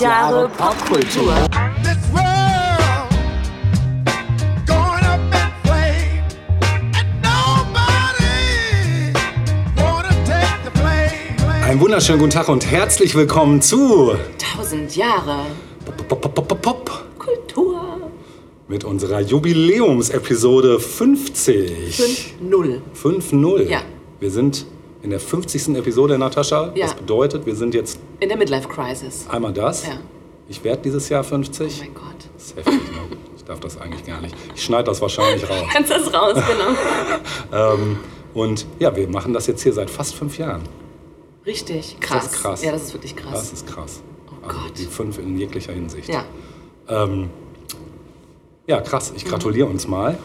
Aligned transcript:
1000 0.00 0.02
Jahre 0.02 0.48
Popkultur. 0.56 1.34
Einen 11.62 11.80
wunderschönen 11.80 12.18
guten 12.18 12.30
Tag 12.30 12.48
und 12.48 12.70
herzlich 12.70 13.14
willkommen 13.14 13.60
zu 13.60 14.16
1000 14.54 14.96
Jahre 14.96 15.44
Pop, 15.84 16.08
Pop, 16.08 16.34
Pop, 16.34 16.48
Pop, 16.48 16.62
Pop 16.62 17.04
Kultur. 17.18 18.10
mit 18.68 18.84
unserer 18.84 19.20
Jubiläumsepisode 19.20 20.80
50. 20.80 22.36
5-0. 22.42 22.80
5-0. 23.02 23.68
Ja. 23.68 23.82
Wir 24.18 24.30
sind 24.30 24.64
in 25.02 25.10
der 25.10 25.20
50. 25.20 25.76
Episode, 25.76 26.18
Natascha. 26.18 26.72
Ja. 26.74 26.86
Das 26.86 26.94
bedeutet, 26.94 27.46
wir 27.46 27.54
sind 27.56 27.74
jetzt 27.74 27.98
In 28.20 28.28
der 28.28 28.36
Midlife 28.38 28.68
Crisis. 28.68 29.26
einmal 29.30 29.52
das. 29.52 29.86
Ja. 29.86 29.94
Ich 30.48 30.62
werde 30.64 30.82
dieses 30.82 31.08
Jahr 31.08 31.20
Oh 31.20 31.28
50. 31.28 31.78
mein 31.80 31.94
Gott. 31.94 32.04
Das 32.34 32.46
ist 32.46 32.56
heftig, 32.56 32.74
ne? 32.74 33.16
Ich 33.36 33.44
darf 33.44 33.60
das 33.60 33.80
eigentlich 33.80 34.04
gar 34.04 34.20
nicht. 34.20 34.34
Ich 34.54 34.62
schneide 34.64 34.84
das 34.84 35.00
wahrscheinlich 35.00 35.48
raus. 35.48 35.64
Kannst 35.72 35.90
das 35.90 36.12
raus, 36.12 36.34
genau. 36.34 37.76
Und 38.34 38.66
ja, 38.78 38.94
wir 38.94 39.08
machen 39.08 39.32
das 39.32 39.46
jetzt 39.48 39.62
hier 39.62 39.72
seit 39.72 39.90
fast 39.90 40.14
fünf 40.14 40.38
Jahren. 40.38 40.62
Richtig. 41.46 41.96
Krass. 42.00 42.24
Das 42.24 42.34
ist 42.34 42.42
krass. 42.42 42.62
Ja, 42.64 42.72
das 42.72 42.82
ist 42.84 42.92
wirklich 42.94 43.16
krass. 43.16 43.32
Das 43.32 43.52
ist 43.52 43.66
krass. 43.66 44.02
also 44.26 44.44
Oh 44.44 44.48
Gott. 44.48 44.78
die 44.78 44.84
fünf 44.86 45.18
in 45.18 45.36
jeglicher 45.36 45.72
Hinsicht. 45.72 46.08
Ja. 46.08 46.24
Ja, 48.66 48.80
krass. 48.80 49.12
Ich 49.16 49.24
gratuliere 49.24 49.66
uns 49.66 49.88
mal. 49.88 50.16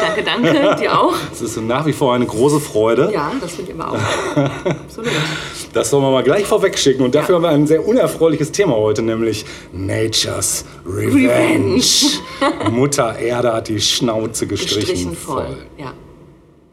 Danke, 0.00 0.24
danke. 0.24 0.76
Dir 0.80 0.98
auch. 1.00 1.14
Es 1.32 1.40
ist 1.40 1.56
nach 1.58 1.86
wie 1.86 1.92
vor 1.92 2.14
eine 2.14 2.26
große 2.26 2.58
Freude. 2.58 3.10
Ja, 3.12 3.30
das 3.40 3.52
finde 3.52 3.72
ich 3.72 3.80
aber 3.80 3.92
auch. 3.92 4.66
Absolut. 4.66 5.10
Das 5.72 5.90
sollen 5.90 6.02
wir 6.02 6.10
mal 6.10 6.24
gleich 6.24 6.44
vorwegschicken. 6.46 7.04
Und 7.04 7.14
dafür 7.14 7.34
Ja. 7.34 7.36
haben 7.36 7.42
wir 7.42 7.50
ein 7.50 7.66
sehr 7.66 7.86
unerfreuliches 7.86 8.50
Thema 8.50 8.74
heute, 8.74 9.02
nämlich 9.02 9.44
Nature's 9.72 10.64
Revenge. 10.84 11.82
Mutter 12.70 13.16
Erde 13.18 13.52
hat 13.52 13.68
die 13.68 13.80
Schnauze 13.80 14.46
gestrichen, 14.48 14.80
Gestrichen 14.80 15.16
voll. 15.16 15.58
Ja. 15.78 15.92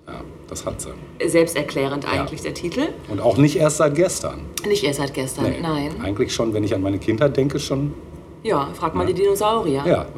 Ja, 0.08 0.21
das 0.49 0.65
hat 0.65 0.81
sie. 0.81 0.89
Selbsterklärend 1.30 2.11
eigentlich 2.11 2.41
der 2.41 2.55
Titel. 2.55 2.88
Und 3.09 3.19
auch 3.21 3.38
nicht 3.38 3.55
erst 3.58 3.77
seit 3.77 3.93
gestern. 3.93 4.39
Nicht 4.67 4.83
erst 4.83 4.99
seit 4.99 5.13
gestern, 5.13 5.45
Nee. 5.45 5.58
nein. 5.61 5.91
Eigentlich 6.03 6.33
schon, 6.33 6.53
wenn 6.53 6.63
ich 6.63 6.73
an 6.73 6.81
meine 6.81 6.97
Kindheit 6.97 7.38
denke, 7.38 7.59
schon. 7.59 7.93
Ja, 8.41 8.69
frag 8.73 8.95
mal 8.95 9.05
die 9.05 9.13
Dinosaurier, 9.13 9.83
Ja, 9.86 10.05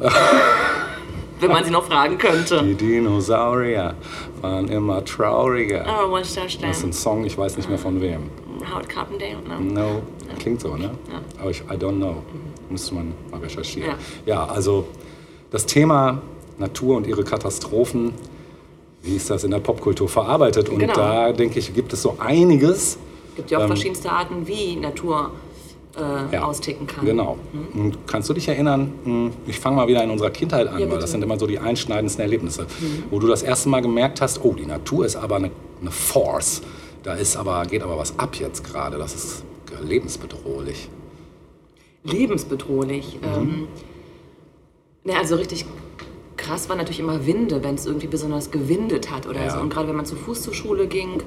wenn 1.42 1.50
man 1.50 1.64
sie 1.64 1.70
noch 1.70 1.84
fragen 1.84 2.16
könnte. 2.18 2.62
die 2.62 2.74
Dinosaurier 2.74 3.94
waren 4.40 4.68
immer 4.68 5.04
trauriger. 5.04 5.84
Oh, 5.86 6.10
what's 6.10 6.34
that 6.34 6.44
Das 6.62 6.78
ist 6.78 6.84
ein 6.84 6.92
Song, 6.92 7.24
ich 7.24 7.36
weiß 7.36 7.56
nicht 7.56 7.68
mehr 7.68 7.78
von 7.78 8.00
wem. 8.00 8.30
Howard 8.70 8.88
Carpendale? 8.88 9.36
No. 9.46 9.82
No, 9.82 10.02
klingt 10.38 10.60
so, 10.60 10.76
ne? 10.76 10.90
Aber 11.40 11.50
ich, 11.50 11.60
I 11.62 11.74
don't 11.74 11.96
know. 11.96 12.22
Müsste 12.70 12.94
man 12.94 13.12
mal 13.30 13.40
recherchieren. 13.40 13.90
Ja. 14.24 14.34
Ja. 14.34 14.46
also 14.46 14.86
das 15.50 15.66
Thema 15.66 16.22
Natur 16.58 16.96
und 16.96 17.06
ihre 17.06 17.24
Katastrophen, 17.24 18.14
wie 19.02 19.16
ist 19.16 19.28
das 19.30 19.42
in 19.44 19.50
der 19.50 19.58
Popkultur 19.58 20.08
verarbeitet? 20.08 20.68
Und 20.68 20.78
Genau. 20.78 20.94
da, 20.94 21.32
denke 21.32 21.58
ich, 21.58 21.74
gibt 21.74 21.92
es 21.92 22.02
so 22.02 22.16
einiges. 22.18 22.98
gibt 23.34 23.50
ja 23.50 23.58
auch 23.58 23.66
verschiedenste 23.66 24.10
Arten, 24.10 24.46
wie 24.46 24.76
Natur 24.76 25.32
äh, 25.96 26.34
Ja, 26.34 26.44
austicken 26.44 26.86
kann. 26.86 27.04
Genau. 27.04 27.38
Und 27.74 28.06
kannst 28.06 28.28
du 28.28 28.34
dich 28.34 28.48
erinnern, 28.48 28.92
mh, 29.04 29.30
ich 29.46 29.58
fange 29.60 29.76
mal 29.76 29.88
wieder 29.88 30.02
in 30.02 30.10
unserer 30.10 30.30
Kindheit 30.30 30.68
an, 30.68 30.78
Ja, 30.80 30.90
weil 30.90 30.98
das 30.98 31.10
sind 31.10 31.22
immer 31.22 31.38
so 31.38 31.46
die 31.46 31.58
einschneidendsten 31.58 32.22
Erlebnisse, 32.22 32.66
wo 33.10 33.18
du 33.18 33.26
das 33.26 33.42
erste 33.42 33.68
Mal 33.68 33.80
gemerkt 33.82 34.20
hast, 34.20 34.44
oh, 34.44 34.54
die 34.54 34.66
Natur 34.66 35.04
ist 35.06 35.16
aber 35.16 35.36
eine, 35.36 35.50
eine 35.80 35.90
Force. 35.90 36.62
Da 37.02 37.14
ist 37.14 37.36
aber, 37.36 37.64
geht 37.66 37.82
aber 37.82 37.98
was 37.98 38.18
ab 38.18 38.36
jetzt 38.36 38.64
gerade. 38.64 38.96
Das 38.98 39.14
ist 39.14 39.44
lebensbedrohlich. 39.84 40.88
Lebensbedrohlich. 42.04 43.18
Mhm. 43.20 43.28
Ähm, 43.42 43.68
ne, 45.04 45.16
also 45.18 45.36
richtig 45.36 45.66
krass 46.36 46.68
waren 46.68 46.78
natürlich 46.78 47.00
immer 47.00 47.26
Winde, 47.26 47.62
wenn 47.62 47.74
es 47.76 47.86
irgendwie 47.86 48.08
besonders 48.08 48.50
gewindet 48.50 49.10
hat 49.10 49.26
oder 49.26 49.44
Ja. 49.44 49.50
so. 49.50 49.60
Und 49.60 49.70
gerade 49.72 49.88
wenn 49.88 49.96
man 49.96 50.06
zu 50.06 50.16
Fuß 50.16 50.42
zur 50.42 50.54
Schule 50.54 50.86
ging, 50.88 51.22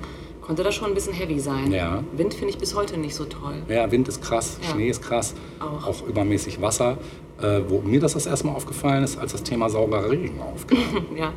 konnte 0.46 0.64
das 0.64 0.76
schon 0.76 0.88
ein 0.90 0.94
bisschen 0.94 1.14
heavy 1.14 1.40
sein. 1.40 1.72
Ja. 1.72 2.04
Wind 2.16 2.34
finde 2.34 2.50
ich 2.52 2.58
bis 2.58 2.76
heute 2.76 2.98
nicht 2.98 3.16
so 3.16 3.26
toll. 3.26 3.56
Ja, 3.68 3.92
Wind 3.92 4.08
ist 4.08 4.22
krass, 4.22 4.58
Ja. 4.62 4.70
Schnee 4.70 4.90
ist 4.90 5.02
krass, 5.02 5.34
Auch. 5.60 5.88
auch, 5.88 6.08
übermäßig 6.08 6.62
Wasser. 6.62 6.98
Äh, 7.42 7.62
wo 7.68 7.80
mir 7.82 8.00
das 8.00 8.14
das 8.14 8.28
erste 8.28 8.48
Mal 8.48 8.54
aufgefallen 8.54 9.04
ist, 9.04 9.18
als 9.20 9.34
das 9.34 9.44
Thema 9.44 9.70
sauberer 9.70 10.10
Regen 10.10 10.40
aufkam. 10.42 10.78
Ja. 11.18 11.34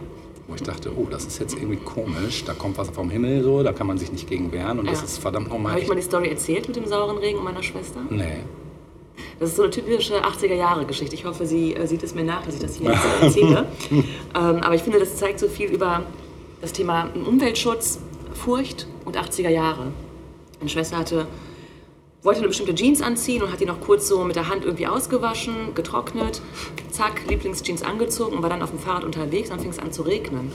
wo 0.47 0.55
ich 0.55 0.63
dachte, 0.63 0.93
oh, 0.97 1.07
das 1.11 1.25
ist 1.27 1.41
jetzt 1.41 1.55
irgendwie 1.57 1.77
komisch. 1.77 2.45
Da 2.45 2.55
kommt 2.55 2.79
Wasser 2.79 2.93
vom 2.93 3.11
Himmel 3.11 3.43
so, 3.43 3.63
da 3.65 3.73
kann 3.73 3.87
man 3.89 3.99
sich 3.99 4.13
nicht 4.13 4.29
gegen 4.29 4.53
wehren. 4.53 4.79
Und 4.79 4.89
das 4.89 5.01
Ja. 5.01 5.05
ist 5.07 5.19
verdammt 5.19 5.49
nochmal 5.51 5.73
Habe 5.73 5.81
ich 5.83 5.89
mal 5.89 5.95
die 5.97 6.03
Story 6.03 6.29
erzählt 6.29 6.69
mit 6.69 6.77
dem 6.77 6.87
sauren 6.87 7.19
Regen 7.19 7.39
und 7.39 7.45
meiner 7.45 7.63
Schwester? 7.63 8.01
Nee. 8.11 8.39
Das 9.41 9.51
ist 9.51 9.57
so 9.57 9.63
eine 9.65 9.71
typische 9.73 10.15
80er-Jahre-Geschichte. 10.25 11.15
Ich 11.17 11.25
hoffe, 11.25 11.45
sie 11.47 11.75
äh, 11.75 11.87
sieht 11.87 12.03
es 12.05 12.15
mir 12.15 12.25
nach, 12.25 12.45
dass 12.45 12.55
ich 12.55 12.61
das 12.61 12.77
hier 12.77 12.91
jetzt 12.93 13.05
erzähle. 13.23 13.67
ähm, 13.91 14.05
aber 14.35 14.75
ich 14.77 14.83
finde, 14.83 15.01
das 15.01 15.17
zeigt 15.17 15.41
so 15.41 15.49
viel 15.49 15.71
über 15.71 16.03
das 16.61 16.73
Thema 16.73 17.09
Umweltschutz, 17.27 17.99
Furcht 18.35 18.87
und 19.09 19.17
80er 19.19 19.49
Jahre. 19.49 19.93
Meine 20.59 20.71
Schwester 20.71 20.97
hatte, 20.99 21.27
wollte 22.23 22.41
eine 22.41 22.49
bestimmte 22.49 22.75
Jeans 22.75 23.01
anziehen 23.03 23.43
und 23.43 23.53
hat 23.53 23.61
die 23.61 23.67
noch 23.67 23.81
kurz 23.81 24.09
so 24.09 24.25
mit 24.25 24.37
der 24.37 24.49
Hand 24.49 24.65
irgendwie 24.65 24.87
ausgewaschen, 24.87 25.75
getrocknet, 25.75 26.41
zack, 26.91 27.23
Lieblingsjeans 27.29 27.83
angezogen 27.83 28.37
und 28.37 28.43
war 28.43 28.51
dann 28.51 28.63
auf 28.63 28.71
dem 28.71 28.79
Fahrrad 28.79 29.05
unterwegs. 29.05 29.49
Dann 29.51 29.61
fing 29.61 29.71
es 29.71 29.79
an 29.79 29.93
zu 29.93 30.03
regnen. 30.03 30.53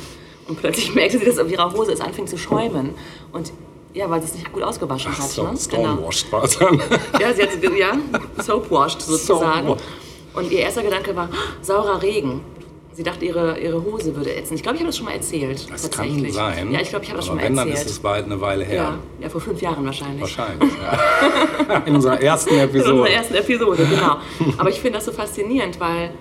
Und 0.47 0.59
plötzlich 0.59 0.93
merkte 0.95 1.19
sie, 1.19 1.25
dass 1.25 1.39
auf 1.39 1.49
ihrer 1.51 1.71
Hose 1.73 1.91
es 1.93 2.01
anfing 2.01 2.27
zu 2.27 2.37
schäumen. 2.37 2.93
Und 3.31 3.51
ja, 3.93 4.09
weil 4.09 4.21
sie 4.21 4.27
es 4.27 4.33
nicht 4.35 4.51
gut 4.51 4.63
ausgewaschen 4.63 5.11
Ach 5.15 5.19
hat. 5.21 5.29
so, 5.29 5.43
ne? 5.43 5.55
Stormwashed 5.57 6.31
war 6.31 6.43
es 6.43 6.57
dann. 6.57 6.81
Ja, 7.19 7.33
sie 7.33 7.43
hat 7.43 7.49
ja, 7.77 7.97
soapwashed 8.43 9.01
sozusagen. 9.05 9.67
Soap- 9.67 9.81
Und 10.33 10.51
ihr 10.51 10.59
erster 10.59 10.81
Gedanke 10.83 11.15
war, 11.15 11.29
saurer 11.61 12.01
Regen. 12.01 12.41
Sie 12.95 13.01
dachte, 13.03 13.25
ihre, 13.25 13.57
ihre 13.59 13.83
Hose 13.83 14.15
würde 14.15 14.33
ätzen. 14.35 14.53
Ich 14.53 14.61
glaube, 14.61 14.75
ich 14.75 14.81
habe 14.81 14.87
das 14.89 14.97
schon 14.97 15.05
mal 15.07 15.13
erzählt. 15.13 15.67
Das 15.71 15.89
kann 15.89 16.31
sein. 16.31 16.71
Ja, 16.71 16.79
ich 16.79 16.89
glaube, 16.89 17.03
ich 17.05 17.09
habe 17.09 17.17
das 17.17 17.25
schon 17.25 17.37
mal 17.37 17.43
wenn, 17.43 17.55
dann 17.55 17.67
erzählt. 17.67 17.87
ist 17.87 17.91
es 17.93 17.99
bald 17.99 18.25
eine 18.25 18.39
Weile 18.39 18.63
her. 18.65 18.75
ja, 18.75 18.99
ja, 19.19 19.29
vor 19.29 19.41
fünf 19.41 19.59
Jahren 19.61 19.83
wahrscheinlich. 19.85 20.21
Wahrscheinlich, 20.21 20.71
ja. 20.79 21.77
In 21.85 21.95
unserer 21.95 22.21
ersten 22.21 22.53
In 22.53 22.59
Episode. 22.59 22.91
unserer 22.93 23.09
ersten 23.09 23.33
Episode, 23.35 23.85
genau. 23.89 24.17
Aber 24.59 24.69
ich 24.69 24.79
finde 24.79 24.97
das 24.99 25.05
so 25.05 25.11
faszinierend, 25.11 25.79
weil 25.79 26.11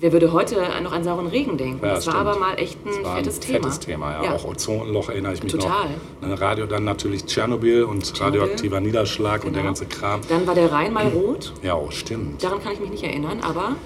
wer 0.00 0.12
würde 0.12 0.32
heute 0.32 0.56
noch 0.82 0.92
an 0.92 1.04
sauren 1.04 1.26
Regen 1.26 1.58
denken? 1.58 1.84
Ja, 1.84 1.94
das 1.94 2.06
war 2.06 2.14
stimmt. 2.14 2.28
aber 2.28 2.38
mal 2.38 2.54
echt 2.58 2.78
ein 2.86 2.90
Das 2.94 3.04
war 3.04 3.16
fettes 3.16 3.36
ein 3.36 3.40
Thema. 3.42 3.58
fettes 3.58 3.80
Thema, 3.80 4.22
ja. 4.24 4.32
Auch 4.34 4.44
Ozonloch 4.46 5.08
erinnere 5.10 5.34
ich 5.34 5.42
mich 5.42 5.52
Total. 5.52 5.88
noch. 6.22 6.28
Ne, 6.28 6.40
Radio 6.40 6.64
dann 6.66 6.84
natürlich 6.84 7.26
Tschernobyl 7.26 7.84
und 7.84 8.18
radioaktiver 8.18 8.80
Niederschlag 8.80 9.44
und 9.44 9.52
der 9.52 9.62
Genau. 9.62 9.72
ganze 9.74 9.84
Kram. 9.86 10.20
Dann 10.28 10.46
war 10.46 10.54
der 10.54 10.72
Rhein 10.72 10.92
mal 10.94 11.06
rot. 11.08 11.52
Ja, 11.62 11.74
oh, 11.76 11.90
stimmt. 11.90 12.42
Daran 12.42 12.62
kann 12.62 12.72
ich 12.72 12.80
mich 12.80 12.90
nicht 12.90 13.04
erinnern, 13.04 13.40
aber 13.42 13.76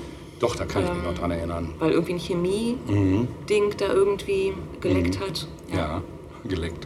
Doch, 0.40 0.54
da 0.56 0.64
kann 0.64 0.84
ich 0.84 0.90
Ähm, 0.90 0.96
mich 0.98 1.04
noch 1.06 1.14
dran 1.14 1.30
erinnern. 1.32 1.70
weil 1.78 1.90
irgendwie 1.92 2.12
ein 2.14 2.20
Chemie-Ding 2.20 3.74
da 3.76 3.92
irgendwie 3.92 4.52
geleckt 4.80 5.18
hat. 5.20 5.46
Mhm. 5.70 5.76
Ja, 5.76 6.02
geleckt. 6.46 6.84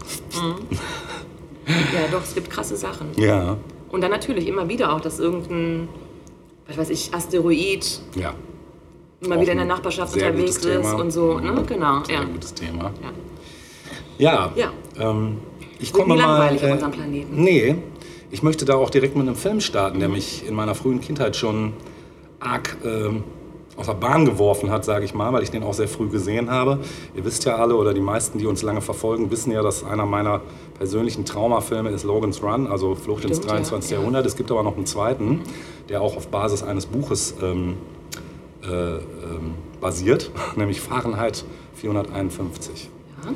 ja, 1.67 2.09
doch, 2.11 2.23
es 2.23 2.35
gibt 2.35 2.51
krasse 2.51 2.77
Sachen. 2.77 3.09
Ja, 3.17 3.57
Und 3.91 4.01
dann 4.01 4.11
natürlich 4.11 4.47
immer 4.49 4.69
wieder 4.69 4.93
auch, 4.93 5.01
dass 5.01 5.19
irgendein, 5.19 5.89
was 6.67 6.79
weiß 6.79 6.91
ich, 6.91 7.13
Asteroid 7.15 8.01
ja. 8.15 8.33
immer 9.21 9.37
Auch 9.37 9.41
wieder 9.41 9.53
in 9.53 9.59
der 9.59 9.67
Nachbarschaft 9.67 10.15
unterwegs 10.15 10.57
ist 10.57 10.63
Thema. 10.63 10.95
und 10.95 11.11
so, 11.11 11.39
ne? 11.39 11.63
Genau, 11.67 12.03
Sehr 12.05 12.17
ja. 12.17 12.25
gutes 12.25 12.55
Thema. 12.55 12.85
ja. 13.03 13.13
Ja, 14.19 14.53
Ja. 14.57 14.73
ähm, 14.99 15.39
ich 15.79 15.93
komme 15.93 16.15
mal. 16.15 16.19
langweilig 16.19 16.65
auf 16.65 16.73
unserem 16.73 16.93
Planeten. 16.93 17.43
Nee, 17.43 17.77
ich 18.31 18.43
möchte 18.43 18.65
da 18.65 18.77
auch 18.77 18.89
direkt 18.91 19.17
mit 19.17 19.27
einem 19.27 19.37
Film 19.37 19.61
starten, 19.61 19.99
der 20.01 20.09
mich 20.09 20.47
in 20.47 20.55
meiner 20.55 20.75
frühen 20.75 21.01
Kindheit 21.01 21.37
schon 21.37 21.73
arg 22.41 22.77
ähm, 22.85 23.25
aus 23.83 23.87
der 23.87 23.95
Bahn 23.95 24.25
geworfen 24.25 24.71
hat, 24.71 24.85
sage 24.85 25.05
ich 25.05 25.13
mal, 25.13 25.33
weil 25.33 25.43
ich 25.43 25.51
den 25.51 25.65
auch 25.65 25.75
sehr 25.75 25.89
früh 25.89 26.09
gesehen 26.09 26.51
habe. 26.51 26.79
Ihr 27.17 27.25
wisst 27.25 27.45
ja 27.45 27.57
alle, 27.57 27.75
oder 27.75 27.93
die 27.93 28.01
meisten, 28.01 28.39
die 28.39 28.47
uns 28.47 28.63
lange 28.63 28.81
verfolgen, 28.81 29.31
wissen 29.33 29.51
ja, 29.51 29.61
dass 29.61 29.83
einer 29.83 30.07
meiner 30.07 30.41
persönlichen 30.79 31.25
Traumafilme 31.25 31.91
ist 31.91 32.05
Logan's 32.05 32.43
Run, 32.43 32.69
also 32.69 32.95
Flucht 32.95 33.25
ins 33.25 33.39
Stimmt, 33.39 33.51
ja, 33.51 33.57
23. 33.57 33.91
ja. 33.91 33.99
Jahrhundert. 33.99 34.25
Es 34.25 34.37
gibt 34.37 34.51
aber 34.53 34.63
noch 34.63 34.77
einen 34.77 34.87
zweiten, 34.87 35.41
der 35.89 36.01
auch 36.01 36.17
auf 36.17 36.29
Basis 36.29 36.63
eines 36.63 36.87
Buches 36.87 37.35
ähm, 37.43 37.75
äh, 38.63 38.69
ähm, 38.69 39.01
basiert, 39.81 40.31
nämlich 40.57 40.81
Fahrenheit 40.81 41.45
451. 41.75 42.89
Ja. 43.25 43.33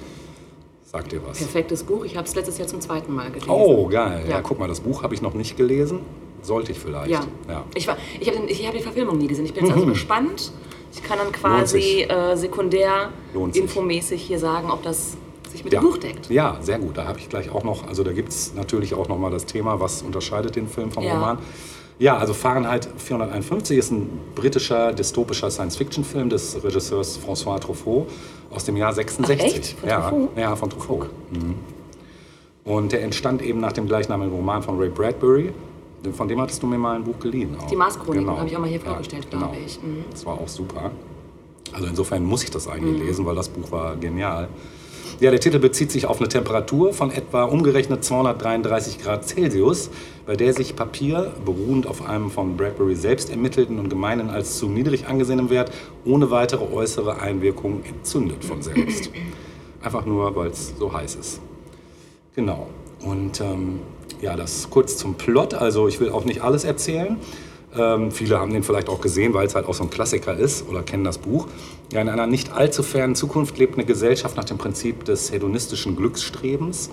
Sagt 0.84 1.12
ihr 1.12 1.20
was? 1.26 1.38
Perfektes 1.38 1.82
Buch. 1.82 2.04
Ich 2.04 2.16
habe 2.16 2.28
es 2.28 2.36
letztes 2.36 2.58
Jahr 2.58 2.68
zum 2.68 2.80
zweiten 2.80 3.12
Mal 3.12 3.30
gelesen. 3.30 3.50
Oh, 3.50 3.88
geil. 3.88 4.22
Ja. 4.28 4.36
Ja. 4.36 4.40
guck 4.42 4.60
mal, 4.60 4.68
das 4.68 4.80
Buch 4.80 5.02
habe 5.02 5.12
ich 5.14 5.22
noch 5.22 5.34
nicht 5.34 5.56
gelesen. 5.56 6.00
Sollte 6.46 6.72
ich 6.72 6.78
vielleicht. 6.78 7.10
Ja. 7.10 7.20
ja. 7.48 7.64
Ich, 7.74 7.86
war- 7.88 7.96
ich 8.20 8.28
habe 8.28 8.38
hab 8.48 8.72
die 8.74 8.80
Verfilmung 8.82 9.18
nie 9.18 9.26
gesehen. 9.26 9.44
Ich 9.46 9.52
bin 9.54 9.64
jetzt 9.66 9.74
also 9.74 9.86
gespannt. 9.86 10.52
Ich 10.94 11.02
kann 11.02 11.18
dann 11.18 11.32
quasi 11.32 12.02
äh, 12.02 12.36
sekundär, 12.36 13.10
infomäßig 13.52 14.22
hier 14.22 14.38
sagen, 14.38 14.70
ob 14.70 14.82
das 14.82 15.16
sich 15.50 15.64
mit 15.64 15.72
Ja. 15.72 15.80
dem 15.80 15.88
Buch 15.90 15.98
deckt. 15.98 16.30
Ja, 16.30 16.56
sehr 16.62 16.78
gut. 16.78 16.96
Da 16.96 17.04
habe 17.06 17.18
ich 17.18 17.28
gleich 17.28 17.50
auch 17.50 17.64
noch, 17.64 17.86
also 17.86 18.02
da 18.04 18.12
gibt 18.12 18.30
es 18.30 18.54
natürlich 18.54 18.94
auch 18.94 19.08
noch 19.08 19.18
mal 19.18 19.30
das 19.30 19.44
Thema, 19.44 19.80
was 19.80 20.02
unterscheidet 20.02 20.56
den 20.56 20.68
Film 20.68 20.90
vom 20.90 21.02
Ja. 21.04 21.14
Roman. 21.14 21.38
Ja, 21.98 22.16
also 22.18 22.32
Fahrenheit 22.34 22.88
451 22.98 23.76
ist 23.78 23.90
ein 23.90 24.08
britischer 24.34 24.92
dystopischer 24.92 25.50
Science-Fiction-Film 25.50 26.28
des 26.30 26.62
Regisseurs 26.62 27.18
François 27.18 27.58
Truffaut 27.58 28.06
aus 28.50 28.64
dem 28.64 28.76
Jahr 28.76 28.92
66. 28.92 29.76
Ach, 29.82 29.88
ja, 29.88 30.00
Truffaut? 30.10 30.38
ja, 30.38 30.56
von 30.56 30.70
Truffaut. 30.70 31.08
Mhm. 31.32 31.54
Und 32.64 32.92
der 32.92 33.02
entstand 33.02 33.42
eben 33.42 33.60
nach 33.60 33.72
dem 33.72 33.86
gleichnamigen 33.86 34.34
Roman 34.34 34.62
von 34.62 34.78
Ray 34.78 34.88
Bradbury. 34.88 35.52
Von 36.12 36.28
dem 36.28 36.40
hattest 36.40 36.62
du 36.62 36.66
mir 36.66 36.78
mal 36.78 36.96
ein 36.96 37.04
Buch 37.04 37.18
geliehen. 37.18 37.56
Auch. 37.58 37.66
Die 37.66 37.76
Mars-Chroniken 37.76 38.30
habe 38.30 38.48
ich 38.48 38.56
auch 38.56 38.60
mal 38.60 38.68
hier 38.68 38.80
vorgestellt, 38.80 39.28
genau. 39.30 39.46
glaube 39.46 39.58
ich. 39.64 39.82
Mhm. 39.82 40.04
Das 40.10 40.24
war 40.24 40.34
auch 40.34 40.48
super. 40.48 40.90
Also 41.72 41.86
insofern 41.88 42.24
muss 42.24 42.44
ich 42.44 42.50
das 42.50 42.68
eigentlich 42.68 43.02
lesen, 43.02 43.26
weil 43.26 43.34
das 43.34 43.48
Buch 43.48 43.70
war 43.72 43.96
genial. 43.96 44.48
Ja, 45.18 45.30
der 45.30 45.40
Titel 45.40 45.58
bezieht 45.58 45.90
sich 45.90 46.06
auf 46.06 46.20
eine 46.20 46.28
Temperatur 46.28 46.92
von 46.92 47.10
etwa 47.10 47.44
umgerechnet 47.44 48.04
233 48.04 48.98
Grad 48.98 49.26
Celsius, 49.26 49.88
bei 50.26 50.36
der 50.36 50.52
sich 50.52 50.76
Papier, 50.76 51.32
beruhend 51.44 51.86
auf 51.86 52.06
einem 52.06 52.30
von 52.30 52.56
Bradbury 52.56 52.94
selbst 52.96 53.30
ermittelten 53.30 53.78
und 53.78 53.88
gemeinhin 53.88 54.28
als 54.28 54.58
zu 54.58 54.68
niedrig 54.68 55.06
angesehenem 55.06 55.48
Wert, 55.48 55.72
ohne 56.04 56.30
weitere 56.30 56.64
äußere 56.70 57.20
Einwirkung 57.20 57.82
entzündet 57.84 58.44
von 58.44 58.60
selbst. 58.60 59.10
Einfach 59.82 60.04
nur, 60.04 60.36
weil 60.36 60.48
es 60.48 60.74
so 60.78 60.92
heiß 60.92 61.14
ist. 61.14 61.40
Genau. 62.34 62.66
Und 63.00 63.40
ähm, 63.40 63.80
ja, 64.20 64.36
das 64.36 64.68
kurz 64.70 64.96
zum 64.96 65.14
Plot. 65.14 65.54
Also 65.54 65.88
ich 65.88 66.00
will 66.00 66.10
auch 66.10 66.24
nicht 66.24 66.42
alles 66.42 66.64
erzählen. 66.64 67.16
Ähm, 67.76 68.10
viele 68.10 68.38
haben 68.38 68.52
den 68.52 68.62
vielleicht 68.62 68.88
auch 68.88 69.00
gesehen, 69.00 69.34
weil 69.34 69.46
es 69.46 69.54
halt 69.54 69.66
auch 69.66 69.74
so 69.74 69.84
ein 69.84 69.90
Klassiker 69.90 70.36
ist 70.36 70.68
oder 70.68 70.82
kennen 70.82 71.04
das 71.04 71.18
Buch. 71.18 71.46
Ja, 71.92 72.00
in 72.00 72.08
einer 72.08 72.26
nicht 72.26 72.52
allzu 72.52 72.82
fernen 72.82 73.14
Zukunft 73.14 73.58
lebt 73.58 73.74
eine 73.74 73.84
Gesellschaft 73.84 74.36
nach 74.36 74.44
dem 74.44 74.58
Prinzip 74.58 75.04
des 75.04 75.32
hedonistischen 75.32 75.96
Glücksstrebens. 75.96 76.90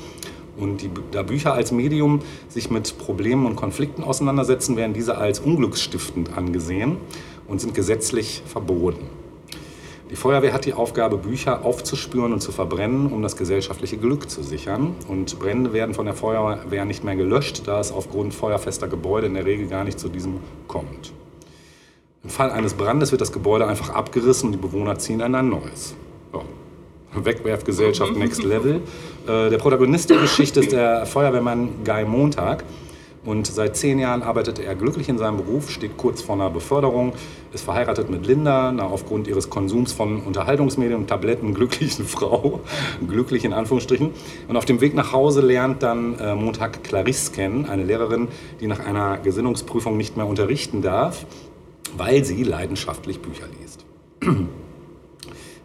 Und 0.58 0.82
die, 0.82 0.92
da 1.12 1.24
Bücher 1.24 1.54
als 1.54 1.72
Medium 1.72 2.20
sich 2.48 2.70
mit 2.70 2.98
Problemen 3.00 3.46
und 3.46 3.56
Konflikten 3.56 4.04
auseinandersetzen, 4.04 4.78
werden 4.78 4.94
diese 4.94 5.18
als 5.18 5.40
unglücksstiftend 5.40 6.38
angesehen 6.38 6.98
und 7.48 7.60
sind 7.60 7.74
gesetzlich 7.74 8.44
verboten. 8.46 9.23
Die 10.14 10.18
Feuerwehr 10.18 10.54
hat 10.54 10.66
die 10.66 10.76
Aufgabe, 10.76 11.18
Bücher 11.18 11.66
aufzuspüren 11.66 12.34
und 12.34 12.40
zu 12.40 12.52
verbrennen, 12.52 13.12
um 13.12 13.24
das 13.24 13.36
gesellschaftliche 13.36 13.98
Glück 13.98 14.30
zu 14.30 14.44
sichern. 14.44 14.96
Und 15.08 15.40
Brände 15.40 15.74
werden 15.74 15.96
von 15.96 16.06
der 16.06 16.14
Feuerwehr 16.14 16.86
nicht 16.86 17.04
mehr 17.04 17.16
gelöscht, 17.16 17.64
da 17.66 17.80
es 17.80 17.92
aufgrund 17.92 18.32
feuerfester 18.32 18.88
Gebäude 18.88 19.26
in 19.26 19.34
der 19.34 19.44
Regel 19.44 19.66
gar 19.66 19.84
nicht 19.84 20.00
zu 20.00 20.10
diesem 20.10 20.36
kommt. 20.68 21.14
Im 22.24 22.30
Fall 22.30 22.52
eines 22.52 22.76
Brandes 22.76 23.10
wird 23.10 23.22
das 23.22 23.32
Gebäude 23.32 23.66
einfach 23.66 23.90
abgerissen 23.90 24.50
und 24.50 24.52
die 24.52 24.60
Bewohner 24.60 25.00
ziehen 25.00 25.20
in 25.20 25.34
ein 25.34 25.50
neues. 25.50 25.96
Ja. 26.32 26.42
Wegwerfgesellschaft 27.16 28.16
Next 28.16 28.44
Level. 28.44 28.82
Äh, 29.26 29.50
der 29.50 29.58
Protagonist 29.58 30.12
der 30.12 30.18
Geschichte 30.18 30.60
ist 30.60 30.74
der 30.74 31.08
Feuerwehrmann 31.08 31.70
Guy 31.84 32.06
Montag. 32.06 32.64
Und 33.26 33.48
seit 33.48 33.78
zehn 33.78 34.00
Jahren 34.00 34.22
arbeitet 34.22 34.60
er 34.60 34.76
glücklich 34.76 35.08
in 35.08 35.18
seinem 35.18 35.38
Beruf, 35.38 35.70
steht 35.70 35.96
kurz 35.96 36.22
vor 36.22 36.36
einer 36.36 36.50
Beförderung, 36.50 37.14
ist 37.54 37.64
verheiratet 37.64 38.10
mit 38.10 38.28
Linda, 38.28 38.70
einer 38.70 38.88
aufgrund 38.88 39.28
ihres 39.28 39.50
Konsums 39.50 39.94
von 39.94 40.22
Unterhaltungsmedien 40.22 41.00
und 41.00 41.08
Tabletten 41.08 41.54
glücklichen 41.54 42.06
Frau, 42.06 42.60
glücklich 43.08 43.46
in 43.46 43.54
Anführungsstrichen. 43.54 44.12
Und 44.50 44.58
auf 44.58 44.66
dem 44.66 44.82
Weg 44.82 44.94
nach 44.94 45.14
Hause 45.14 45.40
lernt 45.40 45.84
dann 45.84 46.20
äh, 46.20 46.36
Montag 46.36 46.84
Clarisse 46.84 47.32
kennen, 47.32 47.66
eine 47.66 47.84
Lehrerin, 47.84 48.28
die 48.60 48.68
nach 48.68 48.86
einer 48.86 49.18
Gesinnungsprüfung 49.20 49.96
nicht 49.96 50.18
mehr 50.18 50.28
unterrichten 50.28 50.82
darf, 50.82 51.26
weil 51.96 52.26
sie 52.26 52.44
leidenschaftlich 52.44 53.22
Bücher 53.22 53.46
liest. 53.62 53.86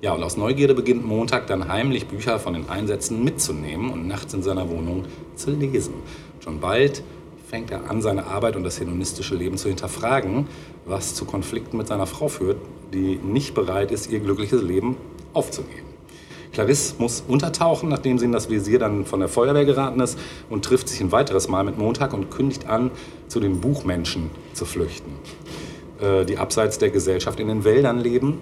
Ja, 0.01 0.13
und 0.13 0.23
aus 0.23 0.37
Neugierde 0.37 0.75
beginnt 0.75 1.05
Montag 1.05 1.49
dann 1.49 1.67
heimlich 1.67 2.07
Bücher 2.07 2.39
von 2.39 2.53
den 2.53 2.69
Einsätzen 2.69 3.25
mitzunehmen 3.25 3.91
und 3.91 4.07
nachts 4.07 4.33
in 4.33 4.45
seiner 4.45 4.71
Wohnung 4.71 5.07
zu 5.35 5.51
lesen. 5.51 5.95
Schon 6.39 6.61
bald 6.61 7.03
fängt 7.49 7.71
er 7.71 7.91
an, 7.91 8.03
seine 8.03 8.27
Arbeit 8.27 8.57
und 8.57 8.63
das 8.63 8.79
hedonistische 8.79 9.35
Leben 9.35 9.57
zu 9.57 9.69
hinterfragen, 9.69 10.47
was 10.85 11.15
zu 11.15 11.25
Konflikten 11.25 11.79
mit 11.79 11.87
seiner 11.87 12.07
Frau 12.07 12.29
führt, 12.29 12.59
die 12.93 13.17
nicht 13.17 13.55
bereit 13.55 13.91
ist, 13.91 14.11
ihr 14.11 14.21
glückliches 14.21 14.63
Leben 14.63 14.97
aufzugeben. 15.33 15.89
Clarisse 16.53 16.95
muss 16.99 17.23
untertauchen, 17.27 17.89
nachdem 17.89 18.19
sie 18.19 18.27
in 18.27 18.33
das 18.33 18.51
Visier 18.51 18.79
dann 18.79 19.07
von 19.07 19.21
der 19.21 19.29
Feuerwehr 19.29 19.65
geraten 19.65 20.01
ist 20.01 20.19
und 20.51 20.65
trifft 20.65 20.89
sich 20.89 21.01
ein 21.01 21.13
weiteres 21.13 21.49
Mal 21.49 21.65
mit 21.65 21.79
Montag 21.79 22.13
und 22.13 22.31
kündigt 22.31 22.67
an, 22.67 22.91
zu 23.29 23.41
den 23.41 23.61
Buchmenschen 23.61 24.31
zu 24.53 24.65
flüchten, 24.65 25.13
äh, 26.01 26.25
die 26.25 26.37
abseits 26.37 26.79
der 26.79 26.91
Gesellschaft 26.91 27.41
in 27.41 27.49
den 27.49 27.65
Wäldern 27.65 27.99
leben 27.99 28.39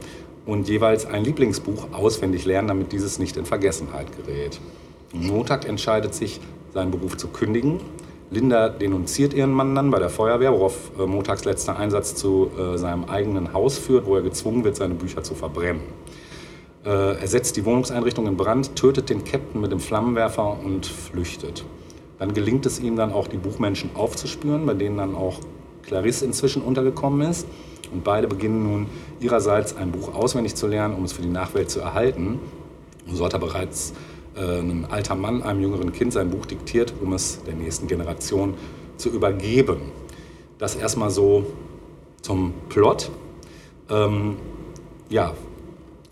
und 0.46 0.68
jeweils 0.68 1.06
ein 1.06 1.24
Lieblingsbuch 1.24 1.92
auswendig 1.92 2.44
lernen, 2.44 2.68
damit 2.68 2.92
dieses 2.92 3.18
nicht 3.18 3.36
in 3.36 3.44
Vergessenheit 3.44 4.06
gerät. 4.16 4.60
Montag 5.12 5.68
entscheidet 5.68 6.14
sich, 6.14 6.40
seinen 6.72 6.90
Beruf 6.90 7.16
zu 7.16 7.28
kündigen. 7.28 7.80
Linda 8.30 8.68
denunziert 8.68 9.34
ihren 9.34 9.52
Mann 9.52 9.74
dann 9.74 9.90
bei 9.90 9.98
der 9.98 10.10
Feuerwehr, 10.10 10.52
worauf 10.52 10.90
äh, 10.98 11.06
Montags 11.06 11.44
letzter 11.44 11.78
Einsatz 11.78 12.16
zu 12.16 12.50
äh, 12.58 12.76
seinem 12.76 13.04
eigenen 13.04 13.52
Haus 13.52 13.78
führt, 13.78 14.06
wo 14.06 14.16
er 14.16 14.22
gezwungen 14.22 14.64
wird, 14.64 14.76
seine 14.76 14.94
Bücher 14.94 15.22
zu 15.22 15.34
verbrennen. 15.34 15.82
Äh, 16.84 17.20
er 17.20 17.28
setzt 17.28 17.56
die 17.56 17.64
Wohnungseinrichtung 17.64 18.26
in 18.26 18.36
Brand, 18.36 18.74
tötet 18.74 19.10
den 19.10 19.22
Captain 19.22 19.60
mit 19.60 19.70
dem 19.70 19.80
Flammenwerfer 19.80 20.58
und 20.64 20.86
flüchtet. 20.86 21.64
Dann 22.18 22.34
gelingt 22.34 22.66
es 22.66 22.80
ihm 22.80 22.96
dann 22.96 23.12
auch, 23.12 23.28
die 23.28 23.36
Buchmenschen 23.36 23.90
aufzuspüren, 23.94 24.66
bei 24.66 24.74
denen 24.74 24.96
dann 24.96 25.14
auch 25.14 25.38
Clarisse 25.82 26.24
inzwischen 26.24 26.62
untergekommen 26.62 27.28
ist. 27.28 27.46
Und 27.92 28.02
beide 28.02 28.26
beginnen 28.26 28.64
nun 28.64 28.86
ihrerseits 29.20 29.76
ein 29.76 29.92
Buch 29.92 30.14
auswendig 30.14 30.56
zu 30.56 30.66
lernen, 30.66 30.94
um 30.96 31.04
es 31.04 31.12
für 31.12 31.22
die 31.22 31.28
Nachwelt 31.28 31.70
zu 31.70 31.80
erhalten. 31.80 32.40
Und 33.06 33.14
so 33.14 33.24
hat 33.24 33.34
er 33.34 33.38
bereits 33.38 33.92
ein 34.36 34.86
alter 34.90 35.14
Mann 35.14 35.42
einem 35.42 35.60
jüngeren 35.60 35.92
Kind 35.92 36.12
sein 36.12 36.30
Buch 36.30 36.46
diktiert, 36.46 36.92
um 37.00 37.12
es 37.12 37.42
der 37.44 37.54
nächsten 37.54 37.86
Generation 37.86 38.54
zu 38.96 39.10
übergeben. 39.10 39.92
Das 40.58 40.74
erstmal 40.74 41.10
so 41.10 41.46
zum 42.22 42.54
Plot. 42.68 43.10
Ähm, 43.90 44.36
ja, 45.08 45.34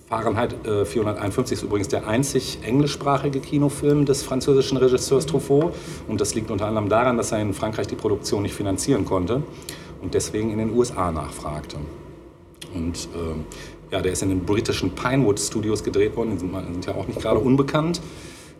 Fahrenheit 0.08 0.66
äh, 0.66 0.84
451 0.84 1.58
ist 1.58 1.62
übrigens 1.64 1.88
der 1.88 2.06
einzig 2.06 2.58
englischsprachige 2.62 3.40
Kinofilm 3.40 4.04
des 4.04 4.22
französischen 4.22 4.76
Regisseurs 4.76 5.26
Truffaut. 5.26 5.74
Und 6.06 6.20
das 6.20 6.34
liegt 6.34 6.50
unter 6.50 6.66
anderem 6.66 6.88
daran, 6.88 7.16
dass 7.16 7.32
er 7.32 7.40
in 7.40 7.54
Frankreich 7.54 7.86
die 7.86 7.96
Produktion 7.96 8.42
nicht 8.42 8.54
finanzieren 8.54 9.04
konnte 9.04 9.42
und 10.02 10.14
deswegen 10.14 10.50
in 10.50 10.58
den 10.58 10.70
USA 10.76 11.10
nachfragte. 11.10 11.78
Und 12.74 13.08
ähm, 13.14 13.44
ja, 13.94 14.02
der 14.02 14.10
ist 14.10 14.22
in 14.22 14.28
den 14.28 14.44
britischen 14.44 14.90
Pinewood 14.90 15.38
Studios 15.38 15.84
gedreht 15.84 16.16
worden, 16.16 16.32
die 16.32 16.38
sind, 16.38 16.52
sind 16.52 16.86
ja 16.86 16.96
auch 16.96 17.06
nicht 17.06 17.20
gerade 17.20 17.38
unbekannt. 17.38 18.00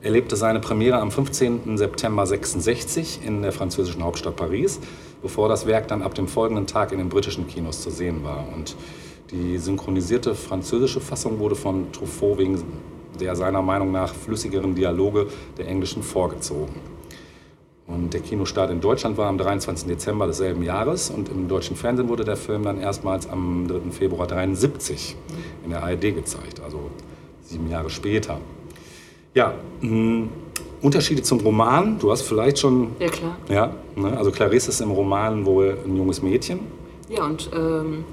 Er 0.01 0.13
lebte 0.13 0.37
seine 0.37 0.61
Premiere 0.61 0.99
am 0.99 1.11
15. 1.11 1.77
September 1.77 2.25
66 2.25 3.21
in 3.25 3.43
der 3.43 3.51
französischen 3.51 4.05
Hauptstadt 4.05 4.37
Paris, 4.37 4.79
bevor 5.23 5.49
das 5.49 5.67
Werk 5.67 5.89
dann 5.89 6.03
ab 6.03 6.15
dem 6.15 6.29
folgenden 6.29 6.69
Tag 6.69 6.93
in 6.93 6.99
den 6.99 7.09
britischen 7.09 7.49
Kinos 7.49 7.83
zu 7.83 7.91
sehen 7.91 8.23
war. 8.23 8.47
Und 8.55 8.77
die 9.33 9.59
synchronisierte 9.59 10.37
französische 10.37 11.01
Fassung 11.01 11.41
wurde 11.41 11.57
von 11.57 11.91
Truffaut 11.91 12.39
wegen 12.39 12.63
der 13.19 13.35
seiner 13.35 13.63
Meinung 13.63 13.91
nach 13.91 14.15
flüssigeren 14.15 14.77
Dialoge 14.77 15.27
der 15.59 15.67
englischen 15.67 16.05
vorgezogen. 16.05 16.94
Und 17.87 18.15
der 18.15 18.21
Kinostart 18.21 18.71
in 18.71 18.81
Deutschland 18.81 19.19
war 19.19 19.27
am 19.29 19.37
23. 19.37 19.87
Dezember 19.87 20.27
desselben 20.27 20.63
Jahres 20.63 21.11
und 21.11 21.29
im 21.29 21.49
deutschen 21.49 21.77
Fernsehen 21.77 22.09
wurde 22.09 22.25
der 22.25 22.37
Film 22.37 22.63
dann 22.63 22.81
erstmals 22.81 23.29
am 23.29 23.69
3. 23.69 23.91
Februar 23.91 24.27
73 24.27 25.15
in 25.65 25.71
der 25.71 25.83
ARD 25.83 26.01
gezeigt, 26.15 26.61
also 26.65 26.79
sieben 27.43 27.69
Jahre 27.71 27.91
später. 27.91 28.39
Ja, 29.35 29.53
mh, 29.83 30.29
Unterschiede 30.81 31.23
zum 31.23 31.41
Roman, 31.41 31.99
du 31.99 32.11
hast 32.11 32.23
vielleicht 32.23 32.59
schon, 32.59 32.93
Ja, 33.01 33.09
klar. 33.09 33.37
ja, 33.49 33.75
ne, 33.97 34.17
also 34.17 34.31
Clarisse 34.31 34.71
ist 34.71 34.81
im 34.81 34.91
Roman 34.91 35.45
wohl 35.45 35.77
ein 35.85 35.95
junges 35.97 36.23
Mädchen. 36.23 36.61
Ja, 37.11 37.25
und 37.25 37.51
ähm, 37.55 38.05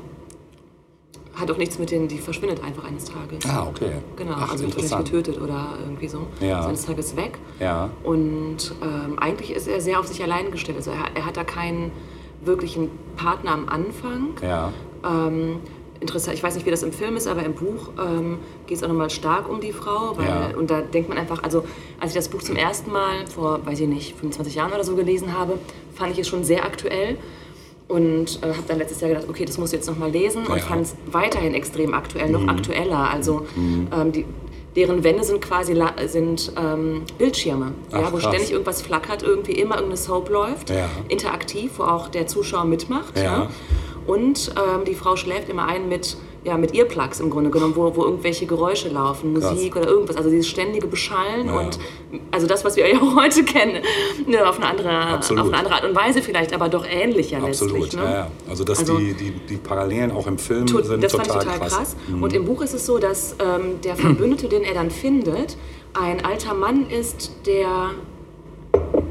hat 1.42 1.52
auch 1.52 1.58
nichts 1.58 1.78
mit 1.80 1.92
denen, 1.92 2.08
die 2.08 2.18
verschwindet 2.20 2.64
einfach 2.64 2.86
eines 2.86 3.06
Tages. 3.06 3.46
Ah, 3.50 3.68
okay. 3.70 3.92
Genau, 4.16 4.34
Ach, 4.36 4.52
also 4.52 4.64
interessant. 4.66 5.06
getötet 5.06 5.42
oder 5.42 5.74
irgendwie 5.84 6.08
so. 6.08 6.28
Ja. 6.40 6.58
Also 6.58 6.70
eines 6.70 6.86
Tages 6.86 7.16
weg. 7.18 7.40
Ja. 7.60 7.90
Und 8.04 8.74
ähm, 8.82 9.20
eigentlich 9.20 9.52
ist 9.54 9.68
er 9.68 9.82
sehr 9.82 10.00
auf 10.00 10.08
sich 10.08 10.22
allein 10.24 10.52
gestellt. 10.52 10.78
Also 10.78 10.92
er, 10.92 11.16
er 11.16 11.26
hat 11.26 11.36
da 11.38 11.44
keinen 11.44 11.92
wirklichen 12.44 12.90
Partner 13.18 13.52
am 13.52 13.68
Anfang. 13.68 14.30
Ja, 14.42 14.72
Ähm, 15.04 15.60
interessant, 16.00 16.36
ich 16.36 16.44
weiß 16.44 16.56
nicht, 16.56 16.66
wie 16.66 16.72
das 16.72 16.82
im 16.84 16.92
Film 16.94 17.16
ist, 17.16 17.28
aber 17.28 17.44
im 17.44 17.54
Buch 17.54 17.90
ähm, 18.04 18.40
geht 18.68 18.78
es 18.78 18.84
auch 18.84 18.88
nochmal 18.88 19.10
stark 19.10 19.48
um 19.50 19.62
die 19.62 19.72
Frau. 19.74 20.18
Weil, 20.18 20.28
Ja. 20.28 20.58
Und 20.58 20.72
da 20.72 20.82
denkt 20.82 21.10
man 21.10 21.18
einfach, 21.18 21.44
also 21.44 21.64
als 22.00 22.12
ich 22.12 22.16
das 22.16 22.30
Buch 22.30 22.42
zum 22.42 22.56
ersten 22.56 22.92
Mal 22.92 23.26
vor, 23.28 23.66
weiß 23.66 23.80
ich 23.82 23.88
nicht, 23.88 24.16
25 24.16 24.56
Jahren 24.56 24.72
oder 24.74 24.84
so 24.84 24.96
gelesen 24.96 25.38
habe, 25.38 25.58
fand 25.94 26.12
ich 26.14 26.20
es 26.20 26.28
schon 26.28 26.44
sehr 26.44 26.66
aktuell. 26.66 27.18
Und 27.92 28.40
äh, 28.42 28.48
habe 28.48 28.64
dann 28.68 28.78
letztes 28.78 29.02
Jahr 29.02 29.10
gedacht, 29.10 29.28
okay, 29.30 29.44
das 29.46 29.58
muss 29.58 29.74
ich 29.74 29.80
jetzt 29.80 29.88
nochmal 29.90 30.12
lesen. 30.12 30.48
Und 30.48 30.58
Ja. 30.58 30.64
fand 30.64 30.84
es 30.84 30.96
weiterhin 31.12 31.54
extrem 31.54 31.94
aktuell, 31.94 32.30
noch 32.30 32.48
aktueller. 32.48 33.10
Also 33.12 33.46
ähm, 33.58 34.12
die, 34.14 34.26
deren 34.78 35.04
Wände 35.04 35.24
sind 35.26 35.42
quasi 35.42 35.76
sind, 36.06 36.54
ähm, 36.58 37.02
Bildschirme, 37.18 37.74
ja, 37.92 38.04
Ach, 38.06 38.14
wo 38.14 38.18
krass. 38.18 38.30
ständig 38.30 38.52
irgendwas 38.54 38.82
flackert, 38.82 39.24
irgendwie 39.24 39.52
immer 39.54 39.76
irgendeine 39.76 39.98
Soap 39.98 40.30
läuft, 40.30 40.70
Ja. 40.70 40.90
interaktiv, 41.10 41.72
wo 41.78 41.84
auch 41.84 42.08
der 42.08 42.28
Zuschauer 42.28 42.64
mitmacht. 42.66 43.18
Ja. 43.18 43.24
Ja. 43.24 43.50
Und 44.08 44.54
ähm, 44.56 44.86
die 44.86 44.96
Frau 44.96 45.16
schläft 45.18 45.50
immer 45.50 45.66
ein 45.68 45.90
mit, 45.90 46.16
ja, 46.44 46.58
mit 46.58 46.74
Earplugs 46.74 47.20
im 47.20 47.30
Grunde 47.30 47.52
genommen, 47.52 47.76
wo, 47.76 47.96
wo 47.96 48.04
irgendwelche 48.04 48.48
Geräusche 48.48 48.90
laufen, 48.90 49.36
Krass. 49.40 49.52
Musik 49.54 49.76
oder 49.76 49.88
irgendwas. 49.88 50.16
Also 50.18 50.30
dieses 50.32 50.48
ständige 50.48 50.88
Beschallen 50.88 51.46
Ja. 51.48 51.60
und 51.60 51.78
also 52.32 52.48
das, 52.48 52.66
was 52.66 52.76
wir 52.78 52.90
ja 52.90 53.00
auch 53.00 53.16
heute 53.22 53.44
kennen, 53.44 53.84
ne, 54.26 54.48
auf, 54.50 54.58
eine 54.58 54.66
andere, 54.68 55.20
auf 55.20 55.30
eine 55.30 55.42
andere 55.42 55.76
Art 55.76 55.86
und 55.86 55.96
Weise 55.96 56.22
vielleicht, 56.24 56.52
aber 56.54 56.68
doch 56.68 56.86
ähnlich 56.90 57.30
ja 57.32 57.40
absolut. 57.44 57.74
letztlich. 57.82 58.02
Ne? 58.02 58.04
Ja, 58.10 58.12
ja. 58.16 58.28
Also, 58.50 58.64
dass 58.64 58.80
Also- 58.80 58.98
die, 58.98 59.14
die, 59.14 59.32
die 59.32 59.58
Parallelen 59.58 60.12
auch 60.12 60.26
im 60.26 60.40
Film 60.40 60.66
Tot- 60.66 60.86
sind 60.86 61.04
das 61.04 61.12
total, 61.12 61.28
fand 61.28 61.44
ich 61.46 61.54
total 61.54 61.68
krass. 61.70 61.96
Mhm. 62.08 62.24
Und 62.24 62.34
im 62.34 62.46
Buch 62.46 62.62
ist 62.64 62.74
es 62.74 62.86
so, 62.88 62.98
dass 62.98 63.36
ähm, 63.40 63.80
der 63.84 63.96
Verbündete, 63.96 64.48
den 64.50 64.64
er 64.64 64.74
dann 64.74 64.90
findet, 64.90 65.58
ein 65.94 66.26
alter 66.26 66.54
Mann 66.56 66.90
ist, 66.90 67.34
der, 67.46 67.92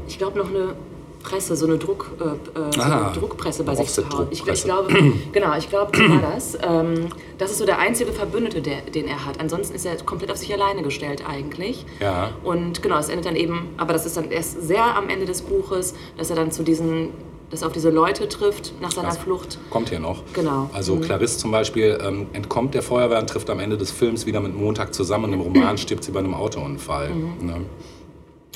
ich 0.07 0.17
glaube, 0.17 0.37
noch 0.37 0.49
eine 0.49 0.75
Presse, 1.23 1.55
so 1.55 1.65
eine, 1.65 1.77
Druck, 1.77 2.11
äh, 2.19 2.23
äh, 2.23 2.71
so 2.71 2.81
Ah, 2.81 3.07
eine 3.07 3.19
Druckpresse 3.19 3.63
bei 3.63 3.75
sich 3.75 3.89
zu 3.89 4.07
Hause. 4.09 4.27
Ich, 4.31 4.45
ich 4.45 4.63
glaube, 4.63 4.93
genau, 5.31 5.55
ich 5.57 5.69
glaube, 5.69 5.95
so 5.97 6.03
war 6.03 6.31
das. 6.33 6.57
Ähm, 6.61 7.07
das 7.37 7.51
ist 7.51 7.57
so 7.59 7.65
der 7.65 7.79
einzige 7.79 8.11
Verbündete, 8.11 8.61
der, 8.61 8.81
den 8.81 9.07
er 9.07 9.25
hat. 9.25 9.39
Ansonsten 9.39 9.75
ist 9.75 9.85
er 9.85 9.95
komplett 9.97 10.31
auf 10.31 10.37
sich 10.37 10.53
alleine 10.53 10.83
gestellt 10.83 11.23
eigentlich. 11.27 11.85
Ja. 11.99 12.31
Und 12.43 12.81
genau, 12.83 12.97
es 12.97 13.09
endet 13.09 13.25
dann 13.25 13.35
eben, 13.35 13.69
aber 13.77 13.93
das 13.93 14.05
ist 14.05 14.17
dann 14.17 14.29
erst 14.31 14.61
sehr 14.67 14.83
am 14.95 15.09
Ende 15.09 15.25
des 15.25 15.41
Buches, 15.41 15.93
dass 16.17 16.29
er 16.29 16.35
dann 16.35 16.51
zu 16.51 16.63
diesen, 16.63 17.09
dass 17.49 17.61
er 17.61 17.67
auf 17.67 17.73
diese 17.73 17.89
Leute 17.89 18.29
trifft 18.29 18.73
nach 18.81 18.91
seiner 18.91 19.09
Das 19.09 19.17
Flucht. 19.17 19.57
Kommt 19.69 19.89
hier 19.89 19.99
noch. 19.99 20.23
Genau. 20.33 20.69
Also 20.73 20.95
Clarisse 20.97 21.37
zum 21.37 21.51
Beispiel 21.51 21.97
ähm, 22.01 22.27
entkommt 22.33 22.73
der 22.73 22.81
Feuerwehr 22.81 23.19
und 23.19 23.29
trifft 23.29 23.49
am 23.49 23.59
Ende 23.59 23.77
des 23.77 23.91
Films 23.91 24.25
wieder 24.25 24.39
mit 24.39 24.55
Montag 24.55 24.93
zusammen 24.93 25.25
und 25.25 25.33
im 25.33 25.41
Roman 25.41 25.77
stirbt 25.77 26.03
sie 26.03 26.11
bei 26.11 26.19
einem 26.19 26.33
Autounfall. 26.33 27.09
Ne? 27.41 27.61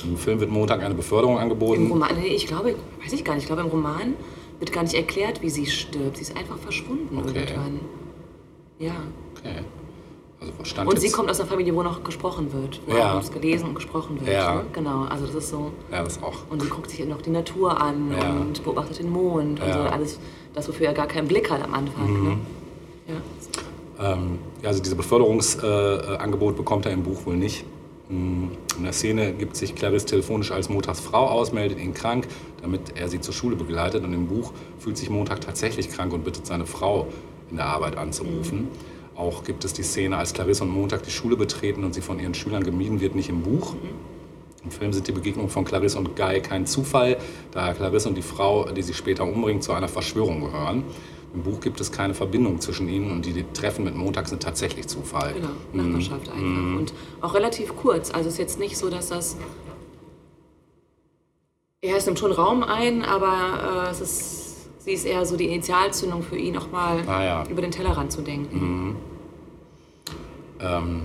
Im 0.03 0.17
Film 0.17 0.39
wird 0.39 0.51
Montag 0.51 0.83
eine 0.83 0.93
Beförderung 0.93 1.35
Im 1.37 1.41
angeboten. 1.43 1.87
Roman, 1.89 2.09
nee, 2.19 2.27
ich 2.27 2.47
glaube, 2.47 2.75
weiß 3.03 3.13
ich 3.13 3.23
gar 3.23 3.33
nicht, 3.35 3.43
ich 3.43 3.47
glaube 3.47 3.61
im 3.61 3.69
Roman 3.69 4.13
wird 4.59 4.71
gar 4.71 4.83
nicht 4.83 4.93
erklärt, 4.95 5.41
wie 5.41 5.49
sie 5.49 5.65
stirbt. 5.65 6.17
Sie 6.17 6.23
ist 6.23 6.37
einfach 6.37 6.57
verschwunden 6.57 7.17
Okay. 7.17 7.39
irgendwann. 7.39 7.79
Ja. 8.79 8.93
Okay. 9.37 9.59
Also 10.39 10.51
stand 10.63 10.89
Und 10.89 10.99
sie 10.99 11.09
kommt 11.11 11.29
aus 11.29 11.39
einer 11.39 11.47
Familie, 11.49 11.73
wo 11.75 11.81
noch 11.81 12.03
gesprochen 12.03 12.51
wird. 12.53 12.81
Wo 12.85 12.95
Ja. 12.95 13.15
was 13.15 13.31
gelesen 13.31 13.69
und 13.69 13.75
gesprochen 13.75 14.19
wird. 14.19 14.29
Ja. 14.29 14.55
Ne? 14.55 14.65
Genau, 14.73 15.03
also 15.05 15.25
das 15.25 15.35
ist 15.35 15.49
so. 15.49 15.71
Ja, 15.91 16.03
das 16.03 16.21
auch. 16.21 16.39
Und 16.49 16.61
sie 16.61 16.67
guckt 16.69 16.89
sich 16.89 17.05
noch 17.05 17.21
die 17.21 17.29
Natur 17.29 17.79
an 17.81 18.11
Ja. 18.11 18.31
und 18.31 18.63
beobachtet 18.63 18.99
den 18.99 19.09
Mond 19.09 19.59
und 19.61 19.67
Ja. 19.67 19.67
Mhm. 19.67 19.73
so 19.73 19.79
alles, 19.79 20.19
das, 20.53 20.67
wofür 20.67 20.87
er 20.87 20.93
gar 20.93 21.07
keinen 21.07 21.27
Blick 21.27 21.49
hat 21.49 21.63
am 21.63 21.73
Anfang. 21.73 22.23
Ne? 22.23 22.37
Ja. 23.07 24.13
Ähm, 24.13 24.39
ja, 24.61 24.69
also 24.69 24.83
diese 24.83 24.95
Beförderungsangebot 24.95 26.53
äh, 26.53 26.57
bekommt 26.57 26.85
er 26.85 26.91
im 26.91 27.03
Buch 27.03 27.25
wohl 27.25 27.37
nicht. 27.37 27.63
Mm, 28.09 28.47
In 28.77 28.83
der 28.83 28.93
Szene 28.93 29.33
gibt 29.33 29.55
sich 29.55 29.75
Clarisse 29.75 30.05
telefonisch 30.05 30.51
als 30.51 30.69
Montags 30.69 30.99
Frau 30.99 31.27
aus, 31.27 31.53
meldet 31.53 31.79
ihn 31.79 31.93
krank, 31.93 32.27
damit 32.61 32.93
er 32.95 33.07
sie 33.07 33.21
zur 33.21 33.33
Schule 33.33 33.55
begleitet. 33.55 34.03
Und 34.03 34.13
im 34.13 34.27
Buch 34.27 34.51
fühlt 34.79 34.97
sich 34.97 35.09
Montag 35.09 35.41
tatsächlich 35.41 35.89
krank 35.89 36.13
und 36.13 36.23
bittet 36.23 36.45
seine 36.45 36.65
Frau 36.65 37.07
in 37.49 37.57
der 37.57 37.67
Arbeit 37.67 37.97
anzurufen. 37.97 38.67
Auch 39.15 39.43
gibt 39.45 39.63
es 39.63 39.71
die 39.71 39.83
Szene, 39.83 40.17
als 40.17 40.33
Clarisse 40.33 40.63
und 40.63 40.71
Montag 40.71 41.03
die 41.03 41.11
Schule 41.11 41.37
betreten 41.37 41.83
und 41.85 41.93
sie 41.93 42.01
von 42.01 42.19
ihren 42.19 42.33
Schülern 42.33 42.63
gemieden 42.63 42.99
wird, 42.99 43.15
nicht 43.15 43.29
im 43.29 43.43
Buch. 43.43 43.75
Im 44.65 44.71
Film 44.71 44.91
sind 44.91 45.07
die 45.07 45.11
Begegnungen 45.11 45.49
von 45.49 45.63
Clarisse 45.63 45.97
und 45.97 46.15
Guy 46.15 46.41
kein 46.41 46.65
Zufall, 46.65 47.17
da 47.51 47.73
Clarisse 47.73 48.09
und 48.09 48.15
die 48.15 48.23
Frau, 48.23 48.65
die 48.71 48.81
sie 48.81 48.93
später 48.93 49.23
umbringt, 49.23 49.63
zu 49.63 49.71
einer 49.71 49.87
Verschwörung 49.87 50.41
gehören. 50.41 50.83
Im 51.35 51.43
Buch 51.43 51.59
gibt 51.59 51.81
es 51.81 51.91
keine 51.91 52.13
Verbindung 52.13 52.61
zwischen 52.61 52.87
ihnen 52.87 53.11
und 53.11 53.25
die, 53.25 53.43
Treffen 53.53 53.83
mit 53.83 53.93
Montag 53.95 54.27
sind 54.29 54.41
tatsächlich 54.41 54.87
Zufall. 54.87 55.33
Genau, 55.33 55.49
Mhm. 55.73 55.91
Nachbarschaft 55.91 56.29
einfach. 56.31 56.79
Und 56.79 56.93
auch 57.21 57.33
relativ 57.33 57.75
kurz. 57.75 58.09
Also 58.11 58.27
es 58.29 58.35
ist 58.35 58.39
jetzt 58.39 58.59
nicht 58.59 58.77
so, 58.77 58.89
dass 58.89 59.09
das. 59.09 59.35
Ja, 61.83 61.95
es 61.97 62.05
nimmt 62.05 62.17
schon 62.19 62.31
Raum 62.31 62.63
ein, 62.63 63.03
aber 63.03 63.85
äh, 63.87 63.91
es 63.91 63.99
ist, 64.01 64.83
sie 64.83 64.91
ist 64.93 65.05
eher 65.05 65.25
so 65.25 65.35
die 65.37 65.45
Initialzündung 65.45 66.23
für 66.23 66.37
ihn, 66.37 66.57
auch 66.57 66.71
mal 66.71 67.07
Ah, 67.07 67.23
ja. 67.23 67.43
über 67.49 67.61
den 67.61 67.71
Tellerrand 67.71 68.11
zu 68.11 68.21
denken. 68.21 68.95
Ähm, 70.61 71.01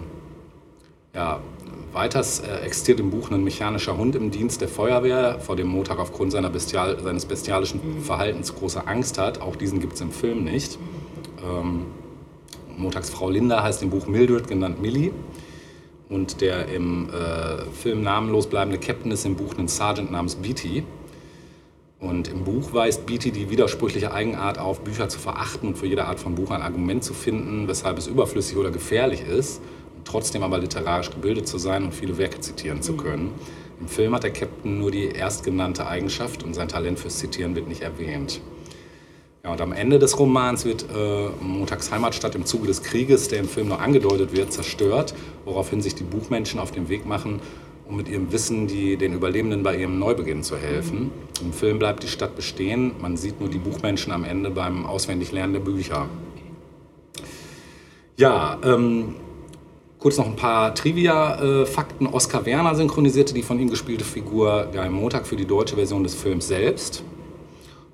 ja, 1.14 1.40
weiters 1.92 2.40
äh, 2.40 2.58
existiert 2.64 3.00
im 3.00 3.10
Buch 3.10 3.30
ein 3.30 3.42
mechanischer 3.42 3.96
Hund 3.96 4.14
im 4.14 4.30
Dienst 4.30 4.60
der 4.60 4.68
Feuerwehr, 4.68 5.38
vor 5.40 5.56
dem 5.56 5.68
Montag 5.68 5.98
aufgrund 5.98 6.32
bestial 6.52 6.98
seines 7.02 7.24
bestialischen 7.24 7.80
Verhaltens 8.02 8.54
große 8.54 8.86
Angst 8.86 9.18
hat. 9.18 9.40
Auch 9.40 9.56
diesen 9.56 9.80
gibt 9.80 9.94
es 9.94 10.00
im 10.00 10.10
Film 10.10 10.44
nicht. 10.44 10.78
Ähm, 11.42 11.86
Montags 12.76 13.10
Frau 13.10 13.30
Linda 13.30 13.62
heißt 13.62 13.82
im 13.82 13.90
Buch 13.90 14.06
Mildred, 14.06 14.48
genannt 14.48 14.80
Millie. 14.80 15.12
Und 16.08 16.40
der 16.40 16.68
im 16.68 17.08
äh, 17.10 17.64
Film 17.72 18.02
namenlos 18.02 18.48
bleibende 18.48 18.78
Captain 18.78 19.12
ist 19.12 19.24
im 19.24 19.36
Buch 19.36 19.56
ein 19.58 19.68
Sergeant 19.68 20.10
namens 20.10 20.36
Beatty. 20.36 20.84
Und 22.00 22.28
im 22.28 22.44
Buch 22.44 22.72
weist 22.72 23.04
Beatty 23.06 23.30
die 23.30 23.50
widersprüchliche 23.50 24.12
Eigenart 24.12 24.58
auf, 24.58 24.80
Bücher 24.80 25.08
zu 25.08 25.18
verachten 25.18 25.68
und 25.68 25.78
für 25.78 25.86
jede 25.86 26.06
Art 26.06 26.18
von 26.18 26.34
Buch 26.34 26.50
ein 26.50 26.62
Argument 26.62 27.04
zu 27.04 27.12
finden, 27.12 27.68
weshalb 27.68 27.98
es 27.98 28.06
überflüssig 28.06 28.56
oder 28.56 28.70
gefährlich 28.70 29.20
ist, 29.20 29.60
trotzdem 30.04 30.42
aber 30.42 30.58
literarisch 30.58 31.10
gebildet 31.10 31.48
zu 31.48 31.58
sein 31.58 31.84
und 31.84 31.94
viele 31.94 32.18
Werke 32.18 32.40
zitieren 32.40 32.82
zu 32.82 32.96
können. 32.96 33.32
Im 33.80 33.88
Film 33.88 34.14
hat 34.14 34.24
der 34.24 34.32
Captain 34.32 34.78
nur 34.78 34.90
die 34.90 35.08
erstgenannte 35.08 35.86
Eigenschaft 35.86 36.42
und 36.42 36.54
sein 36.54 36.68
Talent 36.68 36.98
fürs 36.98 37.18
Zitieren 37.18 37.54
wird 37.54 37.66
nicht 37.66 37.82
erwähnt. 37.82 38.40
Ja, 39.42 39.52
und 39.52 39.60
am 39.62 39.72
Ende 39.72 39.98
des 39.98 40.18
Romans 40.18 40.66
wird 40.66 40.84
äh, 40.94 41.28
Montags 41.42 41.90
Heimatstadt 41.90 42.34
im 42.34 42.44
Zuge 42.44 42.66
des 42.66 42.82
Krieges, 42.82 43.28
der 43.28 43.38
im 43.38 43.48
Film 43.48 43.68
noch 43.68 43.80
angedeutet 43.80 44.34
wird, 44.34 44.52
zerstört, 44.52 45.14
woraufhin 45.46 45.80
sich 45.80 45.94
die 45.94 46.04
Buchmenschen 46.04 46.60
auf 46.60 46.72
den 46.72 46.90
Weg 46.90 47.06
machen, 47.06 47.40
um 47.88 47.96
mit 47.96 48.06
ihrem 48.06 48.30
Wissen 48.32 48.66
die, 48.66 48.98
den 48.98 49.14
Überlebenden 49.14 49.62
bei 49.62 49.76
ihrem 49.76 49.98
Neubeginn 49.98 50.42
zu 50.42 50.58
helfen. 50.58 51.10
Im 51.40 51.54
Film 51.54 51.78
bleibt 51.78 52.02
die 52.02 52.08
Stadt 52.08 52.36
bestehen, 52.36 52.92
man 53.00 53.16
sieht 53.16 53.40
nur 53.40 53.48
die 53.48 53.58
Buchmenschen 53.58 54.12
am 54.12 54.24
Ende 54.24 54.50
beim 54.50 54.84
Auswendiglernen 54.84 55.54
der 55.54 55.60
Bücher. 55.60 56.10
Ja, 58.18 58.58
ähm, 58.62 59.14
kurz 60.00 60.16
noch 60.16 60.26
ein 60.26 60.36
paar 60.36 60.74
Trivia-Fakten. 60.74 62.06
Oskar 62.06 62.46
Werner 62.46 62.74
synchronisierte 62.74 63.34
die 63.34 63.42
von 63.42 63.60
ihm 63.60 63.68
gespielte 63.68 64.04
Figur 64.04 64.68
Guy 64.72 64.88
Montag 64.88 65.26
für 65.26 65.36
die 65.36 65.44
deutsche 65.44 65.76
Version 65.76 66.02
des 66.02 66.14
Films 66.14 66.48
selbst. 66.48 67.04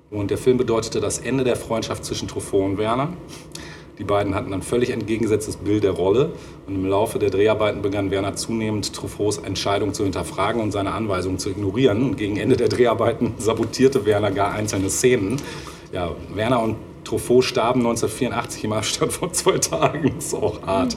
Und 0.09 0.31
der 0.31 0.37
Film 0.37 0.57
bedeutete 0.57 1.01
das 1.01 1.19
Ende 1.19 1.43
der 1.43 1.57
Freundschaft 1.57 2.05
zwischen 2.05 2.29
Truffaut 2.29 2.63
und 2.63 2.77
Werner. 2.77 3.09
Die 3.99 4.05
beiden 4.05 4.35
hatten 4.35 4.53
ein 4.53 4.61
völlig 4.61 4.91
entgegengesetztes 4.91 5.57
Bild 5.57 5.83
der 5.83 5.91
Rolle. 5.91 6.31
Und 6.65 6.75
im 6.75 6.85
Laufe 6.85 7.19
der 7.19 7.29
Dreharbeiten 7.29 7.81
begann 7.81 8.09
Werner 8.09 8.35
zunehmend 8.35 8.93
Truffauts 8.93 9.39
Entscheidung 9.39 9.93
zu 9.93 10.03
hinterfragen 10.03 10.61
und 10.61 10.71
seine 10.71 10.93
Anweisungen 10.93 11.39
zu 11.39 11.49
ignorieren. 11.49 12.03
Und 12.03 12.15
gegen 12.15 12.37
Ende 12.37 12.55
der 12.55 12.69
Dreharbeiten 12.69 13.33
sabotierte 13.37 14.05
Werner 14.05 14.31
gar 14.31 14.53
einzelne 14.53 14.89
Szenen. 14.89 15.41
Ja, 15.91 16.11
Werner 16.33 16.61
und 16.61 16.77
Truffaut 17.03 17.43
starben 17.43 17.81
1984 17.81 18.63
im 18.63 18.73
Abstand 18.73 19.11
von 19.11 19.33
zwei 19.33 19.57
Tagen. 19.57 20.13
Das 20.15 20.27
ist 20.27 20.35
auch 20.35 20.61
hart. 20.65 20.95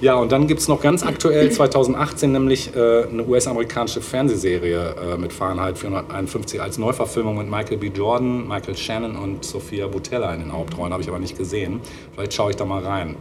Ja, 0.00 0.14
und 0.14 0.32
dann 0.32 0.46
gibt 0.46 0.60
es 0.60 0.68
noch 0.68 0.80
ganz 0.80 1.04
aktuell 1.04 1.50
2018 1.52 2.32
nämlich 2.32 2.74
äh, 2.74 3.04
eine 3.04 3.26
US-amerikanische 3.26 4.00
Fernsehserie 4.00 4.94
äh, 4.94 5.18
mit 5.18 5.30
Fahrenheit 5.30 5.76
451 5.76 6.60
als 6.60 6.78
Neuverfilmung 6.78 7.36
mit 7.36 7.50
Michael 7.50 7.76
B. 7.76 7.88
Jordan, 7.88 8.48
Michael 8.48 8.76
Shannon 8.76 9.16
und 9.16 9.44
Sophia 9.44 9.86
Butella 9.88 10.32
in 10.32 10.40
den 10.40 10.52
Hauptrollen. 10.52 10.92
Habe 10.92 11.02
ich 11.02 11.08
aber 11.08 11.18
nicht 11.18 11.36
gesehen. 11.36 11.80
Vielleicht 12.14 12.32
schaue 12.32 12.50
ich 12.50 12.56
da 12.56 12.64
mal 12.64 12.82
rein. 12.82 13.16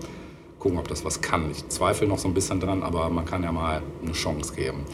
Gucken, 0.57 0.77
ob 0.77 0.87
das 0.87 1.03
was 1.03 1.19
kann. 1.19 1.51
Ich 1.51 1.67
zweifle 1.67 2.07
noch 2.07 2.17
so 2.17 2.29
ein 2.29 2.33
bisschen 2.33 2.61
dran, 2.61 2.81
aber 2.81 3.09
man 3.09 3.25
kann 3.25 3.43
ja 3.43 3.51
mal 3.51 3.81
eine 4.01 4.13
Chance 4.13 4.53
geben. 4.55 4.85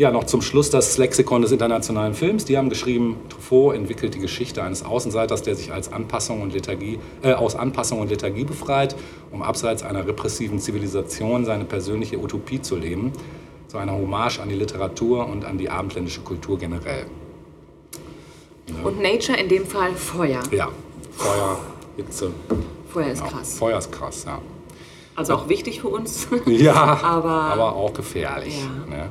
Ja, 0.00 0.10
noch 0.10 0.24
zum 0.24 0.40
Schluss 0.40 0.70
das 0.70 0.96
Lexikon 0.96 1.42
des 1.42 1.52
internationalen 1.52 2.14
Films. 2.14 2.46
Die 2.46 2.56
haben 2.56 2.70
geschrieben, 2.70 3.16
Truffaut 3.28 3.74
entwickelt 3.74 4.14
die 4.14 4.18
Geschichte 4.18 4.62
eines 4.62 4.82
Außenseiters, 4.82 5.42
der 5.42 5.54
sich 5.56 5.74
als 5.74 5.92
Anpassung 5.92 6.40
und 6.40 6.54
Lethargie, 6.54 6.98
äh, 7.20 7.34
aus 7.34 7.54
Anpassung 7.54 8.00
und 8.00 8.08
Lethargie 8.08 8.44
befreit, 8.44 8.96
um 9.30 9.42
abseits 9.42 9.82
einer 9.82 10.06
repressiven 10.06 10.58
Zivilisation 10.58 11.44
seine 11.44 11.66
persönliche 11.66 12.18
Utopie 12.18 12.62
zu 12.62 12.76
leben. 12.76 13.12
So 13.68 13.76
eine 13.76 13.92
Hommage 13.92 14.38
an 14.40 14.48
die 14.48 14.54
Literatur 14.54 15.26
und 15.28 15.44
an 15.44 15.58
die 15.58 15.68
abendländische 15.68 16.22
Kultur 16.22 16.56
generell. 16.58 17.04
Und 18.82 19.02
Nature 19.02 19.36
in 19.38 19.50
dem 19.50 19.66
Fall 19.66 19.94
Feuer. 19.94 20.40
Ja, 20.50 20.70
Feuer, 21.12 21.58
Hitze. 21.98 22.30
Feuer 22.90 23.08
ist 23.08 23.20
Ja, 23.20 23.26
krass. 23.26 23.58
Feuer 23.58 23.76
ist 23.76 23.92
krass, 23.92 24.24
ja. 24.26 24.38
Also 25.14 25.34
auch 25.34 25.50
wichtig 25.50 25.82
für 25.82 25.88
uns. 25.88 26.26
Ja, 26.46 26.72
Aber- 27.02 27.28
aber 27.52 27.76
auch 27.76 27.92
gefährlich. 27.92 28.62
Ja. 28.88 28.96
Ne? 28.96 29.10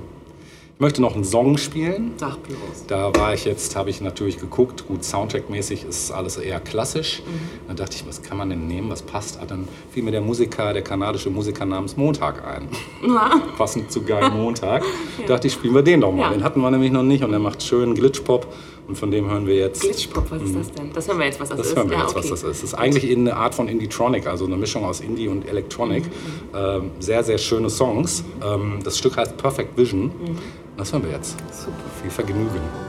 Ich 0.80 0.82
möchte 0.82 1.02
noch 1.02 1.14
einen 1.14 1.26
Song 1.26 1.58
spielen. 1.58 2.14
Bloß. 2.16 2.86
Da 2.88 3.14
war 3.14 3.34
ich 3.34 3.44
jetzt, 3.44 3.76
habe 3.76 3.90
ich 3.90 4.00
natürlich 4.00 4.38
geguckt, 4.38 4.88
gut, 4.88 5.04
Soundtrack-mäßig 5.04 5.86
ist 5.86 6.10
alles 6.10 6.38
eher 6.38 6.62
klassisch. 6.62 7.22
Dann 7.68 7.76
dachte 7.76 7.98
ich, 7.98 8.08
was 8.08 8.22
kann 8.22 8.38
man 8.38 8.50
denn 8.50 8.66
nehmen, 8.66 8.90
was 8.90 9.02
passt? 9.02 9.40
Ah, 9.42 9.46
dann 9.46 9.68
fiel 9.92 10.04
mir 10.04 10.12
der 10.12 10.22
Musiker, 10.22 10.72
der 10.72 10.82
kanadische 10.82 11.30
Musiker 11.32 11.66
namens 11.66 11.98
Montag 11.98 12.48
ein. 12.48 12.70
Passend 13.58 13.92
zu 13.92 14.04
Guy 14.04 14.30
Montag. 14.34 14.86
Dachte 15.28 15.48
ich, 15.48 15.54
spielen 15.56 15.76
wir 15.76 15.82
den 15.82 16.00
doch 16.00 16.14
mal. 16.14 16.22
Ja. 16.22 16.30
Den 16.30 16.46
hatten 16.46 16.62
wir 16.62 16.72
nämlich 16.72 16.94
noch 16.94 17.04
nicht 17.04 17.26
und 17.26 17.32
der 17.32 17.42
macht 17.42 17.62
schön 17.62 17.94
Glitchpop 17.94 18.48
und 18.88 18.98
von 18.98 19.12
dem 19.12 19.30
hören 19.30 19.48
wir 19.48 19.56
jetzt. 19.56 19.82
Glitchpop, 19.82 20.32
was 20.32 20.42
ist 20.44 20.56
das 20.56 20.72
denn? 20.72 20.94
Das 20.94 21.10
hören 21.10 21.20
wir 21.20 21.26
jetzt, 21.26 21.42
was 21.42 21.50
das, 21.50 21.58
Das 21.58 21.68
ist. 21.68 21.76
hören 21.76 21.90
wir 21.90 21.98
ja, 21.98 22.04
jetzt, 22.04 22.16
was 22.16 22.24
okay. 22.24 22.30
das 22.30 22.44
ist. 22.44 22.50
Das 22.52 22.64
ist 22.64 22.74
eigentlich 22.74 23.12
eine 23.18 23.36
Art 23.36 23.54
von 23.54 23.68
Indie-Tronic, 23.68 24.28
also 24.28 24.46
eine 24.46 24.56
Mischung 24.56 24.86
aus 24.86 25.02
Indie 25.02 25.28
und 25.28 25.46
Electronic. 25.46 26.06
Ähm, 26.56 26.92
sehr, 27.02 27.22
sehr 27.26 27.38
schöne 27.38 27.70
Songs. 27.70 28.24
Ähm, 28.42 28.80
das 28.82 28.98
Stück 28.98 29.18
heißt 29.18 29.36
Perfect 29.36 29.78
Vision. 29.78 30.12
Das 30.80 30.94
hören 30.94 31.04
wir 31.04 31.12
jetzt. 31.12 31.36
Super. 31.52 31.74
Viel 32.02 32.10
Vergnügen. 32.10 32.89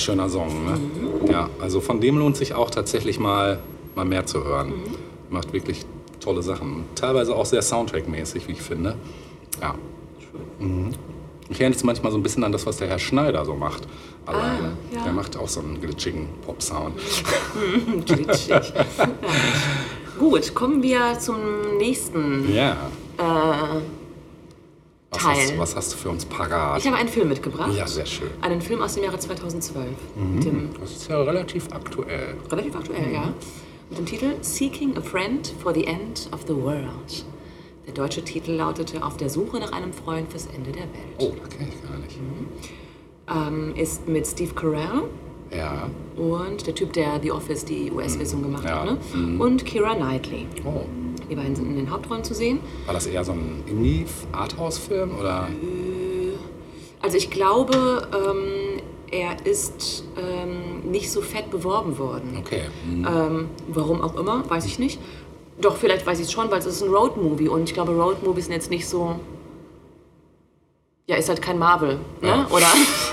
Schöner 0.00 0.28
Song. 0.28 0.48
Ne? 0.64 0.80
Ja, 1.30 1.48
also 1.60 1.80
von 1.80 2.00
dem 2.00 2.18
lohnt 2.18 2.36
sich 2.36 2.54
auch 2.54 2.70
tatsächlich 2.70 3.18
mal, 3.18 3.60
mal 3.94 4.04
mehr 4.04 4.26
zu 4.26 4.44
hören. 4.44 4.72
Macht 5.30 5.52
wirklich 5.52 5.84
tolle 6.20 6.42
Sachen. 6.42 6.84
Teilweise 6.94 7.34
auch 7.34 7.46
sehr 7.46 7.62
Soundtrack-mäßig, 7.62 8.48
wie 8.48 8.52
ich 8.52 8.62
finde. 8.62 8.96
Ja. 9.60 9.74
Mhm. 10.58 10.90
Ich 11.48 11.60
erinnere 11.60 11.76
jetzt 11.76 11.84
manchmal 11.84 12.12
so 12.12 12.18
ein 12.18 12.22
bisschen 12.22 12.44
an 12.44 12.52
das, 12.52 12.64
was 12.66 12.76
der 12.76 12.88
Herr 12.88 12.98
Schneider 13.00 13.44
so 13.44 13.54
macht. 13.54 13.82
Alleine. 14.26 14.72
ja. 14.94 15.02
Der 15.02 15.12
macht 15.12 15.36
auch 15.36 15.48
so 15.48 15.60
einen 15.60 15.80
glitschigen 15.80 16.28
Pop-Sound. 16.46 16.94
Glitschig. 18.06 18.72
Gut, 20.18 20.54
kommen 20.54 20.82
wir 20.82 21.18
zum 21.18 21.78
nächsten 21.78 22.52
Ja. 22.54 22.76
Was 25.60 25.76
hast, 25.76 25.92
du 25.92 25.98
für 25.98 26.08
uns 26.08 26.24
parat? 26.24 26.78
Ich 26.80 26.86
habe 26.86 26.96
einen 26.96 27.10
Film 27.10 27.28
mitgebracht. 27.28 27.74
Ja, 27.76 27.86
sehr 27.86 28.06
schön. 28.06 28.30
Einen 28.40 28.62
Film 28.62 28.80
aus 28.80 28.94
dem 28.94 29.04
Jahre 29.04 29.18
2012. 29.18 29.88
Mit 30.16 30.42
dem, 30.44 30.70
Das 30.80 30.90
ist 30.92 31.06
ja 31.10 31.20
relativ 31.20 31.68
aktuell. 31.70 32.34
relativ 32.50 32.74
aktuell, 32.76 33.12
ja. 33.12 33.34
Mit 33.90 33.98
dem 33.98 34.06
Titel 34.06 34.32
Seeking 34.40 34.96
a 34.96 35.02
Friend 35.02 35.52
for 35.62 35.74
the 35.74 35.84
End 35.84 36.30
of 36.32 36.40
the 36.48 36.54
World. 36.56 37.26
Der 37.86 37.92
deutsche 37.92 38.22
Titel 38.24 38.52
lautete 38.52 39.04
Auf 39.04 39.18
der 39.18 39.28
Suche 39.28 39.58
nach 39.60 39.72
einem 39.72 39.92
Freund 39.92 40.30
fürs 40.30 40.46
Ende 40.46 40.72
der 40.72 40.84
Welt. 40.84 41.18
Oh, 41.18 41.32
da 41.42 41.46
kenne 41.54 41.68
ich 41.68 41.82
gar 41.86 41.98
nicht. 41.98 42.18
Ähm, 43.28 43.74
ist 43.76 44.08
mit 44.08 44.26
Steve 44.26 44.54
Carell 44.54 45.02
Ja. 45.54 45.90
und 46.16 46.66
der 46.66 46.74
Typ, 46.74 46.94
der 46.94 47.20
The 47.20 47.32
Office, 47.32 47.66
die 47.66 47.90
US-Version 47.92 48.42
gemacht 48.42 48.64
Ja. 48.64 48.80
hat. 48.86 49.14
Ne? 49.14 49.38
Und 49.38 49.66
Kira 49.66 49.94
Knightley. 49.94 50.46
Oh. 50.64 50.86
Die 51.30 51.36
beiden 51.36 51.54
sind 51.54 51.66
in 51.66 51.76
den 51.76 51.90
Hauptrollen 51.90 52.24
zu 52.24 52.34
sehen. 52.34 52.58
War 52.86 52.94
das 52.94 53.06
eher 53.06 53.24
so 53.24 53.32
ein 53.32 53.62
Indie-Arthouse-Film 53.66 55.16
oder? 55.16 55.48
Also 57.00 57.16
ich 57.16 57.30
glaube, 57.30 58.08
ähm, 58.12 58.82
er 59.12 59.46
ist 59.46 60.04
ähm, 60.16 60.90
nicht 60.90 61.10
so 61.10 61.20
fett 61.20 61.50
beworben 61.50 61.98
worden. 61.98 62.36
Okay. 62.38 62.62
Hm. 62.84 63.06
Ähm, 63.06 63.48
warum 63.68 64.00
auch 64.02 64.16
immer, 64.16 64.48
weiß 64.50 64.66
ich 64.66 64.80
nicht. 64.80 65.00
Doch, 65.60 65.76
vielleicht 65.76 66.04
weiß 66.04 66.18
ich 66.18 66.26
es 66.26 66.32
schon, 66.32 66.50
weil 66.50 66.58
es 66.58 66.66
ist 66.66 66.82
ein 66.82 66.90
Roadmovie 66.90 67.48
und 67.48 67.64
ich 67.64 67.74
glaube, 67.74 67.92
Roadmovies 67.92 68.46
sind 68.46 68.54
jetzt 68.54 68.70
nicht 68.70 68.88
so. 68.88 69.20
Ja, 71.06 71.16
ist 71.16 71.28
halt 71.28 71.42
kein 71.42 71.58
Marvel, 71.58 71.98
ne? 72.22 72.28
Ja. 72.28 72.46
Oder 72.50 72.66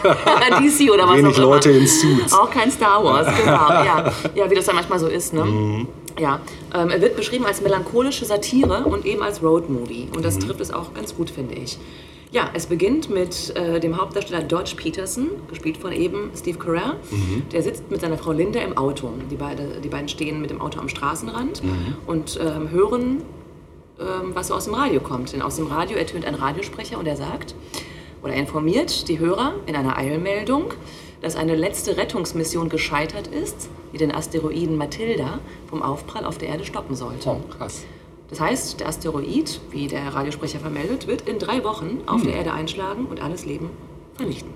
DC 0.60 0.92
oder 0.92 1.08
was 1.08 1.18
Wenig 1.18 1.34
auch 1.34 1.38
immer. 1.38 1.48
Leute 1.48 1.72
in 1.72 1.88
Suits. 1.88 2.34
Auch 2.34 2.50
kein 2.50 2.72
Star 2.72 3.04
Wars, 3.04 3.28
genau. 3.44 3.70
Ja, 3.70 4.12
ja 4.36 4.50
wie 4.50 4.56
das 4.56 4.66
dann 4.66 4.76
manchmal 4.76 5.00
so 5.00 5.08
ist, 5.08 5.34
ne? 5.34 5.46
Mhm. 5.46 5.88
Ja, 6.20 6.42
ähm, 6.74 6.90
er 6.90 7.02
wird 7.02 7.16
beschrieben 7.16 7.46
als 7.46 7.62
melancholische 7.62 8.26
Satire 8.26 8.86
und 8.86 9.06
eben 9.06 9.22
als 9.22 9.42
Roadmovie. 9.44 10.08
Und 10.12 10.18
Mhm. 10.20 10.24
das 10.24 10.40
trifft 10.40 10.60
es 10.62 10.72
auch 10.74 10.94
ganz 10.94 11.16
gut, 11.16 11.30
finde 11.30 11.56
ich. 11.56 11.78
Ja, 12.32 12.50
es 12.54 12.66
beginnt 12.66 13.10
mit 13.10 13.56
äh, 13.56 13.80
dem 13.80 13.96
Hauptdarsteller 13.98 14.44
Dodge 14.44 14.76
Peterson, 14.76 15.30
gespielt 15.50 15.78
von 15.78 15.94
eben 15.94 16.30
Steve 16.36 16.58
Carell. 16.58 16.96
Mhm. 17.10 17.44
Der 17.54 17.64
sitzt 17.64 17.90
mit 17.90 18.02
seiner 18.02 18.18
Frau 18.18 18.32
Linda 18.34 18.60
im 18.60 18.78
Auto. 18.78 19.10
Die, 19.32 19.36
beide, 19.36 19.80
die 19.82 19.88
beiden 19.88 20.10
stehen 20.10 20.42
mit 20.42 20.50
dem 20.50 20.60
Auto 20.60 20.80
am 20.80 20.90
Straßenrand 20.90 21.64
Mhm. 21.64 21.70
und 22.06 22.38
ähm, 22.42 22.70
hören, 22.70 23.22
ähm, 24.00 24.32
was 24.34 24.50
so 24.50 24.56
aus 24.56 24.66
dem 24.66 24.74
Radio 24.74 25.00
kommt. 25.00 25.32
Denn 25.32 25.42
aus 25.42 25.56
dem 25.56 25.68
Radio 25.68 25.98
ertönt 25.98 26.26
ein 26.26 26.36
Radiosprecher 26.36 26.98
und 27.00 27.08
er 27.08 27.16
sagt 27.16 27.56
oder 28.24 28.34
er 28.34 28.40
informiert 28.40 29.08
die 29.08 29.20
Hörer 29.20 29.54
in 29.68 29.76
einer 29.76 29.96
Eilmeldung, 29.98 30.74
dass 31.22 31.36
eine 31.36 31.56
letzte 31.56 31.98
Rettungsmission 31.98 32.70
gescheitert 32.70 33.28
ist, 33.28 33.70
die 33.94 33.98
den 33.98 34.14
Asteroiden 34.14 34.78
Matilda 34.78 35.40
vom 35.68 35.82
Aufprall 35.82 36.26
auf 36.26 36.38
der 36.38 36.50
Erde 36.50 36.66
stoppen 36.66 36.96
sollte. 36.96 37.30
Oh, 37.30 37.42
krass. 37.58 37.84
Das 38.30 38.40
heißt, 38.40 38.80
der 38.80 38.90
Asteroid, 38.90 39.62
wie 39.72 39.88
der 39.88 40.14
Radiosprecher 40.14 40.60
vermeldet, 40.60 41.08
wird 41.08 41.28
in 41.28 41.40
drei 41.40 41.64
Wochen 41.64 42.02
auf 42.08 42.24
der 42.24 42.34
Erde 42.34 42.52
einschlagen 42.54 43.06
und 43.06 43.22
alles 43.22 43.46
Leben 43.46 43.70
vernichten. 44.16 44.54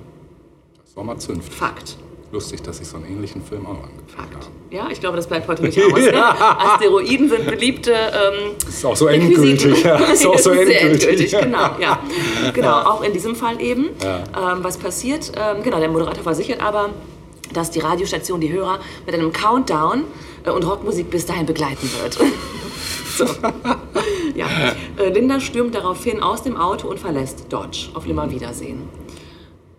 Das 0.84 0.96
war 0.96 1.04
mal 1.04 1.18
Zünft. 1.18 1.54
Fakt. 1.54 1.98
Lustig, 2.32 2.62
dass 2.64 2.80
ich 2.80 2.88
so 2.88 2.96
einen 2.98 3.08
ähnlichen 3.08 3.42
Film 3.44 3.66
auch 3.66 3.72
angeguckt 3.84 4.12
Fakt. 4.12 4.34
habe. 4.36 4.46
Ja, 4.70 4.88
ich 4.90 5.02
glaube, 5.02 5.18
das 5.18 5.28
bleibt 5.28 5.48
heute 5.50 5.64
nicht 5.64 5.78
aus. 5.84 6.00
Ne? 6.00 6.40
Asteroiden 6.60 7.30
sind 7.30 7.46
beliebte. 7.46 7.92
Ähm, 7.92 8.52
Ist 8.68 8.86
auch 8.86 8.96
so 8.96 9.08
endgültig. 9.08 9.84
Ja, 9.84 9.98
ist 9.98 10.26
auch 10.26 10.38
so 10.40 10.52
endgültig. 10.52 10.82
endgültig, 10.82 11.32
genau, 11.38 11.70
ja. 11.80 12.00
Genau, 12.54 12.74
auch 12.84 13.02
in 13.04 13.12
diesem 13.12 13.36
Fall 13.36 13.60
eben. 13.62 13.90
Ja. 14.02 14.54
Ähm, 14.54 14.64
was 14.64 14.78
passiert? 14.78 15.32
Ähm, 15.36 15.62
genau, 15.62 15.80
der 15.80 15.90
Moderator 15.90 16.24
versichert 16.24 16.62
aber, 16.62 16.92
dass 17.54 17.70
die 17.72 17.80
Radiostation 17.80 18.40
die 18.40 18.52
Hörer 18.52 18.80
mit 19.06 19.14
einem 19.14 19.34
Countdown 19.34 20.06
äh, 20.46 20.52
und 20.52 20.64
Rockmusik 20.66 21.10
bis 21.10 21.26
dahin 21.26 21.46
begleiten 21.46 21.90
wird. 22.02 22.18
so. 23.18 23.26
ja. 24.36 24.46
Äh, 24.98 25.10
Linda 25.10 25.42
stürmt 25.42 25.76
daraufhin 25.76 26.22
aus 26.22 26.44
dem 26.44 26.56
Auto 26.56 26.88
und 26.88 26.98
verlässt 26.98 27.48
Dodge. 27.50 27.90
Auf 27.94 28.06
Nimmerwiedersehen. 28.06 28.88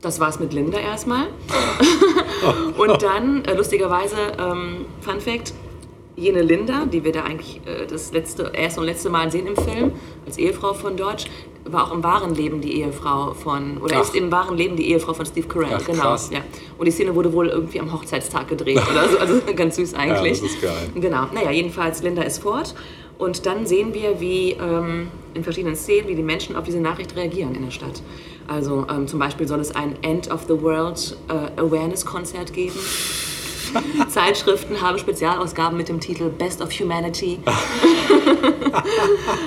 Das 0.03 0.19
war's 0.19 0.41
mit 0.41 0.53
Linda 0.53 0.79
erstmal. 0.79 1.27
und 2.77 3.03
dann, 3.03 3.45
äh, 3.45 3.55
lustigerweise, 3.55 4.17
ähm, 4.37 4.85
Fun 5.01 5.21
Fact, 5.21 5.55
jene 6.17 6.43
Linda, 6.43 6.87
die 6.87 7.05
wir 7.05 7.13
da 7.13 7.23
eigentlich 7.23 7.61
äh, 7.67 7.87
das 7.87 8.13
letzte, 8.13 8.51
erste 8.53 8.81
und 8.81 8.87
letzte 8.87 9.11
Mal 9.11 9.31
sehen 9.31 9.47
im 9.47 9.57
Film, 9.57 9.93
als 10.27 10.39
Ehefrau 10.39 10.75
von 10.75 10.97
Dodge, 10.97 11.27
war 11.65 11.87
auch 11.87 11.95
im 11.95 12.03
wahren 12.03 12.35
Leben 12.35 12.61
die 12.61 12.81
Ehefrau 12.81 13.33
von, 13.33 13.79
oder 13.79 13.99
Ach. 13.99 14.03
ist 14.03 14.17
im 14.17 14.33
wahren 14.33 14.57
Leben 14.57 14.75
die 14.75 14.91
Ehefrau 14.91 15.15
von 15.15 15.25
Steve 15.25 15.47
Carell, 15.47 15.69
Ach, 15.73 15.87
genau. 15.87 16.03
krass. 16.03 16.31
Ja. 16.33 16.41
Und 16.79 16.87
die 16.87 16.91
Szene 16.91 17.15
wurde 17.15 17.33
wohl 17.33 17.49
irgendwie 17.49 17.79
am 17.79 17.93
Hochzeitstag 17.93 18.49
gedreht 18.49 18.83
oder 18.91 19.09
so, 19.09 19.19
also 19.19 19.41
ganz 19.57 19.77
süß 19.77 19.95
eigentlich. 19.95 20.41
das 20.41 20.51
ist 20.51 20.61
geil. 20.61 20.91
Genau, 20.97 21.27
naja, 21.33 21.53
jedenfalls 21.53 22.03
Linda 22.03 22.23
ist 22.23 22.43
fort 22.43 22.75
und 23.19 23.47
dann 23.47 23.67
sehen 23.67 23.95
wir, 23.95 24.21
wie 24.21 24.57
ähm, 24.61 25.09
in 25.35 25.45
verschiedenen 25.45 25.77
Szenen, 25.77 26.09
wie 26.09 26.17
die 26.17 26.25
Menschen 26.25 26.57
auf 26.57 26.65
diese 26.65 26.81
Nachricht 26.81 27.15
reagieren 27.15 27.55
in 27.55 27.63
der 27.65 27.71
Stadt. 27.71 28.03
Also 28.49 28.87
ähm, 28.91 29.07
zum 29.07 29.19
Beispiel 29.19 29.47
soll 29.47 29.61
es 29.61 29.75
ein 29.75 29.97
End 30.03 30.31
of 30.31 30.43
the 30.49 30.61
World 30.61 31.17
äh, 31.29 31.61
Awareness 31.61 32.05
Konzert 32.05 32.53
geben. 32.53 32.79
Zeitschriften 34.09 34.81
haben 34.81 34.99
Spezialausgaben 34.99 35.77
mit 35.77 35.89
dem 35.89 36.01
Titel 36.01 36.29
Best 36.29 36.61
of 36.61 36.71
Humanity. 36.79 37.39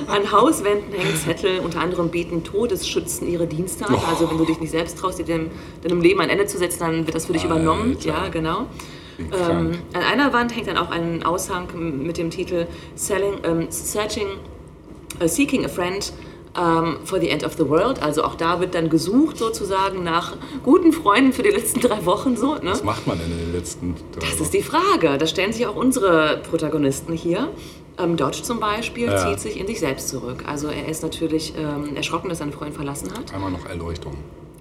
An 0.08 0.32
Hauswänden 0.32 0.94
hängen 0.94 1.16
Zettel, 1.16 1.60
unter 1.60 1.82
anderem 1.82 2.10
bieten 2.10 2.44
Todesschützen 2.44 3.28
ihre 3.28 3.48
Dienste 3.48 3.88
an. 3.88 3.96
Also 4.10 4.30
wenn 4.30 4.38
du 4.38 4.46
dich 4.46 4.60
nicht 4.60 4.72
selbst 4.72 4.98
traust, 4.98 5.20
dir 5.20 5.26
dem, 5.26 5.52
deinem 5.84 6.02
Leben 6.02 6.22
ein 6.22 6.30
Ende 6.30 6.46
zu 6.46 6.58
setzen, 6.58 6.80
dann 6.80 7.06
wird 7.06 7.16
das 7.16 7.26
für 7.26 7.34
dich 7.34 7.44
übernommen. 7.44 7.96
Alter. 7.96 8.08
Ja, 8.08 8.28
genau. 8.30 8.68
Ähm, 9.20 9.78
an 9.94 10.02
einer 10.02 10.34
Wand 10.34 10.56
hängt 10.56 10.68
dann 10.68 10.78
auch 10.78 10.92
ein 10.92 11.24
Aushang 11.24 11.68
mit 12.04 12.18
dem 12.18 12.30
Titel 12.30 12.68
Selling, 12.96 13.36
ähm, 13.44 13.68
Searching, 13.70 14.28
äh, 15.20 15.28
Seeking 15.28 15.66
a 15.66 15.70
Friend 15.70 16.12
ähm, 16.58 16.98
for 17.04 17.20
the 17.20 17.30
End 17.30 17.44
of 17.44 17.54
the 17.54 17.68
World. 17.70 18.02
Also 18.02 18.24
auch 18.24 18.36
da 18.36 18.60
wird 18.60 18.76
dann 18.76 18.90
gesucht 18.90 19.38
sozusagen 19.38 20.04
nach 20.04 20.36
guten 20.64 20.92
Freunden 20.94 21.34
für 21.34 21.44
die 21.44 21.50
letzten 21.50 21.80
drei 21.82 22.06
Wochen. 22.06 22.36
So, 22.38 22.56
ne? 22.56 22.72
Was 22.72 22.84
macht 22.84 23.08
man 23.08 23.18
denn 23.20 23.32
in 23.32 23.38
den 23.40 23.54
letzten 23.54 23.96
drei 24.14 24.22
Das 24.22 24.34
Wochen? 24.36 24.44
ist 24.44 24.54
die 24.54 24.64
Frage. 24.64 25.18
Da 25.18 25.28
stellen 25.28 25.52
sich 25.54 25.66
auch 25.68 25.76
unsere 25.76 26.42
Protagonisten 26.50 27.14
hier. 27.14 27.50
Ähm, 27.98 28.18
Dodge 28.18 28.42
zum 28.44 28.60
Beispiel 28.60 29.08
Ja. 29.08 29.18
zieht 29.18 29.40
sich 29.40 29.60
in 29.60 29.68
sich 29.68 29.80
selbst 29.80 30.10
zurück. 30.10 30.44
Also 30.48 30.68
er 30.68 30.88
ist 30.88 31.02
natürlich 31.04 31.54
ähm, 31.58 31.96
erschrocken, 31.96 32.28
dass 32.30 32.40
seine 32.40 32.52
Freundin 32.52 32.76
verlassen 32.76 33.10
hat. 33.18 33.34
Einmal 33.34 33.52
noch 33.52 33.66
Erleuchtung. 33.66 34.14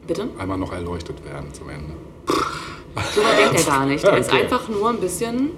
Bitte? 0.07 0.29
Einmal 0.39 0.59
noch 0.59 0.73
erleuchtet 0.73 1.25
werden 1.25 1.53
zum 1.53 1.69
Ende. 1.71 1.95
So 3.15 3.21
denkt 3.23 3.59
er 3.59 3.65
gar 3.65 3.87
nicht. 3.87 4.05
Er 4.05 4.19
ist 4.19 4.29
Okay. 4.33 4.43
einfach 4.43 4.69
nur 4.69 4.91
ein 4.91 4.99
bisschen 5.01 5.51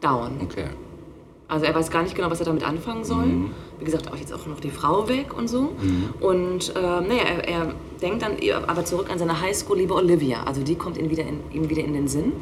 down. 0.00 0.40
Okay. 0.42 0.66
Also 1.46 1.66
er 1.66 1.74
weiß 1.74 1.90
gar 1.90 2.02
nicht 2.02 2.14
genau, 2.16 2.30
was 2.30 2.40
er 2.40 2.46
damit 2.46 2.66
anfangen 2.66 3.04
soll. 3.04 3.26
Mhm. 3.26 3.50
Wie 3.78 3.84
gesagt, 3.84 4.10
auch 4.10 4.16
jetzt 4.16 4.32
auch 4.32 4.46
noch 4.46 4.60
die 4.60 4.70
Frau 4.70 5.08
weg 5.08 5.36
und 5.36 5.48
so. 5.48 5.72
Und 6.20 6.72
ähm, 6.76 7.08
naja, 7.08 7.24
er, 7.24 7.48
er 7.48 7.74
denkt 8.00 8.22
dann 8.22 8.36
aber 8.66 8.84
zurück 8.84 9.10
an 9.10 9.18
seine 9.18 9.40
Highschool-Liebe 9.40 9.94
Olivia. 9.94 10.44
Also 10.44 10.62
die 10.62 10.74
kommt 10.76 10.96
ihm 10.96 11.10
wieder, 11.10 11.24
in, 11.24 11.40
ihm 11.52 11.68
wieder 11.68 11.82
in 11.82 11.92
den 11.92 12.08
Sinn. 12.08 12.32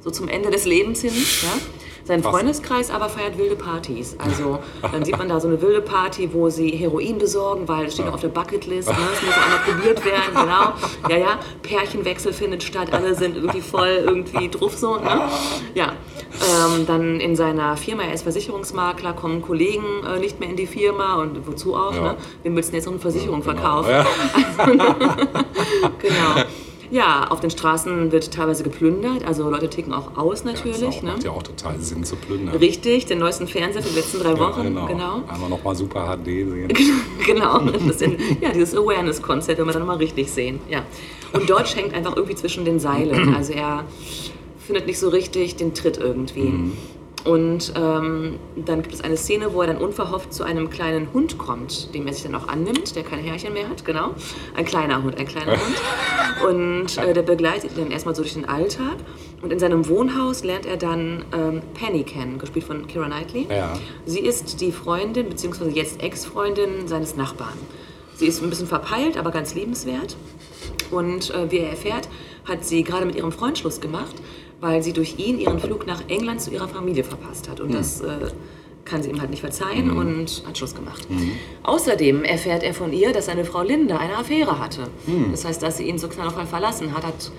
So 0.00 0.10
zum 0.10 0.28
Ende 0.28 0.50
des 0.50 0.64
Lebens 0.64 1.00
hin. 1.00 1.12
Ja? 1.14 1.60
Sein 2.04 2.20
Krass. 2.22 2.32
Freundeskreis 2.32 2.90
aber 2.90 3.08
feiert 3.08 3.38
wilde 3.38 3.56
Partys. 3.56 4.16
Also 4.18 4.58
dann 4.90 5.04
sieht 5.04 5.16
man 5.18 5.28
da 5.28 5.38
so 5.40 5.48
eine 5.48 5.60
wilde 5.62 5.80
Party, 5.80 6.32
wo 6.32 6.48
sie 6.50 6.70
Heroin 6.70 7.18
besorgen, 7.18 7.68
weil 7.68 7.86
es 7.86 7.94
steht 7.94 8.06
noch 8.06 8.14
auf 8.14 8.20
der 8.20 8.28
Bucketlist. 8.28 8.88
Ne? 8.88 8.96
Es 9.14 9.22
muss 9.22 9.34
einmal 9.34 9.58
probiert 9.64 10.04
werden, 10.04 10.34
genau. 10.34 10.72
Ja, 11.08 11.16
ja. 11.16 11.38
Pärchenwechsel 11.62 12.32
findet 12.32 12.62
statt. 12.62 12.92
Alle 12.92 13.14
sind 13.14 13.36
irgendwie 13.36 13.60
voll 13.60 14.02
irgendwie 14.04 14.48
drauf 14.48 14.76
so. 14.76 14.96
Ne? 14.96 15.28
Ja. 15.74 15.92
Ähm, 16.40 16.86
dann 16.86 17.20
in 17.20 17.36
seiner 17.36 17.76
Firma, 17.76 18.04
er 18.04 18.14
ist 18.14 18.22
Versicherungsmakler, 18.22 19.12
kommen 19.12 19.42
Kollegen 19.42 19.84
äh, 20.06 20.18
nicht 20.18 20.40
mehr 20.40 20.48
in 20.48 20.56
die 20.56 20.66
Firma 20.66 21.16
und 21.16 21.46
wozu 21.46 21.74
auch. 21.76 21.94
Ja. 21.94 22.00
Ne? 22.02 22.16
Wem 22.42 22.56
willst 22.56 22.70
du 22.70 22.72
denn 22.72 22.78
jetzt 22.78 22.86
noch 22.86 22.92
eine 22.94 23.00
Versicherung 23.00 23.42
Genau. 23.42 23.82
verkaufen? 23.82 23.90
Ja. 23.90 24.06
Genau. 25.98 26.44
Ja, 26.92 27.26
auf 27.30 27.40
den 27.40 27.48
Straßen 27.50 28.12
wird 28.12 28.34
teilweise 28.34 28.62
geplündert, 28.64 29.24
also 29.24 29.48
Leute 29.48 29.70
ticken 29.70 29.94
auch 29.94 30.14
aus 30.18 30.42
Das 30.42 30.52
natürlich. 30.52 30.76
ist 30.82 30.84
auch, 30.98 31.02
ne? 31.02 31.12
macht 31.12 31.24
ja 31.24 31.30
auch 31.30 31.42
total 31.42 31.78
Sinn 31.80 32.04
zu 32.04 32.16
plündern. 32.16 32.54
Richtig, 32.56 33.06
den 33.06 33.18
neuesten 33.18 33.48
Fernseher 33.48 33.82
für 33.82 33.88
die 33.88 33.94
letzten 33.96 34.18
drei 34.20 34.32
Ja, 34.32 34.38
Wochen. 34.38 34.62
genau. 34.62 34.86
genau. 34.86 35.22
Einmal 35.26 35.48
nochmal 35.48 35.74
Super 35.74 36.06
HD 36.18 36.26
sehen. 36.26 36.68
genau. 37.26 37.60
Das 37.60 37.98
sind, 37.98 38.20
ja, 38.42 38.50
dieses 38.50 38.74
Awareness-Konzept, 38.76 39.58
wenn 39.58 39.64
wir 39.66 39.72
dann 39.72 39.86
mal 39.86 39.96
richtig 39.96 40.30
sehen. 40.30 40.60
Ja. 40.68 40.82
Und 41.32 41.48
Dodge 41.48 41.76
hängt 41.76 41.94
einfach 41.94 42.14
irgendwie 42.14 42.34
zwischen 42.36 42.66
den 42.66 42.78
Seilen. 42.78 43.34
Also 43.42 43.54
er 43.54 43.84
findet 44.58 44.86
nicht 44.86 44.98
so 44.98 45.08
richtig 45.08 45.56
den 45.56 45.72
Tritt 45.72 45.96
irgendwie. 45.96 46.52
Und 47.24 47.72
ähm, 47.76 48.38
dann 48.56 48.82
gibt 48.82 48.94
es 48.94 49.00
eine 49.02 49.16
Szene, 49.16 49.54
wo 49.54 49.60
er 49.60 49.68
dann 49.68 49.76
unverhofft 49.78 50.32
zu 50.32 50.42
einem 50.42 50.70
kleinen 50.70 51.12
Hund 51.12 51.38
kommt, 51.38 51.94
dem 51.94 52.06
er 52.06 52.12
sich 52.12 52.24
dann 52.24 52.34
auch 52.34 52.48
annimmt, 52.48 52.96
der 52.96 53.04
keine 53.04 53.22
Härchen 53.22 53.52
mehr 53.52 53.68
hat, 53.68 53.84
genau. 53.84 54.14
Ein 54.56 54.64
kleiner 54.64 55.02
Hund, 55.02 55.16
ein 55.18 55.26
kleiner 55.26 55.52
Hund. 55.52 56.48
Und 56.48 56.98
äh, 56.98 57.12
der 57.12 57.22
begleitet 57.22 57.72
ihn 57.72 57.84
dann 57.84 57.90
erstmal 57.92 58.14
so 58.14 58.22
durch 58.22 58.34
den 58.34 58.48
Alltag. 58.48 58.96
Und 59.40 59.52
in 59.52 59.58
seinem 59.58 59.88
Wohnhaus 59.88 60.42
lernt 60.42 60.66
er 60.66 60.76
dann 60.76 61.24
ähm, 61.32 61.62
Penny 61.74 62.02
kennen, 62.02 62.38
gespielt 62.38 62.64
von 62.64 62.86
Kira 62.86 63.06
Knightley. 63.06 63.46
Ja. 63.48 63.72
Sie 64.04 64.20
ist 64.20 64.60
die 64.60 64.72
Freundin, 64.72 65.28
beziehungsweise 65.28 65.70
jetzt 65.70 66.02
Ex-Freundin 66.02 66.88
seines 66.88 67.16
Nachbarn. 67.16 67.58
Sie 68.16 68.26
ist 68.26 68.42
ein 68.42 68.50
bisschen 68.50 68.66
verpeilt, 68.66 69.16
aber 69.16 69.30
ganz 69.30 69.54
liebenswert. 69.54 70.16
Und 70.90 71.30
äh, 71.30 71.50
wie 71.50 71.58
er 71.58 71.70
erfährt, 71.70 72.08
hat 72.44 72.64
sie 72.64 72.82
gerade 72.82 73.06
mit 73.06 73.14
ihrem 73.14 73.32
Freund 73.32 73.58
Schluss 73.58 73.80
gemacht, 73.80 74.14
weil 74.62 74.82
sie 74.82 74.92
durch 74.92 75.18
ihn 75.18 75.40
ihren 75.40 75.58
Flug 75.58 75.86
nach 75.88 76.02
England 76.08 76.40
zu 76.40 76.52
ihrer 76.52 76.68
Familie 76.68 77.02
verpasst 77.02 77.50
hat. 77.50 77.60
Und 77.60 77.74
das 77.74 78.00
äh, 78.00 78.30
kann 78.84 79.02
sie 79.02 79.10
ihm 79.10 79.20
halt 79.20 79.30
nicht 79.30 79.40
verzeihen 79.40 79.90
und 79.90 80.44
hat 80.46 80.56
Schluss 80.56 80.74
gemacht. 80.74 81.06
Außerdem 81.64 82.22
erfährt 82.22 82.62
er 82.62 82.72
von 82.72 82.92
ihr, 82.92 83.12
dass 83.12 83.26
seine 83.26 83.44
Frau 83.44 83.62
Linda 83.62 83.98
eine 83.98 84.16
Affäre 84.16 84.60
hatte. 84.60 84.88
Das 85.32 85.44
heißt, 85.44 85.62
dass 85.62 85.78
sie 85.78 85.88
ihn 85.88 85.98
so 85.98 86.08
knallhart 86.08 86.48
verlassen 86.48 86.96
hat, 86.96 87.04
hat 87.04 87.32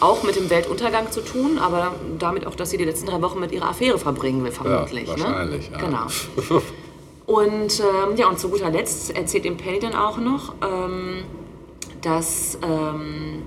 auch 0.00 0.22
mit 0.22 0.34
dem 0.34 0.48
Weltuntergang 0.48 1.12
zu 1.12 1.20
tun, 1.20 1.58
aber 1.58 1.94
damit 2.18 2.46
auch, 2.46 2.54
dass 2.54 2.70
sie 2.70 2.78
die 2.78 2.84
letzten 2.84 3.06
drei 3.06 3.20
Wochen 3.20 3.38
mit 3.38 3.52
ihrer 3.52 3.68
Affäre 3.68 3.98
verbringen 3.98 4.42
will, 4.42 4.50
vermutlich. 4.50 5.06
wahrscheinlich, 5.08 5.70
ne? 5.70 5.76
ja. 5.78 5.84
Genau. 5.84 6.06
Und 7.26 7.80
ähm, 7.80 8.16
ja, 8.16 8.28
und 8.28 8.38
zu 8.38 8.48
guter 8.48 8.68
Letzt 8.68 9.14
erzählt 9.16 9.44
ihm 9.44 9.56
Penny 9.56 9.78
dann 9.78 9.94
auch 9.94 10.18
noch, 10.18 10.54
ähm, 10.60 11.22
dass, 12.02 12.58
ähm, 12.62 13.42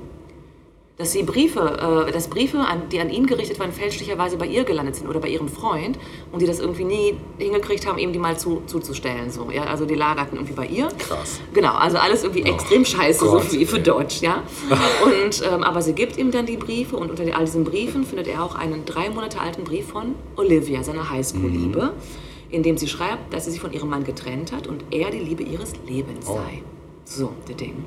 dass 0.98 1.12
sie 1.12 1.24
Briefe, 1.24 2.06
äh, 2.08 2.12
dass 2.12 2.30
Briefe, 2.30 2.60
an, 2.60 2.88
die 2.90 3.00
an 3.00 3.10
ihn 3.10 3.26
gerichtet 3.26 3.60
waren, 3.60 3.72
fälschlicherweise 3.74 4.38
bei 4.38 4.46
ihr 4.46 4.64
gelandet 4.64 4.96
sind 4.96 5.10
oder 5.10 5.20
bei 5.20 5.28
ihrem 5.28 5.50
Freund 5.50 6.00
und 6.32 6.42
die 6.42 6.46
das 6.46 6.60
irgendwie 6.60 6.86
nie 6.86 7.18
hingekriegt 7.38 7.86
haben, 7.86 7.98
ihm 7.98 8.14
die 8.14 8.20
mal 8.20 8.38
zu, 8.38 8.62
zuzustellen. 8.66 9.30
So, 9.30 9.52
ja? 9.52 9.66
Also 9.66 9.86
die 9.86 9.96
lagerten 9.96 10.38
irgendwie 10.38 10.54
bei 10.54 10.66
ihr. 10.68 10.88
Krass. 10.98 11.42
Genau, 11.54 11.74
also 11.74 11.98
alles 11.98 12.24
irgendwie 12.24 12.44
extrem 12.44 12.86
scheiße, 12.86 13.26
Gott, 13.26 13.52
so 13.52 13.60
wie 13.60 13.66
für 13.66 13.78
ey. 13.78 13.84
Deutsch, 13.84 14.22
ja. 14.22 14.44
Und, 15.04 15.44
ähm, 15.52 15.64
aber 15.64 15.82
sie 15.82 15.94
gibt 15.94 16.18
ihm 16.18 16.32
dann 16.32 16.46
die 16.46 16.58
Briefe 16.58 16.96
und 16.96 17.10
unter 17.10 17.24
all 17.36 17.46
diesen 17.46 17.64
Briefen 17.66 18.06
findet 18.06 18.28
er 18.28 18.44
auch 18.44 18.56
einen 18.56 18.86
drei 18.86 19.10
Monate 19.10 19.40
alten 19.42 19.64
Brief 19.64 19.88
von 19.88 20.16
Olivia, 20.38 20.84
seiner 20.84 21.10
Highschool-Liebe, 21.10 21.92
in 22.50 22.64
dem 22.64 22.78
sie 22.78 22.88
schreibt, 22.88 23.34
dass 23.34 23.46
sie 23.46 23.52
sich 23.52 23.60
von 23.60 23.74
ihrem 23.74 23.90
Mann 23.90 24.04
getrennt 24.04 24.52
hat 24.54 24.68
und 24.68 24.84
er 24.92 25.12
die 25.12 25.20
Liebe 25.20 25.44
ihres 25.44 25.74
Lebens 25.88 26.26
Oh. 26.30 26.36
sei. 26.36 26.62
So, 27.04 27.34
der 27.48 27.56
Ding. 27.56 27.84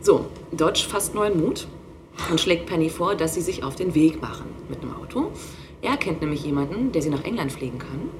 So, 0.00 0.26
Dodge 0.50 0.84
fasst 0.88 1.14
neuen 1.14 1.40
Mut 1.40 1.66
und 2.30 2.40
schlägt 2.40 2.66
Penny 2.66 2.90
vor, 2.90 3.14
dass 3.14 3.34
sie 3.34 3.40
sich 3.40 3.64
auf 3.64 3.74
den 3.74 3.94
Weg 3.94 4.20
machen 4.20 4.46
mit 4.68 4.82
einem 4.82 4.94
Auto. 4.94 5.30
Er 5.80 5.96
kennt 5.96 6.20
nämlich 6.20 6.44
jemanden, 6.44 6.92
der 6.92 7.02
sie 7.02 7.10
nach 7.10 7.24
England 7.24 7.52
fliegen 7.52 7.78
kann, 7.78 8.10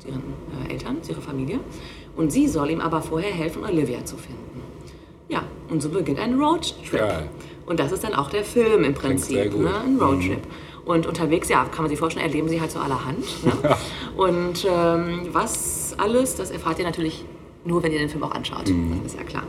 zu 0.00 0.08
ihren 0.08 0.22
äh, 0.66 0.72
Eltern, 0.72 1.02
zu 1.02 1.12
ihrer 1.12 1.20
Familie. 1.20 1.60
Und 2.16 2.32
sie 2.32 2.48
soll 2.48 2.70
ihm 2.70 2.80
aber 2.80 3.00
vorher 3.00 3.32
helfen, 3.32 3.64
Olivia 3.64 4.04
zu 4.04 4.16
finden. 4.16 4.62
Ja, 5.28 5.44
und 5.70 5.80
so 5.80 5.88
beginnt 5.88 6.18
ein 6.18 6.38
Roadtrip. 6.38 7.00
Geil. 7.00 7.28
Und 7.64 7.78
das 7.78 7.92
ist 7.92 8.04
dann 8.04 8.14
auch 8.14 8.28
der 8.28 8.44
Film 8.44 8.84
im 8.84 8.94
Prinzip. 8.94 9.56
Mhm. 9.56 9.62
ne? 9.62 9.80
ein 9.84 9.98
Roadtrip. 9.98 10.42
Und 10.84 11.06
unterwegs, 11.06 11.48
ja, 11.48 11.64
kann 11.64 11.84
man 11.84 11.90
sich 11.90 11.98
vorstellen, 11.98 12.26
erleben 12.26 12.48
sie 12.48 12.60
halt 12.60 12.72
so 12.72 12.80
allerhand. 12.80 13.24
Ne? 13.44 13.76
Und 14.16 14.66
ähm, 14.68 15.28
was 15.32 15.94
alles, 15.96 16.34
das 16.34 16.50
erfahrt 16.50 16.80
ihr 16.80 16.84
natürlich 16.84 17.24
nur, 17.64 17.82
wenn 17.84 17.92
ihr 17.92 17.98
den 17.98 18.08
Film 18.08 18.24
auch 18.24 18.32
anschaut. 18.32 18.68
Mhm. 18.68 19.00
Das 19.04 19.12
ist 19.12 19.18
ja 19.18 19.24
klar. 19.24 19.44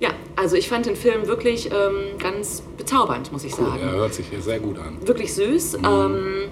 Ja, 0.00 0.10
also 0.36 0.54
ich 0.54 0.68
fand 0.68 0.86
den 0.86 0.94
Film 0.94 1.26
wirklich 1.26 1.66
ähm, 1.72 2.18
ganz 2.18 2.62
bezaubernd, 2.88 3.32
muss 3.32 3.44
ich 3.44 3.52
Cool, 3.58 3.66
sagen. 3.66 3.82
er 3.82 3.92
hört 3.92 4.14
sich 4.14 4.26
hier 4.28 4.40
sehr 4.40 4.60
gut 4.60 4.78
an. 4.78 4.96
Wirklich 5.06 5.34
süß. 5.34 5.74
Ähm, 5.74 6.48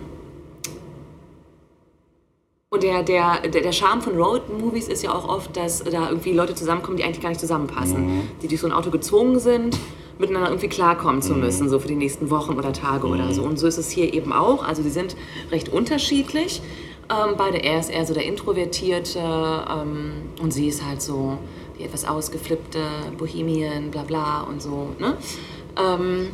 und 2.69 2.83
der, 2.83 3.03
der, 3.03 3.49
der, 3.49 3.73
Charme 3.73 4.03
von 4.03 4.17
Road-Movies 4.17 4.89
ist 4.89 5.03
ja 5.03 5.15
auch 5.15 5.29
oft, 5.29 5.57
dass 5.57 5.83
da 5.85 6.11
irgendwie 6.11 6.33
Leute 6.33 6.55
zusammenkommen, 6.55 6.99
die 6.99 7.05
eigentlich 7.05 7.23
gar 7.23 7.31
nicht 7.31 7.41
zusammenpassen. 7.41 8.29
Die 8.43 8.49
durch 8.49 8.61
so 8.61 8.67
ein 8.67 8.73
Auto 8.73 8.91
gezwungen 8.91 9.39
sind, 9.39 9.79
miteinander 10.19 10.51
irgendwie 10.51 10.69
klarkommen 10.69 11.23
zu 11.23 11.35
müssen, 11.35 11.71
so 11.71 11.79
für 11.79 11.89
die 11.89 11.95
nächsten 11.95 12.29
Wochen 12.29 12.55
oder 12.55 12.73
Tage 12.73 13.07
oder 13.07 13.33
so. 13.33 13.43
Und 13.43 13.59
so 13.59 13.67
ist 13.67 13.79
es 13.79 13.91
hier 13.91 14.13
eben 14.13 14.33
auch. 14.33 14.65
Also 14.65 14.83
die 14.83 14.91
sind 14.91 15.17
recht 15.51 15.71
unterschiedlich. 15.71 16.61
Ähm, 17.09 17.35
beide, 17.39 17.59
er 17.59 17.79
ist 17.79 17.89
eher 17.89 18.05
so 18.05 18.13
der 18.13 18.25
Introvertierte 18.25 19.21
ähm, 19.21 20.13
und 20.43 20.53
sie 20.53 20.67
ist 20.67 20.85
halt 20.85 21.01
so 21.01 21.39
die 21.79 21.85
etwas 21.85 22.05
ausgeflippte 22.05 22.81
Bohemien, 23.17 23.91
bla 23.91 24.03
bla 24.03 24.41
und 24.43 24.61
so. 24.61 24.89
Ne? 24.99 25.17
Ähm, 25.79 26.29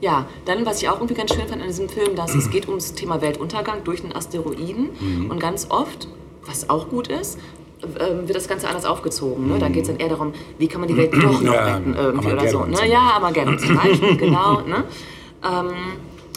ja, 0.00 0.26
dann, 0.46 0.66
was 0.66 0.82
ich 0.82 0.88
auch 0.88 0.96
irgendwie 0.96 1.14
ganz 1.14 1.32
schön 1.32 1.46
fand 1.46 1.62
an 1.62 1.68
diesem 1.68 1.88
Film, 1.88 2.16
dass 2.16 2.34
es 2.34 2.50
geht 2.50 2.66
ums 2.68 2.94
Thema 2.94 3.22
Weltuntergang 3.22 3.84
durch 3.84 4.02
einen 4.02 4.12
Asteroiden. 4.12 4.90
Und 5.30 5.38
ganz 5.38 5.68
oft, 5.70 6.08
was 6.44 6.68
auch 6.68 6.88
gut 6.88 7.06
ist, 7.06 7.38
ähm, 7.82 8.28
wird 8.28 8.36
das 8.36 8.48
Ganze 8.48 8.68
anders 8.68 8.84
aufgezogen. 8.84 9.48
Ne? 9.48 9.58
Da 9.58 9.68
geht 9.68 9.82
es 9.82 9.88
dann 9.88 9.98
eher 9.98 10.08
darum, 10.08 10.32
wie 10.58 10.68
kann 10.68 10.80
man 10.80 10.88
die 10.88 10.96
Welt 10.96 11.12
doch 11.14 11.40
noch 11.42 11.54
Ja, 11.54 11.76
retten 11.76 11.94
irgendwie 11.94 12.32
oder 12.32 12.48
so. 12.48 12.64
Ne? 12.64 12.88
Ja, 12.88 13.00
Armageddon 13.14 13.58
zum 13.58 13.76
Beispiel, 13.76 14.16
genau. 14.18 14.60
Ne? 14.60 14.84
Ähm, 15.44 15.72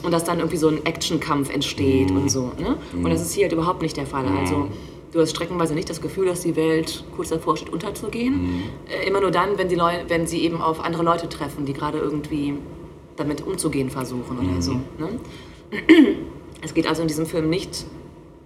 und 0.04 0.12
dass 0.12 0.24
dann 0.24 0.40
irgendwie 0.40 0.58
so 0.58 0.70
ein 0.70 0.86
Actionkampf 0.86 1.52
entsteht 1.52 2.12
und 2.12 2.30
so. 2.30 2.52
Ne? 2.60 2.78
Und 2.94 3.10
das 3.10 3.22
ist 3.22 3.34
hier 3.34 3.44
halt 3.44 3.54
überhaupt 3.54 3.82
nicht 3.82 3.98
der 3.98 4.06
Fall. 4.06 4.26
Also 4.40 4.70
du 5.12 5.20
hast 5.20 5.32
streckenweise 5.32 5.74
nicht 5.74 5.90
das 5.90 6.02
Gefühl, 6.02 6.26
dass 6.26 6.42
die 6.42 6.56
Welt 6.56 7.04
kurz 7.16 7.30
davor 7.30 7.58
steht, 7.58 7.70
unterzugehen. 7.70 8.64
Äh, 8.90 9.08
immer 9.08 9.22
nur 9.22 9.32
dann, 9.32 9.58
wenn, 9.58 9.70
die 9.70 9.76
Leu 9.76 9.94
wenn 10.08 10.28
sie 10.28 10.44
eben 10.44 10.62
auf 10.62 10.80
andere 10.80 11.04
Leute 11.04 11.30
treffen, 11.30 11.66
die 11.66 11.74
gerade 11.74 11.98
irgendwie 11.98 12.56
damit 13.16 13.46
umzugehen 13.46 13.90
versuchen 13.90 14.40
oder 14.40 14.62
so. 14.62 14.74
Ne? 14.98 15.20
Es 16.62 16.74
geht 16.74 16.88
also 16.88 17.02
in 17.02 17.08
diesem 17.08 17.26
Film 17.26 17.50
nicht 17.50 17.86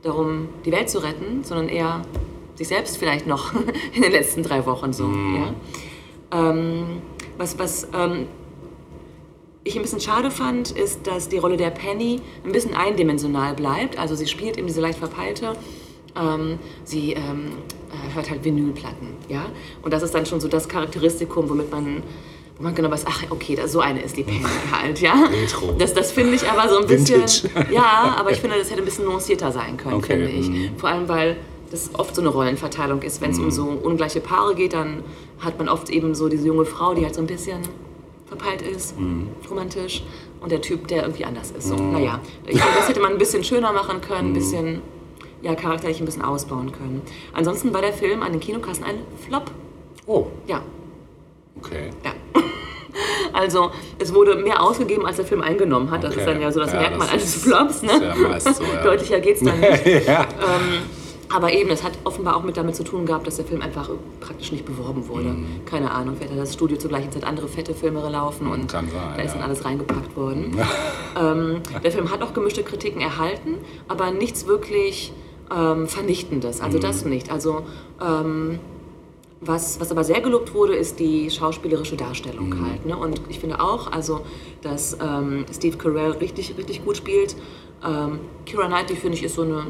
darum, 0.03 0.49
die 0.65 0.71
Welt 0.71 0.89
zu 0.89 0.99
retten, 0.99 1.43
sondern 1.43 1.69
eher 1.69 2.01
sich 2.55 2.67
selbst 2.67 2.97
vielleicht 2.97 3.27
noch 3.27 3.53
in 3.93 4.01
den 4.01 4.11
letzten 4.11 4.43
drei 4.43 4.65
Wochen 4.65 4.93
so. 4.93 5.05
Ja? 5.05 5.53
Ähm, 6.31 7.01
was 7.37 7.57
was 7.57 7.87
ähm, 7.93 8.27
ich 9.63 9.75
ein 9.75 9.81
bisschen 9.81 9.99
schade 9.99 10.31
fand, 10.31 10.71
ist, 10.71 11.05
dass 11.07 11.29
die 11.29 11.37
Rolle 11.37 11.57
der 11.57 11.69
Penny 11.69 12.21
ein 12.45 12.51
bisschen 12.51 12.75
eindimensional 12.75 13.53
bleibt. 13.53 13.97
Also 13.97 14.15
sie 14.15 14.27
spielt 14.27 14.57
eben 14.57 14.67
diese 14.67 14.81
leicht 14.81 14.99
verpeilte, 14.99 15.53
ähm, 16.19 16.59
sie 16.83 17.13
ähm, 17.13 17.53
äh, 17.91 18.13
hört 18.15 18.29
halt 18.29 18.43
Vinylplatten, 18.43 19.07
ja. 19.29 19.45
Und 19.81 19.93
das 19.93 20.03
ist 20.03 20.13
dann 20.13 20.25
schon 20.25 20.39
so 20.39 20.47
das 20.47 20.67
Charakteristikum, 20.67 21.49
womit 21.49 21.71
man, 21.71 22.03
man 22.59 22.75
genau 22.75 22.91
weiß, 22.91 23.05
ach 23.07 23.23
okay, 23.29 23.55
das, 23.55 23.71
so 23.71 23.79
eine 23.79 24.01
ist 24.01 24.17
die 24.17 24.23
Penny 24.23 24.43
halt, 24.71 24.99
ja. 24.99 25.13
Retro. 25.13 25.73
Das, 25.77 25.93
das 25.93 26.11
finde 26.11 26.35
ich 26.35 26.49
aber 26.49 26.67
so 26.69 26.79
ein 26.79 26.87
bisschen, 26.87 27.21
Vintage. 27.21 27.71
ja, 27.73 28.15
aber 28.19 28.31
ich 28.31 28.39
finde, 28.39 28.57
das 28.57 28.69
hätte 28.69 28.81
ein 28.81 28.85
bisschen 28.85 29.05
nuancierter 29.05 29.51
sein 29.51 29.77
können, 29.77 29.95
Okay, 29.95 30.13
finde 30.17 30.29
ich. 30.29 30.49
mhm. 30.49 30.77
Vor 30.77 30.89
allem, 30.89 31.07
weil 31.07 31.37
das 31.71 31.91
oft 31.93 32.15
so 32.15 32.21
eine 32.21 32.29
Rollenverteilung 32.31 33.01
ist. 33.03 33.21
Wenn 33.21 33.29
es 33.31 33.37
Mhm. 33.37 33.43
um 33.45 33.51
so 33.51 33.63
ungleiche 33.63 34.19
Paare 34.21 34.55
geht, 34.55 34.73
dann 34.73 35.03
hat 35.39 35.57
man 35.59 35.69
oft 35.69 35.89
eben 35.91 36.15
so 36.15 36.27
diese 36.27 36.47
junge 36.47 36.65
Frau, 36.65 36.95
die 36.95 37.03
halt 37.05 37.13
so 37.15 37.21
ein 37.21 37.27
bisschen 37.27 37.59
verpeilt 38.25 38.61
ist, 38.63 38.99
Mhm. 38.99 39.27
romantisch, 39.49 40.03
und 40.41 40.51
der 40.51 40.61
Typ, 40.61 40.87
der 40.87 41.03
irgendwie 41.03 41.25
anders 41.25 41.51
ist. 41.51 41.67
So, 41.67 41.75
Naja, 41.75 42.19
ich 42.45 42.59
finde, 42.59 42.75
das 42.77 42.89
hätte 42.89 42.99
man 43.01 43.11
ein 43.11 43.17
bisschen 43.17 43.43
schöner 43.43 43.71
machen 43.73 44.01
können, 44.01 44.29
ein 44.29 44.33
bisschen 44.33 44.81
ja, 45.41 45.55
charakterlich 45.55 45.99
ein 45.99 46.05
bisschen 46.05 46.21
ausbauen 46.23 46.71
können. 46.71 47.01
Ansonsten 47.33 47.73
war 47.73 47.81
der 47.81 47.93
Film 47.93 48.21
an 48.23 48.31
den 48.31 48.41
Kinokassen 48.41 48.83
ein 48.83 48.95
Flop. 49.25 49.51
Oh, 50.05 50.27
Ja, 50.47 50.61
okay. 51.57 51.89
ja. 52.03 52.11
Also 53.31 53.69
es 53.99 54.13
wurde 54.13 54.35
mehr 54.35 54.61
ausgegeben, 54.61 55.05
als 55.05 55.17
der 55.17 55.25
Film 55.25 55.41
eingenommen 55.41 55.91
hat. 55.91 56.03
Das 56.03 56.11
Okay. 56.11 56.21
ist 56.21 56.27
dann 56.27 56.41
ja 56.41 56.51
so 56.51 56.59
das 56.59 56.73
Ja, 56.73 56.79
Merkmal 56.81 57.07
das 57.07 57.13
eines 57.13 57.35
Flops. 57.35 57.81
Ne? 57.83 57.91
ist 57.91 58.01
ja 58.01 58.15
meist 58.15 58.55
so, 58.55 58.63
ja. 58.63 58.81
Deutlicher 58.83 59.19
geht's 59.19 59.41
dann 59.41 59.59
nicht. 59.59 59.85
ja. 60.07 60.25
Aber 61.31 61.53
eben, 61.53 61.69
es 61.69 61.83
hat 61.83 61.91
offenbar 62.05 62.35
auch 62.35 62.43
mit 62.43 62.57
damit 62.57 62.75
zu 62.75 62.83
tun 62.83 63.05
gehabt, 63.05 63.27
dass 63.27 63.35
der 63.35 63.45
Film 63.45 63.61
einfach 63.61 63.89
praktisch 64.19 64.51
nicht 64.51 64.65
beworben 64.65 65.07
wurde. 65.07 65.29
Mhm. 65.29 65.63
Keine 65.65 65.91
Ahnung, 65.91 66.15
vielleicht 66.17 66.33
hat 66.33 66.39
das 66.41 66.53
Studio 66.55 66.77
zur 66.77 66.89
gleichen 66.89 67.11
Zeit 67.11 67.23
andere 67.23 67.47
fette 67.47 67.75
Filme 67.75 68.01
laufen 68.09 68.47
und 68.47 68.71
sein, 68.71 68.89
da 69.15 69.21
ist 69.21 69.35
dann 69.35 69.43
alles 69.43 69.63
reingepackt 69.63 70.17
worden. 70.17 70.57
ähm, 71.21 71.61
der 71.83 71.91
Film 71.91 72.11
hat 72.11 72.23
auch 72.23 72.33
gemischte 72.33 72.63
Kritiken 72.63 72.99
erhalten, 72.99 73.59
aber 73.87 74.09
nichts 74.09 74.47
wirklich 74.47 75.13
ähm, 75.55 75.87
Vernichtendes. 75.87 76.61
Also 76.61 76.79
das 76.79 77.03
Mhm. 77.05 77.11
nicht. 77.11 77.31
Also 77.31 77.63
ähm, 78.01 78.59
was, 79.41 79.79
was 79.79 79.89
aber 79.91 80.03
sehr 80.03 80.19
gelobt 80.21 80.53
wurde, 80.53 80.75
ist 80.75 80.99
die 80.99 81.29
schauspielerische 81.31 81.95
Darstellung 81.95 82.49
Mhm. 82.49 82.65
halt. 82.69 82.85
Ne? 82.85 82.97
Und 82.97 83.21
ich 83.29 83.39
finde 83.39 83.61
auch, 83.61 83.91
also, 83.91 84.21
dass 84.61 84.97
ähm, 85.01 85.45
Steve 85.53 85.77
Carell 85.77 86.11
richtig, 86.11 86.55
richtig 86.57 86.83
gut 86.83 86.97
spielt. 86.97 87.35
Ähm, 87.85 88.19
Kira 88.45 88.67
Knightley, 88.67 88.97
finde 88.97 89.17
ich, 89.17 89.23
ist 89.23 89.35
so 89.35 89.43
eine, 89.43 89.67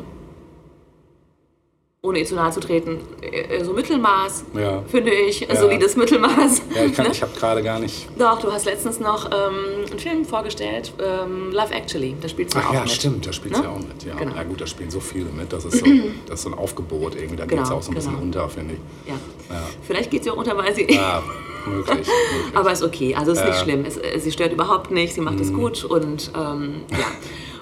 ohne 2.02 2.20
ihr 2.20 2.26
zu 2.26 2.36
nahe 2.36 2.50
zu 2.52 2.62
treten, 2.62 2.98
äh, 3.22 3.62
so 3.62 3.74
Mittelmaß, 3.74 4.46
Ja. 4.58 4.84
finde 4.88 5.12
ich. 5.12 5.42
Ja. 5.42 5.54
Solides 5.58 5.98
Mittelmaß. 5.98 6.62
Ja, 6.74 6.86
ich, 6.86 6.94
kann- 6.94 7.08
Ne? 7.08 7.12
ich 7.12 7.22
habe 7.22 7.34
gerade 7.38 7.62
gar 7.62 7.78
nicht. 7.80 8.08
Doch, 8.18 8.40
du 8.40 8.50
hast 8.54 8.64
letztens 8.66 9.02
noch 9.02 9.26
ähm, 9.26 9.86
einen 9.90 10.00
Film 10.00 10.24
vorgestellt, 10.24 10.94
ähm, 11.04 11.52
Love 11.52 11.74
Actually. 11.74 12.16
Da 12.22 12.30
spielt 12.30 12.52
sie 12.52 12.58
Ach 12.58 12.70
auch 12.70 12.74
ja, 12.74 12.82
mit. 12.82 12.92
stimmt, 12.92 13.28
da 13.28 13.34
spielt 13.34 13.54
Ne? 13.58 13.62
sie 13.64 13.68
auch 13.68 13.80
mit. 13.80 14.04
Ja. 14.08 14.16
Genau. 14.16 14.34
ja, 14.34 14.44
gut, 14.44 14.62
da 14.62 14.68
spielen 14.68 14.90
so 14.90 15.02
viele 15.02 15.26
mit. 15.32 15.52
Das 15.52 15.66
ist 15.66 15.80
so, 15.80 15.86
das 16.26 16.36
ist 16.40 16.44
so 16.44 16.50
ein 16.52 16.58
Aufgebot 16.58 17.16
irgendwie. 17.16 17.36
Da 17.36 17.44
geht 17.44 17.50
Genau, 17.58 17.64
es 17.64 17.72
auch 17.72 17.82
so 17.82 17.92
ein 17.92 17.96
bisschen 17.96 18.12
genau. 18.14 18.24
unter, 18.24 18.48
finde 18.50 18.76
ich. 18.76 19.10
Ja. 19.10 19.16
Ja. 19.54 19.62
Vielleicht 19.86 20.10
geht 20.10 20.24
sie 20.24 20.32
auch 20.32 20.38
unter, 20.38 20.58
weil 20.58 20.74
sie... 20.74 20.90
Ja, 20.90 21.22
möglich. 21.68 21.98
möglich. 21.98 22.08
Aber 22.56 22.72
ist 22.72 22.82
okay, 22.82 23.14
also 23.14 23.34
ist 23.34 23.44
nicht 23.44 23.58
Ja. 23.58 23.62
schlimm. 23.64 23.84
Es, 23.86 23.98
äh, 23.98 24.18
sie 24.20 24.32
stört 24.32 24.54
überhaupt 24.54 24.90
nicht, 24.92 25.16
sie 25.16 25.22
macht 25.22 25.36
Mhm. 25.36 25.42
es 25.42 25.54
gut 25.54 25.84
und 25.84 26.32
ähm, 26.34 26.84
ja. 26.92 26.98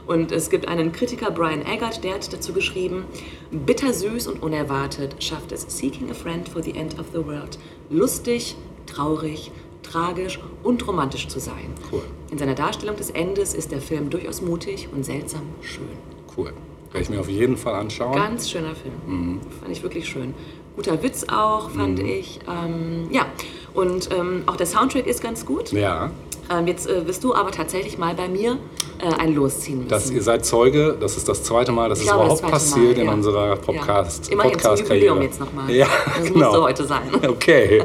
Und 0.07 0.31
es 0.31 0.49
gibt 0.49 0.67
einen 0.67 0.93
Kritiker, 0.93 1.31
Brian 1.31 1.61
Eggert, 1.65 2.03
der 2.03 2.15
hat 2.15 2.31
dazu 2.31 2.53
geschrieben, 2.53 3.05
bittersüß 3.51 4.27
und 4.27 4.41
unerwartet 4.41 5.21
schafft 5.21 5.51
es 5.51 5.65
Seeking 5.67 6.09
a 6.09 6.13
Friend 6.13 6.47
for 6.47 6.63
the 6.63 6.71
End 6.71 6.97
of 6.97 7.07
the 7.11 7.25
World 7.25 7.59
lustig, 7.89 8.55
traurig, 8.85 9.51
tragisch 9.83 10.39
und 10.63 10.87
romantisch 10.87 11.27
zu 11.27 11.39
sein. 11.39 11.73
Cool. 11.91 12.03
In 12.31 12.37
seiner 12.37 12.55
Darstellung 12.55 12.95
des 12.95 13.09
Endes 13.09 13.53
ist 13.53 13.71
der 13.71 13.81
Film 13.81 14.09
durchaus 14.09 14.41
mutig 14.41 14.87
und 14.93 15.03
seltsam 15.03 15.41
schön. 15.61 15.87
Cool. 16.35 16.53
Werde 16.91 17.03
ich 17.03 17.09
mir 17.09 17.19
auf 17.19 17.29
jeden 17.29 17.57
Fall 17.57 17.75
anschauen. 17.75 18.15
Ganz 18.15 18.49
schöner 18.49 18.75
Film. 18.75 18.93
Mhm. 19.05 19.41
Fand 19.59 19.71
ich 19.71 19.83
wirklich 19.83 20.07
schön. 20.07 20.33
Guter 20.75 21.01
Witz 21.03 21.25
auch, 21.27 21.71
fand 21.71 21.99
ich. 21.99 22.39
Ähm, 22.47 23.07
ja, 23.11 23.25
und 23.73 24.09
ähm, 24.11 24.43
auch 24.45 24.55
der 24.55 24.67
Soundtrack 24.67 25.07
ist 25.07 25.21
ganz 25.21 25.45
gut. 25.45 25.71
ja, 25.71 26.11
Ähm, 26.49 26.67
jetzt 26.67 26.87
äh, 26.87 27.05
wirst 27.07 27.23
du 27.23 27.33
aber 27.35 27.51
tatsächlich 27.51 27.97
mal 27.97 28.13
bei 28.15 28.27
mir 28.29 28.57
äh, 29.01 29.13
ein 29.19 29.33
Losziehen 29.35 29.79
müssen. 29.79 29.89
das, 29.89 30.09
ihr 30.11 30.21
seid 30.23 30.45
Zeuge, 30.45 30.97
das 30.99 31.17
ist 31.17 31.27
das 31.27 31.43
zweite 31.43 31.71
Mal, 31.71 31.89
dass 31.89 31.99
es 31.99 32.05
das 32.05 32.13
überhaupt 32.15 32.39
zweite 32.39 32.51
passiert 32.51 32.95
Mal, 32.97 33.01
in 33.01 33.05
ja. 33.07 33.13
unserer 33.13 33.47
Ja. 33.49 33.55
Podcast, 33.55 34.29
Immerhin 34.31 34.51
zum 34.53 34.61
Podcast-Karriere. 34.61 35.05
Jubiläum 35.07 35.21
jetzt 35.21 35.39
nochmal. 35.39 35.69
Ja, 35.71 35.87
Das 36.05 36.25
genau. 36.25 36.45
musste 36.45 36.61
heute 36.61 36.85
sein. 36.85 37.09
Okay. 37.27 37.83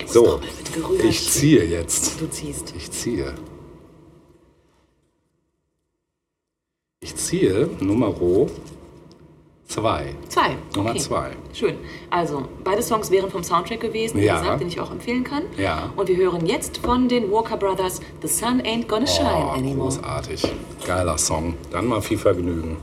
die 0.00 0.06
So, 0.08 0.40
ich 1.02 1.30
ziehe 1.30 1.64
jetzt. 1.64 2.20
Du 2.20 2.28
ziehst. 2.28 2.74
Ich 2.76 2.90
ziehe. 2.90 3.34
Ich 7.00 7.14
ziehe 7.16 7.68
Nummer 7.80 8.12
zwei. 9.72 10.14
Zwei. 10.28 10.56
Nummer 10.76 10.90
okay. 10.90 10.98
zwei. 11.00 11.30
Schön. 11.52 11.76
Also, 12.10 12.44
beide 12.62 12.82
Songs 12.82 13.10
wären 13.10 13.30
vom 13.30 13.42
Soundtrack 13.42 13.80
gewesen, 13.80 14.20
wie 14.20 14.24
Ja. 14.26 14.38
gesagt, 14.38 14.60
den 14.60 14.68
ich 14.68 14.78
auch 14.80 14.90
empfehlen 14.90 15.24
kann. 15.24 15.44
Ja. 15.56 15.90
Und 15.96 16.08
wir 16.08 16.16
hören 16.16 16.46
jetzt 16.46 16.78
von 16.78 17.08
den 17.08 17.30
Walker 17.30 17.56
Brothers 17.56 18.00
The 18.20 18.28
Sun 18.28 18.60
Ain't 18.62 18.86
Gonna 18.86 19.06
Shine 19.06 19.28
Oh, 19.46 19.50
Anymore. 19.56 19.88
großartig. 19.90 20.42
Geiler 20.86 21.16
Song. 21.18 21.54
Dann 21.70 21.86
mal 21.86 22.02
viel 22.02 22.18
Vergnügen. 22.18 22.76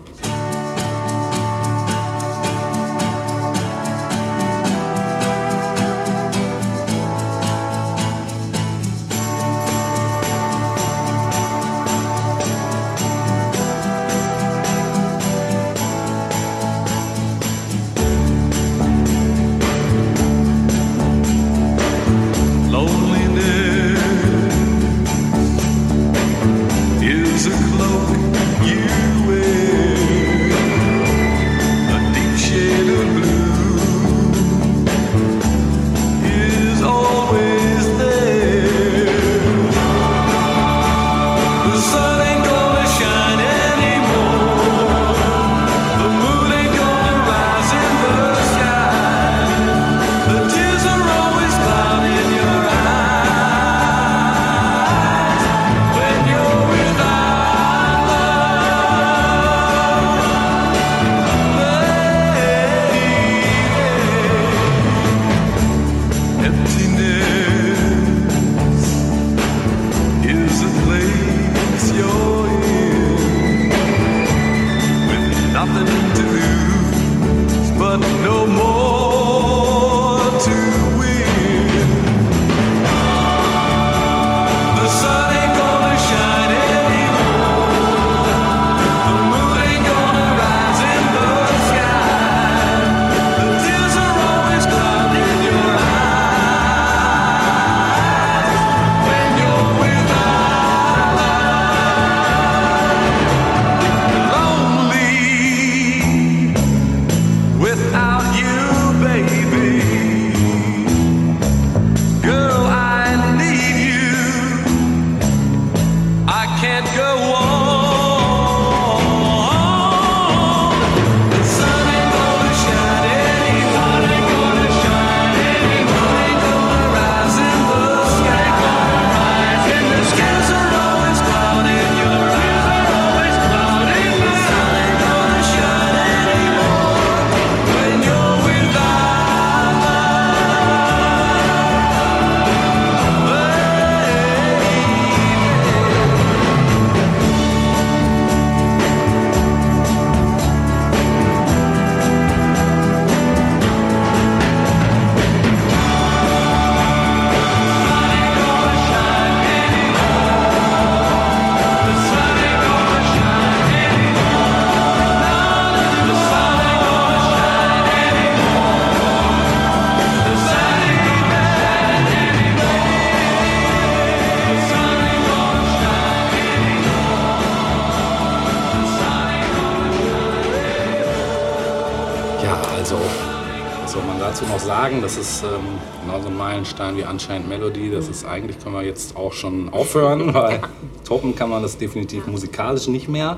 Unchained 187.20 187.50
Melody. 187.50 187.92
Das 187.92 188.08
ist 188.08 188.26
eigentlich, 188.26 188.60
können 188.60 188.76
wir 188.76 188.84
jetzt 188.84 189.18
auch 189.18 189.34
schon 189.34 189.70
aufhören, 189.70 190.34
weil 190.34 190.62
toppen 191.06 191.36
kann 191.36 191.50
man 191.50 191.62
das 191.62 191.78
definitiv 191.78 192.28
musikalisch 192.28 192.88
nicht 192.88 193.10
mehr. 193.10 193.38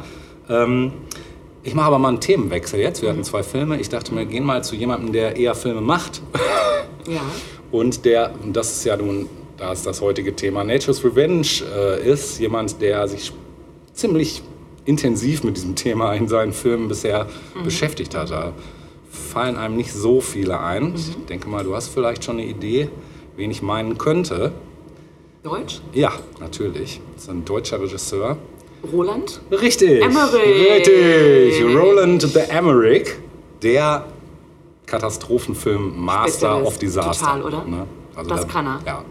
Ähm, 0.49 0.93
ich 1.63 1.73
mache 1.73 1.87
aber 1.87 1.99
mal 1.99 2.09
einen 2.09 2.21
Themenwechsel 2.21 2.79
jetzt. 2.79 3.01
Wir 3.01 3.09
hatten 3.09 3.23
zwei 3.23 3.43
Filme. 3.43 3.79
Ich 3.79 3.89
dachte 3.89 4.13
mir, 4.13 4.25
gehen 4.25 4.43
mal 4.43 4.63
zu 4.63 4.75
jemandem, 4.75 5.13
der 5.13 5.35
eher 5.35 5.55
Filme 5.55 5.81
macht. 5.81 6.21
Ja. 7.07 7.21
Und 7.71 8.03
der, 8.03 8.33
und 8.43 8.53
das 8.53 8.69
ist 8.69 8.83
ja 8.83 8.97
nun, 8.97 9.29
da 9.55 9.71
ist 9.71 9.87
das 9.87 10.01
heutige 10.01 10.35
Thema 10.35 10.65
Nature's 10.65 11.05
Revenge, 11.05 11.47
äh, 11.73 12.05
ist 12.05 12.37
jemand, 12.37 12.81
der 12.81 13.07
sich 13.07 13.31
ziemlich 13.93 14.43
intensiv 14.83 15.45
mit 15.45 15.55
diesem 15.55 15.75
Thema 15.75 16.13
in 16.13 16.27
seinen 16.27 16.51
Filmen 16.51 16.89
bisher 16.89 17.27
beschäftigt 17.63 18.13
hat. 18.13 18.29
Da 18.29 18.51
fallen 19.09 19.55
einem 19.55 19.77
nicht 19.77 19.93
so 19.93 20.19
viele 20.19 20.59
ein. 20.59 20.95
Ich 20.95 21.15
denke 21.29 21.47
mal, 21.47 21.63
du 21.63 21.73
hast 21.73 21.87
vielleicht 21.87 22.25
schon 22.25 22.39
eine 22.39 22.45
Idee, 22.45 22.89
wen 23.41 23.49
ich 23.49 23.63
meinen 23.63 23.97
könnte. 23.97 24.51
Deutsch? 25.41 25.81
Ja, 25.93 26.11
natürlich. 26.39 27.01
Das 27.15 27.23
ist 27.23 27.29
ein 27.31 27.43
deutscher 27.43 27.81
Regisseur. 27.81 28.37
Roland? 28.93 29.41
Richtig. 29.51 30.03
Emmerich. 30.03 30.69
Richtig. 30.69 31.75
Roland 31.75 32.21
the 32.21 32.39
Emmerich, 32.41 33.07
der 33.63 34.05
Katastrophenfilm-Master 34.85 36.29
Spezialist. 36.29 36.67
of 36.67 36.77
Disaster. 36.77 37.25
Total, 37.25 37.41
oder? 37.43 37.65
Ne? 37.65 37.87
Also 38.15 38.29
Das 38.29 38.41
da- 38.41 38.47
kann 38.47 38.65
er. 38.67 38.79
Ja. 38.85 39.03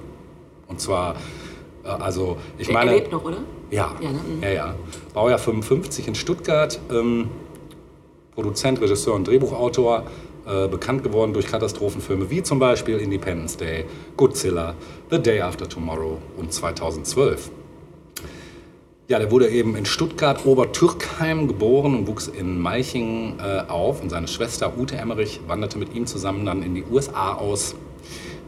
Und 0.68 0.80
zwar, 0.80 1.16
äh, 1.84 1.88
also 1.88 2.36
ich 2.56 2.68
Er 2.68 2.74
meine. 2.74 2.92
lebt 2.94 3.10
noch, 3.10 3.24
oder? 3.24 3.38
Ja, 3.72 3.90
Ja, 4.00 4.12
ne? 4.12 4.18
Mhm. 4.36 4.42
ja, 4.44 4.48
ja. 4.50 4.74
Baujahr 5.12 5.38
55 5.40 6.06
in 6.06 6.14
Stuttgart. 6.14 6.78
Ähm, 6.92 7.28
Produzent, 8.36 8.80
Regisseur 8.80 9.14
und 9.14 9.26
Drehbuchautor. 9.26 10.04
Äh, 10.50 10.66
bekannt 10.66 11.04
geworden 11.04 11.32
durch 11.32 11.46
Katastrophenfilme 11.46 12.28
wie 12.28 12.42
zum 12.42 12.58
Beispiel 12.58 12.98
Independence 12.98 13.56
Day, 13.56 13.84
Godzilla, 14.16 14.74
The 15.08 15.22
Day 15.22 15.40
After 15.42 15.68
Tomorrow 15.68 16.18
und 16.36 16.52
2012. 16.52 17.52
Ja, 19.06 19.20
der 19.20 19.30
wurde 19.30 19.48
eben 19.48 19.76
in 19.76 19.86
Stuttgart 19.86 20.44
Obertürkheim 20.44 21.46
geboren 21.46 21.94
und 21.94 22.08
wuchs 22.08 22.26
in 22.26 22.58
Malchingen 22.58 23.38
äh, 23.38 23.70
auf. 23.70 24.02
Und 24.02 24.10
seine 24.10 24.26
Schwester 24.26 24.76
Ute 24.76 24.96
Emmerich 24.96 25.40
wanderte 25.46 25.78
mit 25.78 25.94
ihm 25.94 26.06
zusammen 26.06 26.44
dann 26.44 26.64
in 26.64 26.74
die 26.74 26.82
USA 26.90 27.34
aus. 27.34 27.76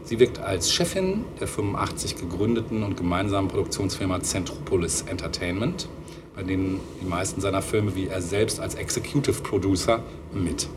Sie 0.03 0.19
wirkt 0.19 0.39
als 0.39 0.73
Chefin 0.73 1.23
der 1.39 1.47
85 1.47 2.17
gegründeten 2.17 2.83
und 2.83 2.97
gemeinsamen 2.97 3.47
Produktionsfirma 3.47 4.19
Centropolis 4.19 5.03
Entertainment, 5.03 5.87
bei 6.35 6.43
denen 6.43 6.81
die 7.01 7.05
meisten 7.05 7.39
seiner 7.39 7.61
Filme 7.61 7.95
wie 7.95 8.07
er 8.07 8.21
selbst 8.21 8.59
als 8.59 8.75
Executive 8.75 9.41
Producer 9.41 10.03
mit. 10.33 10.67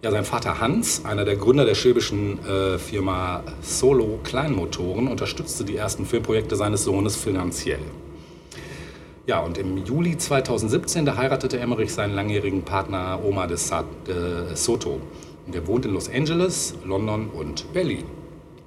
Ja, 0.00 0.12
sein 0.12 0.24
Vater 0.24 0.60
Hans, 0.60 1.04
einer 1.04 1.24
der 1.24 1.34
Gründer 1.34 1.64
der 1.64 1.74
schwäbischen 1.74 2.38
äh, 2.46 2.78
Firma 2.78 3.42
Solo 3.62 4.20
Kleinmotoren, 4.22 5.08
unterstützte 5.08 5.64
die 5.64 5.74
ersten 5.74 6.06
Filmprojekte 6.06 6.54
seines 6.54 6.84
Sohnes 6.84 7.16
finanziell. 7.16 7.80
Ja, 9.26 9.40
und 9.40 9.58
im 9.58 9.84
Juli 9.84 10.16
2017, 10.16 11.04
da 11.04 11.16
heiratete 11.16 11.58
Emmerich 11.58 11.92
seinen 11.92 12.14
langjährigen 12.14 12.62
Partner 12.62 13.18
Omar 13.24 13.48
de, 13.48 13.56
de 14.06 14.54
Soto. 14.54 15.00
Und 15.46 15.54
der 15.56 15.66
wohnt 15.66 15.84
in 15.84 15.94
Los 15.94 16.08
Angeles, 16.08 16.74
London 16.84 17.28
und 17.30 17.72
Berlin. 17.72 18.04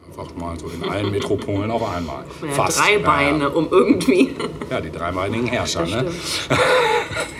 Einfach 0.09 0.35
mal 0.35 0.59
so 0.59 0.67
in 0.67 0.83
allen 0.83 1.11
Metropolen 1.11 1.71
auf 1.71 1.89
einmal. 1.89 2.25
Ja, 2.57 2.67
drei 2.67 2.97
Beine, 2.97 3.51
um 3.51 3.69
irgendwie. 3.71 4.35
Ja, 4.69 4.75
ja, 4.75 4.81
die 4.81 4.91
dreibeinigen 4.91 5.47
Herrscher. 5.47 5.85
Ne? 5.85 6.11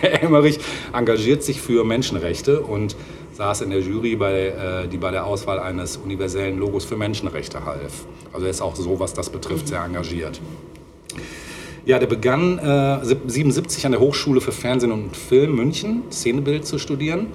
Emmerich 0.00 0.60
engagiert 0.94 1.42
sich 1.42 1.60
für 1.60 1.84
Menschenrechte 1.84 2.62
und 2.62 2.96
saß 3.32 3.62
in 3.62 3.70
der 3.70 3.80
Jury, 3.80 4.16
bei, 4.16 4.48
äh, 4.48 4.88
die 4.88 4.98
bei 4.98 5.10
der 5.10 5.26
Auswahl 5.26 5.58
eines 5.58 5.96
universellen 5.96 6.58
Logos 6.58 6.84
für 6.84 6.96
Menschenrechte 6.96 7.64
half. 7.64 8.04
Also 8.32 8.46
er 8.46 8.50
ist 8.50 8.60
auch 8.60 8.76
so, 8.76 8.98
was 9.00 9.14
das 9.14 9.30
betrifft, 9.30 9.68
sehr 9.68 9.82
engagiert. 9.82 10.40
Ja, 11.84 11.98
der 11.98 12.06
begann 12.06 12.58
äh, 12.58 13.04
77 13.04 13.86
an 13.86 13.92
der 13.92 14.00
Hochschule 14.00 14.40
für 14.40 14.52
Fernsehen 14.52 14.92
und 14.92 15.16
Film 15.16 15.56
München 15.56 16.04
Szenebild 16.10 16.66
zu 16.66 16.78
studieren. 16.78 17.26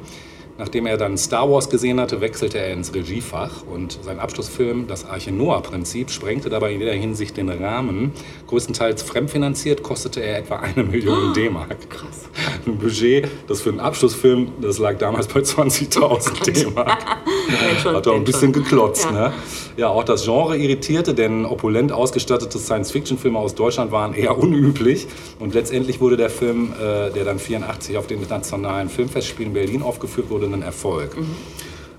Nachdem 0.58 0.86
er 0.88 0.98
dann 0.98 1.17
Star 1.17 1.50
Wars 1.52 1.70
gesehen 1.70 2.00
hatte, 2.00 2.20
wechselte 2.22 2.58
er 2.58 2.74
ins 2.74 2.93
Regiefach 2.93 3.63
und 3.72 4.00
sein 4.02 4.20
Abschlussfilm, 4.20 4.88
das 4.88 5.06
Arche 5.06 5.32
Noah-Prinzip, 5.32 6.10
sprengte 6.10 6.50
dabei 6.50 6.74
in 6.74 6.80
jeder 6.80 6.93
Hinsicht 6.93 7.38
den 7.38 7.50
Rahmen. 7.50 8.12
Größtenteils 8.48 9.04
fremdfinanziert 9.04 9.84
kostete 9.84 10.22
er 10.22 10.39
etwa 10.39 10.56
eine 10.58 10.84
Million 10.84 11.34
D-Mark. 11.34 11.89
Krass. 11.89 12.28
Ein 12.65 12.78
Budget, 12.78 13.28
das 13.48 13.62
für 13.62 13.70
einen 13.70 13.80
Abschlussfilm, 13.80 14.50
das 14.62 14.80
lag 14.80 14.98
damals 14.98 15.28
bei 15.28 15.41
20.000 15.41 16.43
D-Mark. 16.65 17.06
Hat 17.86 18.06
doch 18.06 18.15
ein 18.15 18.24
bisschen 18.24 18.52
geklotzt, 18.52 19.06
Ja. 19.06 19.12
ne? 19.12 19.34
Ja, 19.78 19.89
auch 19.89 20.04
das 20.04 20.24
Genre 20.26 20.58
irritierte, 20.58 21.13
denn 21.13 21.46
opulent 21.46 21.91
ausgestattete 21.91 22.58
Science-Fiction-Filme 22.58 23.38
aus 23.38 23.54
Deutschland 23.54 23.91
waren 23.91 24.13
eher 24.15 24.38
unüblich. 24.38 25.08
Und 25.39 25.54
letztendlich 25.54 26.02
wurde 26.02 26.17
der 26.17 26.32
Film, 26.32 26.74
äh, 26.74 27.12
der 27.12 27.24
dann 27.26 27.38
84 27.38 27.96
auf 27.98 28.08
den 28.08 28.17
internationalen 28.20 28.89
Filmfestspielen 28.89 29.52
in 29.52 29.54
Berlin 29.54 29.84
aufgeführt 29.84 30.29
wurde, 30.32 30.46
ein 30.54 30.62
Erfolg. 30.62 31.17
Mhm. 31.17 31.35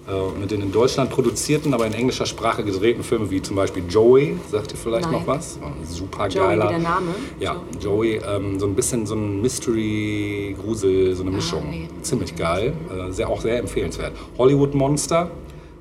Äh, 0.09 0.41
mit 0.41 0.51
den 0.51 0.63
in 0.63 0.73
Deutschland 0.73 1.11
produzierten, 1.11 1.75
aber 1.75 1.87
in 1.87 1.93
englischer 1.93 2.25
Sprache 2.25 2.65
gedrehten 2.65 3.03
Filmen 3.03 3.31
wie 3.31 3.43
zum 3.43 3.57
Beispiel 3.57 3.85
Joey, 3.87 4.39
sagt 4.51 4.73
ihr 4.73 4.79
vielleicht 4.79 5.05
Nein. 5.05 5.21
noch 5.21 5.27
was? 5.27 5.59
Ein 5.63 5.85
super 5.85 6.29
Joey, 6.29 6.47
geiler. 6.47 6.65
wie 6.65 6.69
der 6.69 6.79
Name? 6.79 7.15
Ja, 7.39 7.57
Joey, 7.79 8.19
ähm, 8.27 8.59
so 8.59 8.67
ein 8.67 8.75
bisschen 8.75 9.05
so 9.05 9.15
ein 9.15 9.43
Mystery, 9.43 10.57
Grusel, 10.59 11.15
so 11.15 11.23
eine 11.23 11.31
Mischung. 11.31 11.63
Ah, 11.67 11.71
nee. 11.71 11.89
Ziemlich 12.01 12.35
geil, 12.37 12.73
äh, 12.91 13.13
sehr, 13.13 13.29
auch 13.29 13.43
sehr 13.43 13.59
empfehlenswert. 13.59 14.13
Hollywood 14.39 14.75
Monster 14.75 15.31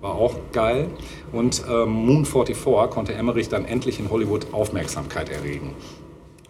war 0.02 0.16
auch 0.16 0.36
geil. 0.52 0.90
Und 1.32 1.64
ähm, 1.70 1.90
Moon 1.90 2.26
44 2.26 2.90
konnte 2.90 3.14
Emmerich 3.14 3.48
dann 3.48 3.64
endlich 3.64 3.98
in 3.98 4.10
Hollywood 4.10 4.48
Aufmerksamkeit 4.52 5.30
erregen. 5.30 5.74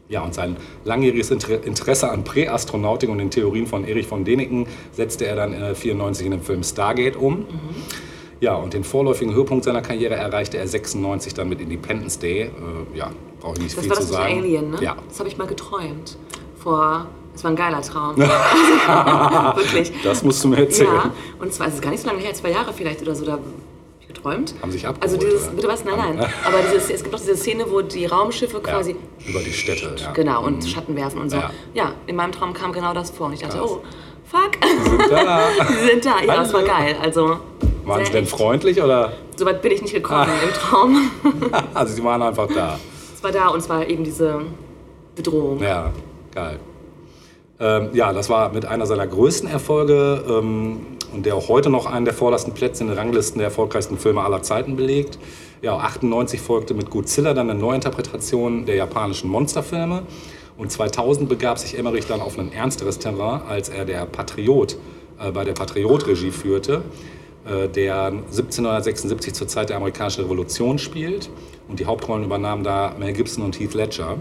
Ja, 0.09 0.21
und 0.21 0.33
sein 0.33 0.55
langjähriges 0.85 1.31
Inter- 1.31 1.63
Interesse 1.65 2.09
an 2.09 2.23
Präastronautik 2.23 3.09
und 3.09 3.17
den 3.17 3.29
Theorien 3.29 3.67
von 3.67 3.85
Erich 3.85 4.07
von 4.07 4.23
Däniken 4.23 4.65
setzte 4.93 5.25
er 5.27 5.35
dann 5.35 5.53
äh, 5.53 5.75
94 5.75 6.25
in 6.25 6.31
dem 6.31 6.41
Film 6.41 6.63
Stargate 6.63 7.17
um. 7.17 7.45
Ja, 8.39 8.55
und 8.55 8.73
den 8.73 8.83
vorläufigen 8.83 9.33
Höhepunkt 9.33 9.65
seiner 9.65 9.81
Karriere 9.81 10.13
erreichte 10.15 10.57
er 10.57 10.67
96 10.67 11.33
dann 11.33 11.49
mit 11.49 11.59
Independence 11.59 12.19
Day. 12.19 12.43
Äh, 12.43 12.49
ja, 12.97 13.11
brauche 13.41 13.55
ich 13.55 13.63
nicht 13.63 13.75
Das 13.77 13.83
viel 13.83 13.89
war 13.89 13.95
zu 13.97 14.01
das 14.03 14.11
mit 14.11 14.19
sagen. 14.19 14.37
Alien, 14.39 14.71
ne? 14.71 14.77
Ja, 14.81 14.95
Das 15.09 15.19
habe 15.19 15.27
ich 15.29 15.37
mal 15.37 15.47
geträumt. 15.47 16.17
Vor. 16.57 17.07
Das 17.33 17.43
war 17.43 17.51
ein 17.51 17.55
geiler 17.57 17.81
Traum. 17.81 18.15
Wirklich. 18.17 19.91
das 20.03 20.23
musst 20.23 20.43
du 20.43 20.47
mir 20.47 20.57
erzählen. 20.57 20.89
Ja, 20.91 21.11
und 21.39 21.53
zwar 21.53 21.67
ist 21.67 21.75
es 21.75 21.81
gar 21.81 21.91
nicht 21.91 22.01
so 22.01 22.07
lange 22.07 22.19
her, 22.21 22.33
zwei 22.33 22.49
Jahre 22.51 22.73
vielleicht 22.73 23.01
oder 23.01 23.13
so, 23.13 23.25
da 23.25 23.37
geträumt. 24.17 24.53
Haben 24.61 24.71
sich 24.71 24.87
abgeholt, 24.87 25.03
Also 25.03 25.17
dieses, 25.25 25.47
oder? 25.47 25.55
bitte 25.55 25.67
was? 25.67 25.85
Nein, 25.85 25.95
nein. 25.97 26.19
Aber 26.45 26.57
dieses, 26.71 26.89
es 26.89 27.01
gibt 27.03 27.13
doch 27.13 27.19
diese 27.19 27.35
Szene, 27.37 27.65
wo 27.69 27.81
die 27.81 28.05
Raumschiffe 28.05 28.59
quasi, 28.59 28.95
über 29.27 29.39
die 29.39 29.53
Städte. 29.53 29.95
Ja. 29.97 30.11
genau, 30.11 30.43
und 30.45 30.63
Schatten 30.67 30.95
werfen 30.95 31.21
und 31.21 31.29
so. 31.29 31.37
Ja. 31.73 31.93
In 32.07 32.15
meinem 32.15 32.31
Traum 32.31 32.53
kam 32.53 32.71
genau 32.73 32.93
das 32.93 33.11
vor 33.11 33.27
und 33.27 33.33
ich 33.33 33.39
dachte, 33.41 33.57
Krass. 33.57 33.69
oh, 33.71 33.81
fuck, 34.25 34.51
Da. 35.09 35.41
sie 35.67 35.87
sind 35.87 36.05
da. 36.05 36.21
Ja, 36.25 36.35
das 36.37 36.53
war 36.53 36.63
geil. 36.63 36.95
Also, 37.01 37.37
Waren 37.85 37.99
sie 37.99 38.05
sehr 38.05 38.13
denn 38.15 38.23
echt. 38.23 38.31
freundlich 38.35 38.81
oder? 38.81 39.13
Soweit 39.35 39.61
bin 39.61 39.71
ich 39.71 39.81
nicht 39.81 39.93
gekommen 39.93 40.29
Ah. 40.29 40.43
im 40.43 40.53
Traum. 40.53 41.11
Also 41.73 41.93
sie 41.93 42.03
waren 42.03 42.21
einfach 42.21 42.47
da. 42.53 42.79
Es 43.15 43.23
war 43.23 43.31
da 43.31 43.47
und 43.49 43.59
es 43.59 43.69
war 43.69 43.87
eben 43.87 44.03
diese 44.03 44.41
Bedrohung. 45.15 45.61
Ja, 45.61 45.91
geil. 46.33 46.59
Ähm, 47.59 47.89
ja, 47.93 48.13
das 48.13 48.29
war 48.29 48.49
mit 48.53 48.65
einer 48.65 48.85
seiner 48.85 49.07
größten 49.07 49.49
Erfolge 49.49 50.23
ähm, 50.29 50.85
und 51.13 51.25
der 51.25 51.35
auch 51.35 51.47
heute 51.49 51.69
noch 51.69 51.85
einen 51.85 52.05
der 52.05 52.13
vordersten 52.13 52.53
Plätze 52.53 52.83
in 52.83 52.89
den 52.89 52.97
Ranglisten 52.97 53.39
der 53.39 53.47
erfolgreichsten 53.47 53.97
Filme 53.97 54.21
aller 54.21 54.41
Zeiten 54.41 54.75
belegt. 54.75 55.17
Ja, 55.61 55.77
98 55.77 56.39
folgte 56.39 56.73
mit 56.73 56.89
Godzilla 56.89 57.33
dann 57.33 57.49
eine 57.49 57.59
Neuinterpretation 57.59 58.65
der 58.65 58.75
japanischen 58.75 59.29
Monsterfilme. 59.29 60.03
Und 60.57 60.71
2000 60.71 61.29
begab 61.29 61.59
sich 61.59 61.77
Emmerich 61.77 62.07
dann 62.07 62.21
auf 62.21 62.37
ein 62.37 62.51
ernsteres 62.51 62.99
Terrain, 62.99 63.41
als 63.47 63.69
er 63.69 63.85
der 63.85 64.05
Patriot 64.05 64.77
äh, 65.19 65.31
bei 65.31 65.43
der 65.43 65.53
Patriot-Regie 65.53 66.31
führte, 66.31 66.83
äh, 67.45 67.67
der 67.67 68.05
1776 68.07 69.33
zur 69.33 69.47
Zeit 69.47 69.69
der 69.69 69.77
amerikanischen 69.77 70.23
Revolution 70.23 70.79
spielt. 70.79 71.29
Und 71.67 71.79
die 71.79 71.85
Hauptrollen 71.85 72.23
übernahmen 72.23 72.63
da 72.63 72.95
Mel 72.97 73.13
Gibson 73.13 73.43
und 73.43 73.59
Heath 73.59 73.73
Ledger. 73.73 74.17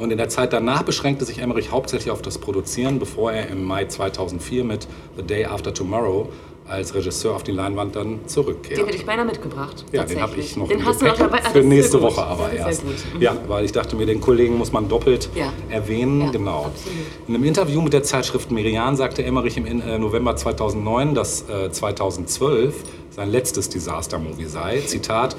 Und 0.00 0.10
in 0.10 0.16
der 0.16 0.30
Zeit 0.30 0.54
danach 0.54 0.82
beschränkte 0.82 1.26
sich 1.26 1.40
Emmerich 1.40 1.70
hauptsächlich 1.70 2.10
auf 2.10 2.22
das 2.22 2.38
Produzieren, 2.38 2.98
bevor 2.98 3.32
er 3.32 3.48
im 3.48 3.62
Mai 3.62 3.84
2004 3.84 4.64
mit 4.64 4.88
The 5.18 5.22
Day 5.22 5.44
After 5.44 5.74
Tomorrow 5.74 6.32
als 6.70 6.94
Regisseur 6.94 7.34
auf 7.34 7.42
die 7.42 7.50
Leinwand 7.52 7.96
dann 7.96 8.20
Den 8.26 8.86
hätte 8.86 8.96
ich 8.96 9.04
beinahe 9.04 9.26
mitgebracht. 9.26 9.84
Ja, 9.92 10.04
den 10.04 10.20
habe 10.22 10.36
ich 10.36 10.56
noch 10.56 10.68
Den 10.68 10.84
hast 10.84 11.02
du 11.02 11.06
noch 11.06 11.16
dabei. 11.18 11.40
Ach, 11.44 11.50
für 11.50 11.60
nächste. 11.62 12.00
Woche 12.00 12.22
aber 12.22 12.52
erst. 12.52 12.84
Mhm. 12.84 13.20
Ja, 13.20 13.36
weil 13.48 13.64
ich 13.64 13.72
dachte 13.72 13.96
mir, 13.96 14.06
den 14.06 14.20
Kollegen 14.20 14.56
muss 14.56 14.72
man 14.72 14.88
doppelt 14.88 15.28
Ja. 15.34 15.52
erwähnen. 15.68 16.20
Ja, 16.22 16.30
genau. 16.30 16.66
absolut. 16.66 16.96
In 17.28 17.34
einem 17.34 17.44
Interview 17.44 17.82
mit 17.82 17.92
der 17.92 18.02
Zeitschrift 18.04 18.50
Merian 18.50 18.96
sagte 18.96 19.24
Emmerich 19.24 19.56
im 19.56 19.66
äh, 19.66 19.98
November 19.98 20.36
2009, 20.36 21.14
dass 21.14 21.44
äh, 21.48 21.70
2012 21.70 22.74
sein 23.10 23.30
letztes 23.30 23.68
Disaster-Movie 23.68 24.46
sei. 24.46 24.80
Zitat, 24.86 25.36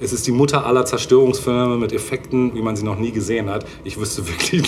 Es 0.00 0.12
ist 0.12 0.26
die 0.26 0.32
Mutter 0.32 0.66
aller 0.66 0.84
Zerstörungsfilme 0.84 1.76
mit 1.78 1.92
Effekten, 1.92 2.54
wie 2.54 2.60
man 2.62 2.76
sie 2.76 2.84
noch 2.84 2.98
nie 2.98 3.12
gesehen 3.12 3.48
hat. 3.48 3.64
Ich 3.84 3.98
wüsste 3.98 4.26
wirklich 4.28 4.62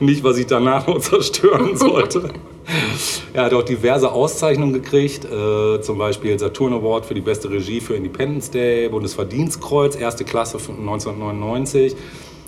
nicht, 0.00 0.24
was 0.24 0.36
ich 0.36 0.46
danach 0.46 0.86
noch 0.88 1.00
zerstören 1.00 1.76
sollte. 1.76 2.30
er 3.32 3.44
hat 3.44 3.54
auch 3.54 3.62
diverse 3.62 4.10
Auszeichnungen 4.12 4.72
gekriegt, 4.72 5.24
äh, 5.24 5.80
zum 5.80 5.98
Beispiel 5.98 6.38
Saturn 6.38 6.72
Award 6.72 7.06
für 7.06 7.14
die 7.14 7.20
beste 7.20 7.50
Regie 7.50 7.80
für 7.80 7.94
Independence 7.94 8.50
Day, 8.50 8.88
Bundesverdienstkreuz, 8.88 9.96
erste 9.96 10.24
Klasse 10.24 10.58
von 10.58 10.76
1999. 10.78 11.96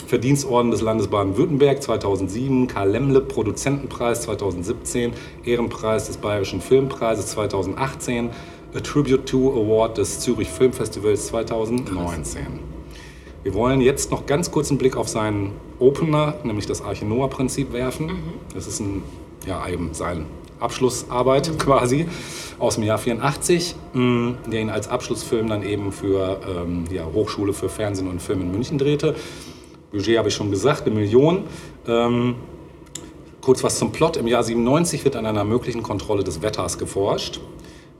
Verdienstorden 0.06 0.70
des 0.70 0.82
Landes 0.82 1.08
Baden-Württemberg 1.08 1.82
2007, 1.82 2.66
Karl 2.66 2.90
Lemmle 2.90 3.22
Produzentenpreis 3.22 4.20
2017, 4.22 5.12
Ehrenpreis 5.44 6.08
des 6.08 6.18
Bayerischen 6.18 6.60
Filmpreises 6.60 7.28
2018, 7.28 8.28
A 8.74 8.80
Tribute 8.80 9.24
to 9.24 9.52
Award 9.52 9.96
des 9.96 10.20
Zürich 10.20 10.48
Filmfestivals 10.48 11.28
2019. 11.28 12.46
Wir 13.42 13.54
wollen 13.54 13.80
jetzt 13.80 14.10
noch 14.10 14.26
ganz 14.26 14.50
kurz 14.50 14.70
einen 14.70 14.78
Blick 14.78 14.96
auf 14.96 15.08
seinen 15.08 15.52
Opener, 15.78 16.34
nämlich 16.44 16.66
das 16.66 16.82
Arche 16.82 17.04
Noah-Prinzip 17.04 17.72
werfen. 17.72 18.10
Das 18.54 18.66
ist 18.66 18.80
ein, 18.80 19.02
ja, 19.46 19.66
eben 19.68 19.94
sein 19.94 20.26
Abschlussarbeit 20.60 21.58
quasi 21.58 22.06
aus 22.58 22.76
dem 22.76 22.84
Jahr 22.84 22.98
84, 22.98 23.74
mh, 23.92 24.34
der 24.46 24.60
ihn 24.60 24.70
als 24.70 24.88
Abschlussfilm 24.88 25.48
dann 25.48 25.62
eben 25.62 25.92
für 25.92 26.40
ähm, 26.48 26.84
die 26.88 27.00
Hochschule 27.00 27.52
für 27.52 27.68
Fernsehen 27.68 28.08
und 28.08 28.22
Film 28.22 28.40
in 28.40 28.52
München 28.52 28.78
drehte. 28.78 29.14
Budget 29.90 30.16
habe 30.16 30.28
ich 30.28 30.34
schon 30.34 30.50
gesagt, 30.50 30.86
eine 30.86 30.94
Million. 30.94 31.44
Ähm, 31.86 32.36
kurz 33.40 33.62
was 33.62 33.78
zum 33.78 33.92
Plot. 33.92 34.16
Im 34.16 34.26
Jahr 34.26 34.42
97 34.42 35.04
wird 35.04 35.16
an 35.16 35.26
einer 35.26 35.44
möglichen 35.44 35.82
Kontrolle 35.82 36.24
des 36.24 36.40
Wetters 36.40 36.78
geforscht. 36.78 37.40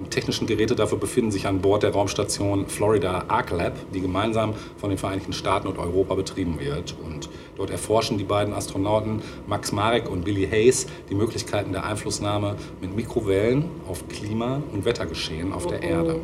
Die 0.01 0.09
technischen 0.09 0.47
Geräte 0.47 0.74
dafür 0.74 0.99
befinden 0.99 1.30
sich 1.30 1.47
an 1.47 1.61
Bord 1.61 1.82
der 1.82 1.93
Raumstation 1.93 2.66
Florida 2.66 3.24
Arc-Lab, 3.28 3.74
die 3.93 4.01
gemeinsam 4.01 4.55
von 4.76 4.90
den 4.90 4.99
Vereinigten 4.99 5.32
Staaten 5.32 5.68
und 5.68 5.78
Europa 5.78 6.14
betrieben 6.14 6.59
wird. 6.59 6.97
Und 7.05 7.28
dort 7.57 7.70
erforschen 7.70 8.18
die 8.18 8.24
beiden 8.24 8.55
Astronauten 8.55 9.22
Max 9.46 9.72
Marek 9.72 10.11
und 10.11 10.24
Billy 10.24 10.46
Hayes 10.46 10.86
die 11.11 11.14
Möglichkeiten 11.14 11.72
der 11.72 11.84
Einflussnahme 11.84 12.57
mit 12.80 12.94
Mikrowellen 12.94 13.66
auf 13.88 14.07
Klima- 14.09 14.62
und 14.72 14.84
Wettergeschehen 14.84 15.53
auf 15.53 15.66
der 15.66 15.82
Erde. 15.82 16.20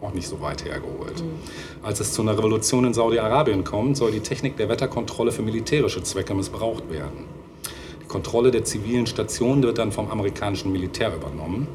Auch 0.00 0.14
nicht 0.14 0.28
so 0.28 0.40
weit 0.40 0.64
hergeholt. 0.64 1.24
Als 1.82 1.98
es 1.98 2.12
zu 2.12 2.22
einer 2.22 2.38
Revolution 2.38 2.84
in 2.84 2.94
Saudi-Arabien 2.94 3.64
kommt, 3.64 3.96
soll 3.96 4.12
die 4.12 4.20
Technik 4.20 4.56
der 4.56 4.68
Wetterkontrolle 4.68 5.32
für 5.32 5.42
militärische 5.42 6.02
Zwecke 6.04 6.34
missbraucht 6.34 6.88
werden. 6.90 7.24
Die 8.02 8.06
Kontrolle 8.06 8.52
der 8.52 8.64
zivilen 8.64 9.06
Station 9.06 9.62
wird 9.62 9.78
dann 9.78 9.90
vom 9.90 10.08
amerikanischen 10.08 10.70
Militär 10.70 11.14
übernommen. 11.14 11.66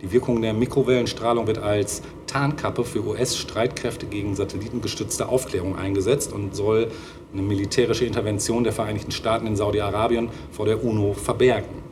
Die 0.00 0.10
Wirkung 0.10 0.42
der 0.42 0.52
Mikrowellenstrahlung 0.52 1.46
wird 1.46 1.58
als 1.58 2.02
Tarnkappe 2.26 2.84
für 2.84 3.04
US-Streitkräfte 3.04 4.06
gegen 4.06 4.34
satellitengestützte 4.34 5.28
Aufklärung 5.28 5.76
eingesetzt 5.76 6.32
und 6.32 6.56
soll 6.56 6.90
eine 7.32 7.42
militärische 7.42 8.04
Intervention 8.04 8.64
der 8.64 8.72
Vereinigten 8.72 9.12
Staaten 9.12 9.46
in 9.46 9.56
Saudi-Arabien 9.56 10.28
vor 10.50 10.66
der 10.66 10.84
UNO 10.84 11.14
verbergen. 11.14 11.82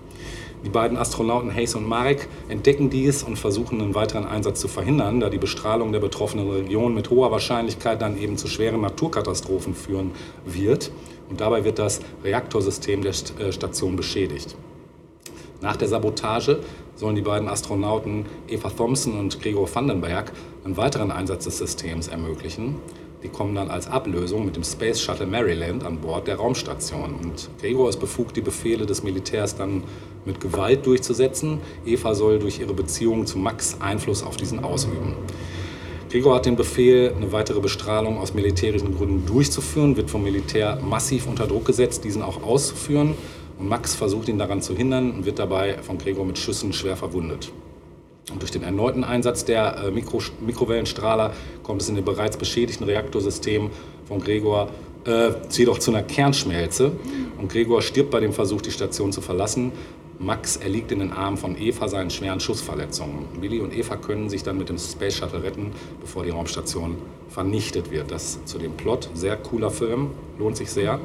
Die 0.64 0.68
beiden 0.68 0.98
Astronauten 0.98 1.54
Hayes 1.54 1.74
und 1.74 1.88
Marek 1.88 2.28
entdecken 2.48 2.90
dies 2.90 3.22
und 3.22 3.38
versuchen 3.38 3.80
einen 3.80 3.94
weiteren 3.94 4.26
Einsatz 4.26 4.60
zu 4.60 4.68
verhindern, 4.68 5.18
da 5.18 5.30
die 5.30 5.38
Bestrahlung 5.38 5.90
der 5.92 6.00
betroffenen 6.00 6.50
Region 6.50 6.94
mit 6.94 7.08
hoher 7.08 7.30
Wahrscheinlichkeit 7.30 8.02
dann 8.02 8.20
eben 8.20 8.36
zu 8.36 8.46
schweren 8.46 8.82
Naturkatastrophen 8.82 9.74
führen 9.74 10.10
wird. 10.44 10.90
Und 11.30 11.40
dabei 11.40 11.64
wird 11.64 11.78
das 11.78 12.00
Reaktorsystem 12.24 13.00
der 13.00 13.12
äh, 13.38 13.52
Station 13.52 13.96
beschädigt. 13.96 14.56
Nach 15.62 15.76
der 15.76 15.88
Sabotage 15.88 16.58
sollen 16.94 17.16
die 17.16 17.22
beiden 17.22 17.48
Astronauten 17.48 18.26
Eva 18.48 18.68
Thompson 18.68 19.18
und 19.18 19.40
Gregor 19.40 19.74
Vandenberg 19.74 20.32
einen 20.64 20.76
weiteren 20.76 21.10
Einsatz 21.10 21.44
des 21.44 21.56
Systems 21.56 22.08
ermöglichen. 22.08 22.76
Die 23.22 23.28
kommen 23.28 23.54
dann 23.54 23.68
als 23.68 23.86
Ablösung 23.86 24.46
mit 24.46 24.56
dem 24.56 24.64
Space 24.64 25.00
Shuttle 25.00 25.26
Maryland 25.26 25.84
an 25.84 25.98
Bord 25.98 26.26
der 26.26 26.36
Raumstation. 26.36 27.14
Und 27.22 27.50
Gregor 27.60 27.90
ist 27.90 28.00
befugt, 28.00 28.36
die 28.36 28.40
Befehle 28.40 28.86
des 28.86 29.02
Militärs 29.02 29.56
dann 29.56 29.84
mit 30.24 30.40
Gewalt 30.40 30.86
durchzusetzen. 30.86 31.58
Eva 31.84 32.14
soll 32.14 32.38
durch 32.38 32.60
ihre 32.60 32.72
Beziehung 32.72 33.26
zu 33.26 33.38
Max 33.38 33.76
Einfluss 33.80 34.22
auf 34.22 34.36
diesen 34.36 34.64
ausüben. 34.64 35.16
Gregor 36.10 36.34
hat 36.34 36.46
den 36.46 36.56
Befehl, 36.56 37.12
eine 37.14 37.30
weitere 37.30 37.60
Bestrahlung 37.60 38.18
aus 38.18 38.34
militärischen 38.34 38.96
Gründen 38.96 39.26
durchzuführen, 39.26 39.96
wird 39.96 40.10
vom 40.10 40.24
Militär 40.24 40.80
massiv 40.82 41.26
unter 41.28 41.46
Druck 41.46 41.66
gesetzt, 41.66 42.02
diesen 42.04 42.22
auch 42.22 42.42
auszuführen. 42.42 43.14
Und 43.58 43.68
Max 43.68 43.94
versucht 43.94 44.28
ihn 44.28 44.38
daran 44.38 44.62
zu 44.62 44.74
hindern 44.74 45.12
und 45.12 45.26
wird 45.26 45.38
dabei 45.38 45.78
von 45.82 45.98
Gregor 45.98 46.24
mit 46.24 46.38
Schüssen 46.38 46.72
schwer 46.72 46.96
verwundet. 46.96 47.52
Und 48.32 48.42
durch 48.42 48.50
den 48.50 48.62
erneuten 48.62 49.04
Einsatz 49.04 49.44
der 49.44 49.84
äh, 49.84 49.90
Mikro 49.90 50.20
Mikrowellenstrahler 50.40 51.32
kommt 51.62 51.82
es 51.82 51.88
in 51.88 51.94
dem 51.94 52.04
bereits 52.04 52.36
beschädigten 52.36 52.84
Reaktorsystem 52.84 53.70
von 54.06 54.20
Gregor 54.20 54.68
äh, 55.04 55.30
jedoch 55.50 55.78
zu 55.78 55.90
einer 55.90 56.02
Kernschmelze. 56.02 56.92
Und 57.38 57.50
Gregor 57.50 57.82
stirbt 57.82 58.10
bei 58.10 58.20
dem 58.20 58.32
Versuch, 58.32 58.62
die 58.62 58.70
Station 58.70 59.12
zu 59.12 59.20
verlassen. 59.20 59.72
Max 60.18 60.56
erliegt 60.56 60.92
in 60.92 60.98
den 60.98 61.12
Armen 61.12 61.38
von 61.38 61.56
Eva 61.58 61.88
seinen 61.88 62.10
schweren 62.10 62.40
Schussverletzungen. 62.40 63.24
Billy 63.40 63.60
und 63.60 63.74
Eva 63.74 63.96
können 63.96 64.28
sich 64.28 64.42
dann 64.42 64.58
mit 64.58 64.68
dem 64.68 64.76
Space 64.76 65.16
Shuttle 65.16 65.42
retten, 65.42 65.72
bevor 65.98 66.24
die 66.24 66.30
Raumstation 66.30 66.98
vernichtet 67.30 67.90
wird. 67.90 68.10
Das 68.10 68.44
zu 68.44 68.58
dem 68.58 68.72
Plot. 68.72 69.08
Sehr 69.14 69.38
cooler 69.38 69.70
Film, 69.70 70.10
lohnt 70.38 70.58
sich 70.58 70.70
sehr. 70.70 71.00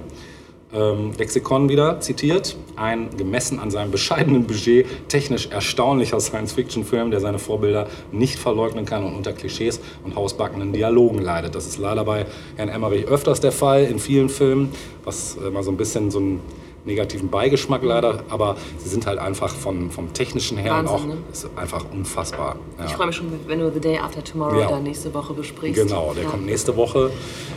Ähm, 0.75 1.13
Lexikon 1.17 1.69
wieder 1.69 1.99
zitiert. 2.01 2.57
Ein 2.75 3.15
gemessen 3.15 3.59
an 3.59 3.71
seinem 3.71 3.91
bescheidenen 3.91 4.45
Budget 4.45 4.85
technisch 5.07 5.47
erstaunlicher 5.47 6.19
Science-Fiction-Film, 6.19 7.11
der 7.11 7.21
seine 7.21 7.39
Vorbilder 7.39 7.87
nicht 8.11 8.37
verleugnen 8.37 8.85
kann 8.85 9.05
und 9.05 9.15
unter 9.15 9.31
Klischees 9.31 9.79
und 10.03 10.15
hausbackenen 10.15 10.73
Dialogen 10.73 11.19
leidet. 11.19 11.55
Das 11.55 11.65
ist 11.65 11.77
leider 11.77 12.03
bei 12.03 12.25
Herrn 12.57 12.69
Emmerich 12.69 13.05
öfters 13.05 13.39
der 13.39 13.53
Fall 13.53 13.85
in 13.85 13.99
vielen 13.99 14.27
Filmen, 14.27 14.73
was 15.05 15.37
äh, 15.37 15.49
mal 15.49 15.63
so 15.63 15.71
ein 15.71 15.77
bisschen 15.77 16.11
so 16.11 16.19
einen 16.19 16.41
negativen 16.85 17.29
Beigeschmack 17.29 17.81
leider, 17.83 18.23
aber 18.29 18.55
sie 18.77 18.89
sind 18.89 19.07
halt 19.07 19.17
einfach 19.19 19.53
von, 19.53 19.89
vom 19.91 20.13
technischen 20.13 20.57
her 20.57 20.77
und 20.79 20.87
auch 20.87 20.93
Wahnsinn, 20.93 21.09
ne? 21.09 21.17
ist 21.31 21.49
einfach 21.55 21.85
unfassbar. 21.91 22.57
Ja. 22.77 22.85
Ich 22.85 22.91
freue 22.93 23.07
mich 23.07 23.15
schon, 23.15 23.27
wenn 23.47 23.59
du 23.59 23.71
The 23.71 23.79
Day 23.79 23.97
After 23.97 24.23
Tomorrow 24.23 24.59
Ja. 24.59 24.67
dann 24.69 24.83
nächste 24.83 25.13
Woche 25.13 25.33
besprichst. 25.33 25.81
Genau, 25.81 26.13
der 26.13 26.23
Ja. 26.23 26.29
kommt 26.29 26.45
nächste 26.45 26.75
Woche. 26.77 27.11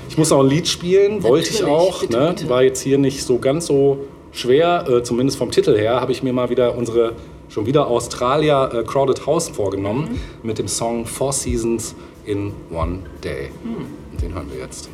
Ich 0.09 0.17
muss 0.17 0.33
auch 0.33 0.41
ein 0.41 0.49
Lied 0.49 0.67
spielen, 0.67 1.23
wollte 1.23 1.51
ich 1.51 1.63
auch. 1.65 2.01
bitte, 2.01 2.19
ne? 2.19 2.29
bitte. 2.35 2.49
War 2.49 2.63
jetzt 2.63 2.81
hier 2.81 2.97
nicht 2.99 3.23
so 3.23 3.39
ganz 3.39 3.67
so 3.67 3.99
schwer, 4.33 4.87
äh, 4.89 5.03
zumindest 5.03 5.39
vom 5.39 5.51
Titel 5.51 5.77
her, 5.77 6.01
habe 6.01 6.13
ich 6.13 6.23
mir 6.23 6.33
mal 6.33 6.49
wieder 6.51 6.75
unsere 6.77 7.13
schon 7.51 7.65
wieder 7.67 7.87
Australier 7.87 8.71
äh, 8.75 8.83
Crowded 8.85 9.27
House 9.27 9.49
vorgenommen 9.49 10.19
Mhm. 10.43 10.47
mit 10.49 10.59
dem 10.59 10.69
Song 10.69 11.07
Four 11.07 11.33
Seasons 11.33 11.95
in 12.25 12.53
One 12.71 13.01
Day. 13.25 13.51
Mhm. 13.65 14.19
Den 14.19 14.35
hören 14.35 14.47
wir 14.53 14.61
jetzt. 14.61 14.89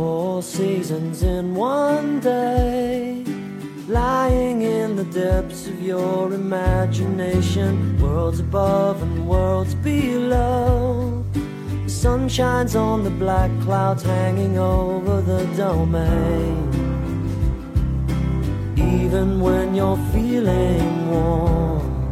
Four 0.00 0.42
seasons 0.42 1.22
in 1.22 1.54
one 1.54 2.20
day, 2.20 3.22
lying 3.86 4.62
in 4.62 4.96
the 4.96 5.04
depths 5.04 5.66
of 5.66 5.82
your 5.82 6.32
imagination, 6.32 8.00
worlds 8.00 8.40
above 8.40 9.02
and 9.02 9.28
worlds 9.28 9.74
below. 9.74 11.22
The 11.84 11.90
sun 11.90 12.30
shines 12.30 12.74
on 12.76 13.04
the 13.04 13.10
black 13.10 13.50
clouds 13.60 14.02
hanging 14.02 14.56
over 14.56 15.20
the 15.20 15.44
domain. 15.54 16.56
Even 18.78 19.38
when 19.38 19.74
you're 19.74 20.02
feeling 20.14 21.10
warm, 21.10 22.10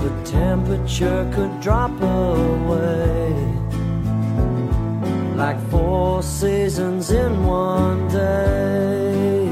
the 0.00 0.10
temperature 0.24 1.30
could 1.32 1.60
drop 1.60 1.92
away 2.02 3.57
like 5.38 5.60
four 5.70 6.20
seasons 6.20 7.12
in 7.12 7.46
one 7.46 8.08
day. 8.08 9.46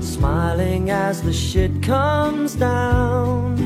Smiling 0.00 0.88
as 0.90 1.20
the 1.20 1.32
shit 1.32 1.82
comes 1.82 2.54
down, 2.54 3.56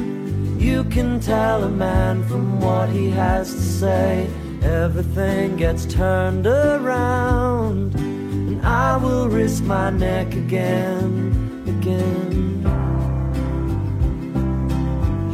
you 0.59 0.85
can 0.85 1.20
tell 1.20 1.64
a 1.64 1.68
man 1.68 2.24
from 2.24 2.62
what 2.62 2.89
he 2.89 3.11
has 3.11 3.53
to 3.53 3.61
say. 3.61 4.26
Everything 4.62 5.59
gets 5.59 5.85
turned 5.85 6.47
around, 6.47 7.95
and 7.95 8.64
I 8.64 8.97
will 8.97 9.28
risk 9.28 9.62
my 9.64 9.91
neck 9.91 10.35
again, 10.35 11.62
again. 11.76 12.62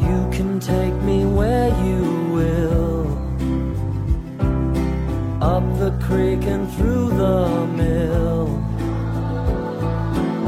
You 0.06 0.18
can 0.36 0.58
take 0.58 0.94
me 1.04 1.24
where 1.24 1.68
you 1.86 2.00
will 2.34 2.75
up 5.54 5.78
the 5.78 5.92
creek 6.06 6.42
and 6.54 6.64
through 6.74 7.08
the 7.24 7.66
mill. 7.80 8.46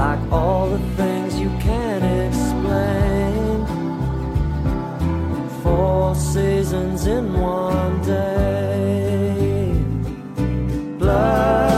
Like 0.02 0.20
all 0.32 0.68
the 0.70 0.82
things 0.96 1.38
you 1.38 1.50
can't 1.68 2.06
explain. 2.26 3.56
Four 5.62 6.14
seasons 6.16 7.06
in 7.06 7.24
one 7.32 7.96
day. 8.02 9.72
Blood 10.98 11.77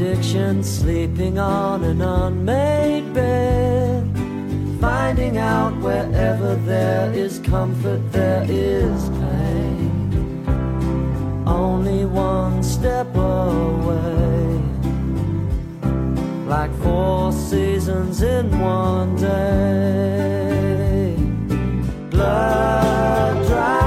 make 0.00 0.14
predictions, 0.14 0.78
sleeping 0.78 1.38
on 1.38 1.84
an 1.84 2.00
unmade 2.00 3.12
bed. 3.12 4.04
Finding 4.80 5.36
out 5.38 5.76
wherever 5.82 6.54
there 6.56 7.12
is 7.12 7.38
comfort, 7.40 8.00
there 8.12 8.44
is 8.48 9.08
pain. 9.10 10.42
Only 11.46 12.04
one 12.06 12.62
step 12.62 13.14
away. 13.14 14.60
Like 16.46 16.72
four 16.82 17.32
seasons 17.32 18.22
in 18.22 18.58
one 18.58 19.16
day. 19.16 19.54
Blood 22.10 23.46
dries 23.46 23.79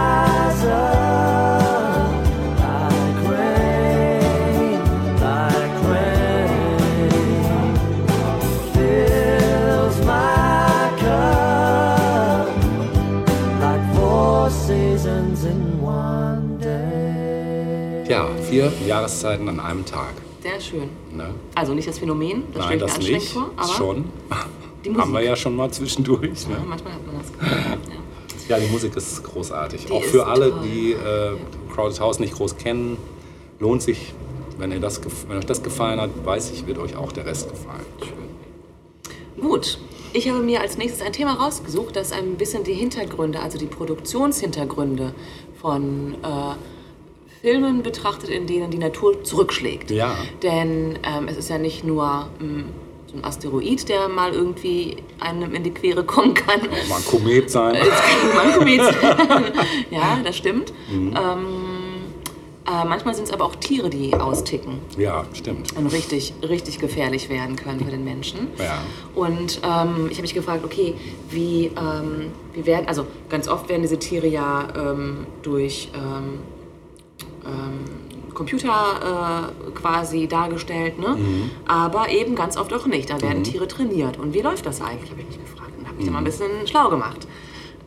Jahreszeiten 19.04 19.50
an 19.50 19.60
einem 19.60 19.86
Tag. 19.86 20.14
Sehr 20.42 20.60
schön. 20.60 20.90
Ne? 21.12 21.30
Also 21.56 21.74
nicht 21.74 21.88
das 21.88 22.00
Phänomen, 22.00 22.44
das 22.54 22.66
Nein, 22.66 22.80
das 22.80 22.98
nicht. 23.00 23.30
vor, 23.30 23.50
aber 23.56 23.74
Schon. 23.74 24.06
Haben 24.98 25.14
wir 25.14 25.22
ja 25.22 25.36
schon 25.36 25.56
mal 25.56 25.72
zwischendurch. 25.72 26.48
Ne? 26.48 26.58
manchmal 26.66 26.94
hat 26.94 27.06
man 27.08 27.18
das. 27.18 27.32
Ja. 28.50 28.58
Ja, 28.58 28.60
die 28.60 28.70
Musik 28.70 28.94
ist 28.98 29.24
großartig. 29.24 29.86
Die 29.86 29.92
Auch 29.94 30.04
für 30.04 30.28
alle, 30.28 30.50
toll. 30.50 30.60
die 30.66 30.92
äh, 30.92 31.38
Crowded 31.74 32.00
House 32.02 32.20
nicht 32.20 32.34
groß 32.34 32.58
kennen, 32.58 32.98
lohnt 33.60 33.82
sich, 33.82 34.14
wenn, 34.58 34.74
ihr 34.74 34.82
das, 34.82 35.00
wenn 35.30 35.38
euch 35.38 35.46
das 35.46 35.64
gefallen 35.64 36.02
hat, 36.02 36.10
weiß 36.26 36.52
ich, 36.52 36.68
wird 36.68 36.78
euch 36.78 36.98
auch 36.98 37.14
der 37.14 37.26
Rest 37.26 37.50
gefallen. 37.50 37.86
Gut, 39.40 39.80
ich 40.12 40.28
habe 40.30 40.40
mir 40.40 40.60
als 40.60 40.78
nächstes 40.78 41.02
ein 41.02 41.14
Thema 41.14 41.36
rausgesucht, 41.36 41.96
das 41.96 42.12
ein 42.12 42.36
bisschen 42.36 42.66
die 42.66 42.74
Hintergründe, 42.74 43.40
also 43.40 43.58
die 43.58 43.66
Produktionshintergründe 43.66 45.14
von 45.62 46.16
äh, 46.22 46.56
Filmen 47.44 47.84
betrachtet, 47.84 48.30
in 48.30 48.48
denen 48.48 48.72
die 48.72 48.78
Natur 48.78 49.22
zurückschlägt. 49.22 49.92
Ja. 49.92 50.16
Denn 50.42 50.98
ähm, 51.04 51.28
es 51.28 51.36
ist 51.36 51.50
ja 51.50 51.58
nicht 51.58 51.84
nur 51.84 52.30
ähm, 52.40 52.68
so 53.06 53.18
ein 53.18 53.26
Asteroid, 53.26 53.90
der 53.90 54.08
mal 54.08 54.32
irgendwie 54.32 54.96
einem 55.20 55.54
in 55.54 55.62
die 55.62 55.72
Quere 55.72 56.06
kommen 56.06 56.34
kann. 56.36 56.62
Mal 56.88 56.96
ein 56.98 57.06
Komet 57.06 57.52
sein. 57.52 57.76
Mal 58.34 58.58
Komet. 58.58 58.80
ja, 59.92 60.20
das 60.24 60.38
stimmt. 60.38 60.72
Ähm, 60.90 61.14
äh, 62.66 62.86
manchmal 62.88 63.14
sind 63.14 63.26
es 63.26 63.34
aber 63.34 63.44
auch 63.44 63.56
Tiere, 63.56 63.90
die 63.90 64.14
austicken 64.14 64.80
Ja, 64.98 65.26
stimmt. 65.34 65.76
und 65.76 65.88
richtig, 65.88 66.34
richtig 66.48 66.80
gefährlich 66.80 67.28
werden 67.28 67.58
können 67.58 67.84
für 67.84 67.92
den 67.92 68.06
Menschen. 68.06 68.48
Ja. 68.58 68.82
Und 69.16 69.60
ähm, 69.64 70.08
ich 70.10 70.14
habe 70.14 70.22
mich 70.22 70.34
gefragt, 70.34 70.64
okay, 70.64 70.94
wie, 71.30 71.66
ähm, 71.66 72.32
wie 72.54 72.66
werden, 72.66 72.88
also 72.88 73.06
ganz 73.28 73.50
oft 73.50 73.68
werden 73.68 73.82
diese 73.82 74.00
Tiere 74.00 74.28
ja 74.28 74.70
ähm, 74.78 75.28
durch 75.42 75.90
ähm, 77.46 78.34
Computer 78.34 79.52
äh, 79.68 79.72
quasi 79.72 80.28
dargestellt, 80.28 80.98
ne? 81.00 81.18
aber 81.68 82.10
eben 82.10 82.36
ganz 82.36 82.58
oft 82.58 82.74
auch 82.74 82.88
nicht. 82.88 83.10
Da 83.10 83.22
werden 83.22 83.44
Tiere 83.44 83.68
trainiert. 83.68 84.18
Und 84.18 84.34
wie 84.34 84.42
läuft 84.42 84.66
das 84.66 84.82
eigentlich, 84.82 85.12
habe 85.12 85.22
ich 85.22 85.28
mich 85.28 85.40
gefragt 85.40 85.74
und 85.78 85.88
habe 85.88 85.98
mich 85.98 86.06
da 86.06 86.12
mal 86.12 86.18
ein 86.20 86.24
bisschen 86.24 86.50
schlau 86.66 86.90
gemacht. 86.90 87.28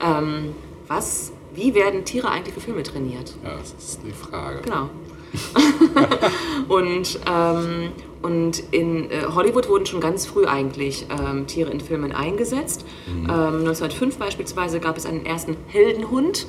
Ähm, 0.00 0.54
was, 0.86 1.32
wie 1.54 1.74
werden 1.74 2.04
Tiere 2.04 2.30
eigentlich 2.30 2.54
für 2.54 2.60
Filme 2.60 2.82
trainiert? 2.84 3.34
Ja, 3.42 3.56
das 3.58 3.74
ist 3.76 4.00
die 4.06 4.12
Frage. 4.12 4.62
Genau. 4.62 4.88
und 6.68 7.18
ähm, 7.28 7.92
und 8.22 8.62
in 8.72 9.10
äh, 9.10 9.22
Hollywood 9.34 9.68
wurden 9.68 9.86
schon 9.86 10.00
ganz 10.00 10.26
früh 10.26 10.46
eigentlich 10.46 11.06
ähm, 11.10 11.46
Tiere 11.46 11.70
in 11.70 11.80
Filmen 11.80 12.12
eingesetzt. 12.12 12.84
Ähm, 13.06 13.28
1905 13.28 14.18
beispielsweise 14.18 14.80
gab 14.80 14.96
es 14.96 15.06
einen 15.06 15.24
ersten 15.24 15.56
Heldenhund, 15.68 16.46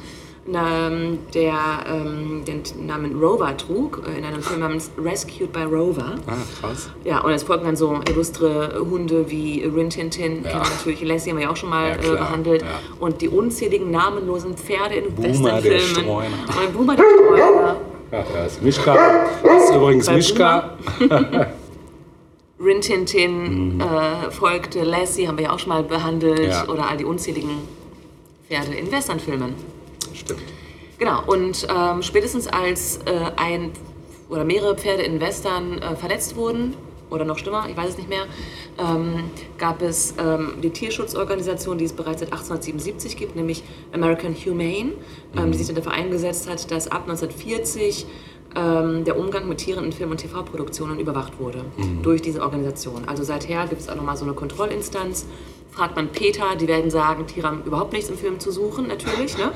der 0.53 1.53
ähm, 1.89 2.43
den 2.45 2.63
Namen 2.85 3.19
Rover 3.19 3.55
trug, 3.57 4.01
äh, 4.07 4.17
in 4.17 4.23
einem 4.25 4.41
Film 4.41 4.61
namens 4.61 4.89
Rescued 4.97 5.51
by 5.51 5.63
Rover. 5.63 6.15
Ah, 6.25 6.33
krass. 6.61 6.89
Ja, 7.03 7.19
und 7.21 7.31
es 7.31 7.43
folgen 7.43 7.65
dann 7.65 7.75
so 7.75 7.99
illustre 8.09 8.79
Hunde 8.89 9.29
wie 9.29 9.63
Rin 9.63 9.89
Tin 9.89 10.09
Tin, 10.09 10.43
Ja. 10.43 10.59
natürlich 10.59 11.01
Lassie 11.03 11.31
haben 11.31 11.37
wir 11.37 11.45
ja 11.45 11.51
auch 11.51 11.57
schon 11.57 11.69
mal 11.69 11.89
Ja, 12.01 12.13
äh, 12.13 12.17
behandelt. 12.17 12.61
ja. 12.61 12.67
Und 12.99 13.21
die 13.21 13.29
unzähligen 13.29 13.91
namenlosen 13.91 14.55
Pferde 14.55 14.95
in 14.95 15.17
Westernfilmen. 15.17 16.09
Und 16.09 16.73
Boomer 16.73 16.95
der 16.95 17.03
Streuner. 17.03 17.75
Ja, 18.11 18.23
da 18.33 18.45
ist 18.45 18.61
Mischka. 18.63 18.95
Das 19.43 19.63
ist 19.65 19.75
übrigens 19.75 20.09
Mischka. 20.09 20.77
Rin 22.59 22.81
Tin 22.81 23.05
Tin 23.05 23.81
äh, 23.81 24.31
folgte 24.31 24.83
Lassie, 24.83 25.27
haben 25.27 25.37
wir 25.37 25.45
ja 25.45 25.51
auch 25.53 25.59
schon 25.59 25.69
mal 25.69 25.83
behandelt. 25.83 26.53
Mhm. 26.65 26.69
Oder 26.71 26.89
all 26.89 26.97
die 26.97 27.05
unzähligen 27.05 27.51
Pferde 28.47 28.73
in 28.73 28.89
Westernfilmen. 28.91 29.53
Stimmt. 30.17 30.41
Genau, 30.97 31.23
und 31.25 31.67
ähm, 31.69 32.01
spätestens 32.01 32.47
als 32.47 32.97
äh, 33.05 33.31
ein 33.35 33.71
oder 34.29 34.43
mehrere 34.43 34.75
Pferde 34.75 35.03
in 35.03 35.21
Western 35.21 35.79
äh, 35.81 35.95
verletzt 35.95 36.35
wurden, 36.35 36.73
oder 37.09 37.23
noch 37.23 37.37
schlimmer, 37.37 37.65
ich 37.69 37.77
weiß 37.77 37.91
es 37.91 37.97
nicht 37.97 38.09
mehr, 38.09 38.25
ähm, 38.77 39.25
gab 39.57 39.81
es 39.81 40.15
ähm, 40.19 40.55
die 40.61 40.71
Tierschutzorganisation, 40.71 41.77
die 41.77 41.85
es 41.85 41.93
bereits 41.93 42.19
seit 42.19 42.31
1877 42.31 43.15
gibt, 43.15 43.35
nämlich 43.35 43.63
American 43.93 44.33
Humane, 44.35 44.93
ähm, 45.35 45.51
die 45.51 45.57
sich 45.57 45.67
dann 45.67 45.75
dafür 45.75 45.93
eingesetzt 45.93 46.49
hat, 46.49 46.69
dass 46.69 46.87
ab 46.87 47.03
1940 47.03 48.05
ähm, 48.55 49.05
der 49.05 49.17
Umgang 49.17 49.47
mit 49.47 49.59
Tieren 49.59 49.85
in 49.85 49.93
Film- 49.93 50.11
und 50.11 50.17
TV-Produktionen 50.17 50.99
überwacht 50.99 51.39
wurde 51.39 51.63
durch 52.01 52.21
diese 52.21 52.41
Organisation. 52.41 53.03
Also 53.07 53.23
seither 53.23 53.67
gibt 53.67 53.81
es 53.81 53.89
auch 53.89 53.95
nochmal 53.95 54.17
so 54.17 54.25
eine 54.25 54.33
Kontrollinstanz. 54.33 55.27
Fragt 55.77 55.95
man 55.95 56.07
Peter, 56.07 56.55
die 56.59 56.67
werden 56.67 56.89
sagen, 56.89 57.23
haben 57.43 57.61
überhaupt 57.63 57.93
nichts 57.93 58.09
im 58.09 58.17
Film 58.17 58.39
zu 58.39 58.51
suchen, 58.51 58.87
natürlich. 58.87 59.37
Ne? 59.37 59.51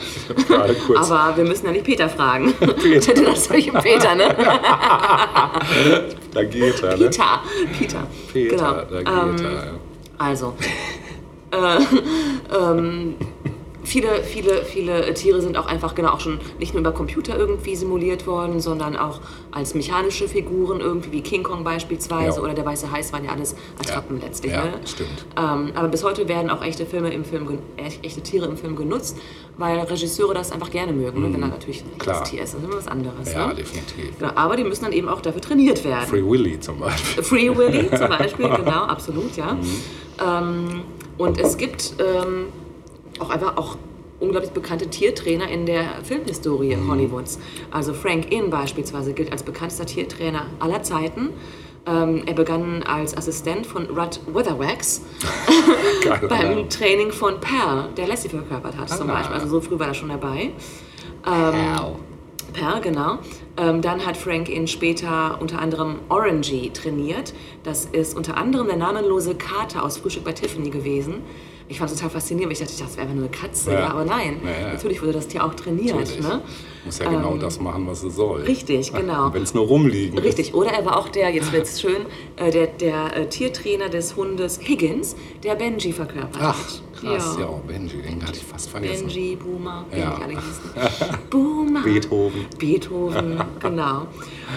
Aber 0.96 1.36
wir 1.36 1.44
müssen 1.46 1.66
ja 1.66 1.72
nicht 1.72 1.84
Peter 1.84 2.08
fragen. 2.08 2.54
Peter. 2.84 3.14
das 3.26 3.46
soll 3.46 3.58
ich 3.58 3.74
Peter, 3.74 4.14
ne? 4.14 4.36
Da 6.32 6.44
geht 6.44 6.84
er, 6.84 6.96
ne? 6.98 7.06
Peter. 7.06 7.40
Peter. 7.80 8.08
Peter, 8.32 8.56
Genau. 8.56 8.72
da 8.72 9.32
geht 9.34 9.42
Ähm, 9.42 9.46
er. 9.46 9.52
ja. 9.66 9.72
Also, 10.20 10.54
äh, 11.50 11.80
ähm, 12.56 13.16
viele, 13.92 14.24
viele, 14.24 14.64
viele 14.64 15.14
Tiere 15.14 15.42
sind 15.42 15.58
auch 15.58 15.66
einfach 15.66 15.96
genau 15.96 16.12
auch 16.12 16.22
schon 16.22 16.40
nicht 16.60 16.74
nur 16.74 16.80
über 16.80 16.94
Computer 16.94 17.38
irgendwie 17.38 17.76
simuliert 17.76 18.26
worden, 18.26 18.62
sondern 18.62 18.96
auch 18.96 19.20
als 19.52 19.74
mechanische 19.76 20.30
Figuren, 20.30 20.80
irgendwie 20.80 21.12
wie 21.12 21.22
King 21.22 21.44
Kong 21.44 21.66
beispielsweise 21.66 22.38
Ja. 22.38 22.44
oder 22.44 22.54
der 22.54 22.66
weiße 22.66 22.90
Heiß 22.90 23.12
waren 23.12 23.26
ja 23.26 23.32
alles 23.32 23.54
Attrappen 23.78 24.22
letztlich. 24.22 24.54
Ja, 24.54 24.64
ne? 24.64 24.74
stimmt. 24.86 25.26
Ähm, 25.38 25.72
aber 25.76 25.90
bis 25.90 26.06
heute 26.06 26.30
werden 26.30 26.50
auch 26.50 26.64
echte 26.64 26.86
Filme 26.86 27.14
im 27.14 27.26
Film, 27.26 27.60
echte 28.02 28.22
Tiere 28.22 28.46
im 28.46 28.56
Film 28.56 28.78
genutzt, 28.78 29.18
weil 29.58 29.78
Regisseure 29.80 30.34
das 30.36 30.54
einfach 30.54 30.72
gerne 30.72 30.94
mögen, 30.94 31.22
ne? 31.22 31.34
wenn 31.34 31.42
da 31.42 31.48
natürlich 31.48 31.82
ein 31.82 31.88
Mhm. 31.96 31.98
Klar. 32.00 32.24
Tier 32.24 32.44
ist. 32.44 32.54
Das 32.54 32.62
ist 32.62 32.66
immer 32.66 32.78
was 32.78 32.88
anderes. 32.88 33.34
Ja, 33.34 33.48
ne? 33.48 33.56
definitiv. 33.56 34.18
Genau, 34.18 34.32
aber 34.36 34.56
die 34.56 34.64
müssen 34.64 34.86
dann 34.86 34.94
eben 34.94 35.10
auch 35.10 35.20
dafür 35.20 35.42
trainiert 35.42 35.84
werden. 35.84 36.08
Free 36.08 36.24
Willy 36.26 36.60
zum 36.62 36.80
Beispiel. 36.80 37.24
Free 37.24 37.50
Willy 37.58 37.90
zum 37.90 38.08
Beispiel, 38.18 38.48
genau, 38.50 38.84
absolut, 38.86 39.36
ja. 39.36 39.58
Ähm, 40.26 40.82
und 41.18 41.38
es 41.40 41.58
gibt 41.58 41.94
ähm, 42.00 42.46
auch 43.22 43.30
einfach 43.30 43.58
auch 43.58 43.78
unglaublich 44.20 44.52
bekannte 44.52 44.88
Tiertrainer 44.88 45.50
in 45.50 45.66
der 45.66 45.84
Filmhistorie 46.04 46.78
Hollywoods. 46.88 47.40
Also 47.72 47.94
Frank 47.94 48.32
Inn 48.32 48.50
beispielsweise 48.50 49.14
gilt 49.14 49.32
als 49.32 49.44
bekanntester 49.44 49.86
Tiertrainer 49.86 50.46
aller 50.60 50.84
Zeiten. 50.84 51.30
Ähm, 51.88 52.22
er 52.28 52.34
begann 52.34 52.84
als 52.84 53.18
Assistent 53.18 53.66
von 53.66 53.88
Rudd 53.88 54.20
Weatherwax 54.32 55.02
beim 56.30 56.70
Training 56.70 57.12
von 57.12 57.40
Pearl, 57.40 57.90
der 57.98 58.08
Lassie 58.08 58.30
verkörpert 58.30 58.78
hat 58.78 58.90
zum 58.90 59.10
Ah. 59.10 59.14
Beispiel. 59.14 59.36
Also 59.36 59.48
so 59.48 59.62
früh 59.62 59.80
war 59.80 59.88
er 59.88 59.94
schon 59.96 60.10
dabei. 60.10 60.52
Ähm, 61.26 61.96
Per, 62.54 62.82
genau. 62.82 63.18
Ähm, 63.58 63.82
dann 63.82 64.06
hat 64.06 64.18
Frank 64.18 64.50
ihn 64.50 64.68
später 64.68 65.38
unter 65.40 65.60
anderem 65.60 66.00
Orangy 66.10 66.70
trainiert. 66.74 67.34
Das 67.64 67.86
ist 67.86 68.16
unter 68.16 68.36
anderem 68.38 68.68
der 68.68 68.76
namenlose 68.76 69.36
Kater 69.36 69.84
aus 69.84 69.98
Frühstück 69.98 70.26
bei 70.26 70.34
Tiffany 70.34 70.70
gewesen. 70.70 71.22
Ich 71.72 71.78
fand 71.80 71.90
es 71.90 71.96
total 71.96 72.10
faszinierend, 72.10 72.50
weil 72.54 72.62
ich 72.62 72.68
dachte, 72.70 72.84
das 72.84 72.92
wäre 72.98 73.04
einfach 73.04 73.16
nur 73.16 73.24
eine 73.30 73.32
Katze. 73.32 73.72
Ja. 73.72 73.80
Ja. 73.80 73.88
aber 73.92 74.04
nein, 74.04 74.42
Ja, 74.44 74.68
ja. 74.68 74.74
natürlich 74.74 75.02
wurde 75.02 75.14
das 75.14 75.28
Tier 75.30 75.46
auch 75.46 75.54
trainiert. 75.54 75.96
Natürlich. 75.96 76.20
Ne? 76.28 76.42
Muss 76.84 77.00
ja 77.00 77.10
genau 77.10 77.38
das 77.38 77.62
machen, 77.62 77.88
was 77.88 78.04
es 78.04 78.14
soll. 78.16 78.42
Richtig, 78.42 78.92
genau. 79.02 79.34
Wenn 79.34 79.44
es 79.44 79.54
nur 79.54 79.66
rumliegen 79.68 80.18
ist. 80.18 80.26
Richtig, 80.26 80.54
oder 80.54 80.72
er 80.72 80.86
war 80.86 80.98
auch 80.98 81.08
der, 81.08 81.30
jetzt 81.30 81.54
wird's 81.54 81.80
schön, 81.80 82.06
äh, 82.36 82.52
der, 82.52 82.68
der 82.68 83.16
äh, 83.16 83.30
Tiertrainer 83.30 83.88
des 83.88 84.18
Hundes 84.18 84.60
Higgins, 84.62 85.16
der 85.44 85.56
Benji 85.56 85.94
verkörpert 85.94 86.42
Ach, 86.42 86.58
krass, 87.00 87.38
ja, 87.40 87.48
Benji, 87.66 88.02
den 88.02 88.22
hatte 88.22 88.38
ich 88.38 88.44
fast 88.44 88.70
vergessen. 88.70 89.08
Benji, 89.08 89.38
Boomer, 89.38 89.86
Ja. 89.98 90.20
alle. 90.22 90.34
Boomer. 91.30 91.84
Beethoven. 91.84 92.46
Beethoven, 92.60 93.42
genau. 93.62 94.08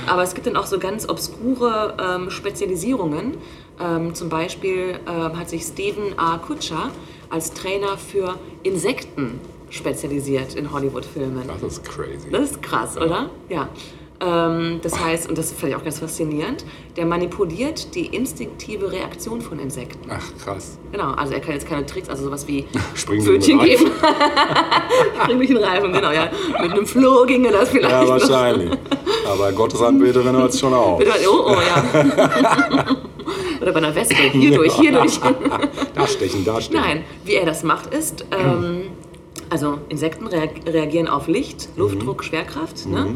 Aber 0.08 0.24
es 0.24 0.34
gibt 0.34 0.48
dann 0.48 0.56
auch 0.56 0.66
so 0.66 0.80
ganz 0.80 1.08
obskure 1.08 1.94
ähm, 2.02 2.30
Spezialisierungen. 2.30 3.36
Ähm, 3.80 4.14
zum 4.14 4.28
Beispiel 4.28 5.00
ähm, 5.06 5.38
hat 5.38 5.48
sich 5.48 5.62
Stephen 5.62 6.18
A. 6.18 6.38
Kutscher 6.38 6.90
als 7.30 7.52
Trainer 7.52 7.98
für 7.98 8.38
Insekten 8.62 9.40
spezialisiert 9.70 10.54
in 10.54 10.72
Hollywood-Filmen. 10.72 11.48
Das 11.48 11.62
ist 11.62 11.84
crazy. 11.84 12.30
Das 12.30 12.52
ist 12.52 12.62
krass, 12.62 12.96
oder? 12.96 13.30
Ja. 13.48 13.68
Ähm, 14.20 14.78
das 14.82 14.98
heißt, 14.98 15.28
und 15.28 15.36
das 15.36 15.52
fand 15.52 15.72
ich 15.72 15.76
auch 15.76 15.82
ganz 15.82 15.98
faszinierend, 15.98 16.64
der 16.96 17.04
manipuliert 17.04 17.94
die 17.96 18.06
instinktive 18.06 18.92
Reaktion 18.92 19.40
von 19.40 19.58
Insekten. 19.58 20.08
Ach, 20.08 20.22
krass. 20.42 20.78
Genau, 20.92 21.10
also 21.12 21.34
er 21.34 21.40
kann 21.40 21.54
jetzt 21.54 21.68
keine 21.68 21.84
Tricks, 21.84 22.08
also 22.08 22.24
sowas 22.24 22.46
wie 22.46 22.64
Pfötchen 22.94 23.58
geben. 23.58 23.90
Springen 25.22 25.38
durch 25.38 25.48
den 25.48 25.56
Reifen, 25.56 25.92
genau, 25.92 26.12
ja. 26.12 26.30
Mit 26.62 26.72
einem 26.72 26.86
Floh 26.86 27.24
ginge 27.26 27.50
das 27.50 27.70
vielleicht. 27.70 27.90
Ja, 27.90 28.02
noch. 28.02 28.10
wahrscheinlich. 28.10 28.70
Aber 29.26 29.52
Gottesanbeterin 29.52 30.36
hört 30.36 30.52
es 30.52 30.60
schon 30.60 30.72
auf. 30.72 31.02
Oh, 31.26 31.46
oh, 31.48 31.56
ja. 31.56 32.96
Oder 33.60 33.72
bei 33.72 33.78
einer 33.78 33.94
Wespe. 33.94 34.14
Hier 34.32 34.54
durch, 34.56 34.74
hier 34.74 34.92
durch. 34.92 35.18
Da 35.94 36.06
stechen, 36.06 36.44
da 36.44 36.60
stechen. 36.60 36.82
Nein, 36.82 37.04
wie 37.24 37.34
er 37.34 37.46
das 37.46 37.62
macht 37.62 37.94
ist, 37.94 38.24
ähm, 38.32 38.88
also 39.50 39.78
Insekten 39.88 40.26
reag- 40.26 40.66
reagieren 40.66 41.06
auf 41.08 41.28
Licht, 41.28 41.68
Luftdruck, 41.76 42.24
Schwerkraft. 42.24 42.86
Ne? 42.86 43.14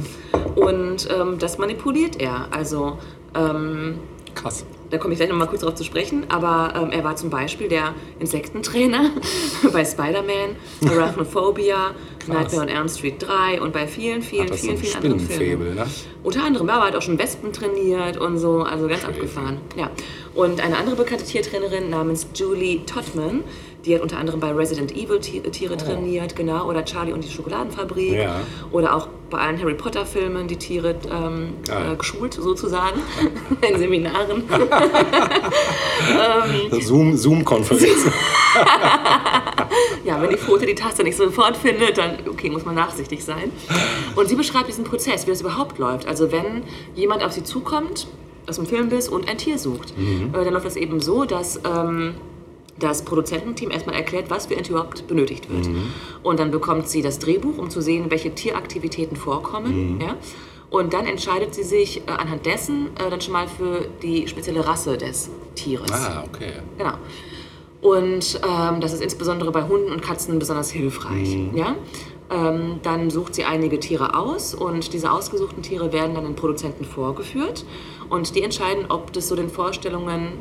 Und 0.55 1.09
ähm, 1.11 1.39
das 1.39 1.59
manipuliert 1.59 2.21
er. 2.21 2.49
Also 2.53 2.99
ähm, 3.35 3.99
Krass. 4.35 4.65
Da 4.91 4.99
komme 4.99 5.13
ich 5.13 5.19
gleich 5.19 5.29
noch 5.29 5.37
mal 5.37 5.47
kurz 5.47 5.61
darauf 5.61 5.75
zu 5.77 5.85
sprechen, 5.85 6.25
aber 6.29 6.73
ähm, 6.77 6.91
er 6.91 7.05
war 7.05 7.17
zum 7.17 7.31
Beispiel 7.31 7.69
der 7.69 7.95
Insektentrainer 8.19 9.11
bei 9.73 9.85
Spider-Man, 9.85 10.57
Arachnophobia, 10.91 11.95
Nightmare 12.27 12.63
on 12.63 12.69
Elm 12.69 12.89
Street 12.89 13.17
3 13.19 13.61
und 13.61 13.73
bei 13.73 13.87
vielen, 13.87 14.23
vielen, 14.23 14.53
vielen, 14.53 14.79
vielen 14.79 14.97
anderen 14.97 15.21
Filmen. 15.21 15.75
ne? 15.75 15.87
Unter 16.23 16.45
anderem, 16.45 16.69
aber 16.71 16.85
er 16.85 16.89
hat 16.89 16.97
auch 16.97 17.03
schon 17.03 17.19
Wespen 17.19 17.53
trainiert 17.53 18.17
und 18.17 18.39
so, 18.39 18.63
also 18.63 18.87
ganz 18.89 19.05
abgefahren. 19.05 19.59
Ja. 19.77 19.91
Und 20.35 20.61
eine 20.61 20.77
andere 20.77 20.97
bekannte 20.97 21.25
Tiertrainerin 21.25 21.91
namens 21.91 22.27
Julie 22.35 22.85
Todman, 22.85 23.43
die 23.85 23.95
hat 23.95 24.03
unter 24.03 24.19
anderem 24.19 24.41
bei 24.41 24.51
Resident 24.53 24.93
Evil 24.97 25.21
Ti- 25.21 25.41
Tiere 25.41 25.77
trainiert, 25.77 26.35
genau, 26.37 26.69
oder 26.69 26.85
Charlie 26.85 27.13
und 27.13 27.25
die 27.25 27.31
Schokoladenfabrik. 27.31 28.13
Oh. 28.13 28.23
Ja. 28.23 28.41
Oder 28.73 28.95
auch 28.97 29.09
bei 29.31 29.39
allen 29.39 29.61
Harry 29.61 29.75
Potter 29.75 30.05
Filmen 30.07 30.49
die 30.49 30.57
Tiere 30.57 30.95
ähm, 31.11 31.55
Geil. 31.67 31.93
äh, 31.93 31.97
geschult, 31.97 32.35
sozusagen, 32.35 33.01
in 33.61 33.79
Seminaren. 33.79 34.43
Zoom- 36.81 37.17
Zoom-Konferenz. 37.17 38.07
Ja, 40.05 40.23
wenn 40.23 40.31
die 40.31 40.37
Pfote 40.39 40.65
die 40.65 40.75
Taste 40.75 41.05
nicht 41.05 41.17
sofort 41.19 41.55
findet, 41.57 41.99
dann 41.99 42.13
okay, 42.31 42.49
muss 42.49 42.65
man 42.65 42.75
nachsichtig 42.75 43.23
sein. 43.23 43.53
Und 44.17 44.27
sie 44.29 44.37
beschreibt 44.37 44.69
diesen 44.69 44.85
Prozess, 44.85 45.27
wie 45.27 45.31
das 45.31 45.43
überhaupt 45.43 45.79
läuft. 45.79 46.07
Also 46.09 46.33
wenn 46.33 46.63
jemand 46.95 47.23
auf 47.23 47.33
sie 47.33 47.43
zukommt, 47.45 48.07
aus 48.49 48.57
dem 48.57 48.65
Filmbiss 48.67 49.09
und 49.09 49.29
ein 49.29 49.37
Tier 49.37 49.59
sucht, 49.59 49.93
äh, 49.99 50.33
dann 50.45 50.55
läuft 50.55 50.65
das 50.65 50.77
eben 50.77 51.01
so, 51.01 51.25
dass 51.27 51.61
ähm, 51.67 52.15
das 52.79 53.05
Produzententeam 53.05 53.71
erstmal 53.71 53.97
erklärt, 53.97 54.31
was 54.31 54.47
für 54.47 54.57
ein 54.57 54.63
Tier 54.63 54.77
überhaupt 54.77 55.07
benötigt 55.07 55.51
wird. 55.51 55.67
Und 56.23 56.39
dann 56.39 56.51
bekommt 56.51 56.89
sie 56.89 57.03
das 57.03 57.19
Drehbuch, 57.19 57.59
um 57.59 57.71
zu 57.71 57.81
sehen, 57.81 58.11
welche 58.11 58.35
Tieraktivitäten 58.35 59.17
vorkommen. 59.17 60.01
Ja? 60.01 60.17
Und 60.71 60.93
dann 60.93 61.07
entscheidet 61.07 61.55
sie 61.55 61.63
sich 61.63 62.03
äh, 62.07 62.11
anhand 62.11 62.45
dessen 62.45 62.89
äh, 62.99 63.11
dann 63.11 63.21
schon 63.21 63.33
mal 63.33 63.49
für 63.49 63.89
die 64.03 64.29
spezielle 64.29 64.67
Rasse 64.67 64.99
des 64.99 65.31
Tieres. 65.55 65.91
ah, 65.91 66.25
okay. 66.27 66.53
Genau. 66.77 66.93
Und 67.81 68.41
ähm, 68.45 68.81
das 68.81 68.93
ist 68.93 69.03
insbesondere 69.03 69.53
bei 69.53 69.63
Hunden 69.63 69.93
und 69.93 70.03
Katzen 70.03 70.39
besonders 70.39 70.71
hilfreich. 70.71 71.37
Ja? 71.55 71.77
Ähm, 72.31 72.81
dann 72.83 73.09
sucht 73.09 73.35
sie 73.35 73.45
einige 73.45 73.81
Tiere 73.81 74.15
aus 74.19 74.55
und 74.55 74.93
diese 74.93 75.11
ausgesuchten 75.11 75.63
Tiere 75.63 75.93
werden 75.93 76.15
dann 76.15 76.25
den 76.25 76.35
Produzenten 76.35 76.85
vorgeführt 76.85 77.65
und 78.11 78.35
die 78.35 78.43
entscheiden, 78.43 78.87
ob 78.89 79.13
das 79.13 79.29
so 79.29 79.37
den 79.37 79.49
Vorstellungen 79.49 80.33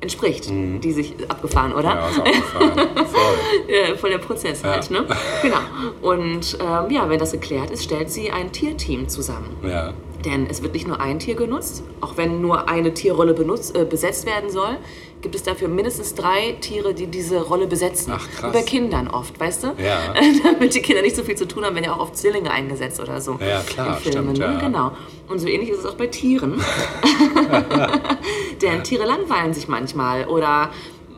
entspricht, 0.00 0.50
die 0.50 0.92
sich 0.92 1.14
abgefahren, 1.28 1.72
oder? 1.72 1.94
Ja, 1.94 2.08
ist 2.08 2.20
aufgefallen. 2.20 2.88
Voll. 3.06 3.96
voll 3.96 4.10
der 4.10 4.18
Prozess 4.18 4.62
halt, 4.62 4.90
ne? 4.90 5.06
Genau. 5.42 5.58
Und 6.02 6.58
ähm, 6.60 6.90
ja, 6.90 7.08
wenn 7.08 7.18
das 7.18 7.32
geklärt 7.32 7.70
ist, 7.70 7.84
stellt 7.84 8.10
sie 8.10 8.30
ein 8.30 8.52
Tierteam 8.52 9.08
zusammen. 9.08 9.56
Ja. 9.62 9.92
Denn 10.26 10.46
es 10.50 10.60
wird 10.62 10.74
nicht 10.74 10.86
nur 10.88 11.00
ein 11.00 11.18
Tier 11.20 11.36
genutzt, 11.36 11.84
auch 12.00 12.16
wenn 12.16 12.40
nur 12.42 12.68
eine 12.68 12.92
Tierrolle 12.92 13.32
benutzt, 13.32 13.76
äh, 13.76 13.84
besetzt 13.84 14.26
werden 14.26 14.50
soll, 14.50 14.76
gibt 15.22 15.34
es 15.36 15.44
dafür 15.44 15.68
mindestens 15.68 16.14
drei 16.14 16.56
Tiere, 16.60 16.92
die 16.94 17.06
diese 17.06 17.40
Rolle 17.42 17.66
besetzen. 17.66 18.12
Ach, 18.14 18.28
krass. 18.36 18.52
Bei 18.52 18.62
Kindern 18.62 19.08
oft, 19.08 19.38
weißt 19.40 19.64
du? 19.64 19.66
Ja. 19.78 19.98
Damit 20.44 20.74
die 20.74 20.80
Kinder 20.82 21.02
nicht 21.02 21.16
so 21.16 21.22
viel 21.22 21.36
zu 21.36 21.46
tun 21.46 21.64
haben, 21.64 21.74
werden 21.76 21.84
ja 21.86 21.94
auch 21.94 22.00
oft 22.00 22.16
Zwillinge 22.16 22.50
eingesetzt 22.50 23.00
oder 23.00 23.20
so. 23.20 23.38
Ja, 23.40 23.60
klar, 23.62 23.98
in 24.04 24.12
Filmen. 24.12 24.36
stimmt, 24.36 24.38
ja. 24.38 24.52
ne? 24.52 24.58
Genau. 24.60 24.90
Und 25.28 25.38
so 25.38 25.46
ähnlich 25.46 25.70
ist 25.70 25.78
es 25.78 25.86
auch 25.86 25.94
bei 25.94 26.08
Tieren. 26.08 26.60
Denn 28.62 28.82
Tiere 28.82 29.04
langweilen 29.06 29.54
sich 29.54 29.68
manchmal 29.68 30.26
oder 30.26 30.70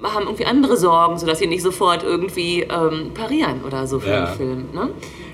haben 0.03 0.25
irgendwie 0.27 0.45
andere 0.47 0.77
Sorgen, 0.77 1.19
sodass 1.19 1.39
sie 1.41 1.47
nicht 1.47 1.63
sofort 1.63 2.05
irgendwie 2.05 2.63
ähm, 2.63 3.11
parieren 3.15 3.65
oder 3.67 3.87
so 3.87 3.99
für 3.99 4.11
Ja. 4.11 4.25
einen 4.27 4.37
Film. 4.37 4.69
Ne? 4.73 4.91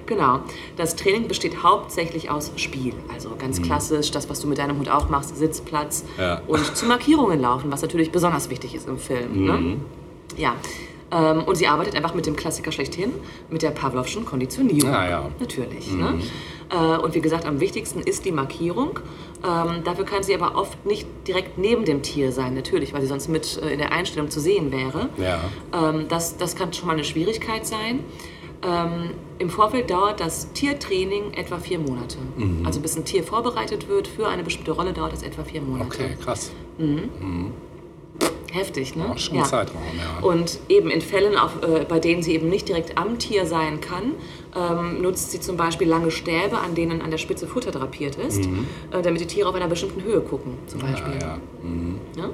Genau. 0.07 0.41
Das 0.77 0.97
Training 0.97 1.29
besteht 1.29 1.63
hauptsächlich 1.63 2.31
aus 2.31 2.53
Spiel. 2.57 2.93
Also 3.13 3.31
ganz 3.39 3.63
klassisch, 3.63 4.11
das, 4.11 4.29
was 4.29 4.41
du 4.41 4.47
mit 4.49 4.59
deinem 4.59 4.79
Hund 4.79 4.91
auch 4.91 5.09
machst, 5.09 5.37
Sitzplatz 5.37 6.05
Mhm. 6.17 6.23
Ja. 6.23 6.41
und 6.47 6.77
zu 6.77 6.87
Markierungen 6.87 7.41
laufen, 7.41 7.71
was 7.73 7.83
natürlich 7.83 8.11
besonders 8.13 8.51
wichtig 8.51 8.75
ist 8.75 8.89
im 8.89 8.99
Film. 8.99 9.45
Ne? 9.47 9.53
Mhm. 9.53 9.81
Ja. 10.37 10.55
Ähm, 11.13 11.45
und 11.45 11.55
sie 11.57 11.67
arbeitet 11.69 11.95
einfach 11.95 12.15
mit 12.15 12.27
dem 12.27 12.35
Klassiker 12.35 12.73
schlechthin, 12.73 13.13
mit 13.51 13.63
der 13.63 13.71
Pavlovschen 13.71 14.25
Konditionierung. 14.25 14.91
Ah, 14.93 15.09
ja. 15.09 15.29
Natürlich. 15.39 15.93
Ne? 15.93 16.19
Äh, 16.71 16.99
und 16.99 17.15
wie 17.15 17.21
gesagt, 17.21 17.45
am 17.47 17.61
wichtigsten 17.61 18.01
ist 18.01 18.25
die 18.25 18.33
Markierung. 18.33 18.99
Ähm, 19.45 19.85
dafür 19.85 20.07
kann 20.07 20.23
sie 20.23 20.35
aber 20.35 20.57
oft 20.57 20.85
nicht 20.87 21.07
direkt 21.29 21.59
neben 21.59 21.85
dem 21.85 22.03
Tier 22.03 22.33
sein, 22.33 22.55
natürlich, 22.55 22.93
weil 22.95 23.03
sie 23.03 23.07
sonst 23.07 23.29
mit 23.29 23.61
äh, 23.63 23.73
in 23.75 23.79
der 23.79 23.93
Einstellung 23.93 24.31
zu 24.31 24.41
sehen 24.41 24.73
wäre. 24.73 25.09
Ja. 25.19 25.41
Ähm, 25.91 26.07
das, 26.09 26.37
das 26.39 26.57
kann 26.57 26.73
schon 26.73 26.87
mal 26.89 26.95
eine 26.95 27.05
Schwierigkeit 27.05 27.67
sein. 27.67 28.01
Ähm, 28.67 29.11
Im 29.39 29.51
Vorfeld 29.51 29.91
dauert 29.91 30.21
das 30.21 30.53
Tiertraining 30.53 31.33
etwa 31.35 31.59
vier 31.59 31.79
Monate. 31.79 32.19
Mhm. 32.37 32.65
Also 32.65 32.81
bis 32.81 32.97
ein 32.97 33.05
Tier 33.05 33.23
vorbereitet 33.23 33.89
wird 33.89 34.09
für 34.09 34.29
eine 34.29 34.43
bestimmte 34.43 34.73
Rolle, 34.73 34.93
dauert 34.93 35.13
es 35.13 35.23
etwa 35.23 35.45
vier 35.45 35.61
Monate. 35.61 35.87
Okay, 35.87 36.17
krass. 36.23 36.53
Heftig, 38.53 38.95
ne? 38.95 39.11
Auch 39.11 39.19
schon 39.19 39.39
ein 39.39 39.45
Zeitraum, 39.45 39.83
ja. 39.99 40.27
Und 40.27 40.61
eben 40.69 40.89
in 40.89 41.01
Fällen, 41.01 41.37
auf, 41.37 41.61
äh, 41.63 41.85
bei 41.89 41.99
denen 41.99 42.23
sie 42.23 42.35
eben 42.35 42.49
nicht 42.49 42.69
direkt 42.69 42.97
am 42.97 43.19
Tier 43.19 43.47
sein 43.47 43.81
kann, 43.81 44.13
ähm, 44.55 45.03
nutzt 45.03 45.33
sie 45.33 45.41
zum 45.41 45.57
Beispiel 45.57 45.89
lange 45.89 46.13
Stäbe, 46.13 46.59
an 46.59 46.77
denen 46.77 47.03
an 47.03 47.11
der 47.11 47.19
Spitze 47.19 47.49
Futter 47.49 47.73
drapiert 47.73 48.15
ist, 48.15 48.47
äh, 48.93 49.03
damit 49.03 49.21
die 49.21 49.27
Tiere 49.27 49.49
auf 49.49 49.57
einer 49.57 49.67
bestimmten 49.67 50.05
Höhe 50.05 50.21
gucken, 50.21 50.53
zum 50.69 50.81
Beispiel. 50.81 51.15
Mhm. 51.63 51.99
Ja, 52.17 52.23
ja. 52.23 52.29
Ja? 52.29 52.31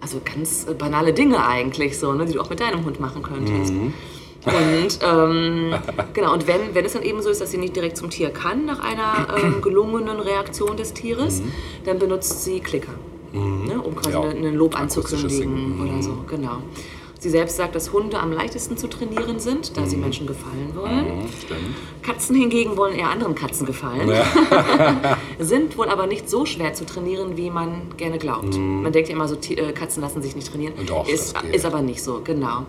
Also 0.00 0.20
ganz 0.24 0.68
äh, 0.68 0.74
banale 0.74 1.12
Dinge 1.12 1.44
eigentlich 1.44 1.98
so, 1.98 2.12
ne, 2.12 2.26
die 2.26 2.34
du 2.34 2.40
auch 2.40 2.50
mit 2.50 2.60
deinem 2.60 2.84
Hund 2.84 3.00
machen 3.00 3.22
könntest. 3.22 3.72
Mhm. 3.72 3.92
Und 4.46 4.98
ähm, 5.02 5.74
genau, 6.12 6.32
und 6.32 6.46
wenn, 6.46 6.74
wenn 6.74 6.84
es 6.84 6.92
dann 6.92 7.02
eben 7.02 7.20
so 7.20 7.30
ist, 7.30 7.40
dass 7.40 7.50
sie 7.50 7.58
nicht 7.58 7.74
direkt 7.74 7.96
zum 7.96 8.10
Tier 8.10 8.30
kann 8.30 8.64
nach 8.64 8.78
einer 8.78 9.26
ähm, 9.42 9.60
gelungenen 9.62 10.20
Reaktion 10.20 10.76
des 10.76 10.92
Tieres, 10.92 11.42
dann 11.84 11.98
benutzt 11.98 12.44
sie 12.44 12.60
Klicker, 12.60 12.94
ne, 13.32 13.80
um 13.82 13.96
quasi 13.96 14.16
Mhm. 14.16 14.22
Ja, 14.22 14.30
einen 14.30 14.54
Lob 14.54 14.78
anzukündigen 14.78 15.80
oder 15.80 16.00
so. 16.02 16.18
Genau. 16.28 16.58
Sie 17.18 17.30
selbst 17.30 17.56
sagt, 17.56 17.74
dass 17.74 17.92
Hunde 17.92 18.20
am 18.20 18.30
leichtesten 18.30 18.76
zu 18.76 18.88
trainieren 18.88 19.40
sind, 19.40 19.76
da 19.76 19.84
sie 19.86 19.96
Menschen 19.96 20.28
gefallen 20.28 20.72
wollen. 20.74 21.22
Mhm. 21.22 22.02
Katzen 22.02 22.36
hingegen 22.36 22.76
wollen 22.76 22.94
eher 22.94 23.08
anderen 23.08 23.34
Katzen 23.34 23.66
gefallen, 23.66 24.08
sind 25.40 25.76
wohl 25.76 25.88
aber 25.88 26.06
nicht 26.06 26.30
so 26.30 26.46
schwer 26.46 26.74
zu 26.74 26.86
trainieren, 26.86 27.36
wie 27.36 27.50
man 27.50 27.82
gerne 27.96 28.18
glaubt. 28.18 28.56
Man 28.56 28.92
denkt 28.92 29.08
ja 29.08 29.16
immer 29.16 29.26
so, 29.26 29.34
äh, 29.34 29.72
Katzen 29.72 30.02
lassen 30.02 30.22
sich 30.22 30.36
nicht 30.36 30.48
trainieren. 30.48 30.74
Mhm. 30.78 30.86
Doch, 30.86 31.08
ist, 31.08 31.34
ist 31.52 31.64
aber 31.64 31.82
nicht 31.82 32.00
so, 32.00 32.20
genau. 32.22 32.66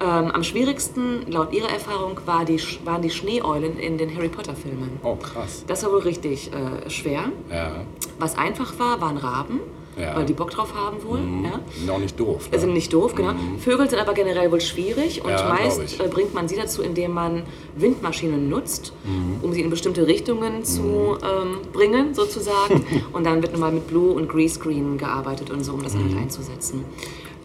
Ähm, 0.00 0.30
am 0.30 0.42
schwierigsten, 0.42 1.30
laut 1.30 1.52
ihrer 1.52 1.68
Erfahrung, 1.70 2.18
war 2.24 2.44
die, 2.46 2.58
waren 2.84 3.02
die 3.02 3.10
Schneeeulen 3.10 3.78
in 3.78 3.98
den 3.98 4.14
Harry 4.16 4.28
Potter-Filmen. 4.28 4.92
Oh, 5.02 5.16
krass. 5.16 5.64
Das 5.66 5.84
war 5.84 5.92
wohl 5.92 6.00
richtig 6.00 6.50
äh, 6.52 6.88
schwer. 6.88 7.24
Ja. 7.50 7.72
Was 8.18 8.38
einfach 8.38 8.78
war, 8.78 9.00
waren 9.02 9.18
Raben, 9.18 9.60
Ja. 9.98 10.16
weil 10.16 10.24
die 10.24 10.32
Bock 10.32 10.50
drauf 10.50 10.72
haben 10.74 11.02
wohl. 11.04 11.18
Ja. 11.44 11.60
Sind 11.78 11.90
auch 11.90 11.98
nicht 11.98 12.18
doof. 12.18 12.48
Ne? 12.50 12.58
Sind 12.58 12.72
nicht 12.72 12.92
doof, 12.94 13.14
genau. 13.14 13.32
Vögel 13.58 13.90
sind 13.90 13.98
aber 14.00 14.14
generell 14.14 14.50
wohl 14.50 14.60
schwierig 14.62 15.22
und 15.22 15.30
Ja, 15.30 15.48
meist 15.54 16.00
äh, 16.00 16.08
bringt 16.08 16.32
man 16.32 16.48
sie 16.48 16.56
dazu, 16.56 16.80
indem 16.82 17.12
man 17.12 17.42
Windmaschinen 17.76 18.48
nutzt, 18.48 18.94
Mhm. 19.04 19.38
um 19.42 19.52
sie 19.52 19.60
in 19.60 19.68
bestimmte 19.68 20.06
Richtungen 20.06 20.64
zu 20.64 21.18
ähm, 21.22 21.58
bringen, 21.74 22.14
sozusagen. 22.14 22.84
und 23.12 23.24
dann 23.26 23.42
wird 23.42 23.52
nochmal 23.52 23.72
mit 23.72 23.86
Blue 23.86 24.12
und 24.14 24.28
Greenscreen 24.30 24.96
gearbeitet 24.96 25.50
und 25.50 25.62
so, 25.62 25.72
um 25.74 25.82
das 25.82 25.94
Mhm. 25.94 26.04
halt 26.14 26.22
einzusetzen. 26.22 26.84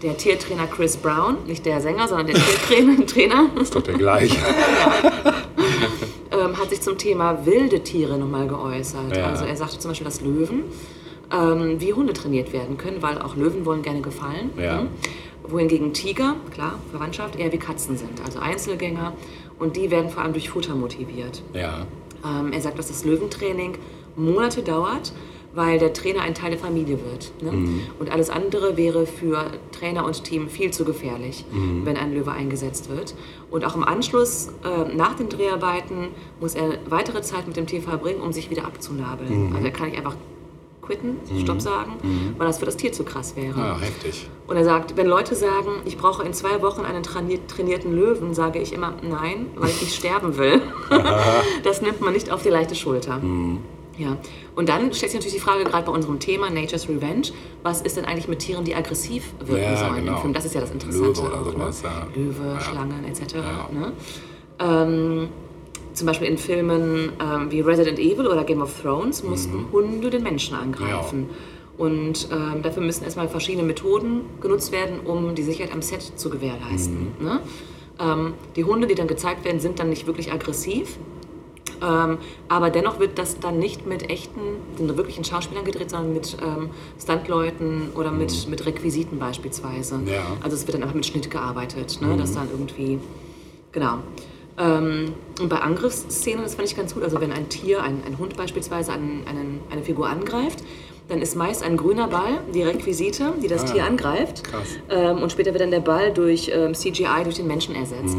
Der 0.02 0.18
Tiertrainer 0.18 0.68
Chris 0.68 0.98
Brown, 0.98 1.38
nicht 1.48 1.66
der 1.66 1.82
Sänger, 1.82 2.08
sondern 2.08 2.28
der 2.28 2.36
Tiertrainer, 2.36 3.06
Trainer, 3.06 3.50
Ist 3.62 3.76
doch 3.76 3.82
der 3.82 3.96
gleiche. 3.96 4.38
ähm, 6.32 6.58
hat 6.58 6.70
sich 6.70 6.82
zum 6.82 6.98
Thema 6.98 7.46
wilde 7.46 7.82
Tiere 7.82 8.18
nochmal 8.18 8.48
geäußert. 8.48 9.16
Ja. 9.16 9.28
Also 9.28 9.46
er 9.46 9.56
sagte 9.56 9.80
zum 9.80 9.92
Beispiel, 9.92 10.06
dass 10.06 10.22
Löwen 10.22 10.64
ähm, 11.32 11.80
wie 11.80 11.94
Hunde 11.94 12.14
trainiert 12.14 12.54
werden 12.54 12.78
können, 12.78 13.02
weil 13.02 13.22
auch 13.22 13.36
Löwen 13.36 13.66
wollen 13.66 13.82
gerne 13.82 14.02
gefallen. 14.02 14.52
Ja. 14.58 14.82
ne? 14.84 14.88
Wohingegen 15.48 15.94
Tiger, 15.94 16.36
klar, 16.52 16.80
Verwandtschaft, 16.92 17.36
eher 17.36 17.52
wie 17.52 17.58
Katzen 17.58 17.98
sind, 17.98 18.20
also 18.26 18.40
Einzelgänger. 18.40 19.14
Und 19.60 19.76
die 19.76 19.92
werden 19.92 20.10
vor 20.10 20.24
allem 20.24 20.34
durch 20.34 20.50
Futter 20.50 20.76
motiviert. 20.76 21.42
Ja. 21.54 21.86
Ähm, 22.26 22.52
er 22.52 22.62
sagt, 22.62 22.80
dass 22.80 22.88
das 22.88 23.06
Löwentraining 23.06 23.78
Monate 24.16 24.64
dauert, 24.64 25.14
weil 25.56 25.80
der 25.80 25.94
Trainer 25.94 26.22
ein 26.22 26.36
Teil 26.36 26.52
der 26.52 26.60
Familie 26.60 27.00
wird. 27.10 27.32
Ne? 27.42 27.80
Und 27.98 28.12
alles 28.12 28.30
andere 28.30 28.76
wäre 28.78 29.06
für 29.08 29.46
Trainer 29.72 30.06
und 30.06 30.24
Team 30.24 30.50
viel 30.50 30.72
zu 30.72 30.84
gefährlich, 30.86 31.46
wenn 31.84 31.98
ein 31.98 32.14
Löwe 32.14 32.32
eingesetzt 32.32 32.90
wird. 32.90 33.16
Und 33.50 33.66
auch 33.66 33.76
im 33.76 33.84
Anschluss, 33.84 34.50
äh, 34.64 34.94
nach 34.96 35.16
den 35.16 35.30
Dreharbeiten, 35.30 36.10
muss 36.42 36.56
er 36.56 36.78
weitere 36.90 37.22
Zeit 37.22 37.48
mit 37.48 37.56
dem 37.56 37.66
Tier 37.68 37.82
verbringen, 37.82 38.22
um 38.22 38.34
sich 38.34 38.50
wieder 38.50 38.66
abzunabeln. 38.66 39.54
Also 39.54 39.66
er 39.66 39.72
kann 39.72 39.88
nicht 39.90 39.98
einfach 39.98 40.16
quitten, 40.82 41.16
Stopp 41.42 41.62
sagen, 41.62 41.94
weil 42.38 42.46
das 42.46 42.60
für 42.60 42.66
das 42.66 42.78
Tier 42.78 42.92
zu 42.92 43.04
krass 43.04 43.36
wäre. 43.36 43.58
Ja, 43.60 43.80
heftig. 43.80 44.30
Und 44.46 44.56
er 44.56 44.64
sagt, 44.66 44.96
wenn 44.98 45.08
Leute 45.08 45.34
sagen, 45.34 45.72
ich 45.86 45.98
brauche 45.98 46.22
in 46.24 46.32
zwei 46.34 46.62
Wochen 46.62 46.82
einen 46.86 47.02
traini- 47.02 47.40
trainierten 47.48 47.96
Löwen, 47.96 48.36
sage 48.36 48.60
ich 48.60 48.72
immer 48.72 48.94
nein, 49.02 49.48
weil 49.56 49.70
ich 49.70 49.82
nicht 49.82 49.96
sterben 49.96 50.38
will. 50.38 50.62
das 51.64 51.82
nimmt 51.82 52.02
man 52.02 52.14
nicht 52.14 52.30
auf 52.32 52.44
die 52.44 52.50
leichte 52.50 52.76
Schulter. 52.76 53.20
Ja. 53.98 54.18
Und 54.56 54.68
dann 54.70 54.94
stellt 54.94 55.12
sich 55.12 55.20
natürlich 55.20 55.34
die 55.36 55.40
Frage, 55.40 55.64
gerade 55.64 55.86
bei 55.86 55.92
unserem 55.92 56.20
Thema 56.20 56.50
Nature's 56.50 56.88
Revenge, 56.90 57.28
was 57.64 57.82
ist 57.82 57.98
denn 57.98 58.06
eigentlich 58.06 58.28
mit 58.28 58.40
Tieren, 58.40 58.66
die 58.66 58.76
aggressiv 58.76 59.24
wirken 59.40 59.64
Ja, 59.64 59.78
sollen 59.78 59.96
genau. 59.96 60.16
im 60.16 60.22
Film? 60.22 60.34
Das 60.34 60.46
ist 60.46 60.54
ja 60.56 60.62
das 60.62 60.72
Interessante. 60.72 61.22
Löwe 61.22 61.34
auch, 61.34 61.46
sowas, 61.52 61.84
ne? 61.84 61.90
ja. 61.90 62.08
Löwe, 62.22 62.54
Ja. 62.56 62.60
Schlangen 62.62 63.06
etc. 63.06 63.36
Ne? 63.72 63.92
Ähm, 64.60 65.30
zum 65.94 66.08
Beispiel 66.08 66.28
in 66.28 66.38
Filmen 66.38 67.14
ähm, 67.22 67.52
wie 67.52 67.62
Resident 67.62 68.00
Evil 68.00 68.28
oder 68.28 68.44
Game 68.44 68.62
of 68.62 68.82
Thrones 68.82 69.24
mussten 69.24 69.58
Mhm. 69.58 69.72
Hunde 69.72 70.10
den 70.10 70.24
Menschen 70.24 70.56
angreifen. 70.56 71.30
Und 71.78 72.30
ähm, 72.32 72.62
dafür 72.62 72.84
müssen 72.84 73.04
erstmal 73.04 73.28
verschiedene 73.28 73.64
Methoden 73.64 74.22
genutzt 74.42 74.72
werden, 74.72 75.02
um 75.02 75.36
die 75.36 75.44
Sicherheit 75.44 75.74
am 75.74 75.82
Set 75.82 76.02
zu 76.18 76.30
gewährleisten. 76.30 77.14
Mhm. 77.20 77.26
Ne? 77.26 77.40
Ähm, 78.00 78.34
die 78.56 78.64
Hunde, 78.66 78.88
die 78.88 78.96
dann 78.96 79.08
gezeigt 79.08 79.44
werden, 79.46 79.60
sind 79.60 79.80
dann 79.80 79.90
nicht 79.90 80.06
wirklich 80.08 80.32
aggressiv. 80.32 80.98
Ähm, 81.84 82.18
aber 82.50 82.70
dennoch 82.70 83.00
wird 83.00 83.18
das 83.18 83.40
dann 83.40 83.60
nicht 83.60 83.86
mit 83.86 84.10
echten, 84.10 84.40
den 84.80 84.96
wirklichen 84.98 85.24
Schauspielern 85.24 85.66
gedreht, 85.66 85.90
sondern 85.90 86.14
mit 86.14 86.38
ähm, 86.42 86.70
Stuntleuten 87.02 87.90
oder 87.96 88.12
mit, 88.12 88.48
mit 88.50 88.66
Requisiten 88.66 89.20
beispielsweise. 89.20 90.00
Ja. 90.06 90.24
Also 90.44 90.56
es 90.56 90.66
wird 90.68 90.76
dann 90.76 90.84
einfach 90.84 90.96
mit 90.96 91.06
Schnitt 91.06 91.30
gearbeitet, 91.32 92.00
ne? 92.02 92.16
dass 92.18 92.34
dann 92.34 92.50
irgendwie, 92.52 93.00
genau. 93.72 94.00
Ähm, 94.58 95.14
und 95.42 95.50
bei 95.50 95.58
Angriffsszenen, 95.58 96.44
das 96.44 96.56
fand 96.56 96.70
ich 96.70 96.78
ganz 96.78 96.94
gut, 96.94 97.04
also 97.04 97.20
wenn 97.20 97.34
ein 97.34 97.50
Tier, 97.50 97.84
ein, 97.84 98.02
ein 98.06 98.18
Hund 98.18 98.38
beispielsweise 98.38 98.94
an, 98.94 99.24
einen, 99.28 99.60
eine 99.70 99.84
Figur 99.84 100.08
angreift, 100.10 100.64
dann 101.08 101.22
ist 101.22 101.36
meist 101.36 101.62
ein 101.62 101.78
grüner 101.78 102.08
Ball 102.08 102.40
die 102.54 102.64
Requisite, 102.64 103.34
die 103.44 103.48
das 103.48 103.64
Ah, 103.64 103.74
Tier 103.74 103.86
angreift. 103.86 104.44
krass. 104.44 104.68
Ähm, 104.90 105.22
und 105.22 105.32
später 105.32 105.52
wird 105.52 105.62
dann 105.62 105.72
der 105.72 105.82
Ball 105.82 106.12
durch 106.14 106.50
ähm, 106.54 106.74
CGI 106.74 107.24
durch 107.24 107.36
den 107.36 107.48
Menschen 107.48 107.76
ersetzt. 107.76 108.18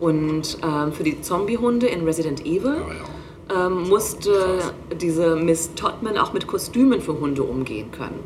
Und 0.00 0.58
ähm, 0.62 0.92
für 0.92 1.02
die 1.02 1.20
Zombiehunde 1.20 1.86
in 1.86 2.04
Resident 2.04 2.44
Evil 2.46 2.76
Oh, 2.86 3.52
ja. 3.52 3.66
ähm, 3.66 3.88
musste 3.88 4.60
diese 5.00 5.36
Miss 5.36 5.70
Todman 5.74 6.16
auch 6.18 6.32
mit 6.32 6.46
Kostümen 6.46 7.00
für 7.00 7.18
Hunde 7.18 7.42
umgehen 7.42 7.90
können. 7.90 8.20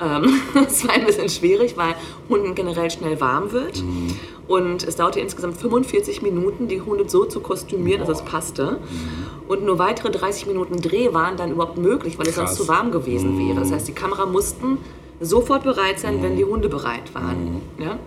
Ähm, 0.00 0.40
das 0.54 0.86
war 0.86 0.94
ein 0.94 1.04
bisschen 1.06 1.28
schwierig, 1.28 1.76
weil 1.76 1.94
Hunden 2.28 2.54
generell 2.54 2.90
schnell 2.90 3.20
warm 3.20 3.50
wird. 3.52 3.82
Mhm. 3.82 4.14
Und 4.46 4.82
es 4.84 4.96
dauerte 4.96 5.20
insgesamt 5.20 5.58
45 5.58 6.22
Minuten, 6.22 6.68
die 6.68 6.80
Hunde 6.80 7.08
so 7.08 7.24
zu 7.24 7.40
kostümieren, 7.40 8.06
dass 8.06 8.20
es 8.20 8.24
passte. 8.24 8.78
Mhm. 8.80 9.48
Und 9.48 9.64
nur 9.64 9.78
weitere 9.78 10.10
30 10.10 10.46
Minuten 10.46 10.80
Dreh 10.80 11.12
waren 11.12 11.36
dann 11.36 11.50
überhaupt 11.50 11.78
möglich, 11.78 12.18
weil 12.18 12.28
es 12.28 12.36
sonst 12.36 12.50
Krass. 12.50 12.60
Mhm. 12.60 12.62
zu 12.64 12.68
warm 12.68 12.90
gewesen 12.92 13.38
wäre. 13.38 13.58
Das 13.60 13.72
heißt, 13.72 13.88
die 13.88 13.92
Kamera 13.92 14.24
mussten 14.26 14.78
sofort 15.20 15.64
bereit 15.64 15.98
sein, 15.98 16.22
wenn 16.22 16.36
die 16.36 16.44
Hunde 16.44 16.68
bereit 16.68 17.12
waren. 17.12 17.60
Ja? 17.78 17.98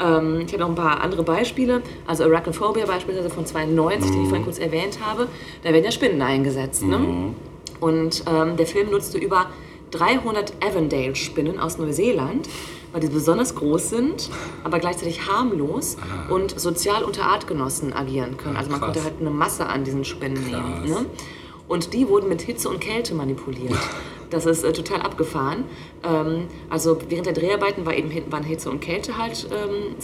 Ähm, 0.00 0.42
ich 0.46 0.52
habe 0.52 0.60
noch 0.60 0.68
ein 0.68 0.74
paar 0.74 1.00
andere 1.00 1.22
Beispiele. 1.22 1.82
Also 2.06 2.24
Arachnophobia 2.24 2.86
beispielsweise 2.86 3.30
von 3.30 3.46
92, 3.46 4.10
den 4.10 4.22
ich 4.22 4.28
vorhin 4.28 4.44
kurz 4.44 4.58
erwähnt 4.58 4.98
habe. 5.04 5.28
Da 5.62 5.72
werden 5.72 5.84
ja 5.84 5.90
Spinnen 5.92 6.20
eingesetzt. 6.22 6.82
Ne? 6.82 7.34
Und 7.80 8.24
ähm, 8.26 8.56
der 8.56 8.66
Film 8.66 8.90
nutzte 8.90 9.18
über 9.18 9.46
300 9.90 10.54
Avondale-Spinnen 10.64 11.58
aus 11.58 11.78
Neuseeland, 11.78 12.48
weil 12.92 13.00
die 13.00 13.08
besonders 13.08 13.54
groß 13.54 13.90
sind, 13.90 14.30
aber 14.64 14.78
gleichzeitig 14.78 15.28
harmlos 15.28 15.96
und 16.30 16.58
sozial 16.58 17.04
unter 17.04 17.24
Artgenossen 17.24 17.92
agieren 17.92 18.36
können. 18.36 18.56
Also 18.56 18.70
man 18.70 18.80
krass. 18.80 18.92
konnte 18.92 19.04
halt 19.04 19.20
eine 19.20 19.30
Masse 19.30 19.66
an 19.66 19.84
diesen 19.84 20.04
Spinnen 20.04 20.50
Krass. 20.50 20.50
nehmen. 20.50 20.84
Ne? 20.88 21.06
Und 21.68 21.92
die 21.92 22.08
wurden 22.08 22.28
mit 22.28 22.42
Hitze 22.42 22.68
und 22.68 22.80
Kälte 22.80 23.14
manipuliert. 23.14 23.74
Das 24.34 24.46
ist 24.46 24.64
äh, 24.64 24.72
total 24.72 25.00
abgefahren. 25.02 25.64
Ähm, 26.02 26.46
also 26.68 26.98
während 27.08 27.26
der 27.26 27.32
Dreharbeiten 27.34 27.86
war 27.86 27.94
eben, 27.94 28.10
Hit- 28.10 28.30
waren 28.32 28.42
Hitze 28.42 28.68
und 28.68 28.80
Kälte 28.80 29.16
halt 29.16 29.46
ähm, 29.50 29.94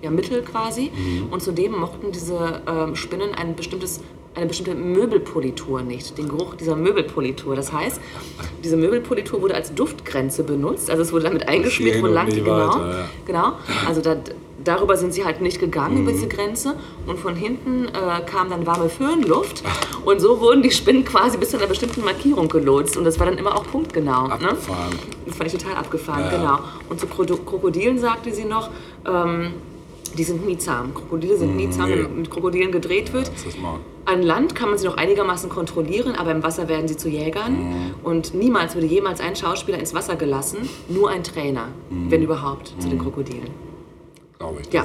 ja, 0.00 0.10
Mittel 0.10 0.42
quasi. 0.42 0.90
Und 1.30 1.42
zudem 1.42 1.72
mochten 1.78 2.12
diese 2.12 2.62
ähm, 2.66 2.94
Spinnen 2.94 3.34
ein 3.34 3.56
bestimmtes, 3.56 4.00
eine 4.34 4.46
bestimmte 4.46 4.74
Möbelpolitur 4.74 5.82
nicht, 5.82 6.16
den 6.16 6.28
Geruch 6.28 6.54
dieser 6.54 6.76
Möbelpolitur. 6.76 7.56
Das 7.56 7.72
heißt, 7.72 8.00
diese 8.62 8.76
Möbelpolitur 8.76 9.42
wurde 9.42 9.54
als 9.54 9.74
Duftgrenze 9.74 10.44
benutzt. 10.44 10.88
Also 10.88 11.02
es 11.02 11.12
wurde 11.12 11.24
damit 11.24 11.48
eingeschmiert, 11.48 12.00
wo 12.00 12.06
lang 12.06 12.28
die 12.28 12.40
genau. 12.40 12.68
weiter, 12.68 12.90
ja. 12.90 13.08
Genau. 13.26 13.52
Also 13.88 14.00
da, 14.00 14.16
darüber 14.64 14.96
sind 14.96 15.12
sie 15.14 15.24
halt 15.24 15.40
nicht 15.40 15.58
gegangen, 15.60 15.96
Mhm. 15.96 16.02
über 16.02 16.12
diese 16.12 16.28
Grenze. 16.28 16.74
Und 17.06 17.18
von 17.18 17.34
hinten 17.34 17.86
äh, 17.86 18.20
kam 18.26 18.50
dann 18.50 18.66
warme 18.66 18.88
Föhnluft. 18.88 19.62
Und 20.04 20.20
so 20.20 20.40
wurden 20.40 20.62
die 20.62 20.70
Spinnen 20.70 21.04
quasi 21.04 21.36
bis 21.38 21.50
zu 21.50 21.56
einer 21.58 21.66
bestimmten 21.66 22.04
Markierung 22.04 22.48
gelotst. 22.48 22.96
Und 22.96 23.04
das 23.04 23.18
war 23.18 23.26
dann 23.26 23.38
immer 23.38 23.54
auch 23.56 23.66
punktgenau. 23.66 24.28
Ne? 24.28 24.32
Abgefahren. 24.34 24.98
Das 25.26 25.36
fand 25.36 25.52
ich 25.52 25.58
total 25.60 25.76
abgefahren, 25.76 26.24
Ja. 26.24 26.30
genau. 26.30 26.58
Und 26.88 27.00
zu 27.00 27.06
Krokodilen 27.06 27.98
sagte 27.98 28.32
sie 28.32 28.44
noch, 28.44 28.70
ähm, 29.06 29.52
die 30.18 30.24
sind 30.24 30.44
nie 30.44 30.58
zahm. 30.58 30.92
Krokodile 30.92 31.36
sind 31.36 31.54
nie 31.56 31.70
zahm, 31.70 31.88
nee. 31.88 31.98
wenn 32.02 32.16
mit 32.16 32.30
Krokodilen 32.30 32.72
gedreht 32.72 33.12
wird. 33.12 33.30
Mal. 33.62 33.76
An 34.06 34.22
Land 34.22 34.56
kann 34.56 34.68
man 34.70 34.76
sie 34.76 34.86
noch 34.86 34.96
einigermaßen 34.96 35.48
kontrollieren, 35.48 36.16
aber 36.16 36.32
im 36.32 36.42
Wasser 36.42 36.68
werden 36.68 36.88
sie 36.88 36.96
zu 36.96 37.08
Jägern. 37.08 37.92
Und 38.02 38.34
niemals 38.34 38.74
würde 38.74 38.88
jemals 38.88 39.20
ein 39.20 39.36
Schauspieler 39.36 39.78
ins 39.78 39.94
Wasser 39.94 40.16
gelassen, 40.16 40.68
nur 40.88 41.10
ein 41.10 41.22
Trainer, 41.22 41.68
wenn 41.90 42.22
überhaupt, 42.24 42.74
zu 42.80 42.88
den 42.88 42.98
Krokodilen. 42.98 43.50
Glaube 44.40 44.62
ich. 44.62 44.72
Ja. 44.72 44.84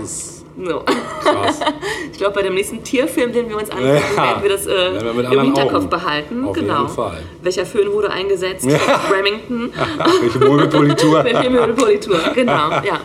So. 0.57 0.83
krass. 1.21 1.59
Ich 2.11 2.19
glaube, 2.19 2.35
bei 2.35 2.43
dem 2.43 2.53
nächsten 2.53 2.81
Tierfilm, 2.81 3.33
den 3.33 3.49
wir 3.49 3.57
uns 3.57 3.69
angucken, 3.69 3.99
Ja. 4.15 4.23
werden 4.23 4.43
wir 4.43 4.49
das 4.49 4.65
äh, 4.67 5.01
wir 5.01 5.31
im 5.33 5.41
Hinterkopf 5.41 5.73
Augen. 5.73 5.89
behalten. 5.89 6.45
Auf 6.45 6.53
genau. 6.55 6.83
jeden 6.83 6.93
Fall. 6.93 7.23
Welcher 7.41 7.65
Föhn 7.65 7.91
wurde 7.91 8.09
eingesetzt? 8.09 8.65
Remington. 8.65 9.73
Welche 10.21 10.39
Möbelpolitur? 10.39 11.23
Welche 11.25 11.49
Möbelpolitur, 11.49 12.17
genau, 12.33 12.69
ja. 12.69 13.01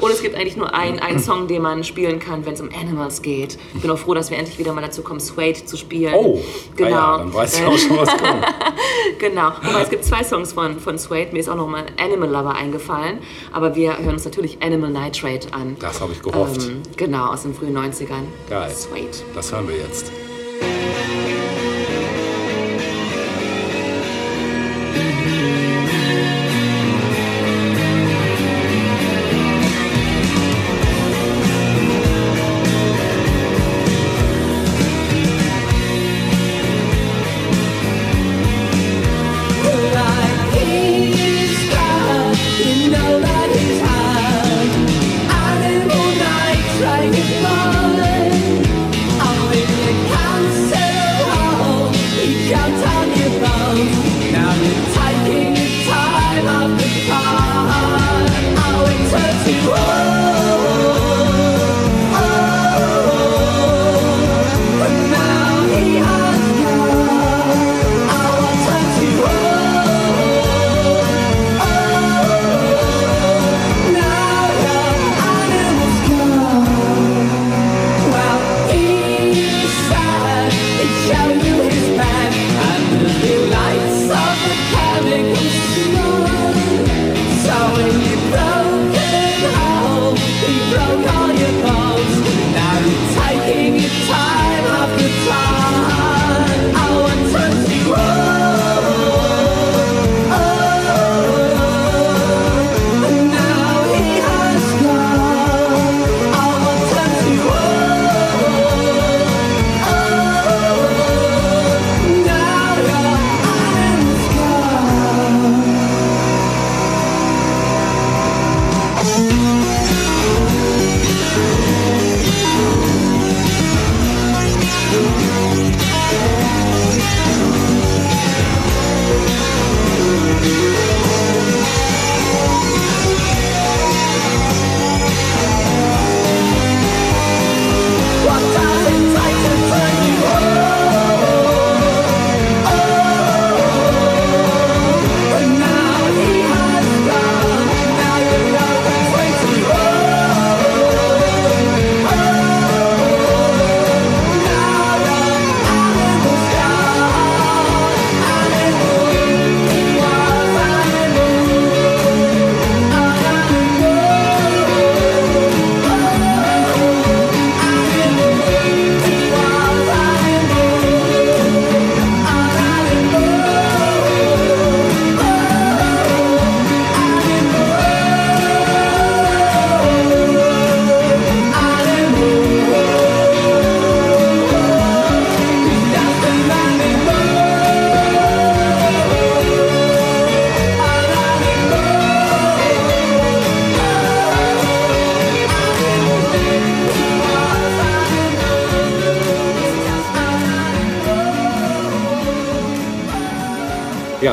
Und 0.00 0.10
es 0.10 0.22
gibt 0.22 0.34
eigentlich 0.34 0.56
nur 0.56 0.74
einen, 0.74 0.98
einen 0.98 1.20
Song, 1.20 1.46
den 1.46 1.62
man 1.62 1.84
spielen 1.84 2.18
kann, 2.18 2.44
wenn 2.46 2.54
es 2.54 2.60
um 2.60 2.68
Animals 2.80 3.22
geht. 3.22 3.58
Ich 3.76 3.82
bin 3.82 3.90
auch 3.92 3.98
froh, 3.98 4.14
dass 4.14 4.30
wir 4.30 4.38
endlich 4.38 4.58
wieder 4.58 4.72
mal 4.72 4.80
dazu 4.80 5.02
kommen, 5.02 5.20
Suede 5.20 5.64
zu 5.64 5.76
spielen. 5.76 6.14
Oh, 6.14 6.40
genau. 6.74 6.88
Ah 6.88 6.90
ja, 6.90 7.18
dann 7.18 7.34
weißt 7.34 7.60
du 7.60 7.66
auch 7.66 7.78
schon, 7.78 7.96
was 7.96 8.08
kommt. 8.08 8.44
Genau. 9.18 9.52
Wobei 9.62 9.82
es 9.82 9.90
gibt 9.90 10.04
zwei 10.04 10.24
Songs 10.24 10.52
von, 10.52 10.78
von 10.78 10.98
Suede. 10.98 11.32
Mir 11.32 11.40
ist 11.40 11.48
auch 11.48 11.56
nochmal 11.56 11.86
Animal 11.96 12.28
Lover 12.28 12.54
eingefallen. 12.54 13.18
Aber 13.52 13.74
wir 13.76 13.98
hören 13.98 14.14
uns 14.14 14.24
natürlich 14.24 14.58
Animal 14.62 14.90
Nitrate 14.90 15.52
an. 15.52 15.76
Das 15.80 16.00
habe 16.00 16.12
ich 16.12 16.22
gehofft. 16.22 16.62
Ähm, 16.68 16.82
genau, 16.96 17.32
aus 17.32 17.42
den 17.42 17.54
frühen 17.54 17.76
90ern. 17.76 18.24
Geil. 18.48 18.70
Suede. 18.74 19.08
Das 19.34 19.52
hören 19.52 19.68
wir 19.68 19.76
jetzt. 19.76 20.10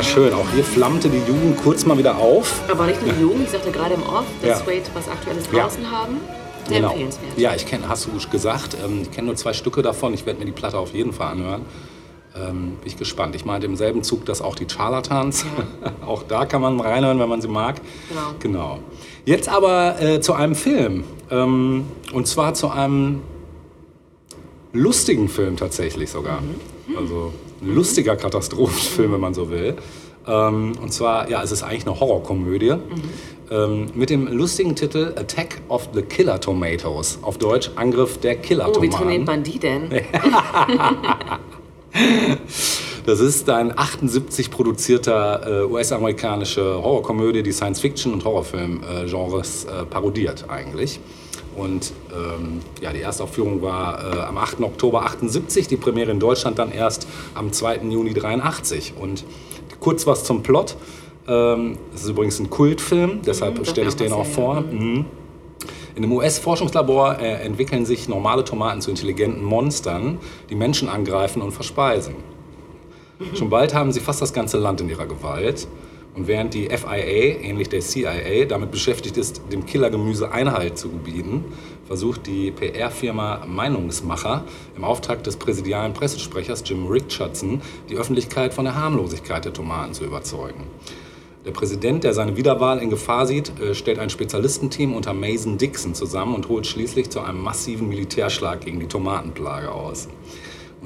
Schön. 0.05 0.33
Auch 0.33 0.49
hier 0.53 0.63
flammte 0.63 1.09
die 1.09 1.19
Jugend 1.27 1.57
kurz 1.63 1.85
mal 1.85 1.97
wieder 1.97 2.17
auf. 2.17 2.61
Aber 2.69 2.85
nicht 2.85 3.01
nur 3.03 3.13
die 3.13 3.21
Jugend, 3.21 3.43
ich 3.45 3.49
sagte 3.49 3.71
gerade 3.71 3.95
im 3.95 4.03
Off, 4.03 4.25
dass 4.41 4.59
Ja. 4.61 4.67
Wade 4.67 4.81
was 4.93 5.07
Aktuelles 5.09 5.45
Ja. 5.51 5.63
draußen 5.63 5.91
haben. 5.91 6.17
Sehr 6.67 6.77
Genau. 6.77 6.89
empfehlenswert. 6.89 7.37
Ja, 7.37 7.53
ich 7.55 7.65
kenne, 7.65 7.87
hast 7.87 8.07
du 8.07 8.29
gesagt, 8.29 8.75
ähm, 8.83 9.01
ich 9.03 9.11
kenne 9.11 9.27
nur 9.27 9.35
zwei 9.35 9.53
Stücke 9.53 9.81
davon. 9.81 10.13
Ich 10.13 10.25
werde 10.25 10.39
mir 10.39 10.45
die 10.45 10.51
Platte 10.51 10.77
auf 10.77 10.93
jeden 10.93 11.13
Fall 11.13 11.31
anhören. 11.33 11.61
Ähm, 12.35 12.71
bin 12.81 12.85
ich 12.87 12.97
gespannt. 12.97 13.35
Ich 13.35 13.45
meinte 13.45 13.65
im 13.67 13.75
selben 13.75 14.03
Zug, 14.03 14.25
dass 14.25 14.41
auch 14.41 14.55
die 14.55 14.65
Charlatans, 14.67 15.45
auch 16.05 16.23
da 16.23 16.45
kann 16.45 16.61
man 16.61 16.79
reinhören, 16.79 17.19
wenn 17.19 17.29
man 17.29 17.41
sie 17.41 17.47
mag. 17.47 17.75
Genau. 18.09 18.21
genau. 18.39 18.79
Jetzt 19.25 19.47
aber 19.47 20.01
äh, 20.01 20.19
zu 20.21 20.33
einem 20.33 20.55
Film. 20.55 21.03
Ähm, 21.31 21.85
und 22.13 22.27
zwar 22.27 22.53
zu 22.53 22.69
einem 22.69 23.21
lustigen 24.73 25.29
Film 25.29 25.55
tatsächlich 25.55 26.09
sogar. 26.11 26.39
Also 26.97 27.33
ein 27.61 27.73
lustiger 27.75 28.15
Katastrophenfilm, 28.15 29.13
wenn 29.13 29.19
man 29.19 29.33
so 29.33 29.49
will. 29.49 29.75
Ähm, 30.27 30.73
und 30.81 30.91
zwar, 30.93 31.29
ja, 31.29 31.41
es 31.43 31.51
ist 31.51 31.63
eigentlich 31.63 31.85
eine 31.87 31.99
Horrorkomödie. 31.99 32.75
Ähm, 33.51 33.87
mit 33.93 34.09
dem 34.09 34.27
lustigen 34.27 34.75
Titel 34.75 35.13
Attack 35.15 35.61
of 35.69 35.89
the 35.93 36.01
Killer 36.01 36.39
Tomatoes. 36.41 37.19
Auf 37.21 37.37
Deutsch 37.37 37.69
Angriff 37.75 38.17
der 38.19 38.35
Killer 38.37 38.67
Oh, 38.69 38.81
wie 38.81 38.87
nennt 38.87 38.97
Tomaten. 38.99 39.23
man 39.25 39.43
die 39.43 39.59
denn? 39.59 39.89
Das 43.05 43.19
ist 43.19 43.47
ein 43.49 43.77
78 43.77 44.49
produzierter 44.49 45.61
äh, 45.61 45.65
US-amerikanische 45.65 46.81
Horrorkomödie, 46.81 47.43
die 47.43 47.51
Science-Fiction- 47.53 48.11
und 48.13 48.25
Horrorfilm-Genres 48.25 49.65
äh, 49.65 49.85
parodiert 49.85 50.45
eigentlich. 50.49 50.99
Und 51.55 51.93
ähm, 52.13 52.59
ja, 52.81 52.91
die 52.91 53.01
Erstaufführung 53.01 53.61
war 53.61 54.15
äh, 54.15 54.19
am 54.21 54.37
8. 54.37 54.61
Oktober 54.61 55.05
78, 55.05 55.67
die 55.67 55.77
Premiere 55.77 56.11
in 56.11 56.19
Deutschland 56.19 56.59
dann 56.59 56.71
erst 56.71 57.07
am 57.33 57.51
2. 57.51 57.77
Juni 57.89 58.13
83. 58.13 58.93
Und 58.99 59.23
kurz 59.79 60.05
was 60.05 60.23
zum 60.23 60.43
Plot. 60.43 60.75
Ähm, 61.27 61.77
Es 61.93 62.03
ist 62.03 62.09
übrigens 62.09 62.39
ein 62.39 62.49
Kultfilm, 62.49 63.21
deshalb 63.25 63.55
sagt 63.57 63.67
stelle 63.69 63.89
ich 63.89 63.95
den 63.95 64.11
auch 64.11 64.25
vor. 64.25 64.61
Mhm. 64.61 65.05
In 65.95 66.03
einem 66.03 66.11
US-Forschungslabor 66.11 67.19
äh, 67.19 67.45
entwickeln 67.45 67.85
sich 67.85 68.09
normale 68.09 68.43
Tomaten 68.43 68.81
zu 68.81 68.89
intelligenten 68.89 69.43
Monstern, 69.43 70.19
die 70.49 70.55
Menschen 70.55 70.89
angreifen 70.89 71.41
und 71.41 71.51
verspeisen. 71.51 72.15
Schon 73.33 73.49
bald 73.49 73.73
haben 73.73 73.93
sie 73.93 74.01
fast 74.01 74.21
das 74.21 74.33
ganze 74.33 74.57
Land 74.57 74.81
in 74.81 74.89
ihrer 74.89 75.05
Gewalt. 75.05 75.67
Und 76.15 76.27
während 76.27 76.53
die 76.53 76.69
FIA, 76.69 77.41
ähnlich 77.41 77.67
der 77.67 77.81
CIA, 77.81 78.45
damit 78.45 78.71
beschäftigt 78.71 79.17
ist, 79.17 79.41
dem 79.51 79.65
Killergemüse 79.65 80.31
Einhalt 80.31 80.77
zu 80.77 80.89
gebieten, 80.89 81.43
versucht 81.85 82.25
die 82.25 82.51
PR-Firma 82.51 83.45
Meinungsmacher 83.45 84.45
im 84.77 84.85
Auftrag 84.85 85.23
des 85.23 85.35
präsidialen 85.35 85.93
Pressesprechers 85.93 86.63
Jim 86.65 86.87
Richardson 86.87 87.61
die 87.89 87.97
Öffentlichkeit 87.97 88.53
von 88.53 88.63
der 88.63 88.75
Harmlosigkeit 88.75 89.43
der 89.43 89.53
Tomaten 89.53 89.93
zu 89.93 90.05
überzeugen. 90.05 90.63
Der 91.45 91.51
Präsident, 91.51 92.03
der 92.03 92.13
seine 92.13 92.37
Wiederwahl 92.37 92.79
in 92.79 92.89
Gefahr 92.89 93.27
sieht, 93.27 93.59
äh, 93.59 93.75
stellt 93.75 93.99
ein 93.99 94.09
Spezialistenteam 94.09 94.95
unter 94.95 95.13
Mason 95.13 95.59
Dixon 95.59 95.93
zusammen 95.93 96.33
und 96.33 96.49
holt 96.49 96.65
schließlich 96.65 97.11
zu 97.11 97.19
einem 97.19 97.39
massiven 97.39 97.87
Militärschlag 97.87 98.61
gegen 98.61 98.79
die 98.79 98.87
Tomatenplage 98.87 99.71
aus. 99.71 100.07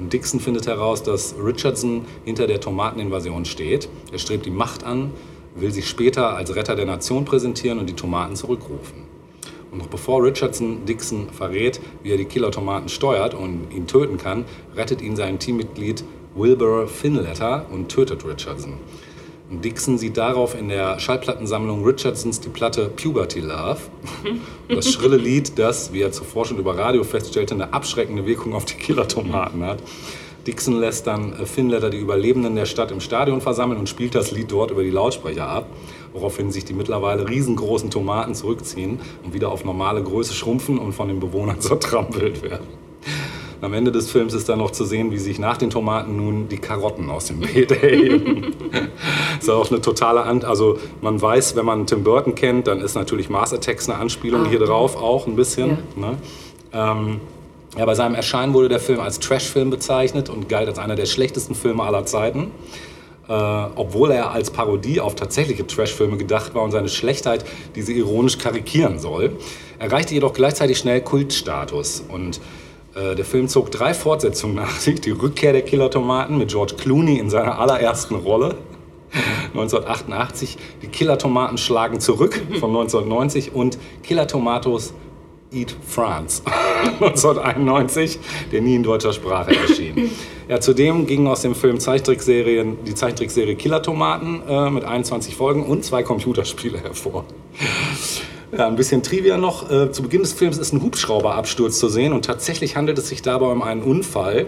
Und 0.00 0.14
Dixon 0.14 0.40
findet 0.40 0.66
heraus, 0.66 1.02
dass 1.02 1.34
Richardson 1.38 2.06
hinter 2.24 2.46
der 2.46 2.58
Tomateninvasion 2.58 3.44
steht. 3.44 3.88
Er 4.10 4.18
strebt 4.18 4.46
die 4.46 4.50
Macht 4.50 4.82
an, 4.82 5.10
will 5.54 5.70
sich 5.70 5.88
später 5.88 6.34
als 6.36 6.56
Retter 6.56 6.74
der 6.74 6.86
Nation 6.86 7.26
präsentieren 7.26 7.78
und 7.78 7.86
die 7.86 7.94
Tomaten 7.94 8.34
zurückrufen. 8.34 9.04
Und 9.70 9.78
noch 9.78 9.88
bevor 9.88 10.24
Richardson 10.24 10.86
Dixon 10.86 11.28
verrät, 11.30 11.80
wie 12.02 12.12
er 12.12 12.16
die 12.16 12.24
Killer-Tomaten 12.24 12.88
steuert 12.88 13.34
und 13.34 13.68
ihn 13.72 13.86
töten 13.86 14.16
kann, 14.16 14.46
rettet 14.74 15.02
ihn 15.02 15.16
sein 15.16 15.38
Teammitglied 15.38 16.02
Wilbur 16.34 16.88
Finletter 16.88 17.66
und 17.70 17.90
tötet 17.90 18.24
Richardson. 18.24 18.74
Dixon 19.50 19.98
sieht 19.98 20.16
darauf 20.16 20.54
in 20.54 20.68
der 20.68 21.00
Schallplattensammlung 21.00 21.84
Richardsons 21.84 22.38
die 22.38 22.48
Platte 22.48 22.88
Puberty 22.88 23.40
Love. 23.40 23.78
Das 24.68 24.92
schrille 24.92 25.16
Lied, 25.16 25.58
das, 25.58 25.92
wie 25.92 26.00
er 26.00 26.12
zuvor 26.12 26.46
schon 26.46 26.58
über 26.58 26.78
Radio 26.78 27.02
feststellte, 27.02 27.54
eine 27.54 27.72
abschreckende 27.72 28.24
Wirkung 28.24 28.54
auf 28.54 28.64
die 28.64 28.74
Killer-Tomaten 28.74 29.64
hat. 29.64 29.82
Dixon 30.46 30.78
lässt 30.78 31.08
dann 31.08 31.32
äh, 31.32 31.46
Finletter 31.46 31.90
die 31.90 31.98
Überlebenden 31.98 32.54
der 32.54 32.66
Stadt 32.66 32.92
im 32.92 33.00
Stadion 33.00 33.40
versammeln 33.40 33.78
und 33.78 33.88
spielt 33.88 34.14
das 34.14 34.30
Lied 34.30 34.52
dort 34.52 34.70
über 34.70 34.84
die 34.84 34.90
Lautsprecher 34.90 35.48
ab, 35.48 35.66
woraufhin 36.12 36.52
sich 36.52 36.64
die 36.64 36.72
mittlerweile 36.72 37.28
riesengroßen 37.28 37.90
Tomaten 37.90 38.34
zurückziehen 38.36 39.00
und 39.24 39.34
wieder 39.34 39.50
auf 39.50 39.64
normale 39.64 40.02
Größe 40.02 40.32
schrumpfen 40.32 40.78
und 40.78 40.92
von 40.92 41.08
den 41.08 41.18
Bewohnern 41.18 41.60
zertrampelt 41.60 42.42
werden. 42.42 42.66
Am 43.62 43.74
Ende 43.74 43.92
des 43.92 44.10
Films 44.10 44.32
ist 44.32 44.48
dann 44.48 44.58
noch 44.58 44.70
zu 44.70 44.84
sehen, 44.84 45.10
wie 45.10 45.18
sich 45.18 45.38
nach 45.38 45.58
den 45.58 45.70
Tomaten 45.70 46.16
nun 46.16 46.48
die 46.48 46.58
Karotten 46.58 47.10
aus 47.10 47.26
dem 47.26 47.40
Beet 47.40 47.70
erheben. 47.82 48.54
ist 49.38 49.50
auch 49.50 49.70
eine 49.70 49.80
totale 49.80 50.22
An 50.22 50.42
also 50.44 50.78
man 51.02 51.20
weiß, 51.20 51.56
wenn 51.56 51.66
man 51.66 51.86
Tim 51.86 52.02
Burton 52.02 52.34
kennt, 52.34 52.66
dann 52.66 52.80
ist 52.80 52.94
natürlich 52.94 53.28
Mars 53.28 53.52
Attacks 53.52 53.88
eine 53.88 53.98
Anspielung 53.98 54.46
hier 54.46 54.60
drauf 54.60 54.96
auch 54.96 55.26
ein 55.26 55.36
bisschen. 55.36 55.78
Ne? 55.96 56.16
Ähm, 56.72 57.20
ja, 57.76 57.84
bei 57.84 57.94
seinem 57.94 58.14
Erscheinen 58.14 58.54
wurde 58.54 58.68
der 58.68 58.80
Film 58.80 59.00
als 59.00 59.20
Trashfilm 59.20 59.70
bezeichnet 59.70 60.28
und 60.28 60.48
galt 60.48 60.68
als 60.68 60.78
einer 60.78 60.96
der 60.96 61.06
schlechtesten 61.06 61.54
Filme 61.54 61.82
aller 61.82 62.04
Zeiten. 62.04 62.50
Äh, 63.28 63.32
obwohl 63.32 64.10
er 64.10 64.32
als 64.32 64.50
Parodie 64.50 65.00
auf 65.00 65.14
tatsächliche 65.14 65.64
Trashfilme 65.64 66.16
gedacht 66.16 66.54
war 66.54 66.62
und 66.62 66.72
seine 66.72 66.88
Schlechtheit 66.88 67.44
diese 67.76 67.92
ironisch 67.92 68.38
karikieren 68.38 68.98
soll, 68.98 69.36
erreichte 69.78 70.14
jedoch 70.14 70.32
gleichzeitig 70.32 70.78
schnell 70.78 71.00
Kultstatus. 71.00 72.02
Und 72.08 72.40
der 72.94 73.24
Film 73.24 73.48
zog 73.48 73.70
drei 73.70 73.94
Fortsetzungen 73.94 74.56
nach 74.56 74.78
sich. 74.78 75.00
Die 75.02 75.10
Rückkehr 75.10 75.52
der 75.52 75.62
Killer-Tomaten 75.62 76.36
mit 76.38 76.50
George 76.50 76.74
Clooney 76.76 77.18
in 77.18 77.30
seiner 77.30 77.58
allerersten 77.58 78.16
Rolle. 78.16 78.56
1988, 79.54 80.56
die 80.82 80.86
Killer-Tomaten 80.86 81.58
schlagen 81.58 81.98
zurück 82.00 82.40
von 82.60 82.70
1990 82.70 83.52
und 83.52 83.78
Killer 84.02 84.28
Tomatos 84.28 84.94
Eat 85.52 85.74
France 85.84 86.42
1991, 87.00 88.20
der 88.52 88.60
nie 88.60 88.76
in 88.76 88.84
deutscher 88.84 89.12
Sprache 89.12 89.56
erschien. 89.56 90.10
Ja, 90.48 90.60
zudem 90.60 91.06
gingen 91.06 91.26
aus 91.26 91.42
dem 91.42 91.54
Film 91.54 91.80
Zeichentrickserien, 91.80 92.84
die 92.84 92.94
Zeichentrickserie 92.94 93.56
Killer 93.56 93.82
Tomaten 93.82 94.42
äh, 94.48 94.70
mit 94.70 94.84
21 94.84 95.34
Folgen 95.34 95.64
und 95.64 95.84
zwei 95.84 96.02
Computerspiele 96.02 96.78
hervor. 96.78 97.24
Ja, 98.52 98.66
ein 98.66 98.74
bisschen 98.74 99.04
Trivia 99.04 99.36
noch. 99.36 99.70
Äh, 99.70 99.92
zu 99.92 100.02
Beginn 100.02 100.22
des 100.22 100.32
Films 100.32 100.58
ist 100.58 100.72
ein 100.72 100.82
Hubschrauberabsturz 100.82 101.78
zu 101.78 101.88
sehen 101.88 102.12
und 102.12 102.24
tatsächlich 102.24 102.74
handelt 102.74 102.98
es 102.98 103.08
sich 103.08 103.22
dabei 103.22 103.46
um 103.46 103.62
einen 103.62 103.82
Unfall. 103.82 104.46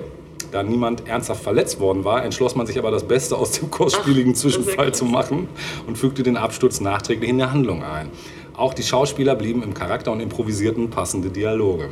Da 0.51 0.65
niemand 0.65 1.07
ernsthaft 1.07 1.45
verletzt 1.45 1.79
worden 1.79 2.05
war, 2.05 2.25
entschloss 2.25 2.57
man 2.57 2.67
sich 2.67 2.81
aber 2.81 2.91
das 2.91 3.05
Beste 3.05 3.37
aus 3.37 3.53
dem 3.53 3.71
kostspieligen 3.71 4.35
Zwischenfall 4.35 4.93
zu 4.93 5.05
machen 5.05 5.47
und 5.87 5.97
fügte 5.97 6.25
den 6.25 6.37
Absturz 6.37 6.81
nachträglich 6.81 7.31
in 7.31 7.39
der 7.39 7.53
Handlung 7.53 7.85
ein. 7.85 8.11
Auch 8.57 8.75
die 8.75 8.83
Schauspieler 8.83 9.37
blieben 9.37 9.63
im 9.63 9.73
Charakter 9.73 10.11
und 10.11 10.19
improvisierten 10.19 10.91
passende 10.91 11.31
Dialoge. 11.31 11.91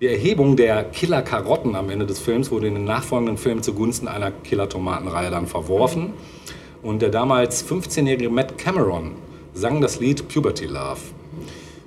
Die 0.00 0.06
Erhebung 0.06 0.56
der 0.56 0.82
Killer-Karotten 0.84 1.76
am 1.76 1.90
Ende 1.90 2.06
des 2.06 2.20
Films 2.20 2.50
wurde 2.50 2.68
in 2.68 2.74
den 2.74 2.84
nachfolgenden 2.84 3.36
Filmen 3.36 3.62
zugunsten 3.62 4.08
einer 4.08 4.30
Killer-Tomatenreihe 4.30 5.30
dann 5.30 5.46
verworfen. 5.46 6.14
Und 6.82 7.02
der 7.02 7.10
damals 7.10 7.68
15-jährige 7.68 8.30
Matt 8.30 8.56
Cameron 8.56 9.12
sang 9.52 9.82
das 9.82 10.00
Lied 10.00 10.26
Puberty 10.28 10.64
Love. 10.64 11.17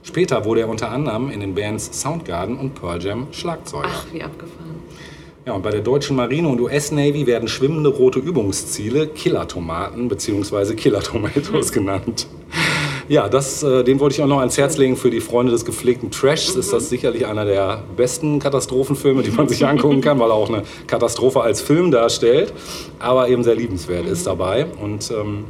Später 0.03 0.45
wurde 0.45 0.61
er 0.61 0.69
unter 0.69 0.89
anderem 0.89 1.29
in 1.29 1.39
den 1.39 1.53
Bands 1.53 2.01
Soundgarden 2.01 2.57
und 2.57 2.75
Pearl 2.75 3.03
Jam 3.03 3.27
Schlagzeuger. 3.31 3.87
Ach, 3.87 4.05
wie 4.11 4.23
abgefahren. 4.23 4.81
Ja, 5.45 5.53
und 5.53 5.63
bei 5.63 5.71
der 5.71 5.81
deutschen 5.81 6.15
Marine 6.15 6.47
und 6.47 6.61
US-Navy 6.61 7.25
werden 7.25 7.47
schwimmende 7.47 7.89
rote 7.89 8.19
Übungsziele 8.19 9.07
Killer-Tomaten 9.07 10.07
bzw. 10.07 10.75
Killer-Tomatoes 10.75 11.71
genannt. 11.71 12.27
Ja, 13.07 13.27
das, 13.27 13.63
äh, 13.63 13.83
den 13.83 13.99
wollte 13.99 14.15
ich 14.15 14.21
auch 14.21 14.27
noch 14.27 14.39
ans 14.39 14.57
Herz 14.57 14.77
legen 14.77 14.95
für 14.95 15.09
die 15.09 15.19
Freunde 15.19 15.51
des 15.51 15.65
gepflegten 15.65 16.11
Trashs. 16.11 16.55
Ist 16.55 16.71
das 16.71 16.89
sicherlich 16.89 17.25
einer 17.25 17.43
der 17.43 17.83
besten 17.97 18.39
Katastrophenfilme, 18.39 19.23
die 19.23 19.31
man 19.31 19.49
sich 19.49 19.65
angucken 19.65 20.01
kann, 20.01 20.19
weil 20.19 20.29
er 20.29 20.35
auch 20.35 20.49
eine 20.49 20.63
Katastrophe 20.87 21.41
als 21.41 21.59
Film 21.59 21.91
darstellt, 21.91 22.53
aber 22.99 23.27
eben 23.27 23.43
sehr 23.43 23.55
liebenswert 23.55 24.05
ist 24.05 24.27
dabei. 24.27 24.67
Und 24.79 25.11
ähm, 25.11 25.45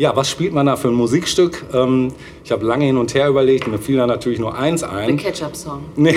ja, 0.00 0.16
was 0.16 0.30
spielt 0.30 0.54
man 0.54 0.64
da 0.64 0.76
für 0.76 0.88
ein 0.88 0.94
Musikstück? 0.94 1.62
Ähm, 1.74 2.14
ich 2.42 2.50
habe 2.50 2.64
lange 2.64 2.86
hin 2.86 2.96
und 2.96 3.12
her 3.12 3.28
überlegt 3.28 3.66
und 3.66 3.72
mir 3.72 3.78
fiel 3.78 3.98
da 3.98 4.06
natürlich 4.06 4.38
nur 4.38 4.56
eins 4.56 4.82
ein. 4.82 5.18
Ketchup-Song. 5.18 5.84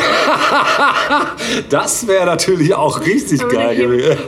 Das 1.70 2.08
wäre 2.08 2.26
natürlich 2.26 2.74
auch 2.74 3.02
richtig 3.02 3.46
geil 3.50 3.76
gewesen. 3.76 4.18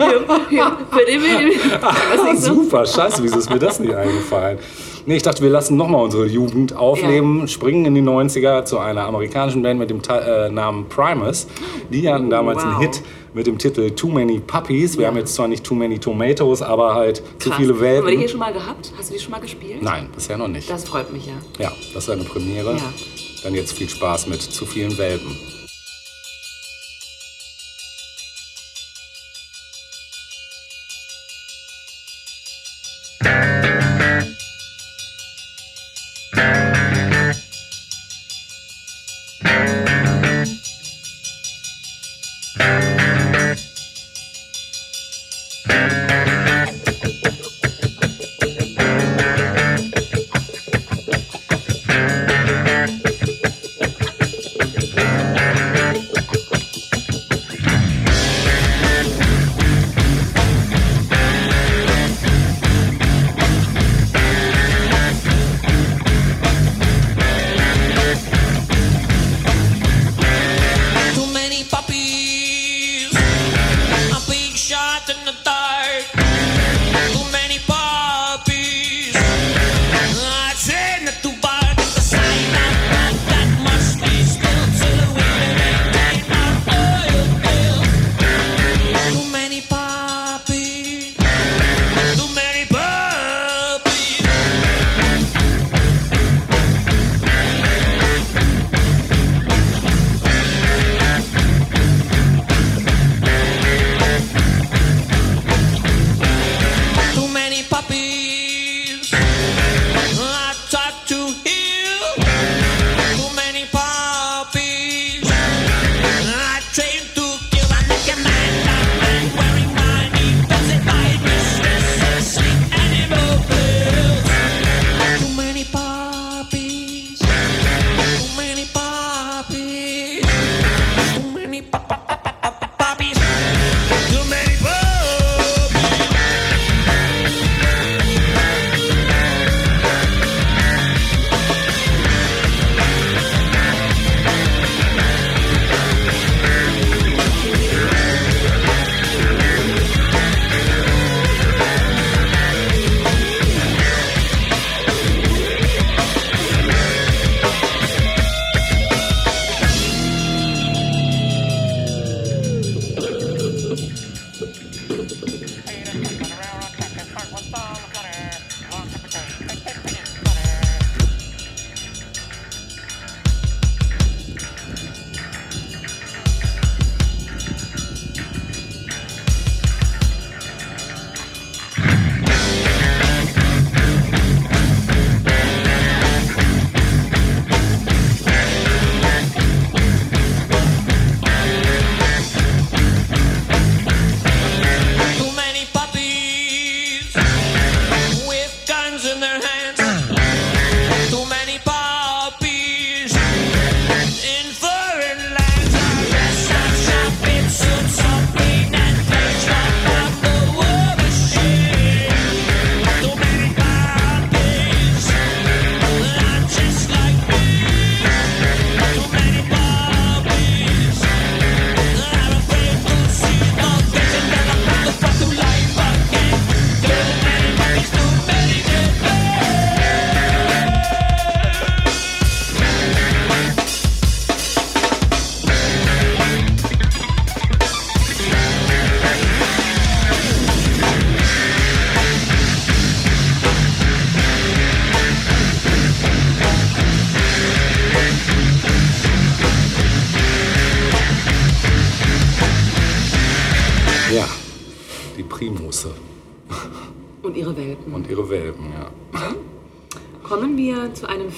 Ah, 1.82 2.36
super, 2.36 2.86
scheiße, 2.86 3.24
wieso 3.24 3.39
ist 3.39 3.49
mir 3.49 3.60
das 3.60 3.80
nicht 3.80 3.93
eingefallen? 3.93 4.60
Nee, 5.08 5.18
ich 5.18 5.24
dachte, 5.24 5.43
wir 5.43 5.51
lassen 5.51 5.78
nochmal 5.78 6.03
unsere 6.03 6.26
Jugend 6.26 6.76
aufleben, 6.76 7.47
springen 7.47 7.86
in 7.86 7.93
die 7.93 8.01
90er 8.01 8.66
zu 8.66 8.80
einer 8.80 9.06
amerikanischen 9.06 9.62
Band 9.62 9.80
mit 9.80 9.91
dem 9.91 10.01
Ta 10.01 10.45
äh, 10.45 10.49
Namen 10.49 10.89
Primus. 10.89 11.45
Die 11.91 12.10
hatten 12.10 12.32
damals 12.32 12.64
einen 12.64 12.74
wow. 12.74 12.82
Hit 12.82 13.03
mit 13.36 13.45
dem 13.45 13.60
Titel 13.60 13.91
Too 13.91 14.08
Many 14.08 14.39
Puppies. 14.39 14.97
Wir 14.97 15.06
haben 15.06 15.18
jetzt 15.18 15.36
zwar 15.36 15.47
nicht 15.47 15.64
Too 15.64 15.76
Many 15.76 15.99
Tomatoes, 15.99 16.64
aber 16.64 16.95
halt 16.95 17.22
zu 17.38 17.49
Krass. 17.49 17.60
viele 17.60 17.74
Haben 17.74 17.82
wir 17.82 18.12
die 18.12 18.18
hier 18.18 18.30
schon 18.30 18.39
mal 18.39 18.53
gehabt? 18.53 18.93
Hast 18.97 19.12
du 19.12 19.14
die 19.14 19.20
schon 19.20 19.32
mal 19.32 19.41
gespielt? 19.41 19.84
Nein, 19.84 20.10
bisher 20.16 20.38
noch 20.38 20.47
nicht. 20.47 20.68
Das 20.70 20.86
freut 20.86 21.14
mich 21.14 21.28
ja. 21.28 21.34
Ja, 21.60 21.72
das 21.93 22.06
ist 22.06 22.10
eine 22.10 22.24
Premiere. 22.24 22.74
Ja. 22.74 22.93
Dann 23.43 23.53
jetzt 23.53 23.74
viel 23.74 23.88
Spaß 23.88 24.26
mit 24.26 24.41
zu 24.41 24.66
vielen 24.66 24.97
Welpen. 24.97 25.38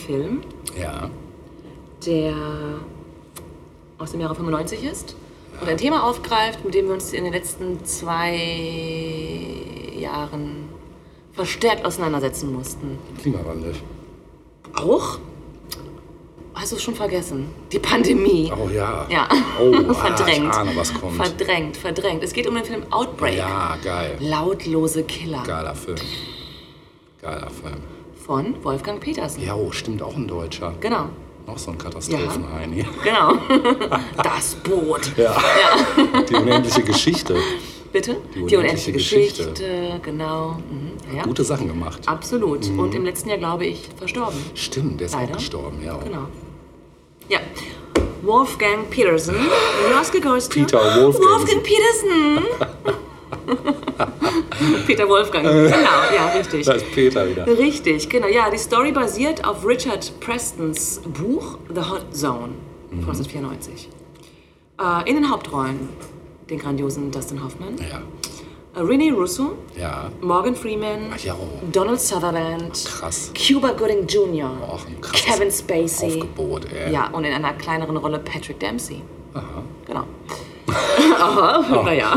Film, 0.07 0.41
Ja, 0.79 1.09
der 2.05 2.33
aus 3.97 4.11
dem 4.11 4.21
Jahre 4.21 4.35
95 4.35 4.83
ist 4.83 5.15
und 5.59 5.67
ein 5.67 5.77
Thema 5.77 6.03
aufgreift, 6.07 6.63
mit 6.63 6.73
dem 6.73 6.85
wir 6.87 6.93
uns 6.93 7.11
in 7.13 7.25
den 7.25 7.33
letzten 7.33 7.83
zwei 7.83 8.35
Jahren 9.99 10.69
verstärkt 11.33 11.85
auseinandersetzen 11.85 12.53
mussten. 12.53 12.97
Klimawandel. 13.21 13.73
Auch? 14.75 15.19
Hast 16.53 16.71
du 16.71 16.77
es 16.77 16.83
schon 16.83 16.95
vergessen? 16.95 17.49
Die 17.71 17.79
Pandemie. 17.79 18.51
Oh 18.51 18.69
ja. 18.69 19.05
Ja. 19.09 19.27
Oh, 19.61 19.73
ah, 19.89 19.93
verdrängt. 19.93 20.47
ich 20.51 20.57
ahne, 20.57 20.71
was 20.75 20.93
kommt. 20.93 21.15
Verdrängt, 21.17 21.77
verdrängt. 21.77 22.23
Es 22.23 22.33
geht 22.33 22.47
um 22.47 22.55
den 22.55 22.63
Film 22.63 22.83
Outbreak. 22.91 23.37
Ja, 23.37 23.77
geil. 23.83 24.17
Lautlose 24.19 25.03
Killer 25.03 25.43
Geiler 25.45 25.75
Film. 25.75 25.97
Geiler 27.21 27.49
Film. 27.49 27.96
Von 28.27 28.53
Wolfgang 28.61 28.99
Petersen. 28.99 29.41
Ja, 29.43 29.55
oh, 29.55 29.71
stimmt, 29.71 30.01
auch 30.03 30.15
ein 30.15 30.27
Deutscher. 30.27 30.73
Genau. 30.81 31.05
Noch 31.47 31.57
so 31.57 31.71
ein 31.71 31.77
Katastrophenheini. 31.77 32.85
Genau. 33.03 33.37
das 34.21 34.55
Boot. 34.55 35.13
Ja. 35.15 35.35
Die 36.29 36.35
unendliche 36.35 36.83
Geschichte. 36.83 37.37
Bitte? 37.93 38.17
Die 38.35 38.41
unendliche 38.57 38.91
Geschichte. 38.91 39.51
Geschichte. 39.51 40.01
Genau. 40.03 40.57
Mhm. 40.69 41.15
Ja. 41.15 41.23
Gute 41.23 41.45
Sachen 41.45 41.69
gemacht. 41.69 42.01
Absolut. 42.05 42.67
Und 42.67 42.93
im 42.93 43.05
letzten 43.05 43.29
Jahr, 43.29 43.37
glaube 43.37 43.65
ich, 43.65 43.87
verstorben. 43.97 44.37
Stimmt, 44.55 44.99
der 44.99 45.07
ist 45.07 45.13
Leider. 45.13 45.31
auch 45.31 45.37
gestorben, 45.37 45.77
ja. 45.81 45.97
Genau. 45.97 46.27
Ja. 47.29 47.39
Wolfgang 48.23 48.89
Petersen. 48.89 49.35
Goes 50.21 50.49
to 50.49 50.59
Peter 50.59 50.79
Wolfgang. 50.79 51.29
Wolfgang 51.29 51.63
Petersen. 51.63 52.97
Peter 54.87 55.07
Wolfgang. 55.07 55.43
Genau, 55.45 55.69
ja, 56.15 56.27
richtig. 56.37 56.65
Da 56.65 56.73
ist 56.73 56.91
Peter 56.91 57.27
wieder. 57.29 57.45
Richtig, 57.47 58.09
genau. 58.09 58.27
Ja, 58.27 58.49
die 58.49 58.57
Story 58.57 58.91
basiert 58.91 59.45
auf 59.45 59.65
Richard 59.65 60.19
Prestons 60.19 61.01
Buch 61.05 61.57
The 61.73 61.81
Hot 61.81 62.15
Zone 62.15 62.53
von 62.89 62.99
1994. 62.99 63.89
Äh, 64.79 65.09
in 65.09 65.15
den 65.15 65.29
Hauptrollen 65.29 65.89
den 66.49 66.59
grandiosen 66.59 67.11
Dustin 67.11 67.43
Hoffman, 67.43 67.75
Ja, 67.77 68.01
äh, 68.75 68.83
Rene 68.83 69.11
Russo, 69.13 69.57
ja. 69.77 70.09
Morgan 70.21 70.55
Freeman, 70.55 71.11
Ach 71.13 71.19
ja, 71.19 71.33
oh. 71.33 71.47
Donald 71.71 71.99
Sutherland, 71.99 72.85
Krass. 72.85 73.31
Cuba 73.35 73.71
Gooding 73.71 74.07
Jr., 74.07 74.49
krasses 75.01 75.25
Kevin 75.25 75.51
Spacey. 75.51 76.21
Aufgebot. 76.21 76.67
Ja, 76.91 77.09
und 77.09 77.25
in 77.25 77.33
einer 77.33 77.53
kleineren 77.53 77.97
Rolle 77.97 78.19
Patrick 78.19 78.59
Dempsey. 78.59 79.01
Aha. 79.33 79.63
Genau. 79.85 80.03
Aha, 81.19 81.83
naja. 81.83 82.15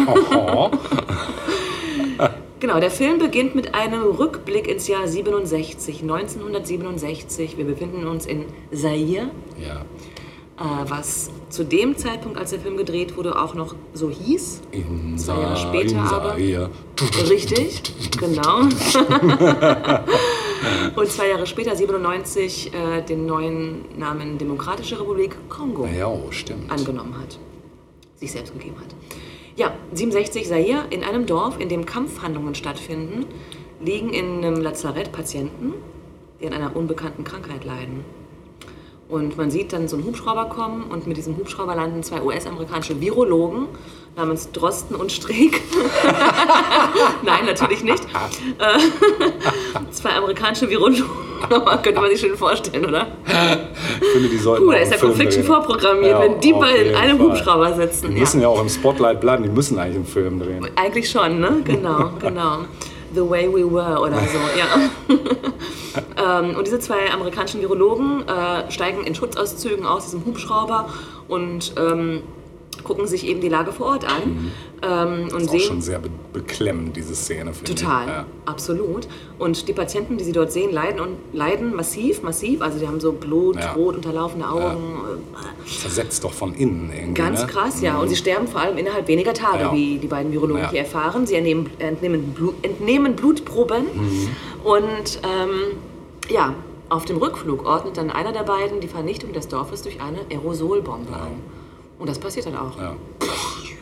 Genau, 2.61 2.79
der 2.79 2.91
Film 2.91 3.19
beginnt 3.19 3.55
mit 3.55 3.75
einem 3.75 4.03
Rückblick 4.03 4.69
ins 4.69 4.87
Jahr 4.87 5.09
67, 5.09 6.03
1967. 6.03 7.57
Wir 7.57 7.65
befinden 7.65 8.07
uns 8.07 8.27
in 8.27 8.45
Zaire, 8.71 9.31
ja. 9.59 9.81
äh, 10.59 10.85
was 10.87 11.31
zu 11.49 11.65
dem 11.65 11.97
Zeitpunkt, 11.97 12.37
als 12.37 12.51
der 12.51 12.61
Film 12.61 12.77
gedreht 12.77 13.17
wurde, 13.17 13.41
auch 13.41 13.55
noch 13.55 13.75
so 13.95 14.11
hieß. 14.11 14.61
In 14.73 15.17
Zwei 15.17 15.41
Jahre 15.41 15.57
später 15.57 16.01
aber. 16.01 16.37
Richtig, 16.37 18.11
genau. 18.19 18.61
Und 20.97 21.09
zwei 21.09 21.29
Jahre 21.29 21.47
später, 21.47 21.75
97, 21.75 22.75
äh, 22.75 23.01
den 23.03 23.25
neuen 23.25 23.87
Namen 23.97 24.37
Demokratische 24.37 25.01
Republik 25.01 25.35
Kongo 25.49 25.87
Ja, 25.87 26.09
oh, 26.09 26.29
angenommen 26.69 27.15
hat, 27.19 27.39
sich 28.21 28.33
selbst 28.33 28.53
gegeben 28.53 28.77
hat. 28.79 28.95
Ja, 29.57 29.75
67 29.93 30.47
Zaire, 30.47 30.85
in 30.91 31.03
einem 31.03 31.27
Dorf, 31.27 31.59
in 31.59 31.69
dem 31.69 31.87
Kampfhandlungen 31.87 32.55
stattfinden, 32.55 33.27
liegen 33.81 34.11
in 34.11 34.45
einem 34.45 34.61
Lazarett 34.61 35.11
Patienten, 35.11 35.75
die 36.41 36.47
an 36.47 36.53
einer 36.53 36.77
unbekannten 36.77 37.25
Krankheit 37.25 37.65
leiden. 37.65 38.05
Und 39.11 39.37
man 39.37 39.51
sieht 39.51 39.73
dann 39.73 39.89
so 39.89 39.97
einen 39.97 40.07
Hubschrauber 40.07 40.45
kommen 40.45 40.85
und 40.85 41.07
mit 41.07 41.17
diesem 41.17 41.37
Hubschrauber 41.37 41.75
landen 41.75 42.03
zwei 42.05 42.23
US-amerikanische 42.23 43.01
Virologen 43.01 43.67
namens 44.17 44.51
Drosten 44.53 44.95
und 44.95 45.11
Streeck. 45.11 45.61
Nein, 47.25 47.45
natürlich 47.47 47.83
nicht. 47.83 48.05
Äh, 48.59 48.79
zwei 49.91 50.11
amerikanische 50.11 50.69
Virologen. 50.69 51.05
Könnte 51.83 52.01
man 52.01 52.11
sich 52.11 52.21
schön 52.21 52.37
vorstellen, 52.37 52.85
oder? 52.85 53.09
Ich 54.01 54.09
finde, 54.09 54.29
die 54.29 54.37
sollten 54.37 54.65
Puh, 54.65 54.73
da 54.73 54.79
ist 54.79 54.93
ja 54.93 54.99
Confliction 54.99 55.43
vorprogrammiert, 55.43 56.13
Ja, 56.13 56.21
wenn 56.21 56.39
die 56.41 56.53
beiden 56.53 56.91
in 56.91 56.95
einem 56.95 57.19
Fall. 57.19 57.29
Hubschrauber 57.29 57.75
sitzen. 57.75 58.15
Die 58.15 58.21
müssen 58.21 58.41
ja 58.41 58.49
auch 58.49 58.61
im 58.61 58.69
Spotlight 58.69 59.21
bleiben, 59.21 59.43
die 59.43 59.49
müssen 59.49 59.79
eigentlich 59.79 59.97
einen 59.97 60.07
Film 60.07 60.39
drehen. 60.39 60.67
Eigentlich 60.77 61.11
schon, 61.11 61.41
ne? 61.41 61.63
Genau, 61.65 62.11
genau. 62.21 62.59
The 63.15 63.29
Way 63.29 63.49
We 63.49 63.71
Were 63.71 64.01
oder 64.01 64.19
so, 64.21 64.39
ja. 64.59 66.41
ähm, 66.41 66.57
und 66.57 66.67
diese 66.67 66.79
zwei 66.79 67.11
amerikanischen 67.13 67.61
Virologen 67.61 68.25
äh, 68.29 68.71
steigen 68.71 69.05
in 69.05 69.15
Schutzauszügen 69.15 69.87
aus 69.87 70.05
diesem 70.05 70.25
Hubschrauber 70.25 70.89
und 71.29 71.75
ähm, 71.77 72.23
gucken 72.85 73.07
sich 73.07 73.27
eben 73.27 73.41
die 73.41 73.49
Lage 73.49 73.73
vor 73.73 73.87
Ort 73.87 74.05
an 74.05 74.53
ähm, 74.83 75.25
und 75.25 75.33
Mhm. 75.33 75.39
Ist 75.39 75.49
auch 75.49 75.53
sehen 75.53 75.61
schon 75.61 75.81
sehr 75.83 75.99
be 75.99 76.11
beklemmend, 76.33 76.97
diese 76.97 77.15
Szene, 77.17 77.53
finde 77.53 77.75
Total, 77.75 78.03
ich. 78.05 78.09
Ja. 78.09 78.25
absolut. 78.47 79.09
Und 79.39 79.67
die 79.67 79.73
Patienten, 79.73 80.17
die 80.17 80.23
sie 80.25 80.31
dort 80.33 80.53
sehen, 80.53 80.73
leiden 80.73 81.01
und 81.01 81.17
leiden 81.33 81.75
massiv, 81.75 82.23
massiv. 82.23 82.63
Also 82.63 82.79
die 82.79 82.87
haben 82.87 83.01
so 83.01 83.11
Blut, 83.13 83.57
Ja. 83.57 83.73
rot 83.73 83.97
unterlaufende 83.97 84.49
Augen. 84.49 85.01
Versetzt 85.65 86.23
doch 86.23 86.33
von 86.33 86.55
innen 86.55 86.93
irgendwie. 86.95 87.15
Ganz 87.15 87.41
ne? 87.41 87.47
krass, 87.49 87.81
ja. 87.81 87.99
Und 87.99 88.09
sie 88.09 88.17
sterben 88.17 88.47
vor 88.47 88.61
allem 88.61 88.79
innerhalb 88.79 89.09
weniger 89.09 89.35
Tage, 89.35 89.65
Ja. 89.65 89.73
wie 89.73 89.99
die 89.99 90.07
beiden 90.07 90.31
Virologen 90.33 90.63
Ja. 90.63 90.71
hier 90.71 90.81
erfahren. 90.81 91.27
Sie 91.27 91.35
entnehmen, 91.35 91.69
entnehmen, 91.81 92.33
Blut, 92.33 92.55
entnehmen 92.63 93.17
Blutproben. 93.17 93.85
Mhm. 93.93 94.29
Und 94.63 95.21
ähm, 95.25 95.79
ja, 96.29 96.55
auf 96.91 97.05
dem 97.07 97.17
Rückflug 97.19 97.67
ordnet 97.67 97.97
dann 97.97 98.11
einer 98.11 98.33
der 98.33 98.45
beiden 98.45 98.81
die 98.81 98.89
Vernichtung 98.89 99.33
des 99.33 99.49
Dorfes 99.49 99.83
durch 99.83 100.01
eine 100.01 100.21
Aerosolbombe 100.31 101.13
an. 101.13 101.33
Und 102.01 102.09
das 102.09 102.19
passiert 102.19 102.47
dann 102.47 102.57
auch. 102.57 102.77
Ja. 102.79 102.97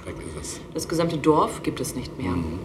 Weg 0.05 0.17
ist 0.37 0.43
es. 0.43 0.61
Das 0.75 0.89
gesamte 0.89 1.17
Dorf 1.19 1.63
gibt 1.63 1.81
es 1.81 1.95
nicht 1.95 2.19
mehr. 2.19 2.33
Mhm. 2.33 2.59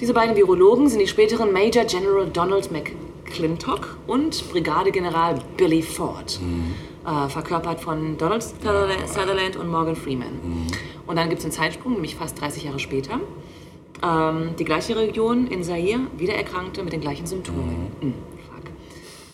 Diese 0.00 0.12
beiden 0.12 0.36
Virologen 0.36 0.88
sind 0.88 0.98
die 1.00 1.06
späteren 1.06 1.52
Major 1.52 1.84
General 1.84 2.26
Donald 2.26 2.70
McClintock 2.72 3.96
und 4.06 4.48
Brigadegeneral 4.50 5.38
Billy 5.56 5.82
Ford, 5.82 6.40
Mhm. 6.42 6.74
äh, 7.06 7.28
verkörpert 7.28 7.80
von 7.80 8.16
Donald 8.18 8.42
Sutherland, 8.42 9.56
und 9.56 9.68
Morgan 9.70 9.96
Freeman. 9.96 10.32
Mhm. 10.42 10.66
Und 11.06 11.16
dann 11.16 11.28
gibt 11.28 11.38
es 11.40 11.44
einen 11.44 11.52
Zeitsprung, 11.52 11.92
nämlich 11.94 12.16
fast 12.16 12.40
30 12.40 12.64
Jahre 12.64 12.78
später. 12.78 13.20
Ähm, 14.02 14.50
die 14.58 14.64
gleiche 14.64 14.96
Region 14.96 15.46
in 15.48 15.62
Zaire, 15.64 16.00
wieder 16.16 16.34
Erkrankte 16.34 16.82
mit 16.84 16.92
den 16.92 17.00
gleichen 17.00 17.26
Symptomen. 17.26 17.88
Mhm. 18.00 18.14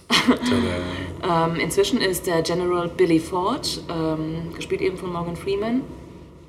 Ähm, 1.24 1.56
inzwischen 1.56 2.02
ist 2.02 2.26
der 2.26 2.42
General 2.42 2.86
Billy 2.86 3.18
Ford, 3.18 3.80
ähm, 3.88 4.52
gespielt 4.54 4.82
eben 4.82 4.98
von 4.98 5.10
Morgan 5.10 5.36
Freeman, 5.36 5.80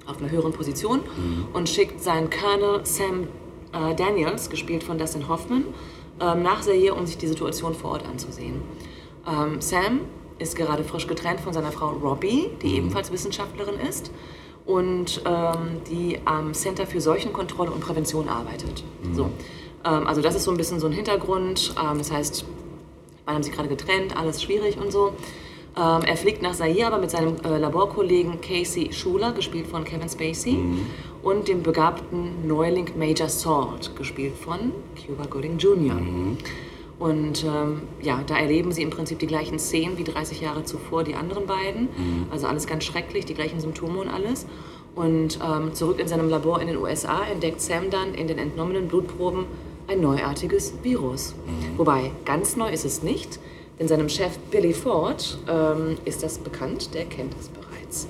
auf 0.06 0.20
einer 0.20 0.30
höheren 0.30 0.52
Position 0.52 1.00
und 1.54 1.70
schickt 1.70 2.02
seinen 2.02 2.30
Colonel 2.30 2.86
Sam 2.86 3.28
äh, 3.72 3.96
Daniels, 3.96 4.50
gespielt 4.50 4.84
von 4.84 4.98
Dustin 4.98 5.28
Hoffman, 5.30 5.66
ähm, 6.20 6.44
nach 6.44 6.62
Zaire, 6.62 6.94
um 6.94 7.06
sich 7.06 7.18
die 7.18 7.28
Situation 7.28 7.74
vor 7.74 7.92
Ort 7.92 8.06
anzusehen. 8.06 8.62
Ähm, 9.28 9.62
Sam 9.62 10.02
ist 10.40 10.56
gerade 10.56 10.84
frisch 10.84 11.08
getrennt 11.08 11.40
von 11.40 11.54
seiner 11.54 11.72
Frau 11.72 11.92
Robbie, 11.92 12.50
die 12.62 12.76
ebenfalls 12.76 13.12
Wissenschaftlerin 13.12 13.80
ist 13.80 14.12
und 14.66 15.22
ähm, 15.26 15.82
die 15.90 16.20
am 16.26 16.54
Center 16.54 16.86
für 16.86 17.00
Seuchenkontrolle 17.00 17.72
und 17.72 17.80
Prävention 17.80 18.28
arbeitet. 18.28 18.84
So. 19.14 19.30
Ähm, 19.86 20.06
also 20.06 20.22
das 20.22 20.36
ist 20.36 20.44
so 20.44 20.52
ein 20.52 20.58
bisschen 20.58 20.80
so 20.80 20.88
ein 20.88 20.94
Hintergrund. 20.94 21.74
Das 21.76 22.12
heißt, 22.12 22.46
Beide 23.26 23.36
haben 23.36 23.44
sich 23.44 23.54
gerade 23.54 23.70
getrennt, 23.70 24.16
alles 24.16 24.42
schwierig 24.42 24.78
und 24.78 24.92
so. 24.92 25.14
Ähm, 25.78 26.04
er 26.06 26.16
fliegt 26.16 26.42
nach 26.42 26.54
Zaire 26.54 26.88
aber 26.88 27.00
mit 27.00 27.12
seinem 27.12 27.36
äh, 27.44 27.58
Laborkollegen 27.58 28.40
Casey 28.40 28.94
Schuler, 28.94 29.34
gespielt 29.34 29.68
von 29.68 29.84
Kevin 29.84 30.08
Spacey, 30.08 30.58
und 31.22 31.48
dem 31.48 31.64
begabten 31.64 32.48
Neuling 32.48 32.92
Major 32.98 33.28
Salt, 33.28 33.96
gespielt 33.96 34.36
von 34.38 34.72
Cuba 34.96 35.26
Gooding 35.30 35.58
Jr. 35.58 35.98
Und 36.98 37.44
ähm, 37.44 37.82
ja, 38.02 38.22
da 38.26 38.38
erleben 38.38 38.72
sie 38.72 38.84
im 38.84 38.90
Prinzip 38.90 39.20
die 39.20 39.28
gleichen 39.28 39.60
Szenen 39.60 39.98
wie 39.98 40.06
30 40.06 40.40
Jahre 40.40 40.64
zuvor 40.64 41.04
die 41.04 41.16
anderen 41.16 41.46
beiden. 41.46 41.90
Also 42.32 42.48
alles 42.48 42.68
ganz 42.68 42.86
schrecklich, 42.86 43.26
die 43.26 43.34
gleichen 43.34 43.60
Symptome 43.60 44.00
und 44.00 44.08
alles. 44.08 44.46
Und 44.96 45.40
ähm, 45.44 45.74
zurück 45.74 46.00
in 46.00 46.08
seinem 46.08 46.30
Labor 46.30 46.62
in 46.62 46.68
den 46.68 46.78
USA 46.78 47.26
entdeckt 47.26 47.60
Sam 47.60 47.90
dann 47.90 48.14
in 48.14 48.28
den 48.28 48.38
entnommenen 48.38 48.88
Blutproben 48.88 49.46
ein 49.88 50.02
neuartiges 50.02 50.74
Virus. 50.84 51.36
Wobei, 51.78 52.12
ganz 52.26 52.56
neu 52.56 52.70
ist 52.72 52.86
es 52.86 53.04
nicht, 53.04 53.40
denn 53.80 53.88
seinem 53.88 54.10
Chef 54.10 54.38
Billy 54.52 54.74
Ford 54.74 55.38
ähm, 55.48 55.98
ist 56.06 56.24
das 56.24 56.38
bekannt, 56.40 56.94
der 56.94 57.06
kennt 57.06 57.34
es 57.40 57.50
bereits. 57.50 58.08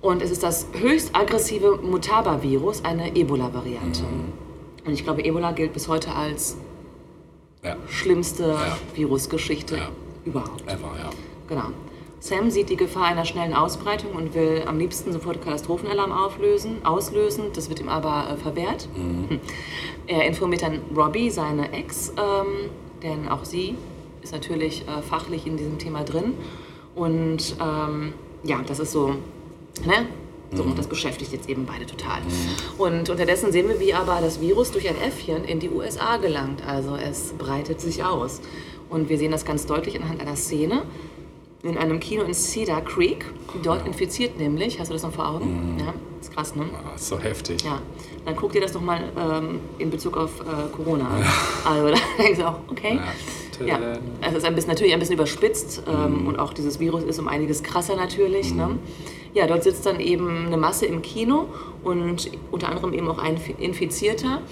Und 0.00 0.20
es 0.22 0.30
ist 0.30 0.42
das 0.42 0.66
höchst 0.74 1.14
aggressive 1.16 1.78
Mutaba-Virus, 1.82 2.84
eine 2.84 3.16
Ebola-Variante. 3.16 4.02
Und 4.84 4.92
ich 4.92 5.02
glaube, 5.02 5.24
Ebola 5.24 5.52
gilt 5.52 5.72
bis 5.72 5.88
heute 5.88 6.14
als 6.14 6.56
Ja. 7.62 7.76
schlimmste 7.88 8.48
Ja. 8.48 8.76
Virusgeschichte 8.94 9.76
Ja. 9.78 9.88
überhaupt. 10.26 10.68
Einfach, 10.68 10.94
ja. 10.98 11.08
Genau. 11.48 11.68
Sam 12.24 12.50
sieht 12.50 12.70
die 12.70 12.76
Gefahr 12.76 13.04
einer 13.04 13.26
schnellen 13.26 13.52
Ausbreitung 13.52 14.12
und 14.12 14.32
will 14.32 14.62
am 14.66 14.78
liebsten 14.78 15.12
sofort 15.12 15.42
Katastrophenalarm 15.42 16.10
auflösen, 16.10 16.82
auslösen. 16.82 17.52
Das 17.54 17.68
wird 17.68 17.80
ihm 17.80 17.90
aber 17.90 18.30
äh, 18.30 18.36
verwehrt. 18.38 18.88
Hm. 18.94 19.40
Er 20.06 20.24
informiert 20.26 20.62
dann 20.62 20.80
Robbie, 20.96 21.28
seine 21.28 21.70
Ex, 21.74 22.14
ähm, 22.16 22.70
denn 23.02 23.28
auch 23.28 23.44
sie 23.44 23.76
ist 24.22 24.32
natürlich 24.32 24.88
äh, 24.88 25.02
fachlich 25.02 25.46
in 25.46 25.58
diesem 25.58 25.76
Thema 25.76 26.02
drin. 26.02 26.32
Und 26.94 27.56
ähm, 27.60 28.14
ja, 28.42 28.58
das 28.66 28.78
ist 28.78 28.92
so, 28.92 29.08
ne? 29.84 30.06
So, 30.50 30.62
das 30.74 30.86
beschäftigt 30.86 31.32
jetzt 31.32 31.50
eben 31.50 31.66
beide 31.66 31.84
total. 31.84 32.22
Und 32.78 33.10
unterdessen 33.10 33.52
sehen 33.52 33.68
wir, 33.68 33.80
wie 33.80 33.92
aber 33.92 34.20
das 34.22 34.40
Virus 34.40 34.70
durch 34.70 34.88
ein 34.88 34.96
Äffchen 34.96 35.44
in 35.44 35.60
die 35.60 35.68
USA 35.68 36.16
gelangt. 36.16 36.66
Also 36.66 36.96
es 36.96 37.34
breitet 37.36 37.82
sich 37.82 38.02
aus. 38.02 38.40
Und 38.88 39.10
wir 39.10 39.18
sehen 39.18 39.32
das 39.32 39.44
ganz 39.44 39.66
deutlich 39.66 40.00
anhand 40.00 40.20
einer 40.20 40.36
Szene 40.36 40.84
in 41.64 41.78
einem 41.78 41.98
Kino 41.98 42.22
in 42.22 42.34
Cedar 42.34 42.82
Creek. 42.82 43.24
Dort 43.62 43.86
infiziert 43.86 44.38
nämlich, 44.38 44.78
hast 44.78 44.88
du 44.88 44.92
das 44.92 45.02
noch 45.02 45.12
vor 45.12 45.28
Augen? 45.28 45.76
Ja, 45.78 45.94
ist 46.20 46.32
krass, 46.34 46.54
ne? 46.54 46.66
Ah, 46.72 46.94
ist 46.94 47.08
so 47.08 47.18
heftig. 47.18 47.62
Ja, 47.64 47.80
dann 48.24 48.36
guck 48.36 48.52
dir 48.52 48.60
das 48.60 48.74
nochmal 48.74 49.00
ähm, 49.18 49.60
in 49.78 49.90
Bezug 49.90 50.16
auf 50.16 50.40
äh, 50.40 50.44
Corona 50.74 51.08
an. 51.08 51.24
Also 51.64 51.88
da 52.18 52.22
denkst 52.22 52.38
du 52.38 52.48
auch, 52.48 52.58
okay. 52.70 53.00
Ja, 53.64 53.78
es 54.20 54.34
ist 54.34 54.44
ein 54.44 54.54
bisschen, 54.54 54.70
natürlich 54.70 54.92
ein 54.92 54.98
bisschen 54.98 55.14
überspitzt 55.14 55.84
ähm, 55.86 56.26
und 56.26 56.38
auch 56.38 56.52
dieses 56.52 56.80
Virus 56.80 57.04
ist 57.04 57.18
um 57.20 57.28
einiges 57.28 57.62
krasser 57.62 57.94
natürlich. 57.94 58.52
Ne? 58.52 58.78
Ja, 59.32 59.46
dort 59.46 59.62
sitzt 59.62 59.86
dann 59.86 60.00
eben 60.00 60.46
eine 60.46 60.56
Masse 60.56 60.86
im 60.86 61.02
Kino 61.02 61.46
und 61.84 62.30
unter 62.50 62.68
anderem 62.68 62.92
eben 62.92 63.08
auch 63.08 63.18
ein 63.18 63.40
Infizierter, 63.58 64.42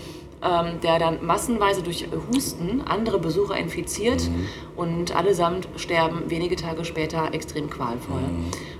ähm, 0.44 0.80
der 0.82 0.98
dann 0.98 1.24
massenweise 1.24 1.82
durch 1.82 2.06
Husten 2.32 2.82
andere 2.84 3.18
Besucher 3.18 3.56
infiziert 3.56 4.28
und 4.76 5.14
allesamt 5.14 5.68
sterben 5.76 6.22
wenige 6.30 6.56
Tage 6.56 6.84
später 6.84 7.32
extrem 7.32 7.70
qualvoll. 7.70 8.22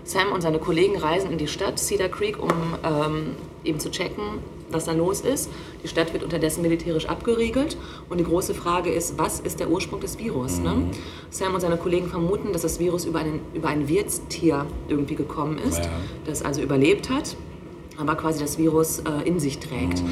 Sam 0.05 0.33
und 0.33 0.41
seine 0.41 0.59
Kollegen 0.59 0.97
reisen 0.97 1.31
in 1.31 1.39
die 1.39 1.49
Stadt 1.49 1.79
Cedar 1.79 2.09
Creek, 2.09 2.43
um 2.43 2.51
ähm, 2.85 3.37
eben 3.65 3.79
zu 3.79 3.91
checken, 3.91 4.25
was 4.71 4.87
da 4.87 4.93
los 4.93 5.21
ist. 5.21 5.51
Die 5.85 5.89
Stadt 5.89 6.13
wird 6.13 6.25
unterdessen 6.25 6.63
militärisch 6.63 7.07
abgeriegelt 7.07 7.77
und 8.09 8.19
die 8.19 8.25
große 8.25 8.55
Frage 8.55 8.91
ist, 8.91 9.19
was 9.19 9.39
ist 9.39 9.61
der 9.61 9.71
Ursprung 9.71 10.01
des 10.01 10.19
Virus? 10.19 10.59
Ne? 10.59 10.91
Sam 11.31 11.55
und 11.55 11.61
seine 11.61 11.77
Kollegen 11.77 12.09
vermuten, 12.09 12.53
dass 12.53 12.63
das 12.63 12.81
Virus 12.81 13.05
über, 13.05 13.21
einen, 13.21 13.41
über 13.55 13.69
ein 13.69 13.87
Wirtstier 13.87 14.67
irgendwie 14.89 15.15
gekommen 15.15 15.59
ist, 15.59 15.79
Ja. 15.79 15.91
das 16.27 16.43
also 16.43 16.63
überlebt 16.63 17.11
hat, 17.11 17.37
aber 17.99 18.15
quasi 18.15 18.41
das 18.41 18.59
Virus 18.59 19.01
äh, 19.01 19.27
in 19.29 19.39
sich 19.41 19.59
trägt. 19.59 20.03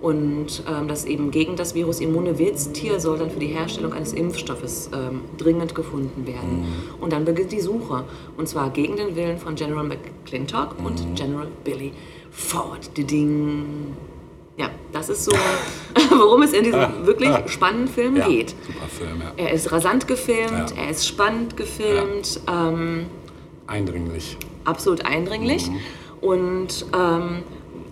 Und 0.00 0.62
ähm, 0.66 0.88
das 0.88 1.04
eben 1.04 1.30
gegen 1.30 1.56
das 1.56 1.74
Virus 1.74 2.00
immune 2.00 2.38
Wirtstier 2.38 3.00
soll 3.00 3.18
dann 3.18 3.30
für 3.30 3.38
die 3.40 3.48
Herstellung 3.48 3.92
eines 3.92 4.12
Impfstoffes 4.14 4.88
ähm, 4.94 5.20
dringend 5.36 5.74
gefunden 5.74 6.26
werden. 6.26 6.64
Und 7.00 7.12
dann 7.12 7.24
beginnt 7.26 7.52
die 7.52 7.60
Suche. 7.60 8.04
Und 8.38 8.48
zwar 8.48 8.70
gegen 8.70 8.96
den 8.96 9.14
Willen 9.14 9.36
von 9.38 9.54
General 9.56 9.84
McClintock 9.84 10.76
und 10.82 11.14
General 11.16 11.48
Billy 11.64 11.92
Ford. 12.30 12.90
Ding. 12.96 13.94
Ja, 14.56 14.70
das 14.92 15.08
ist 15.08 15.24
so, 15.24 15.32
worum 16.10 16.42
es 16.42 16.52
in 16.52 16.64
diesem 16.64 17.06
wirklich 17.06 17.30
spannenden 17.46 17.88
Film 17.88 18.16
Ja, 18.16 18.26
geht. 18.28 18.50
super 18.66 18.86
Film, 18.88 19.20
ja. 19.20 19.32
Er 19.36 19.52
ist 19.52 19.70
rasant 19.72 20.06
gefilmt, 20.06 20.70
Ja. 20.76 20.82
er 20.82 20.90
ist 20.90 21.06
spannend 21.06 21.56
gefilmt, 21.56 22.40
ähm, 22.50 23.06
Eindringlich. 23.66 24.36
absolut 24.64 25.04
eindringlich 25.06 25.70
und 26.20 26.68
ähm, 26.94 27.42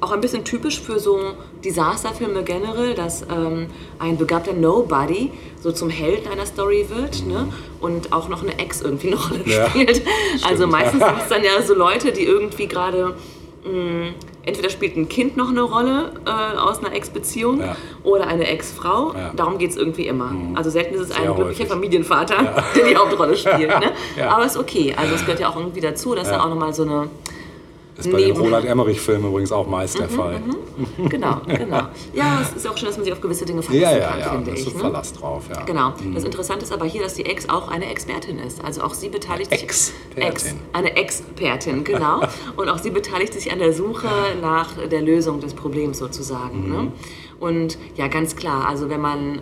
auch 0.00 0.12
ein 0.12 0.20
bisschen 0.20 0.44
typisch 0.44 0.80
für 0.80 1.00
so 1.00 1.18
Disasterfilme 1.64 2.44
generell, 2.44 2.94
dass 2.94 3.22
ähm, 3.22 3.66
ein 3.98 4.16
begabter 4.16 4.52
Nobody 4.52 5.32
so 5.60 5.72
zum 5.72 5.90
Helden 5.90 6.30
einer 6.30 6.46
Story 6.46 6.86
wird 6.88 7.26
ne? 7.26 7.48
und 7.80 8.12
auch 8.12 8.28
noch 8.28 8.42
eine 8.42 8.56
Ex 8.60 8.80
irgendwie 8.80 9.08
eine 9.08 9.16
Rolle 9.16 9.40
Ja, 9.44 9.68
spielt. 9.68 10.02
Also 10.44 10.56
stimmt. 10.58 10.72
meistens 10.72 11.00
sind 11.04 11.18
es 11.22 11.28
dann 11.28 11.42
ja 11.42 11.60
so 11.62 11.74
Leute, 11.74 12.12
die 12.12 12.24
irgendwie 12.24 12.68
gerade 12.68 13.16
mh, 13.64 14.10
entweder 14.44 14.70
spielt 14.70 14.96
ein 14.96 15.08
Kind 15.08 15.36
noch 15.36 15.48
eine 15.48 15.62
Rolle 15.62 16.12
äh, 16.26 16.56
aus 16.58 16.78
einer 16.78 16.92
Ex-Beziehung 16.94 17.58
Ja. 17.60 17.76
oder 18.04 18.28
eine 18.28 18.46
Ex-Frau. 18.46 19.14
Ja. 19.14 19.32
Mhm. 19.32 19.36
Darum 19.36 19.58
geht 19.58 19.70
es 19.70 19.76
irgendwie 19.76 20.06
immer. 20.06 20.32
Also 20.54 20.70
selten 20.70 20.94
ist 20.94 21.00
es 21.00 21.10
ein 21.10 21.24
Sehr 21.24 21.32
glücklicher 21.34 21.60
häufig. 21.64 21.68
Familienvater, 21.72 22.64
der 22.76 22.84
die 22.86 22.94
Hauptrolle 22.96 23.36
spielt. 23.36 23.68
Ne? 23.80 23.90
Ja. 24.16 24.30
Aber 24.30 24.44
ist 24.46 24.56
okay. 24.56 24.94
Also 24.96 25.14
es 25.16 25.22
gehört 25.22 25.40
ja 25.40 25.48
auch 25.48 25.56
irgendwie 25.56 25.80
dazu, 25.80 26.14
dass 26.14 26.28
da 26.28 26.40
auch 26.44 26.48
nochmal 26.48 26.72
so 26.72 26.84
eine 26.84 27.08
Ist 27.98 28.12
bei 28.12 28.20
den 28.20 28.36
Roland 28.36 28.64
Emmerich-Filmen 28.64 29.28
übrigens 29.28 29.50
auch 29.50 29.66
meist 29.66 29.96
Mhm, 29.96 29.98
der 29.98 30.08
Fall. 30.08 30.40
Genau, 31.08 31.40
genau. 31.46 31.88
Ja, 32.12 32.40
es 32.40 32.52
ist 32.56 32.68
auch 32.68 32.76
schön, 32.76 32.86
dass 32.86 32.96
man 32.96 33.04
sich 33.04 33.12
auf 33.12 33.20
gewisse 33.20 33.44
Dinge 33.44 33.60
verlassen 33.60 33.82
Ja, 33.82 33.98
ja, 33.98 34.08
kann, 34.10 34.20
ja. 34.20 34.30
finde 34.30 34.50
ich. 34.52 34.64
so 34.64 34.70
Ne? 34.70 34.78
Verlass 34.78 35.12
drauf, 35.12 35.44
ja. 35.50 35.62
Genau. 35.64 35.94
Das 36.14 36.22
Interessante 36.22 36.64
ist 36.64 36.72
aber 36.72 36.86
hier, 36.86 37.02
dass 37.02 37.14
die 37.14 37.26
Ex 37.26 37.48
auch 37.48 37.68
eine 37.68 37.90
Expertin 37.90 38.38
ist. 38.38 38.64
Also 38.64 38.82
auch 38.82 38.94
sie 38.94 39.08
beteiligt 39.08 39.50
sich. 39.50 39.62
Expertin. 39.62 40.22
Ex, 40.22 40.54
eine 40.72 40.96
Expertin, 40.96 41.82
genau. 41.82 42.20
Und 42.56 42.68
auch 42.68 42.78
sie 42.78 42.90
beteiligt 42.90 43.32
sich 43.32 43.50
an 43.50 43.58
der 43.58 43.72
Suche 43.72 44.08
nach 44.40 44.76
der 44.90 45.02
Lösung 45.02 45.40
des 45.40 45.54
Problems 45.54 45.98
sozusagen. 45.98 46.68
Ne? 46.70 46.92
Und 47.40 47.78
ja, 47.96 48.06
ganz 48.06 48.36
klar, 48.36 48.68
also 48.68 48.88
wenn 48.90 49.00
man 49.00 49.40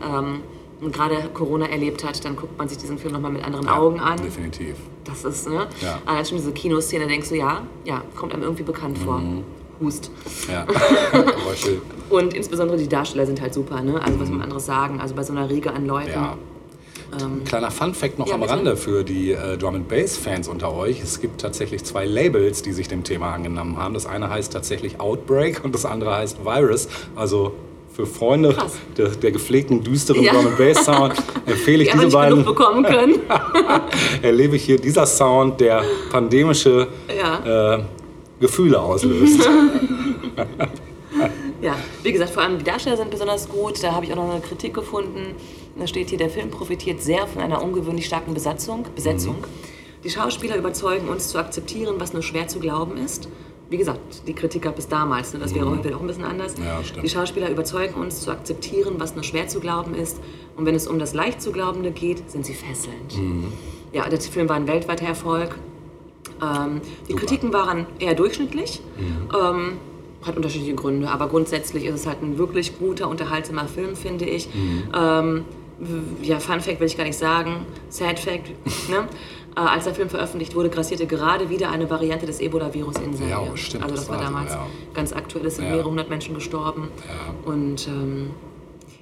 ähm, 0.82 0.90
gerade 0.92 1.28
Corona 1.34 1.66
erlebt 1.66 2.04
hat, 2.04 2.24
dann 2.24 2.36
guckt 2.36 2.56
man 2.58 2.68
sich 2.68 2.78
diesen 2.78 2.98
Film 2.98 3.12
nochmal 3.12 3.32
mit 3.32 3.44
anderen 3.44 3.68
Augen 3.68 4.00
an. 4.00 4.16
Definitiv. 4.22 4.76
Das 5.06 5.24
ist, 5.24 5.48
ne? 5.48 5.66
Ja. 5.82 6.00
Allein 6.04 6.24
schon 6.24 6.38
diese 6.38 6.52
Kinoszene, 6.52 7.06
denkst 7.06 7.28
du, 7.28 7.36
ja, 7.36 7.62
ja, 7.84 8.02
kommt 8.16 8.32
einem 8.34 8.42
irgendwie 8.42 8.62
bekannt 8.62 8.98
vor. 8.98 9.18
Mhm. 9.18 9.44
Hust. 9.80 10.10
Ja. 10.50 10.64
Geräusche. 11.12 11.82
Und 12.08 12.34
insbesondere 12.34 12.78
die 12.78 12.88
Darsteller 12.88 13.26
sind 13.26 13.40
halt 13.40 13.52
super, 13.52 13.82
ne? 13.82 14.00
Also 14.02 14.18
was 14.20 14.30
man 14.30 14.40
anderes 14.40 14.66
sagen, 14.66 15.00
also 15.00 15.14
bei 15.14 15.22
so 15.22 15.32
einer 15.32 15.50
Riege 15.50 15.72
an 15.72 15.86
Leuten. 15.86 16.10
Ja. 16.10 16.36
Kleiner 17.44 17.70
Fun-Fact 17.70 18.18
noch 18.18 18.26
ja, 18.26 18.34
am 18.34 18.40
bitte. 18.40 18.52
Rande 18.52 18.76
für 18.76 19.04
die 19.04 19.30
äh, 19.30 19.56
Drum 19.56 19.76
and 19.76 19.88
Bass-Fans 19.88 20.48
unter 20.48 20.74
euch. 20.74 21.00
Es 21.00 21.20
gibt 21.20 21.40
tatsächlich 21.40 21.84
zwei 21.84 22.04
Labels, 22.04 22.62
die 22.62 22.72
sich 22.72 22.88
dem 22.88 23.04
Thema 23.04 23.32
angenommen 23.32 23.76
haben. 23.76 23.94
Das 23.94 24.06
eine 24.06 24.28
heißt 24.28 24.52
tatsächlich 24.52 25.00
Outbreak 25.00 25.64
und 25.64 25.74
das 25.74 25.84
andere 25.84 26.14
heißt 26.16 26.44
Virus. 26.44 26.88
Also 27.14 27.54
für 27.96 28.04
Freunde 28.04 28.54
der, 28.98 29.08
der 29.08 29.32
gepflegten, 29.32 29.82
düsteren 29.82 30.22
Ja. 30.22 30.34
Drum 30.34 30.48
and 30.48 30.58
Bass-Sound 30.58 31.14
empfehle 31.46 31.82
ich 31.82 31.90
Die 31.90 31.98
diese 31.98 32.10
beiden. 32.10 32.44
bekommen 32.44 32.84
können. 32.84 33.20
Erlebe 34.22 34.56
ich 34.56 34.64
hier 34.64 34.78
dieser 34.78 35.06
Sound, 35.06 35.58
der 35.62 35.82
pandemische 36.10 36.88
ja. 37.08 37.76
äh, 37.76 37.82
Gefühle 38.38 38.78
auslöst. 38.78 39.48
ja, 41.62 41.74
wie 42.02 42.12
gesagt, 42.12 42.32
vor 42.32 42.42
allem 42.42 42.58
die 42.58 42.64
Darsteller 42.64 42.98
sind 42.98 43.10
besonders 43.10 43.48
gut. 43.48 43.82
Da 43.82 43.92
habe 43.92 44.04
ich 44.04 44.12
auch 44.12 44.16
noch 44.16 44.30
eine 44.30 44.42
Kritik 44.42 44.74
gefunden. 44.74 45.34
Da 45.78 45.86
steht 45.86 46.10
hier, 46.10 46.18
der 46.18 46.28
Film 46.28 46.50
profitiert 46.50 47.00
sehr 47.00 47.26
von 47.26 47.40
einer 47.40 47.62
ungewöhnlich 47.62 48.04
starken 48.04 48.34
Besatzung. 48.34 48.84
Besetzung. 48.94 49.36
Die 50.04 50.10
Schauspieler 50.10 50.56
überzeugen 50.56 51.08
uns 51.08 51.28
zu 51.28 51.38
akzeptieren, 51.38 51.94
was 51.96 52.12
nur 52.12 52.22
schwer 52.22 52.46
zu 52.46 52.58
glauben 52.58 52.98
ist. 52.98 53.28
Wie 53.68 53.76
gesagt, 53.78 53.98
die 54.28 54.32
Kritik 54.32 54.62
gab 54.62 54.78
es 54.78 54.86
damals, 54.86 55.32
ne? 55.34 55.40
das 55.40 55.52
wäre 55.54 55.68
heute 55.68 55.96
auch 55.96 56.00
ein 56.00 56.06
bisschen 56.06 56.24
anders. 56.24 56.54
Ja. 56.64 56.80
Die 57.02 57.08
Schauspieler 57.08 57.50
überzeugen 57.50 57.94
uns 57.94 58.20
zu 58.20 58.30
akzeptieren, 58.30 58.94
was 58.98 59.14
nur 59.16 59.24
schwer 59.24 59.48
zu 59.48 59.58
glauben 59.58 59.94
ist. 59.94 60.20
Und 60.56 60.66
wenn 60.66 60.74
es 60.76 60.86
um 60.86 60.98
das 61.00 61.14
leicht 61.14 61.42
zu 61.42 61.50
glaubende 61.50 61.90
geht, 61.90 62.30
sind 62.30 62.46
sie 62.46 62.54
fesselnd. 62.54 63.14
Ja, 63.92 64.08
der 64.08 64.20
Film 64.20 64.48
war 64.48 64.54
ein 64.56 64.68
weltweiter 64.68 65.06
Erfolg. 65.06 65.56
Ähm, 66.40 66.80
die 67.08 67.14
Kritiken 67.14 67.52
waren 67.52 67.86
eher 67.98 68.14
durchschnittlich. 68.14 68.82
Ähm, 68.98 69.78
hat 70.22 70.36
unterschiedliche 70.36 70.74
Gründe, 70.74 71.08
aber 71.08 71.28
grundsätzlich 71.28 71.84
ist 71.84 71.94
es 71.94 72.06
halt 72.06 72.22
ein 72.22 72.36
wirklich 72.38 72.78
guter, 72.78 73.08
unterhaltsamer 73.08 73.66
Film, 73.68 73.94
finde 73.96 74.24
ich. 74.26 74.48
Ähm, 74.96 75.44
w- 75.78 76.24
ja, 76.26 76.40
Fun 76.40 76.60
Fact 76.60 76.80
will 76.80 76.86
ich 76.86 76.96
gar 76.96 77.04
nicht 77.04 77.18
sagen, 77.18 77.64
Sad 77.90 78.18
Fact. 78.18 78.48
ne? 78.90 79.08
äh, 79.56 79.60
als 79.60 79.84
der 79.84 79.94
Film 79.94 80.08
veröffentlicht 80.08 80.54
wurde, 80.54 80.68
grassierte 80.70 81.06
gerade 81.06 81.48
wieder 81.50 81.70
eine 81.70 81.88
Variante 81.90 82.26
des 82.26 82.40
Ebola-Virus 82.40 82.96
in 82.98 83.14
Serbien. 83.14 83.48
Ja, 83.50 83.56
stimmt, 83.56 83.82
also 83.84 83.96
das, 83.96 84.04
das 84.06 84.10
war 84.10 84.18
war 84.20 84.26
so, 84.26 84.32
damals 84.32 84.52
ja. 84.52 84.66
ganz 84.94 85.12
aktuell, 85.12 85.46
es 85.46 85.56
sind 85.56 85.64
Ja. 85.64 85.70
mehrere 85.72 85.88
hundert 85.90 86.10
Menschen 86.10 86.34
gestorben. 86.34 86.88
Ja. 87.08 87.50
Und 87.52 87.88
ähm, 87.88 88.30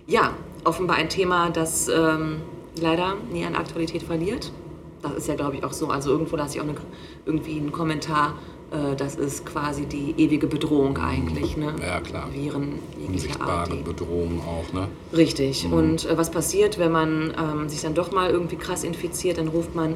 ja, 0.06 0.32
offenbar 0.64 0.96
ein 0.96 1.08
Thema, 1.08 1.50
das 1.50 1.88
ähm, 1.88 2.36
leider 2.80 3.14
nie 3.32 3.44
an 3.44 3.54
Aktualität 3.56 4.02
verliert. 4.02 4.52
Das 5.02 5.12
ist 5.14 5.28
ja, 5.28 5.34
glaube 5.34 5.56
ich, 5.56 5.64
auch 5.64 5.72
so. 5.72 5.88
Also 5.88 6.10
irgendwo 6.10 6.36
lasse 6.36 6.56
ich 6.56 6.60
auch 6.62 6.66
eine, 6.68 6.74
irgendwie 7.26 7.58
einen 7.58 7.72
Kommentar. 7.72 8.34
Äh, 8.70 8.96
das 8.96 9.16
ist 9.16 9.44
quasi 9.44 9.84
die 9.84 10.14
ewige 10.16 10.46
Bedrohung 10.46 10.96
eigentlich. 10.96 11.56
Ne? 11.58 11.74
Ja, 11.82 12.00
klar. 12.00 12.28
Viren 12.32 12.72
Art. 12.72 13.08
Unsichtbare 13.08 13.70
die- 13.70 13.82
Bedrohung 13.82 14.40
auch, 14.46 14.72
ne? 14.72 14.88
Richtig. 15.14 15.66
Und 15.70 16.06
äh, 16.08 16.16
was 16.16 16.30
passiert, 16.30 16.78
wenn 16.78 16.90
man 16.92 17.34
ähm, 17.38 17.68
sich 17.68 17.82
dann 17.82 17.94
doch 17.94 18.12
mal 18.12 18.30
irgendwie 18.30 18.56
krass 18.56 18.82
infiziert? 18.82 19.36
Dann 19.38 19.48
ruft 19.48 19.74
man 19.74 19.94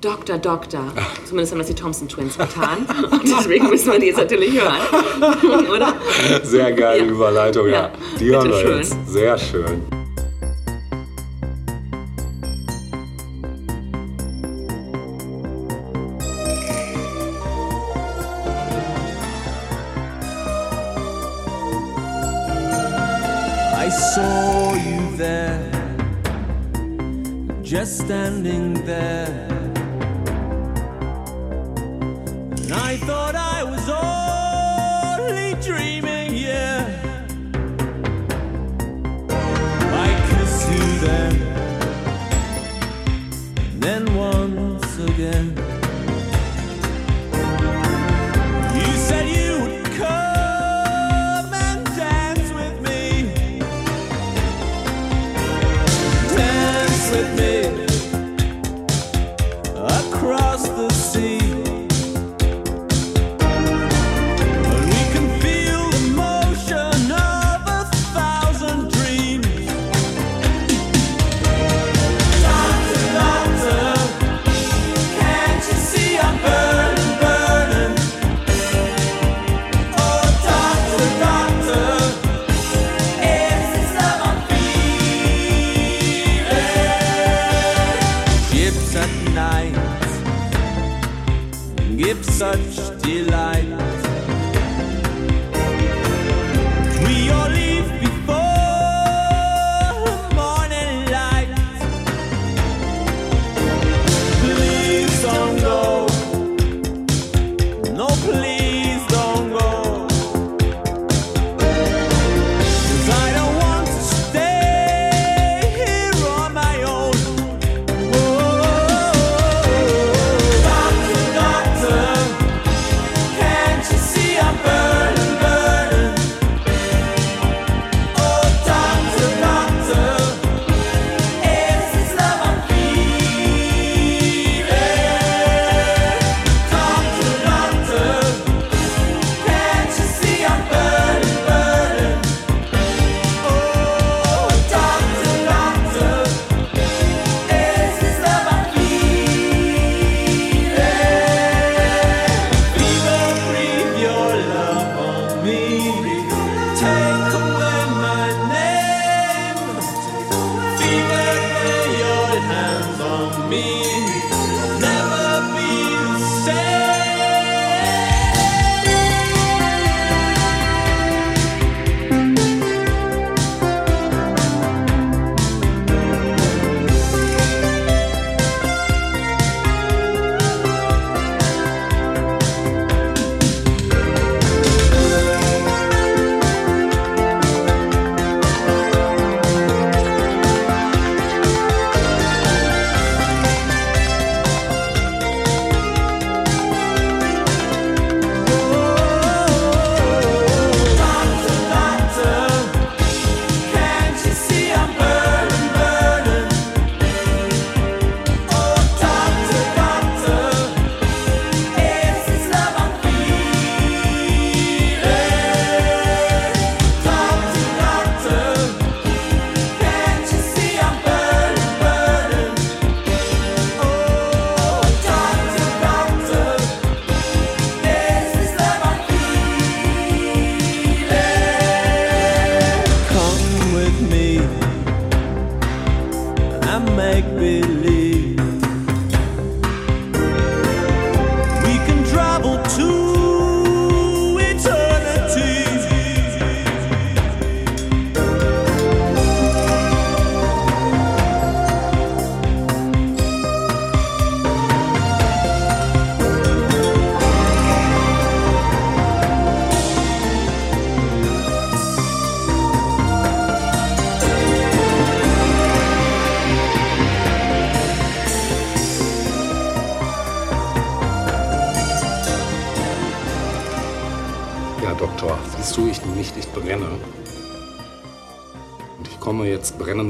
Doktor, 0.00 0.38
Doktor. 0.38 0.92
Zumindest 1.24 1.52
haben 1.52 1.58
das 1.58 1.66
die 1.66 1.74
Thompson 1.74 2.08
Twins 2.08 2.38
getan. 2.38 2.86
Und 3.10 3.24
deswegen 3.24 3.68
müssen 3.68 3.90
wir 3.92 3.98
die 3.98 4.06
jetzt 4.06 4.18
natürlich 4.18 4.52
hören. 4.60 5.66
Oder? 5.74 5.94
Sehr 6.44 6.72
geile 6.72 7.04
Ja. 7.04 7.10
Überleitung, 7.10 7.66
ja. 7.66 7.72
Ja, 7.72 7.90
Die 8.20 8.26
hören 8.30 8.48
wir 8.48 8.56
bitteschön. 8.56 8.76
jetzt. 8.78 8.96
Sehr 9.12 9.38
schön. 9.38 9.82
I 23.74 23.88
saw 23.90 24.74
you 24.74 25.16
there, 25.16 25.70
just 27.62 28.02
standing 28.04 28.74
there. 28.84 29.57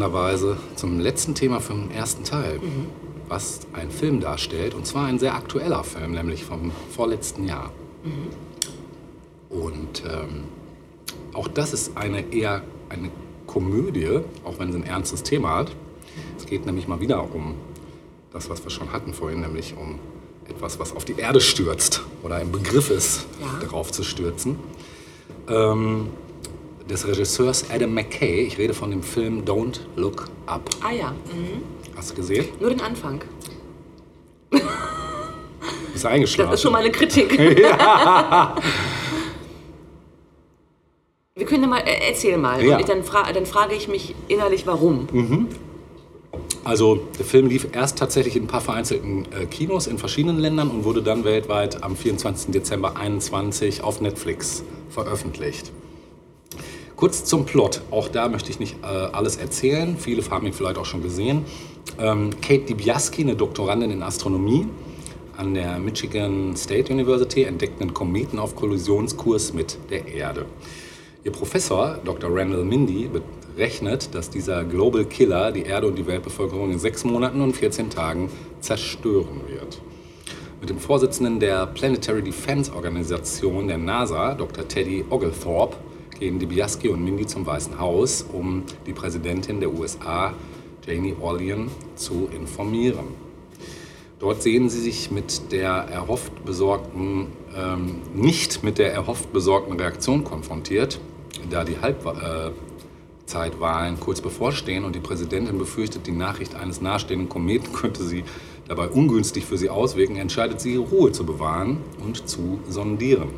Jetzt 0.09 0.40
brennenderweise 0.43 0.56
zum 0.76 1.01
letzten 1.01 1.35
Thema 1.35 1.60
vom 1.60 1.90
ersten 1.90 2.24
Teil, 2.24 2.60
was 3.28 3.60
ein 3.74 3.90
Film 3.90 4.20
darstellt. 4.20 4.74
Und 4.74 4.86
zwar 4.86 5.06
ein 5.06 5.18
sehr 5.18 5.35
aktueller 5.35 5.85
Film, 5.85 6.12
nämlich 6.12 6.44
vom 6.44 6.72
vorletzten 6.94 7.47
Jahr. 7.47 7.72
Und 9.51 10.02
ähm, 10.06 10.44
auch 11.35 11.48
das 11.48 11.72
ist 11.72 11.97
eine 11.97 12.32
eher 12.32 12.62
eine 12.89 13.10
Komödie, 13.47 14.20
auch 14.44 14.59
wenn 14.59 14.72
sie 14.72 14.78
ein 14.78 14.85
ernstes 14.85 15.22
Thema 15.22 15.56
hat. 15.56 15.72
Es 16.39 16.47
geht 16.47 16.66
nämlich 16.66 16.89
mal 16.89 17.01
wieder 17.01 17.22
um 17.35 17.55
das, 18.32 18.51
was 18.51 18.62
wir 18.64 18.70
schon 18.70 18.93
hatten 18.93 19.14
vorhin, 19.14 19.40
nämlich 19.40 19.74
um 19.76 19.98
etwas, 20.48 20.78
was 20.78 20.94
auf 20.94 21.05
die 21.05 21.18
Erde 21.18 21.40
stürzt 21.40 22.02
oder 22.22 22.40
im 22.40 22.51
Begriff 22.52 22.90
ist, 22.90 23.26
Ja. 23.40 23.60
darauf 23.60 23.93
zu 23.93 24.02
stürzen. 24.02 24.59
Ähm, 25.48 26.09
des 26.89 27.06
Regisseurs 27.06 27.70
Adam 27.70 27.93
McKay. 27.94 28.43
Ich 28.43 28.59
rede 28.59 28.74
von 28.74 28.90
dem 28.90 29.02
Film 29.02 29.44
Don't 29.44 29.81
Look 29.97 30.28
Up. 30.47 30.69
Ah 30.82 30.93
ja, 30.93 31.10
mhm. 31.10 31.62
Hast 31.97 32.10
du 32.10 32.15
gesehen? 32.15 32.47
nur 32.60 32.70
den 32.70 32.81
Anfang. 32.81 33.23
Ist 35.94 36.06
eingeschlafen. 36.06 36.51
Das 36.51 36.60
ist 36.60 36.62
schon 36.62 36.73
mal 36.73 36.78
eine 36.78 36.93
Kritik. 36.93 37.36
Wir 41.39 41.47
können 41.47 41.62
ja 41.62 41.69
mal, 41.69 41.81
äh, 41.81 42.09
erzähl 42.09 42.36
mal. 42.36 42.65
Ja. 42.65 42.81
Dann, 42.82 43.05
fra 43.05 43.32
dann 43.32 43.47
frage 43.47 43.74
ich 43.74 43.89
mich 43.89 44.15
innerlich, 44.27 44.66
warum. 44.66 45.48
Also 46.65 46.97
der 47.19 47.24
Film 47.24 47.48
lief 47.48 47.69
erst 47.73 47.98
tatsächlich 47.98 48.36
in 48.36 48.44
ein 48.44 48.48
paar 48.48 48.60
vereinzelten 48.60 49.27
äh, 49.32 49.47
Kinos 49.47 49.86
in 49.86 49.98
verschiedenen 49.98 50.39
Ländern 50.39 50.69
und 50.69 50.85
wurde 50.85 51.02
dann 51.02 51.24
weltweit 51.24 51.82
am 51.82 51.97
24. 51.97 52.51
Dezember 52.51 52.90
2021 52.90 53.82
auf 53.85 54.01
Netflix 54.01 54.65
veröffentlicht. 54.90 55.73
Kurz 56.98 57.24
zum 57.24 57.46
Plot. 57.46 57.82
Auch 57.92 58.08
da 58.08 58.28
möchte 58.28 58.50
ich 58.50 58.58
nicht 58.58 58.78
äh, 58.82 58.86
alles 58.86 59.36
erzählen. 59.36 59.96
Viele 59.96 60.20
haben 60.30 60.44
ihn 60.48 60.52
vielleicht 60.52 60.78
auch 60.78 60.84
schon 60.84 61.00
gesehen. 61.00 61.44
Ähm, 61.96 62.30
Kate 62.40 62.64
Dibiaski, 62.64 63.22
eine 63.22 63.36
Doktorandin 63.36 63.92
in 63.92 64.02
Astronomie 64.02 64.66
an 65.36 65.54
der 65.54 65.78
Michigan 65.78 66.56
State 66.56 66.92
University, 66.92 67.44
entdeckt 67.44 67.80
einen 67.80 67.94
Kometen 67.94 68.40
auf 68.40 68.56
Kollisionskurs 68.56 69.54
mit 69.54 69.78
der 69.90 70.08
Erde. 70.08 70.46
Ihr 71.22 71.30
Professor, 71.30 72.00
Dr. 72.04 72.30
Randall 72.32 72.64
Mindy, 72.64 73.08
berechnet, 73.54 74.12
dass 74.12 74.28
dieser 74.28 74.64
Global 74.64 75.04
Killer 75.04 75.52
die 75.52 75.62
Erde 75.62 75.86
und 75.86 75.96
die 75.96 76.06
Weltbevölkerung 76.08 76.72
in 76.72 76.80
sechs 76.80 77.04
Monaten 77.04 77.40
und 77.42 77.56
14 77.56 77.90
Tagen 77.90 78.28
zerstören 78.58 79.42
wird. 79.46 79.80
Mit 80.60 80.68
dem 80.68 80.80
Vorsitzenden 80.80 81.38
der 81.38 81.68
Planetary 81.68 82.22
Defense 82.22 82.74
Organisation 82.74 83.68
der 83.68 83.78
NASA, 83.78 84.34
Dr. 84.34 84.66
Teddy 84.66 85.04
Oglethorpe, 85.08 85.76
gehen 86.18 86.38
Dibiaski 86.38 86.88
und 86.88 87.04
Mindy 87.04 87.26
zum 87.26 87.46
Weißen 87.46 87.78
Haus, 87.78 88.26
um 88.32 88.64
die 88.86 88.92
Präsidentin 88.92 89.60
der 89.60 89.72
USA, 89.72 90.34
Janie 90.86 91.14
Orlean, 91.20 91.70
zu 91.96 92.28
informieren. 92.32 93.06
Dort 94.18 94.42
sehen 94.42 94.68
sie 94.68 94.80
sich 94.80 95.12
mit 95.12 95.52
der 95.52 95.70
erhofft 95.70 96.44
besorgten, 96.44 97.28
ähm, 97.56 98.02
nicht 98.14 98.64
mit 98.64 98.78
der 98.78 98.92
erhofft 98.92 99.32
besorgten 99.32 99.78
Reaktion 99.78 100.24
konfrontiert, 100.24 100.98
da 101.50 101.62
die 101.62 101.76
Halbzeitwahlen 101.80 104.00
kurz 104.00 104.20
bevorstehen 104.20 104.84
und 104.84 104.96
die 104.96 105.00
Präsidentin 105.00 105.56
befürchtet, 105.56 106.08
die 106.08 106.12
Nachricht 106.12 106.56
eines 106.56 106.80
nahestehenden 106.80 107.28
Kometen 107.28 107.72
könnte 107.72 108.02
sie 108.02 108.24
dabei 108.66 108.88
ungünstig 108.88 109.44
für 109.44 109.56
sie 109.56 109.70
auswirken, 109.70 110.16
entscheidet 110.16 110.60
sie, 110.60 110.74
Ruhe 110.74 111.12
zu 111.12 111.24
bewahren 111.24 111.78
und 112.04 112.28
zu 112.28 112.58
sondieren. 112.68 113.28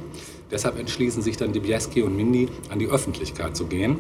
Deshalb 0.51 0.79
entschließen 0.79 1.23
sich 1.23 1.37
dann 1.37 1.53
Dibiaski 1.53 2.03
und 2.03 2.17
Mindy, 2.17 2.49
an 2.71 2.79
die 2.79 2.89
Öffentlichkeit 2.89 3.57
zu 3.57 3.67
gehen 3.67 3.99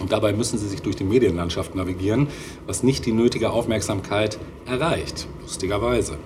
und 0.00 0.12
dabei 0.12 0.32
müssen 0.32 0.58
sie 0.58 0.66
sich 0.66 0.80
durch 0.80 0.96
die 0.96 1.04
Medienlandschaft 1.04 1.74
navigieren, 1.74 2.28
was 2.66 2.82
nicht 2.82 3.04
die 3.04 3.12
nötige 3.12 3.50
Aufmerksamkeit 3.50 4.38
erreicht, 4.66 5.28
lustigerweise. 5.42 6.16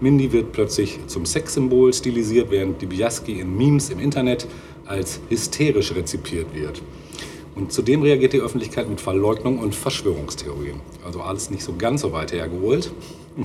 Mindy 0.00 0.32
wird 0.32 0.52
plötzlich 0.52 1.00
zum 1.08 1.26
Sexsymbol 1.26 1.92
stilisiert, 1.92 2.50
während 2.50 2.80
Dibiaski 2.80 3.40
in 3.40 3.56
Memes 3.56 3.90
im 3.90 3.98
Internet 3.98 4.46
als 4.86 5.20
hysterisch 5.28 5.94
rezipiert 5.94 6.54
wird. 6.54 6.80
Und 7.56 7.72
zudem 7.72 8.02
reagiert 8.02 8.32
die 8.32 8.40
Öffentlichkeit 8.40 8.88
mit 8.88 9.00
Verleugnung 9.00 9.58
und 9.58 9.74
Verschwörungstheorien. 9.74 10.80
Also 11.04 11.20
alles 11.20 11.50
nicht 11.50 11.64
so 11.64 11.74
ganz 11.76 12.02
so 12.02 12.12
weit 12.12 12.32
hergeholt. 12.32 12.92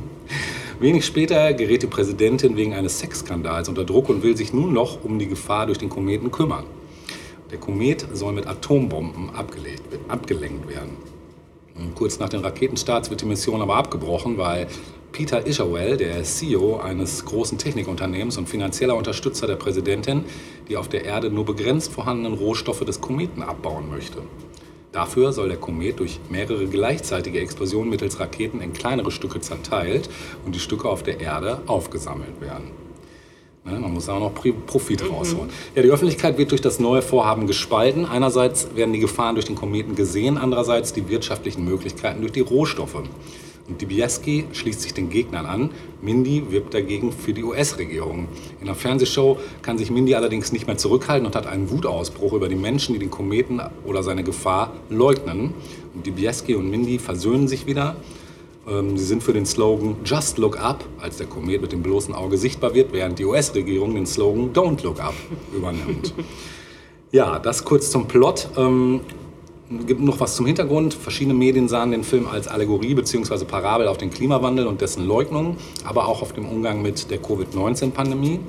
Wenig 0.79 1.05
später 1.05 1.53
gerät 1.53 1.83
die 1.83 1.87
Präsidentin 1.87 2.55
wegen 2.55 2.73
eines 2.73 2.99
Sexskandals 2.99 3.67
unter 3.67 3.83
Druck 3.83 4.07
und 4.07 4.23
will 4.23 4.37
sich 4.37 4.53
nun 4.53 4.71
noch 4.71 5.03
um 5.03 5.19
die 5.19 5.27
Gefahr 5.27 5.65
durch 5.65 5.77
den 5.77 5.89
Kometen 5.89 6.31
kümmern. 6.31 6.63
Der 7.51 7.57
Komet 7.57 8.07
soll 8.13 8.31
mit 8.31 8.47
Atombomben 8.47 9.29
abgelegt, 9.31 9.83
abgelenkt 10.07 10.69
werden. 10.69 10.91
Und 11.75 11.95
kurz 11.95 12.19
nach 12.19 12.29
den 12.29 12.39
Raketenstarts 12.39 13.09
wird 13.09 13.19
die 13.19 13.25
Mission 13.25 13.61
aber 13.61 13.75
abgebrochen, 13.75 14.37
weil 14.37 14.67
Peter 15.11 15.45
Isherwell, 15.45 15.97
der 15.97 16.23
CEO 16.23 16.77
eines 16.77 17.25
großen 17.25 17.57
Technikunternehmens 17.57 18.37
und 18.37 18.47
finanzieller 18.47 18.95
Unterstützer 18.95 19.47
der 19.47 19.57
Präsidentin, 19.57 20.23
die 20.69 20.77
auf 20.77 20.87
der 20.87 21.03
Erde 21.03 21.29
nur 21.29 21.43
begrenzt 21.43 21.91
vorhandenen 21.91 22.35
Rohstoffe 22.37 22.85
des 22.85 23.01
Kometen 23.01 23.43
abbauen 23.43 23.89
möchte. 23.89 24.19
Dafür 24.91 25.33
soll 25.33 25.49
der 25.49 25.57
Komet 25.57 25.99
durch 25.99 26.19
mehrere 26.29 26.65
gleichzeitige 26.65 27.39
Explosionen 27.39 27.89
mittels 27.89 28.19
Raketen 28.19 28.59
in 28.59 28.73
kleinere 28.73 29.11
Stücke 29.11 29.39
zerteilt 29.39 30.09
und 30.45 30.55
die 30.55 30.59
Stücke 30.59 30.89
auf 30.89 31.03
der 31.03 31.19
Erde 31.19 31.61
aufgesammelt 31.67 32.41
werden. 32.41 32.71
Ne, 33.65 33.79
Man 33.79 33.93
muss 33.93 34.09
auch 34.09 34.19
noch 34.19 34.33
Profit 34.33 35.07
rausholen. 35.07 35.51
Ja, 35.75 35.83
die 35.83 35.91
Öffentlichkeit 35.91 36.39
wird 36.39 36.51
durch 36.51 36.61
das 36.61 36.79
neue 36.79 37.03
Vorhaben 37.03 37.45
gespalten. 37.45 38.05
Einerseits 38.05 38.75
werden 38.75 38.93
die 38.93 38.99
Gefahren 38.99 39.35
durch 39.35 39.45
den 39.45 39.55
Kometen 39.55 39.95
gesehen, 39.95 40.37
andererseits 40.37 40.91
die 40.91 41.07
wirtschaftlichen 41.07 41.65
Möglichkeiten 41.65 42.21
durch 42.21 42.31
die 42.31 42.39
Rohstoffe. 42.39 43.03
Und 43.69 43.81
Dibiaski 43.81 44.45
schließt 44.51 44.81
sich 44.81 44.93
den 44.93 45.09
Gegnern 45.09 45.45
an. 45.45 45.69
Mindy 46.01 46.49
wirbt 46.49 46.73
dagegen 46.73 47.11
für 47.11 47.33
die 47.33 47.43
US-Regierung. 47.43 48.27
In 48.59 48.65
der 48.65 48.75
Fernsehshow 48.75 49.37
kann 49.61 49.77
sich 49.77 49.91
Mindy 49.91 50.15
allerdings 50.15 50.51
nicht 50.51 50.65
mehr 50.65 50.77
zurückhalten 50.77 51.27
und 51.27 51.35
hat 51.35 51.45
einen 51.45 51.69
Wutausbruch 51.69 52.33
über 52.33 52.49
die 52.49 52.55
Menschen, 52.55 52.93
die 52.93 52.99
den 52.99 53.11
Kometen 53.11 53.61
oder 53.85 54.01
seine 54.01 54.23
Gefahr 54.23 54.73
leugnen. 54.89 55.53
Und 55.93 56.05
Dibiaski 56.05 56.55
und 56.55 56.69
Mindy 56.69 56.97
versöhnen 56.97 57.47
sich 57.47 57.67
wieder. 57.67 57.95
Ähm, 58.67 58.97
Sie 58.97 59.05
sind 59.05 59.21
für 59.21 59.33
den 59.33 59.45
Slogan 59.45 59.97
Just 60.03 60.37
Look 60.39 60.59
Up, 60.59 60.83
als 60.99 61.17
der 61.17 61.27
Komet 61.27 61.61
mit 61.61 61.71
dem 61.71 61.83
bloßen 61.83 62.13
Auge 62.13 62.37
sichtbar 62.37 62.73
wird, 62.73 62.91
während 62.91 63.19
die 63.19 63.25
US-Regierung 63.25 63.93
den 63.93 64.07
Slogan 64.07 64.51
Don't 64.51 64.83
Look 64.83 64.99
Up 64.99 65.15
übernimmt. 65.55 66.13
Ja, 67.11 67.39
das 67.39 67.65
kurz 67.65 67.89
zum 67.89 68.07
Plot. 68.07 68.49
Gibt 69.69 70.01
noch 70.01 70.19
was 70.19 70.35
zum 70.35 70.47
Hintergrund. 70.47 70.95
Verschiedene 70.95 71.35
Medien 71.35 71.67
sahen 71.67 71.91
den 71.91 72.03
Film 72.03 72.27
als 72.27 72.47
Allegorie 72.47 72.95
bzw. 72.95 73.45
Parabel 73.45 73.87
auf 73.87 73.97
den 73.97 74.09
Klimawandel 74.09 74.65
und 74.65 74.81
dessen 74.81 75.05
Leugnung, 75.05 75.57
aber 75.83 76.07
auch 76.07 76.23
auf 76.23 76.33
dem 76.33 76.49
Umgang 76.49 76.81
mit 76.81 77.11
der 77.11 77.19
Covid-19-Pandemie. 77.19 78.39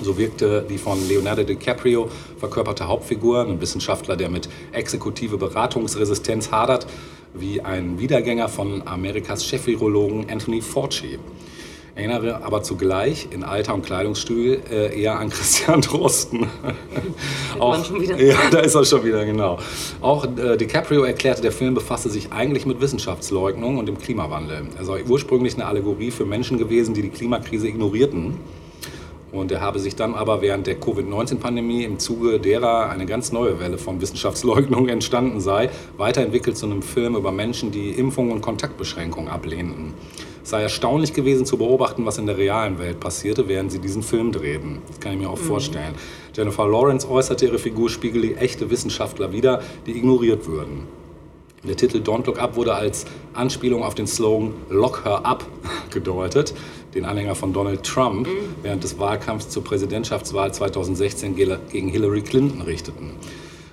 So 0.00 0.16
wirkte 0.16 0.64
die 0.70 0.78
von 0.78 1.08
Leonardo 1.08 1.42
DiCaprio 1.42 2.08
verkörperte 2.38 2.86
Hauptfigur, 2.86 3.40
ein 3.40 3.60
Wissenschaftler, 3.60 4.16
der 4.16 4.28
mit 4.28 4.48
exekutive 4.70 5.38
Beratungsresistenz 5.38 6.52
hadert, 6.52 6.86
wie 7.34 7.60
ein 7.60 7.98
Wiedergänger 7.98 8.48
von 8.48 8.86
Amerikas 8.86 9.44
Chefvirologen 9.44 10.30
Anthony 10.30 10.60
Fauci. 10.60 11.18
Erinnere 11.96 12.42
aber 12.42 12.64
zugleich 12.64 13.28
in 13.30 13.44
Alter 13.44 13.72
und 13.72 13.86
Kleidungsstil 13.86 14.60
äh, 14.68 15.00
eher 15.00 15.16
an 15.16 15.30
Christian 15.30 15.80
Drosten. 15.80 16.48
man 17.56 17.84
schon 17.84 18.00
wieder. 18.00 18.20
Ja, 18.20 18.36
da 18.50 18.58
ist 18.58 18.74
er 18.74 18.84
schon 18.84 19.04
wieder, 19.04 19.24
genau. 19.24 19.60
Auch 20.00 20.24
äh, 20.24 20.56
DiCaprio 20.56 21.04
erklärte, 21.04 21.40
der 21.40 21.52
Film 21.52 21.74
befasse 21.74 22.10
sich 22.10 22.32
eigentlich 22.32 22.66
mit 22.66 22.80
Wissenschaftsleugnung 22.80 23.78
und 23.78 23.86
dem 23.86 23.96
Klimawandel. 23.96 24.62
Er 24.76 24.84
sei 24.84 25.04
ursprünglich 25.04 25.54
eine 25.54 25.66
Allegorie 25.66 26.10
für 26.10 26.24
Menschen 26.24 26.58
gewesen, 26.58 26.94
die 26.94 27.02
die 27.02 27.10
Klimakrise 27.10 27.68
ignorierten. 27.68 28.38
Und 29.30 29.52
er 29.52 29.60
habe 29.60 29.78
sich 29.78 29.94
dann 29.94 30.14
aber 30.14 30.42
während 30.42 30.66
der 30.66 30.74
Covid-19-Pandemie 30.80 31.84
im 31.84 32.00
Zuge 32.00 32.40
derer 32.40 32.90
eine 32.90 33.06
ganz 33.06 33.30
neue 33.30 33.60
Welle 33.60 33.78
von 33.78 34.00
Wissenschaftsleugnung 34.00 34.88
entstanden 34.88 35.40
sei, 35.40 35.70
weiterentwickelt 35.96 36.56
zu 36.56 36.66
einem 36.66 36.82
Film 36.82 37.14
über 37.14 37.30
Menschen, 37.30 37.70
die 37.70 37.90
Impfungen 37.90 38.32
und 38.32 38.40
Kontaktbeschränkungen 38.40 39.28
ablehnten. 39.28 39.94
Es 40.44 40.50
sei 40.50 40.60
erstaunlich 40.60 41.14
gewesen 41.14 41.46
zu 41.46 41.56
beobachten, 41.56 42.04
was 42.04 42.18
in 42.18 42.26
der 42.26 42.36
realen 42.36 42.78
Welt 42.78 43.00
passierte, 43.00 43.48
während 43.48 43.72
sie 43.72 43.78
diesen 43.78 44.02
Film 44.02 44.30
drehten. 44.30 44.82
Das 44.88 45.00
kann 45.00 45.12
ich 45.12 45.18
mir 45.18 45.30
auch 45.30 45.38
vorstellen. 45.38 45.94
Jennifer 46.36 46.68
Lawrence 46.68 47.10
äußerte, 47.10 47.46
ihre 47.46 47.58
Figur 47.58 47.88
spiegele 47.88 48.36
echte 48.36 48.68
Wissenschaftler 48.68 49.32
wider, 49.32 49.62
die 49.86 49.96
ignoriert 49.96 50.46
würden. 50.46 50.86
Der 51.66 51.76
Titel 51.76 52.02
Don't 52.02 52.26
Look 52.26 52.38
Up 52.38 52.56
wurde 52.56 52.74
als 52.74 53.06
Anspielung 53.32 53.82
auf 53.82 53.94
den 53.94 54.06
Slogan 54.06 54.52
Lock 54.68 55.06
Her 55.06 55.24
Up 55.24 55.46
gedeutet, 55.90 56.52
den 56.94 57.06
Anhänger 57.06 57.36
von 57.36 57.54
Donald 57.54 57.82
Trump 57.82 58.28
während 58.62 58.84
des 58.84 58.98
Wahlkampfs 58.98 59.48
zur 59.48 59.64
Präsidentschaftswahl 59.64 60.52
2016 60.52 61.36
gele- 61.36 61.58
gegen 61.72 61.88
Hillary 61.88 62.20
Clinton 62.20 62.60
richteten. 62.60 63.12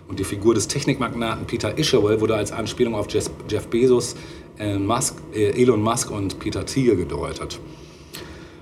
Und 0.08 0.20
die 0.20 0.26
Figur 0.26 0.54
des 0.54 0.68
Technikmagnaten 0.68 1.46
Peter 1.48 1.78
Isherwell 1.78 2.20
wurde 2.20 2.36
als 2.36 2.52
Anspielung 2.52 2.96
auf 2.96 3.08
Jeff 3.10 3.68
Bezos, 3.68 4.16
Musk, 4.78 5.16
äh, 5.34 5.62
Elon 5.62 5.82
Musk 5.82 6.12
und 6.12 6.40
Peter 6.40 6.66
Thiel 6.66 6.96
gedeutet. 6.96 7.60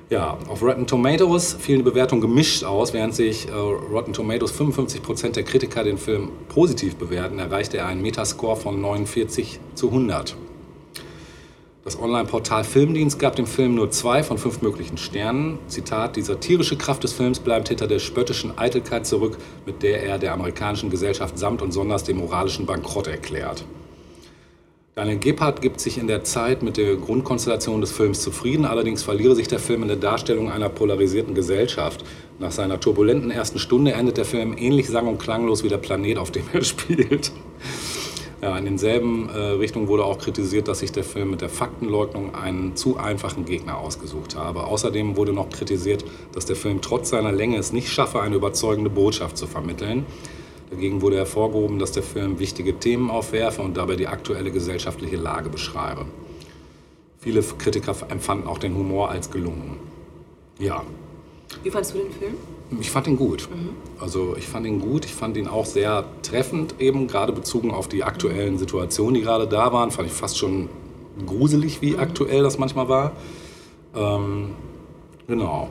Ja, 0.09 0.39
auf 0.47 0.63
Rotten 0.63 0.87
Tomatoes 0.87 1.53
fielen 1.53 1.79
die 1.79 1.83
Bewertungen 1.83 2.21
gemischt 2.21 2.63
aus. 2.63 2.93
Während 2.93 3.13
sich 3.13 3.47
äh, 3.47 3.51
Rotten 3.51 4.11
Tomatoes 4.11 4.51
55% 4.59 5.33
der 5.33 5.43
Kritiker 5.43 5.83
den 5.83 5.99
Film 5.99 6.29
positiv 6.47 6.95
bewerten, 6.95 7.37
erreichte 7.37 7.77
er 7.77 7.85
einen 7.85 8.01
Metascore 8.01 8.55
von 8.55 8.81
49 8.81 9.59
zu 9.75 9.89
100. 9.89 10.35
Das 11.83 11.99
Online-Portal 11.99 12.63
Filmdienst 12.63 13.19
gab 13.19 13.35
dem 13.35 13.45
Film 13.45 13.75
nur 13.75 13.91
zwei 13.91 14.23
von 14.23 14.39
fünf 14.39 14.61
möglichen 14.63 14.97
Sternen. 14.97 15.59
Zitat, 15.67 16.15
die 16.15 16.23
satirische 16.23 16.75
Kraft 16.75 17.03
des 17.03 17.13
Films 17.13 17.39
bleibt 17.39 17.69
hinter 17.69 17.85
der 17.85 17.99
spöttischen 17.99 18.57
Eitelkeit 18.57 19.05
zurück, 19.05 19.37
mit 19.67 19.83
der 19.83 20.03
er 20.03 20.17
der 20.17 20.33
amerikanischen 20.33 20.89
Gesellschaft 20.89 21.37
samt 21.37 21.61
und 21.61 21.71
sonders 21.71 22.03
den 22.03 22.17
moralischen 22.17 22.65
Bankrott 22.65 23.07
erklärt. 23.07 23.63
Daniel 24.99 25.17
Gebhardt 25.17 25.61
gibt 25.61 25.79
sich 25.79 25.97
in 25.97 26.07
der 26.07 26.25
Zeit 26.25 26.61
mit 26.61 26.75
der 26.75 26.97
Grundkonstellation 26.97 27.79
des 27.79 27.89
Films 27.89 28.21
zufrieden, 28.21 28.65
allerdings 28.65 29.01
verliere 29.01 29.33
sich 29.33 29.47
der 29.47 29.59
Film 29.59 29.83
in 29.83 29.87
der 29.87 29.95
Darstellung 29.95 30.51
einer 30.51 30.67
polarisierten 30.67 31.33
Gesellschaft. 31.33 32.03
Nach 32.37 32.51
seiner 32.51 32.81
turbulenten 32.81 33.31
ersten 33.31 33.59
Stunde 33.59 33.93
endet 33.93 34.17
der 34.17 34.25
Film 34.25 34.57
ähnlich 34.57 34.89
sang- 34.89 35.07
und 35.07 35.17
klanglos 35.17 35.63
wie 35.63 35.69
der 35.69 35.77
Planet, 35.77 36.17
auf 36.17 36.31
dem 36.31 36.43
er 36.51 36.63
spielt. 36.65 37.31
Ja, 38.41 38.57
in 38.57 38.65
denselben 38.65 39.29
äh, 39.29 39.37
Richtungen 39.37 39.87
wurde 39.87 40.03
auch 40.03 40.17
kritisiert, 40.17 40.67
dass 40.67 40.79
sich 40.79 40.91
der 40.91 41.05
Film 41.05 41.31
mit 41.31 41.39
der 41.39 41.49
Faktenleugnung 41.49 42.35
einen 42.35 42.75
zu 42.75 42.97
einfachen 42.97 43.45
Gegner 43.45 43.77
ausgesucht 43.77 44.35
habe. 44.35 44.65
Außerdem 44.65 45.15
wurde 45.15 45.31
noch 45.31 45.49
kritisiert, 45.49 46.03
dass 46.33 46.45
der 46.45 46.57
Film 46.57 46.81
trotz 46.81 47.11
seiner 47.11 47.31
Länge 47.31 47.57
es 47.57 47.71
nicht 47.71 47.87
schaffe, 47.87 48.19
eine 48.19 48.35
überzeugende 48.35 48.89
Botschaft 48.89 49.37
zu 49.37 49.47
vermitteln. 49.47 50.05
Dagegen 50.69 51.01
wurde 51.01 51.17
hervorgehoben, 51.17 51.79
dass 51.79 51.91
der 51.93 52.03
Film 52.03 52.39
wichtige 52.39 52.77
Themen 52.79 53.09
aufwerfe 53.09 53.61
und 53.61 53.75
dabei 53.77 53.95
die 53.95 54.07
aktuelle 54.07 54.51
gesellschaftliche 54.51 55.15
Lage 55.17 55.49
beschreibe. 55.49 56.05
viele 57.19 57.41
Kritiker 57.41 57.95
empfanden 58.09 58.47
auch 58.47 58.59
den 58.59 58.75
Humor 58.75 59.09
als 59.09 59.29
gelungen. 59.31 59.77
Ja, 60.59 60.83
Wie 61.63 61.69
fandst 61.71 61.93
du 61.93 61.97
den 61.99 62.11
Film? 62.11 62.35
ich 62.79 62.91
fand 62.91 63.07
ihn 63.07 63.17
gut. 63.17 63.49
Also 63.99 64.35
ich 64.37 64.45
fand 64.47 64.67
ihn 64.67 64.79
gut. 64.79 65.05
Ich 65.05 65.13
fand 65.15 65.35
ihn 65.37 65.47
auch 65.47 65.65
sehr 65.65 66.05
treffend, 66.21 66.75
eben 66.79 67.07
gerade 67.07 67.33
bezogen 67.33 67.71
auf 67.71 67.87
die 67.87 68.03
aktuellen 68.03 68.57
Situationen, 68.59 69.15
die 69.15 69.21
gerade 69.21 69.47
da 69.47 69.73
waren. 69.73 69.89
Fand 69.89 70.07
ich 70.07 70.13
fast 70.13 70.37
schon 70.37 70.69
gruselig, 71.25 71.81
wie 71.81 71.97
aktuell 71.97 72.43
das 72.43 72.59
manchmal 72.59 72.87
war. 72.87 73.11
Ähm, 73.95 74.49
genau. 75.27 75.69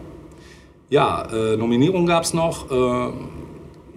Ja, 0.90 1.22
äh, 1.32 1.56
Nominierung 1.56 2.04
gab 2.06 2.24
es 2.24 2.34
noch. 2.34 2.68
Äh, 2.70 3.12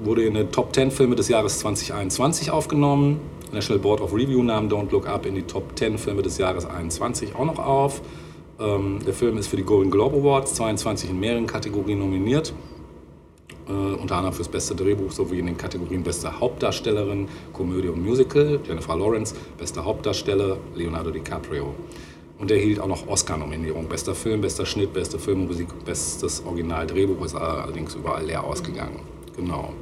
wurde 0.04 0.24
in 0.26 0.34
den 0.34 0.52
Top 0.52 0.74
10 0.74 0.92
Filme 0.92 1.16
des 1.16 1.28
Jahres 1.28 1.60
2021 1.60 2.52
aufgenommen. 2.52 3.20
National 3.52 3.80
Board 3.80 4.02
of 4.02 4.14
Review 4.14 4.42
nahm 4.44 4.68
Don't 4.68 4.92
Look 4.92 5.08
Up 5.08 5.26
in 5.26 5.36
die 5.36 5.44
Top 5.44 5.78
10 5.78 5.98
Filme 5.98 6.22
des 6.22 6.38
Jahres 6.38 6.66
21 6.66 7.36
auch 7.36 7.46
noch 7.46 7.60
auf. 7.60 8.02
Ähm, 8.60 9.00
der 9.06 9.14
Film 9.14 9.38
ist 9.38 9.48
für 9.48 9.58
die 9.58 9.64
Golden 9.64 9.92
Globe 9.92 10.18
Awards 10.18 10.56
22 10.56 11.10
in 11.10 11.20
mehreren 11.20 11.48
Kategorien 11.48 12.00
nominiert. 12.00 12.54
Äh, 13.68 13.72
unter 13.72 14.16
anderem 14.16 14.34
fürs 14.34 14.48
beste 14.48 14.76
Drehbuch 14.76 15.12
sowie 15.12 15.40
in 15.40 15.46
den 15.46 15.58
Kategorien 15.58 16.04
beste 16.04 16.40
Hauptdarstellerin, 16.40 17.28
Komödie 17.54 17.90
und 17.90 18.04
Musical, 18.04 18.60
Jennifer 18.66 18.96
Lawrence, 18.96 19.36
bester 19.58 19.86
Hauptdarsteller, 19.86 20.58
Leonardo 20.76 21.12
DiCaprio. 21.12 21.74
Und 22.40 22.50
er 22.50 22.58
erhielt 22.58 22.80
auch 22.80 22.88
noch 22.88 23.08
Oscar-Nominierung. 23.08 23.88
Bester 23.88 24.16
Film, 24.16 24.42
bester 24.42 24.66
Schnitt, 24.66 24.94
beste 24.94 25.20
Filmmusik, 25.20 25.68
bestes 25.86 26.44
Originaldrehbuch 26.44 27.24
ist 27.24 27.36
allerdings 27.36 27.94
überall 27.94 28.26
leer 28.26 28.44
ausgegangen. 28.44 29.00
Genau. 29.36 29.74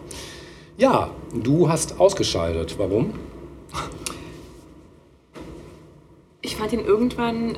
Ja, 0.77 1.09
du 1.33 1.67
hast 1.69 1.99
ausgeschaltet. 1.99 2.75
Warum? 2.77 3.13
Ich 6.41 6.55
fand 6.55 6.71
ihn 6.73 6.79
irgendwann, 6.85 7.57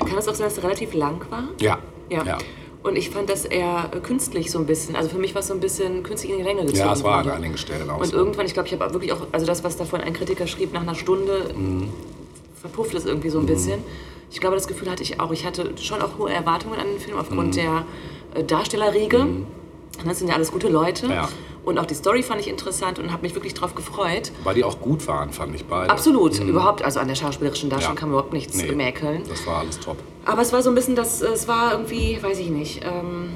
kann 0.00 0.18
es 0.18 0.26
auch 0.28 0.34
sein, 0.34 0.46
dass 0.48 0.58
er 0.58 0.64
relativ 0.64 0.92
lang 0.94 1.24
war? 1.30 1.44
Ja. 1.60 1.78
Ja. 2.10 2.24
Ja, 2.24 2.38
Und 2.82 2.96
ich 2.96 3.10
fand, 3.10 3.28
dass 3.30 3.44
er 3.44 3.88
künstlich 4.02 4.50
so 4.50 4.58
ein 4.58 4.66
bisschen, 4.66 4.96
also 4.96 5.08
für 5.10 5.18
mich 5.18 5.34
war 5.34 5.40
es 5.40 5.48
so 5.48 5.54
ein 5.54 5.60
bisschen 5.60 6.02
künstlich 6.02 6.32
in 6.32 6.38
die 6.38 6.44
Länge 6.44 6.62
gezogen. 6.62 6.78
ja 6.78 6.92
es 6.92 7.04
war 7.04 7.18
an 7.18 7.30
einigen 7.30 7.56
Stellen 7.58 7.88
auch 7.90 7.98
Und 8.00 8.06
so. 8.06 8.16
irgendwann, 8.16 8.46
ich 8.46 8.54
glaube, 8.54 8.66
ich 8.68 8.74
habe 8.78 8.92
wirklich 8.92 9.12
auch, 9.12 9.26
also 9.30 9.46
das, 9.46 9.62
was 9.62 9.76
davon 9.76 10.00
ein 10.00 10.12
Kritiker 10.14 10.46
schrieb, 10.46 10.72
nach 10.72 10.82
einer 10.82 10.94
Stunde 10.94 11.52
Mhm. 11.54 11.90
verpufft 12.60 12.94
es 12.94 13.04
irgendwie 13.04 13.28
so 13.28 13.38
ein 13.38 13.46
bisschen. 13.46 13.82
Ich 14.30 14.40
glaube, 14.40 14.56
das 14.56 14.66
Gefühl 14.66 14.90
hatte 14.90 15.02
ich 15.02 15.20
auch. 15.20 15.30
Ich 15.32 15.46
hatte 15.46 15.72
schon 15.80 16.02
auch 16.02 16.18
hohe 16.18 16.30
Erwartungen 16.32 16.78
an 16.78 16.86
den 16.86 16.98
Film 16.98 17.18
aufgrund 17.18 17.48
Mhm. 17.50 17.60
der 17.60 17.84
äh, 18.34 18.44
Darstellerriege. 18.44 19.26
Das 20.06 20.18
sind 20.18 20.28
ja 20.28 20.34
alles 20.34 20.52
gute 20.52 20.68
Leute. 20.68 21.06
Ja. 21.08 21.28
Und 21.64 21.78
auch 21.78 21.86
die 21.86 21.94
Story 21.94 22.22
fand 22.22 22.40
ich 22.40 22.48
interessant 22.48 22.98
und 22.98 23.12
habe 23.12 23.22
mich 23.22 23.34
wirklich 23.34 23.52
drauf 23.52 23.74
gefreut. 23.74 24.32
Weil 24.44 24.54
die 24.54 24.64
auch 24.64 24.80
gut 24.80 25.06
waren, 25.06 25.32
fand 25.32 25.54
ich 25.54 25.64
beide. 25.66 25.90
Absolut, 25.90 26.38
überhaupt, 26.40 26.82
also 26.82 26.98
an 27.00 27.08
der 27.08 27.14
schauspielerischen 27.14 27.68
Darstellung 27.68 27.96
Ja. 27.96 28.00
kann 28.00 28.08
man 28.08 28.18
überhaupt 28.18 28.32
nichts 28.32 28.56
Nee, 28.56 28.72
mäkeln. 28.72 29.22
Das 29.28 29.46
war 29.46 29.58
alles 29.58 29.78
top. 29.78 29.96
Aber 30.24 30.40
es 30.42 30.52
war 30.52 30.62
so 30.62 30.70
ein 30.70 30.74
bisschen, 30.74 30.94
das, 30.96 31.20
es 31.20 31.46
war 31.48 31.72
irgendwie, 31.72 32.18
weiß 32.22 32.38
ich 32.38 32.48
nicht, 32.48 32.82
ähm, 32.84 33.30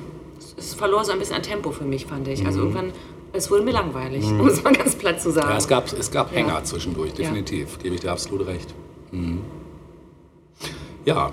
es- 0.57 0.73
verlor 0.75 1.05
so 1.05 1.13
ein 1.13 1.19
bisschen 1.19 1.37
an 1.37 1.43
Tempo 1.43 1.73
für 1.73 1.85
mich, 1.85 2.07
fand 2.07 2.27
ich. 2.29 2.47
Also 2.47 2.61
irgendwann, 2.61 2.93
es 3.35 3.51
wurde 3.51 3.65
mir 3.65 3.73
langweilig, 3.73 4.25
um 4.25 4.47
es 4.47 4.63
mal 4.63 4.73
ganz 4.73 4.95
platt 4.95 5.21
zu 5.21 5.31
sagen. 5.31 5.47
Mhm. 5.49 5.53
Ja, 5.53 5.59
es 5.59 5.69
gab, 5.69 5.93
es 5.93 6.11
gab 6.11 6.31
Ja. 6.33 6.39
Hänger 6.39 6.65
zwischendurch, 6.65 7.13
definitiv. 7.13 7.79
Gebe 7.83 7.97
ich 7.97 8.01
dir 8.01 8.13
absolut 8.13 8.47
recht. 8.47 8.73
Mhm. 9.11 9.41
Ja, 11.05 11.33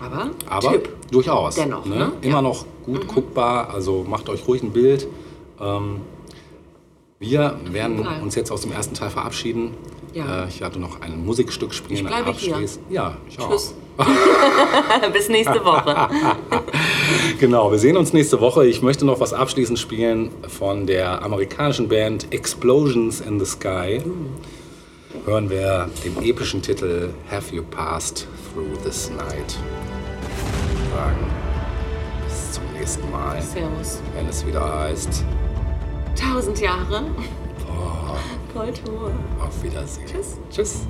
aber, 0.00 0.30
aber 0.48 0.72
Tipp. 0.72 0.88
durchaus. 1.10 1.54
Dennoch, 1.56 1.84
ne? 1.84 1.96
ne? 1.96 2.12
Immer 2.22 2.34
Ja. 2.36 2.42
noch 2.42 2.64
gut 2.84 3.06
guckbar, 3.06 3.70
also 3.72 4.04
macht 4.08 4.28
euch 4.28 4.46
ruhig 4.46 4.62
ein 4.62 4.72
Bild. 4.72 5.06
Ähm, 5.60 6.00
wir 7.18 7.56
werden 7.70 8.06
uns 8.22 8.34
jetzt 8.34 8.50
aus 8.50 8.62
dem 8.62 8.72
ersten 8.72 8.94
Teil 8.94 9.10
verabschieden. 9.10 9.70
Ja. 10.12 10.44
Äh, 10.44 10.48
ich 10.48 10.60
werde 10.60 10.78
noch 10.78 11.00
ein 11.00 11.24
Musikstück 11.24 11.72
spielen. 11.72 12.00
Ich 12.00 12.06
bleibe 12.06 12.32
hier. 12.32 12.56
Ja, 12.90 13.16
ich 13.28 13.38
auch. 13.40 13.50
Tschüss. 13.50 13.74
Bis 15.12 15.28
nächste 15.28 15.64
Woche. 15.64 16.08
Genau, 17.40 17.70
wir 17.70 17.78
sehen 17.78 17.96
uns 17.96 18.12
nächste 18.12 18.40
Woche. 18.40 18.66
Ich 18.66 18.80
möchte 18.80 19.04
noch 19.04 19.20
was 19.20 19.32
abschließend 19.32 19.78
spielen 19.78 20.30
von 20.48 20.86
der 20.86 21.22
amerikanischen 21.22 21.88
Band 21.88 22.32
Explosions 22.32 23.20
in 23.20 23.38
the 23.38 23.44
Sky. 23.44 24.00
Hören 25.24 25.48
wir 25.48 25.88
den 26.04 26.22
epischen 26.22 26.60
Titel 26.60 27.14
Have 27.30 27.54
You 27.54 27.62
Passed 27.62 28.28
Through 28.52 28.76
This 28.84 29.10
Night? 29.10 29.56
Sagen 30.94 31.30
bis 32.26 32.52
zum 32.52 32.64
nächsten 32.74 33.10
Mal, 33.10 33.40
Servus. 33.40 34.02
wenn 34.14 34.28
es 34.28 34.46
wieder 34.46 34.80
heißt 34.80 35.24
Tausend 36.14 36.60
Jahre. 36.60 37.04
Kultur. 38.52 39.12
Auf 39.40 39.62
Wiedersehen. 39.62 40.06
Tschüss. 40.06 40.36
Tschüss. 40.50 40.86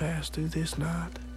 Have 0.00 0.08
you 0.08 0.14
passed 0.14 0.32
through 0.32 0.48
this 0.48 0.78
night? 0.78 1.29